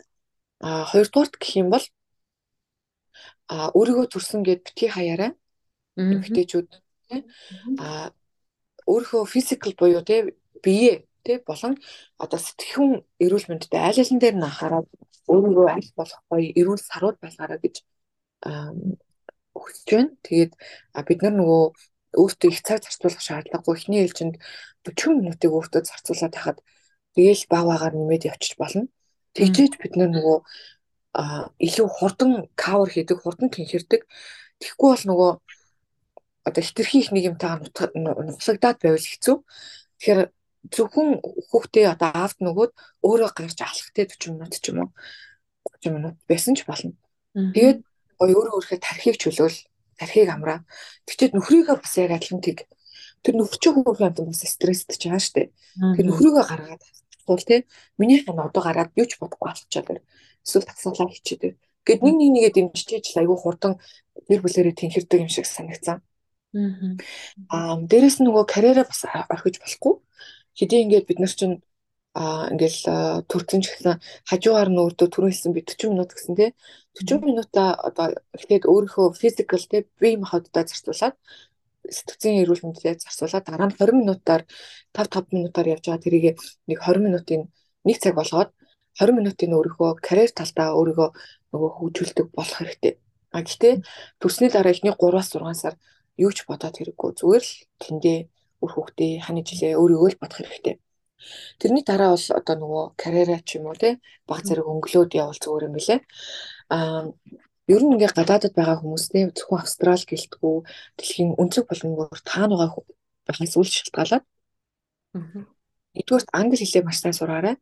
хоёрдугаарт 0.61 1.34
гэх 1.38 1.53
юм 1.61 1.69
бол 1.69 1.85
а 3.47 3.69
өөрийгөө 3.77 4.07
төрсөн 4.11 4.41
гэд 4.47 4.61
битгий 4.65 4.89
хаяараа 4.89 5.31
эмэгтэйчүүд 5.97 6.69
тий 7.09 7.22
а 7.80 8.11
өөрийнхөө 8.85 9.26
физикал 9.26 9.73
буюу 9.77 10.01
тий 10.01 10.34
бие 10.65 11.05
тий 11.26 11.38
болон 11.45 11.77
одоо 12.17 12.39
сэтгэхүйн 12.39 12.93
эрүүл 13.23 13.49
мэндэд 13.49 13.73
аль 13.73 14.01
алин 14.01 14.19
дээр 14.22 14.35
нь 14.38 14.47
анхаарал 14.49 14.88
өөрийгөө 15.30 15.67
аль 15.76 15.89
болох 15.97 16.22
гоё 16.30 16.49
эрүүл 16.59 16.81
сарууд 16.81 17.17
байлгаараа 17.22 17.59
гэж 17.61 17.76
хүсэж 19.55 19.89
байна. 19.89 20.11
Тэгээд 20.22 20.53
бид 21.07 21.19
нар 21.23 21.35
нөгөө 21.39 21.63
өөртөө 22.22 22.49
их 22.51 22.61
цаг 22.61 22.84
зарцуулах 22.84 23.23
шаардлагагүй. 23.23 23.76
Эхний 23.76 24.01
ээлжинд 24.03 24.35
40 24.85 25.19
минутыг 25.19 25.51
өөртөө 25.51 25.81
зарцуулаад 25.89 26.35
хахад 26.35 26.57
тэгээл 27.15 27.43
бав 27.49 27.67
агаар 27.73 27.93
нэмээд 27.95 28.30
явчих 28.30 28.55
болно. 28.59 28.88
Тэгжээж 29.35 29.73
бид 29.81 29.93
нар 29.97 30.11
нөгөө 30.13 30.38
илүү 31.15 31.87
хурдан 31.87 32.31
кавер 32.59 32.89
хийдэг, 32.91 33.23
хурдан 33.23 33.47
тэнхэрдэг. 33.49 34.03
Тэгэхгүй 34.59 34.89
бол 34.91 35.05
нөгөө 35.07 35.31
одоо 36.43 36.61
хитрхи 36.63 36.99
их 36.99 37.11
нэг 37.15 37.35
юмтайгаа 37.35 37.63
нуцагдаад 37.63 38.77
байвал 38.83 38.99
хэцүү. 38.99 39.37
Тэгэхээр 39.99 40.21
зөвхөн 40.75 41.09
хүүхдээ 41.49 41.85
одоо 41.95 42.09
аавд 42.11 42.39
нөгөөд 42.43 42.71
өөрөө 43.05 43.29
гарч 43.31 43.59
алах 43.63 43.89
те 43.95 44.03
40 44.05 44.35
минут 44.35 44.53
ч 44.59 44.65
юм 44.69 44.83
уу 44.83 44.89
30 45.79 45.95
минут 45.95 46.15
байсан 46.27 46.53
ч 46.57 46.67
болно. 46.67 46.93
Тэгээд 47.33 47.79
өөрөө 48.19 48.53
өөрхөө 48.59 48.79
тархийг 48.81 49.15
чөлөөл, 49.21 49.57
тархийг 49.99 50.29
амраа. 50.29 50.67
Тэгчээд 51.07 51.35
нөхрийгөө 51.37 51.75
бас 51.79 51.93
яг 51.95 52.11
адилхан 52.17 52.41
тэг 52.43 52.67
тэр 53.23 53.35
нөхөрчөө 53.39 53.71
хүүхэн 53.73 54.07
амт 54.09 54.19
бас 54.25 54.43
стресстэй 54.45 54.97
ч 54.97 55.03
байгаа 55.09 55.23
штэ. 55.23 55.43
Тэр 55.95 56.05
нөхрийгөө 56.11 56.43
гаргаад 56.45 56.83
бол 57.25 57.41
те 57.41 57.65
минийх 57.97 58.29
нь 58.29 58.37
одоо 58.37 58.61
гараад 58.61 58.93
юу 58.93 59.07
ч 59.09 59.17
бодохгүй 59.17 59.49
алчаад 59.49 60.01
эсвэл 60.45 60.69
таксалаа 60.69 61.09
хийчихэд. 61.09 61.57
Гэт 61.85 62.01
нэг 62.05 62.15
нэг 62.17 62.30
нэгээ 62.34 62.53
дэмжиж 62.53 63.05
л 63.13 63.22
айгүй 63.22 63.38
хурдан 63.41 63.73
гэр 64.30 64.41
бүлэрээ 64.41 64.76
тэнхэрдэг 64.77 65.19
юм 65.26 65.30
шиг 65.30 65.45
санагцсан. 65.45 66.01
Аа 67.51 67.76
дээрэс 67.89 68.17
нь 68.22 68.26
нөгөө 68.26 68.45
карьераа 68.47 68.85
бас 68.88 69.01
орхиж 69.05 69.59
болохгүй. 69.59 69.93
Хэдий 70.57 70.81
ингээд 70.85 71.07
бид 71.09 71.19
нар 71.19 71.34
чинь 71.35 71.55
а 72.15 72.47
ингээл 72.47 73.27
төрцөн 73.27 73.59
ч 73.59 73.76
гэсэн 73.76 73.99
хажуугаар 74.23 74.69
нь 74.72 74.80
өөртөө 74.80 75.07
түрүү 75.11 75.30
хэлсэн 75.35 75.51
би 75.51 75.67
40 75.67 75.91
минут 75.91 76.15
гэсэн 76.15 76.34
тий 76.39 76.49
40 76.95 77.27
минутаа 77.27 77.76
одоо 77.76 78.15
эхлээд 78.31 78.63
өөрийнхөө 78.72 79.19
физикал 79.19 79.59
тий 79.67 79.84
бие 79.99 80.15
махбодоо 80.15 80.63
зарцуулаад 80.63 81.15
сэтгцийн 81.91 82.39
эрүүл 82.39 82.63
мэндэд 82.63 83.03
зарцуулаад 83.03 83.43
дараа 83.43 83.67
нь 83.67 83.76
20 83.76 83.99
минутаар 83.99 84.41
5 84.95 85.11
5 85.11 85.35
минутаар 85.35 85.67
явж 85.76 85.84
байгаа 85.91 86.03
тэрийг 86.07 86.39
нэг 86.72 86.80
20 86.80 87.03
минутын 87.03 87.41
нэг 87.84 87.97
цаг 87.99 88.15
болгоод 88.15 88.49
20 88.99 89.17
минутын 89.17 89.55
өөрийнхөө 89.57 89.91
карьер 90.07 90.31
талдаа 90.31 90.69
өөрийгөө 90.80 91.09
нөгөө 91.51 91.72
хөгжүүлдэг 91.77 92.27
болох 92.38 92.57
хэрэгтэй. 92.59 92.93
А 93.35 93.43
гэхдээ 93.43 93.73
төрсний 94.19 94.49
дараа 94.51 94.72
ихний 94.72 94.95
3-аас 94.95 95.30
6 95.35 95.53
сар 95.61 95.76
юу 96.17 96.31
ч 96.31 96.47
бодоод 96.47 96.76
хэрэггүй. 96.80 97.11
Зүгээр 97.19 97.43
л 97.43 97.53
тэндээ 97.84 98.17
үр 98.63 98.72
хөвгтөө 98.72 99.11
ханы 99.26 99.41
жилээ 99.43 99.76
өөрийгөө 99.76 100.09
л 100.15 100.22
бодох 100.22 100.39
хэрэгтэй. 100.39 100.76
Тэрний 101.59 101.84
дараа 101.84 102.15
бол 102.15 102.27
одоо 102.39 102.55
нөгөө 102.55 102.85
карьераа 103.01 103.39
ч 103.47 103.57
юм 103.57 103.67
уу 103.67 103.76
те 103.76 103.99
баг 104.30 104.41
зэрэг 104.47 104.67
өнгөлөөд 104.72 105.11
явал 105.15 105.39
зүгээр 105.43 105.67
юм 105.67 105.73
билэ. 105.76 105.97
Аа 106.76 107.11
ер 107.73 107.81
нь 107.84 107.93
ингээ 107.95 108.13
гадаадд 108.13 108.53
байгаа 108.55 108.77
хүмүүстэй 108.81 109.23
зөвхөн 109.38 109.59
австрал 109.63 110.03
гэлтгүү 110.11 110.55
дэлхийн 110.97 111.31
өнцөг 111.41 111.65
болгонгоор 111.67 112.19
таана 112.30 112.55
байгаа 112.61 112.84
байхаас 113.26 113.53
үл 113.57 113.69
шалтгаалаад. 113.76 114.23
Нэгдүгээрт 115.95 116.30
англи 116.39 116.57
хэлээ 116.61 116.84
маш 116.85 116.97
сайн 117.01 117.15
сураарай. 117.17 117.55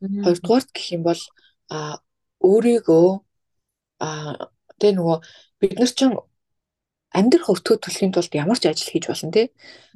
Хоёрдугаарт 0.00 0.70
гэх 0.70 0.86
юм 0.94 1.02
бол 1.02 1.20
а 1.68 1.98
өөрийгөө 2.38 3.08
а 3.98 4.08
тэ 4.78 4.94
нөгөө 4.94 5.18
бид 5.58 5.74
нар 5.78 5.90
чинь 5.90 6.14
амьдрах 7.10 7.50
өртгөө 7.50 7.76
төлөхийн 7.82 8.14
тулд 8.14 8.32
ямар 8.34 8.58
ч 8.58 8.70
ажил 8.70 8.92
хийж 8.94 9.10
болно 9.10 9.32
тий. 9.34 9.46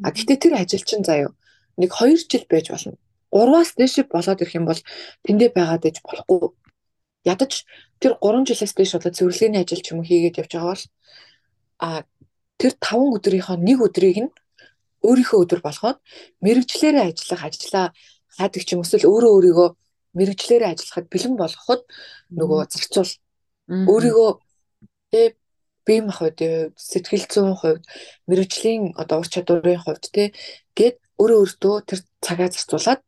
А 0.03 0.11
гэхдээ 0.11 0.39
тэр 0.43 0.55
ажил 0.59 0.83
чинь 0.83 1.07
заяа 1.07 1.31
нэг 1.79 1.91
2 1.95 2.19
жил 2.27 2.47
байж 2.51 2.67
болно. 2.75 2.99
3-аас 3.31 3.71
дээш 3.79 3.95
болоод 4.11 4.43
ирэх 4.43 4.59
юм 4.59 4.67
бол 4.67 4.81
тэндээ 5.25 5.51
байгаад 5.55 5.87
ээж 5.87 5.97
болохгүй. 6.03 6.51
Ядаж 7.25 7.65
тэр 8.03 8.19
3 8.19 8.43
жилээс 8.49 8.75
дээш 8.75 8.93
одоо 8.99 9.13
цэвэрлэгийн 9.15 9.63
ажил 9.63 9.81
ч 9.81 9.95
юм 9.95 10.03
уу 10.03 10.09
хийгээд 10.09 10.41
явж 10.43 10.53
байгаа 10.53 10.75
бол 10.75 10.85
а 11.79 11.89
тэр 12.59 12.73
5 12.77 13.17
өдрийнхөө 13.17 13.57
нэг 13.63 13.79
өдрийг 13.87 14.19
нь 14.27 14.31
өөрийнхөө 15.07 15.39
өдөр 15.47 15.61
болгоод 15.63 15.99
мэрэгчлэрээ 16.43 17.07
ажиллах 17.11 17.43
ажлаа 17.47 17.87
хаадаг 18.37 18.63
ч 18.67 18.69
юм 18.75 18.83
эсвэл 18.83 19.09
өөрөө 19.09 19.33
өөрийгөө 19.37 19.69
мэрэгчлэрээ 20.19 20.71
ажиллахад 20.73 21.07
бэлэн 21.13 21.35
болгоход 21.37 21.83
нөгөө 22.39 22.61
зарцуул. 22.73 23.13
Өөрийгөө 23.69 24.31
э 25.13 25.23
бие 25.87 26.01
махбодын 26.07 26.73
хувьд 26.73 26.79
сэтгэл 26.79 27.27
зүйн 27.33 27.55
хувьд 27.59 27.83
мэрэгжлийн 28.29 28.95
одоо 29.03 29.19
ур 29.23 29.29
чадварын 29.29 29.83
хувьд 29.83 30.05
те 30.15 30.25
гээд 30.79 30.97
өөрөө 31.21 31.39
өөртөө 31.43 31.75
тэр 31.89 32.01
цагаа 32.25 32.49
зарцуулаад 32.55 33.01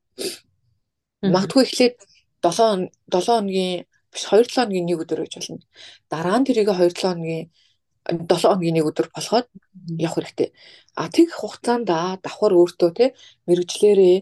магадгүй 1.23 1.63
эхлээд 1.65 1.97
7 2.43 2.91
7 3.09 3.27
хоногийн 3.27 3.87
биш 4.13 4.25
2 4.29 4.45
7 4.45 4.55
хоногийн 4.55 4.87
нэг 4.87 4.99
өдөр 5.03 5.21
гэж 5.25 5.35
болно. 5.39 5.63
Дараа 6.11 6.39
нь 6.39 6.47
тэрийг 6.47 6.69
2 6.69 6.93
7 6.93 7.03
хоногийн 7.03 7.47
7 8.05 8.43
хоногийн 8.43 8.75
нэг 8.77 8.87
өдөр 8.91 9.07
болгоод 9.15 9.49
явах 9.99 10.17
хэрэгтэй. 10.19 10.49
А 11.01 11.09
тэгэх 11.09 11.35
хугацаанд 11.41 11.87
давхар 11.89 12.53
өөртөө 12.59 12.91
те 12.99 13.07
мэрэгчлэрээ 13.49 14.17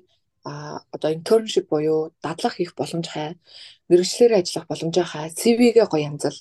а 0.44 0.82
одоо 0.90 1.10
internship 1.14 1.68
буюу 1.70 2.12
дадлах 2.22 2.58
хийх 2.58 2.74
боломж 2.74 3.06
хай 3.08 3.38
мэрэгчлэрээ 3.88 4.42
ажиллах 4.42 4.66
боломжоо 4.66 5.06
хай 5.06 5.30
CV-гээ 5.30 5.86
гоё 5.86 6.06
янзал 6.10 6.38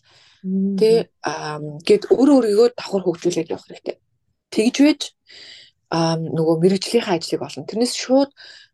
тэ 0.80 1.10
гээд 1.86 2.04
өөрөө 2.10 2.36
өөрийгөө 2.38 2.68
давхар 2.74 3.04
хөгжүүлээд 3.06 3.54
явах 3.54 3.68
хэрэгтэй. 3.70 3.98
Тэгж 4.50 5.02
а 5.92 6.18
нөгөө 6.18 6.56
мэрэгжлийнхаа 6.64 7.20
ажлыг 7.20 7.42
олно. 7.46 7.68
Тэрнээс 7.70 7.94
шууд 7.94 8.32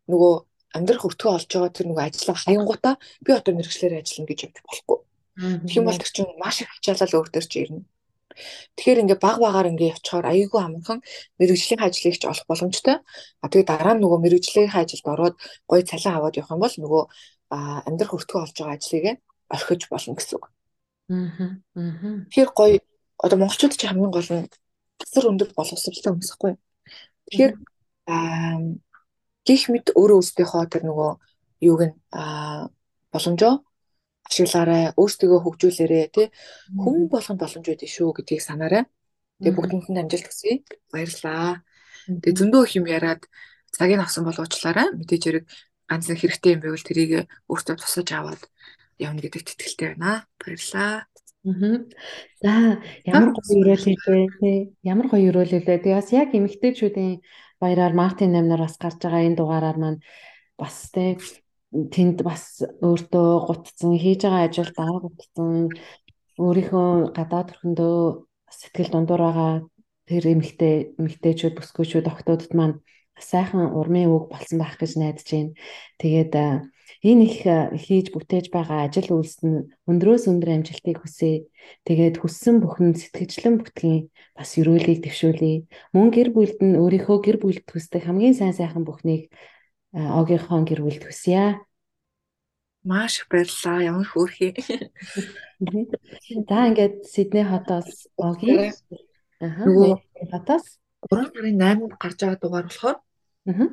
нөгөө 0.08 0.34
амьдрах 0.78 1.04
өртгөө 1.08 1.32
олж 1.36 1.48
байгаа 1.50 1.72
тэр 1.74 1.86
нөгөө 1.90 2.04
ажлаа 2.08 2.36
хаянгуудаа 2.38 2.94
би 3.20 3.30
одоо 3.34 3.52
мэрэгчлэрээ 3.58 4.00
ажиллана 4.00 4.28
гэж 4.30 4.38
явж 4.48 4.56
болохгүй. 4.64 4.98
Тэгэх 5.66 5.78
юм 5.78 5.86
бол 5.86 5.98
тэр 5.98 6.12
чинь 6.14 6.32
маш 6.38 6.56
их 6.62 6.70
ачаалал 6.72 7.16
өөр 7.18 7.28
төр 7.34 7.46
чи 7.50 7.58
ирнэ. 7.66 7.82
Тэгэхээр 8.76 9.02
ингээ 9.02 9.18
баг 9.18 9.36
багаар 9.42 9.70
ингээ 9.72 9.92
явчихаар 9.94 10.26
аюулгүй 10.30 10.60
амархан 10.62 10.98
мэрэгжлийн 11.38 11.80
ажлыг 11.82 12.16
ч 12.20 12.24
олох 12.26 12.46
боломжтой. 12.50 12.96
А 13.42 13.46
тэгээ 13.50 13.66
дараа 13.70 13.94
нь 13.94 14.02
нөгөө 14.02 14.18
мэрэгжлийн 14.24 14.70
ажилд 14.72 15.06
ороод 15.06 15.34
гоё 15.70 15.82
цалин 15.82 16.14
аваад 16.16 16.38
явах 16.38 16.52
юм 16.54 16.62
бол 16.62 16.76
нөгөө 16.82 17.02
амьдрах 17.88 18.16
өртгөө 18.16 18.40
олж 18.44 18.56
байгаа 18.58 18.76
ажлыг 18.76 19.04
орхиж 19.48 19.82
болно 19.88 20.14
гэсэн 20.14 20.36
үг. 20.36 20.44
Аа. 21.08 21.56
Тэгэхээр 22.28 22.50
гоё 22.52 22.76
одоо 23.18 23.36
монголчууд 23.38 23.74
ч 23.74 23.82
хамгийн 23.88 24.12
гол 24.12 24.30
нь 24.30 24.48
асар 25.02 25.24
өндөр 25.30 25.50
боловсролтой 25.56 26.12
хүмүүсхгүй. 26.12 26.52
Тэгэхээр 27.32 27.52
гих 29.48 29.62
мэд 29.72 29.86
өөрөө 29.96 30.18
өөртөөхөө 30.20 30.64
тэр 30.68 30.82
нөгөө 30.84 31.10
юуг 31.64 31.80
нь 31.88 31.94
боломжоо 33.12 33.64
ашиглаарай, 34.28 34.84
өөрсдөө 35.00 35.40
хөгжүүлээрэй 35.42 36.06
тий. 36.12 36.26
Хүн 36.76 37.08
болгонд 37.08 37.40
боломж 37.40 37.66
өгдөө 37.66 37.88
шүү 37.88 38.12
гэдгийг 38.20 38.42
санаарай. 38.44 38.84
Тэгээ 39.40 39.56
бүгдэнд 39.56 39.88
нь 39.88 40.00
амжилт 40.04 40.28
хүсье. 40.28 40.62
Баярлалаа. 40.92 41.64
Тэгээ 42.08 42.38
зөндөө 42.38 42.62
их 42.68 42.74
юм 42.76 42.86
яриад 42.86 43.22
цагийг 43.72 44.00
авсан 44.04 44.28
болгоочлаарай. 44.28 44.92
Мэдээж 44.98 45.22
хэрэг 45.24 45.44
ганц 45.88 46.04
нэг 46.08 46.18
хэрэгтэй 46.20 46.52
юм 46.56 46.62
байвал 46.62 46.84
тэрийг 46.84 47.12
өөртөө 47.48 47.76
тусаж 47.80 48.08
аваад 48.12 48.42
явна 49.00 49.20
гэдэгт 49.24 49.56
итгэлтэй 49.56 49.96
байна. 49.96 50.28
Баярлалаа. 50.36 51.08
За 52.42 52.52
ямар 53.08 53.30
гоё 53.32 53.56
өрөөлөлөө 53.62 54.22
тий. 54.42 54.58
Ямар 54.84 55.06
гоё 55.08 55.30
өрөөлөлөө. 55.32 55.80
Тэгээ 55.80 55.96
бас 55.96 56.10
яг 56.12 56.28
эмэгтэйчүүдийн 56.36 57.22
баяраар 57.62 57.94
Мартин 57.94 58.34
наймнаар 58.34 58.66
бас 58.66 58.76
гарч 58.76 58.98
байгаа 59.00 59.24
энэ 59.24 59.38
дугаараар 59.38 59.78
маань 59.78 60.00
бас 60.58 60.90
тий 60.92 61.16
тэнд 61.72 62.18
бас 62.24 62.64
өөртөө 62.64 63.30
гутцсан 63.46 63.92
хийж 64.00 64.20
байгаа 64.24 64.48
ажил 64.48 64.70
даа 64.72 64.94
гутцсан 65.04 65.68
өөрийнхөө 66.40 67.12
гадаад 67.16 67.46
төрхөндөө 67.52 67.98
сэтгэл 68.58 68.92
дундуур 68.92 69.22
байгаа 69.26 69.52
тэр 70.08 70.24
эмэгтэй 70.32 70.96
эмэгтэйчүүд 70.96 71.54
бүсгүйчүүд 71.56 72.06
октоодд 72.08 72.52
маань 72.56 72.80
сайхан 73.20 73.74
урмын 73.78 74.08
үг 74.08 74.24
болсон 74.32 74.58
байх 74.62 74.78
гэж 74.80 74.92
найдаж 74.96 75.28
байна. 75.28 75.52
Тэгээд 76.00 76.32
энэ 77.04 77.22
их 77.28 77.38
хийж 77.84 78.06
бүтээж 78.14 78.46
байгаа 78.54 78.86
ажил 78.86 79.18
үйлс 79.18 79.44
нь 79.44 79.68
өндрөөс 79.90 80.24
өндөр 80.30 80.50
амжилтыг 80.62 81.02
хүсье. 81.02 81.50
Тэгээд 81.84 82.22
хүссэн 82.22 82.62
бүхэн 82.62 82.96
сэтгэжлэн 82.96 83.60
бүтгийн 83.60 84.08
бас 84.38 84.50
өрөөлийг 84.56 85.04
төвшүүлье. 85.04 85.66
Мөн 85.92 86.08
гэр 86.14 86.28
бүлд 86.32 86.58
нь 86.64 86.78
өөрийнхөө 86.80 87.18
гэр 87.26 87.36
бүлд 87.42 87.66
хүсдэг 87.68 88.06
хамгийн 88.06 88.38
сайн 88.38 88.54
сайхан 88.56 88.86
бүхнийг 88.86 89.28
огийнхоо 89.92 90.60
гэр 90.68 90.80
бүлд 90.84 91.02
хүсье. 91.04 91.60
Маш 92.84 93.20
их 93.20 93.28
баярлалаа. 93.28 93.82
Ямар 93.82 94.06
хөөрхий. 94.08 94.52
За 96.48 96.58
ингээд 96.68 96.94
Сидней 97.12 97.44
хотоос 97.44 98.06
огийн 98.16 98.72
аха 99.40 99.62
нөгөө 99.66 99.92
хотоос 100.30 100.64
3 101.10 101.30
сарын 101.32 101.56
8-нд 101.58 101.94
гарч 102.02 102.18
байгаа 102.20 102.38
дугаар 102.42 102.66
болохоор 102.68 102.96
аха 103.50 103.64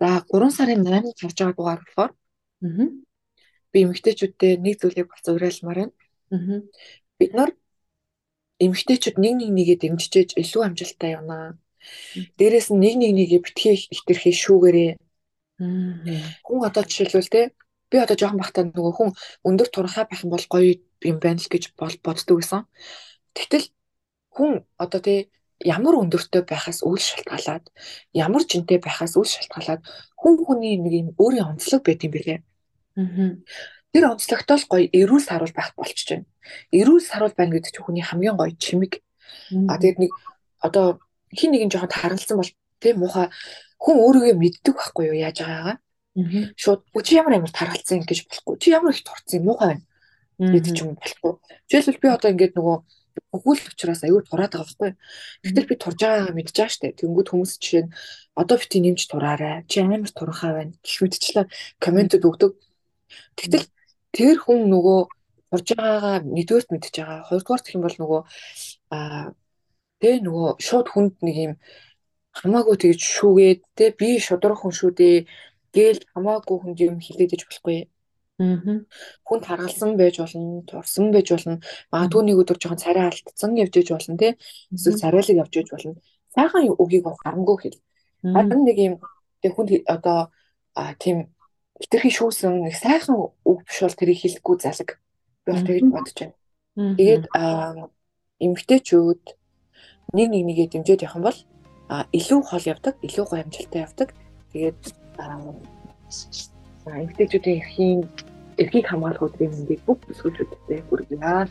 За 0.00 0.08
3 0.30 0.50
сарын 0.56 0.80
8-нд 0.86 1.18
гарч 1.22 1.36
байгаа 1.40 1.56
дугаар 1.58 1.80
болохоор 1.82 2.12
аха 2.66 2.84
би 3.72 3.78
эмэгтэйчүүдтэй 3.84 4.52
нэг 4.64 4.74
зүйлийг 4.80 5.08
бас 5.10 5.24
уриалмаар 5.26 5.78
байна. 5.80 5.94
Аха 6.36 6.54
бид 7.18 7.32
нар 7.34 7.50
эмэгтэйчүүд 8.64 9.16
нэг 9.20 9.34
нэг 9.40 9.50
нэгээ 9.56 9.78
дэмжижээж 9.82 10.30
илүү 10.40 10.62
амжилттай 10.64 11.10
явна. 11.16 11.58
Дээрээс 12.38 12.68
нь 12.72 12.80
нэг 12.80 12.94
нэг 13.00 13.12
нэгээ 13.18 13.40
битгий 13.44 13.76
хитрхи 13.76 14.32
шүүгээрээ. 14.32 14.92
Хүн 16.46 16.60
одоо 16.68 16.82
жишээлбэл 16.84 17.32
те 17.32 17.42
би 17.90 17.96
одоо 18.02 18.16
жоохон 18.18 18.40
бахтаа 18.40 18.64
нөгөө 18.66 18.94
хүн 18.96 19.10
өндөр 19.48 19.68
турхаа 19.70 20.04
байх 20.08 20.24
юм 20.24 20.32
бол 20.34 20.46
гоё 20.50 20.80
юм 21.04 21.18
байна 21.22 21.40
л 21.40 21.52
гэж 21.52 21.64
боддог 21.78 22.36
гэсэн. 22.40 22.62
Тэгтэл 23.36 23.66
хүн 24.34 24.66
одоо 24.76 25.00
те 25.00 25.14
ямар 25.62 25.94
өндөртэй 26.02 26.42
байхаас 26.44 26.84
үл 26.84 27.00
шалтгаалаад 27.00 27.64
ямар 28.12 28.42
жинтэй 28.44 28.78
байхаас 28.82 29.16
үл 29.16 29.28
шалтгаалаад 29.28 29.80
хүн 30.20 30.34
хүний 30.44 30.76
нэг 30.76 30.92
юм 30.92 31.08
өөрийн 31.16 31.56
онцлог 31.56 31.80
байт 31.84 32.04
юм 32.04 32.12
билээ. 32.12 32.40
Аа. 33.00 33.40
Тэр 33.96 34.12
онцлогтой 34.12 34.60
л 34.60 34.68
гоё 34.68 34.84
эрүүл 34.92 35.24
саруул 35.24 35.56
байх 35.56 35.72
болчихж 35.72 36.20
байна. 36.20 36.28
Эрүүл 36.68 37.00
саруул 37.00 37.32
байна 37.32 37.56
гэдэг 37.56 37.72
чинь 37.72 37.84
хүний 37.88 38.04
хамгийн 38.04 38.36
гоё 38.36 38.52
чимэг. 38.60 39.00
А 39.72 39.80
тэгээд 39.80 40.04
нэг 40.04 40.12
одоо 40.60 41.00
хин 41.32 41.56
нэгэн 41.56 41.72
жоохон 41.72 41.96
харгалзсан 41.96 42.36
бол 42.36 42.52
тийм 42.76 43.00
муухай 43.00 43.32
хүн 43.80 43.96
өөрийгөө 43.96 44.36
мэддэг 44.36 44.76
байхгүй 44.76 45.04
юу 45.08 45.16
яаж 45.16 45.40
байгаагаа. 45.40 45.76
Шууд 46.60 46.84
чи 47.00 47.16
ямар 47.16 47.40
амар 47.40 47.48
таргалцсан 47.56 48.04
гэж 48.04 48.28
болохгүй. 48.28 48.54
Чи 48.60 48.76
ямар 48.76 48.92
их 48.92 49.00
турцсан 49.00 49.40
муухай 49.40 49.80
байна. 49.80 49.84
гэдэг 50.36 50.72
ч 50.76 50.80
юм 50.84 51.00
болохгүй. 51.00 51.32
Жишээлбэл 51.72 52.04
би 52.04 52.08
одоо 52.12 52.28
ингээд 52.36 52.54
нөгөө 52.60 52.76
өгүүл 53.32 53.60
учраас 53.72 54.04
аюу 54.04 54.20
тураад 54.20 54.52
байгаа 54.52 54.68
байхгүй. 54.68 54.90
Гэтэл 55.40 55.68
би 55.72 55.74
турж 55.80 55.98
байгаагаа 56.04 56.36
мэдж 56.36 56.52
байгаа 56.52 56.72
штэ. 56.76 56.96
Тэнгүүд 57.00 57.28
хүмүүс 57.32 57.52
жишээ 57.56 57.82
нь 57.88 57.92
одоо 58.36 58.56
бити 58.60 58.78
нэмж 58.84 59.00
тураарай. 59.08 59.64
Чи 59.64 59.80
амар 59.80 60.12
турхаа 60.12 60.52
байна. 60.52 60.76
Гэх 60.84 61.00
мэтчлээ 61.00 61.44
комментэд 61.80 62.28
өгдөг. 62.28 62.52
Тэгтэл 63.40 63.64
тэр 64.14 64.36
хүн 64.42 64.60
нөгөө 64.70 65.00
урж 65.54 65.68
байгаагаа 65.78 66.16
нэгдүгээрт 66.26 66.70
мэдчихэж 66.70 66.96
байгаа. 67.00 67.26
Хоёрдугаар 67.28 67.62
гэх 67.62 67.76
юм 67.76 67.84
бол 67.86 67.98
нөгөө 68.02 68.20
аа 68.94 69.24
тэ 70.00 70.10
нөгөө 70.26 70.48
шууд 70.66 70.86
хүнд 70.92 71.14
нэг 71.26 71.36
юм 71.46 71.52
хамаагүй 72.36 72.76
тэгж 72.76 73.00
шүүгээд 73.16 73.60
тэ 73.78 73.84
би 73.98 74.08
шудрах 74.20 74.60
хүн 74.60 74.74
шүү 74.76 74.90
дээ 75.00 75.16
гээл 75.76 76.00
хамаагүй 76.12 76.56
хүнд 76.60 76.78
юм 76.84 76.96
хилээдэж 77.00 77.40
болохгүй. 77.48 77.78
Аа. 78.36 78.84
Хүн 79.24 79.40
таргалсан 79.40 79.96
байж 79.96 80.20
болно, 80.20 80.60
турсан 80.68 81.08
байж 81.14 81.28
болно. 81.32 81.56
Магадгүй 81.92 82.22
нэг 82.24 82.36
өдөр 82.42 82.58
жоохон 82.60 82.82
царай 82.84 83.08
алдсан 83.08 83.56
явж 83.56 83.74
болно 83.88 84.16
тий. 84.20 84.32
Эсвэл 84.72 85.00
царайлаг 85.00 85.36
явж 85.40 85.54
иж 85.56 85.68
болно. 85.72 85.96
Сайхан 86.36 86.68
үгийг 86.76 87.08
харангүй 87.08 87.56
хэл. 87.56 87.78
Харин 88.36 88.62
нэг 88.68 88.76
юм 88.76 88.94
тэг 89.40 89.56
хүн 89.56 89.66
одоо 89.88 90.28
тийм 91.00 91.32
хитрхи 91.80 92.10
шүүсэн 92.10 92.64
нэг 92.64 92.76
сайхан 92.76 93.16
үг 93.16 93.58
биш 93.68 93.78
бол 93.84 93.98
тэрийг 93.98 94.20
хэлэхгүй 94.20 94.56
залэг 94.60 94.88
би 95.44 95.52
бол 95.52 95.66
тэгж 95.66 95.84
бодож 95.92 96.16
байна. 96.16 96.36
Тэгээд 96.76 97.24
эмгтээчүүд 98.40 99.22
нэг 100.16 100.28
нэг 100.32 100.42
нэгээ 100.48 100.68
дэмжиж 100.72 101.00
явах 101.04 101.16
юм 101.16 101.24
бол 101.28 101.38
илүү 102.12 102.40
хол 102.42 102.64
явдаг, 102.66 102.94
илүү 103.04 103.24
гоё 103.28 103.42
амжилттай 103.44 103.80
явдаг. 103.84 104.08
Тэгээд 104.52 104.80
эмгтээчүүдийн 106.86 107.60
эрхийн 107.60 108.00
эрхийг 108.56 108.86
хамгаалах 108.88 109.26
өдрийн 109.26 109.52
мэндийг 109.52 109.80
бүх 109.84 110.00
бүсгүүчүүдтэй 110.08 110.80
хүргэнэ. 110.88 111.48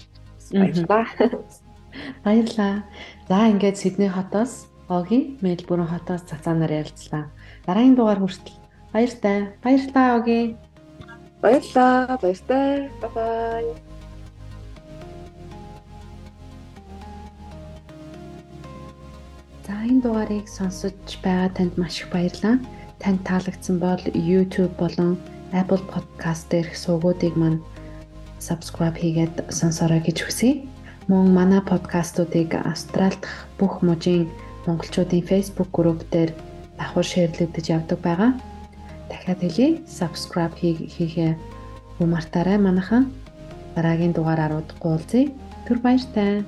Баярлалаа. 0.54 1.06
Баярлалаа. 2.26 2.76
За 3.30 3.38
ингээд 3.50 3.78
Сидней 3.78 4.10
хотоос 4.10 4.68
Оги 4.90 5.38
Мельбурн 5.42 5.88
хотоос 5.88 6.26
цацаанаар 6.30 6.86
ярилцлаа. 6.86 7.30
Дараагийн 7.66 7.96
дугаар 7.96 8.22
хүртэл 8.22 8.65
Баяртай. 8.96 9.52
Баярлалаа 9.62 10.20
Оги. 10.20 10.56
Баярлалаа. 11.42 12.18
Баяртай. 12.22 12.90
Бай 13.02 13.12
бай. 13.12 13.66
За 19.68 19.76
энэ 19.84 20.00
дугаарыг 20.00 20.48
сонсож 20.48 20.96
байгаа 21.20 21.52
танд 21.52 21.76
маш 21.76 22.00
их 22.00 22.08
баярлалаа. 22.08 22.56
Танд 23.04 23.20
таалагдсан 23.28 23.84
бол 23.84 24.00
YouTube 24.16 24.72
болон 24.80 25.20
Apple 25.52 25.84
Podcast 25.92 26.48
дээрх 26.48 26.80
суугуудыг 26.80 27.36
маань 27.36 27.60
subscribe 28.40 28.96
хийгээд 28.96 29.52
сонсорой 29.52 30.00
гэж 30.08 30.24
хүсье. 30.24 30.64
Мөн 31.12 31.36
манай 31.36 31.60
подкастуудыг 31.60 32.56
Австрал 32.64 33.12
дахь 33.20 33.44
бүх 33.60 33.84
мужийн 33.84 34.32
монголчуудын 34.64 35.28
Facebook 35.28 35.68
групп 35.76 36.00
дээр 36.16 36.32
давхар 36.80 37.04
шеэрлэгдэж 37.04 37.66
явдаг 37.76 38.00
байгаа. 38.00 38.32
Дахиад 39.10 39.40
хэлье, 39.42 39.68
subscribe 39.86 40.56
хийхээ 40.60 41.32
мартаарай 42.00 42.58
манайхан. 42.58 43.12
Дараагийн 43.76 44.14
дугаараар 44.14 44.64
уулзъя. 44.82 45.32
Түр 45.68 45.78
баяртай. 45.80 46.44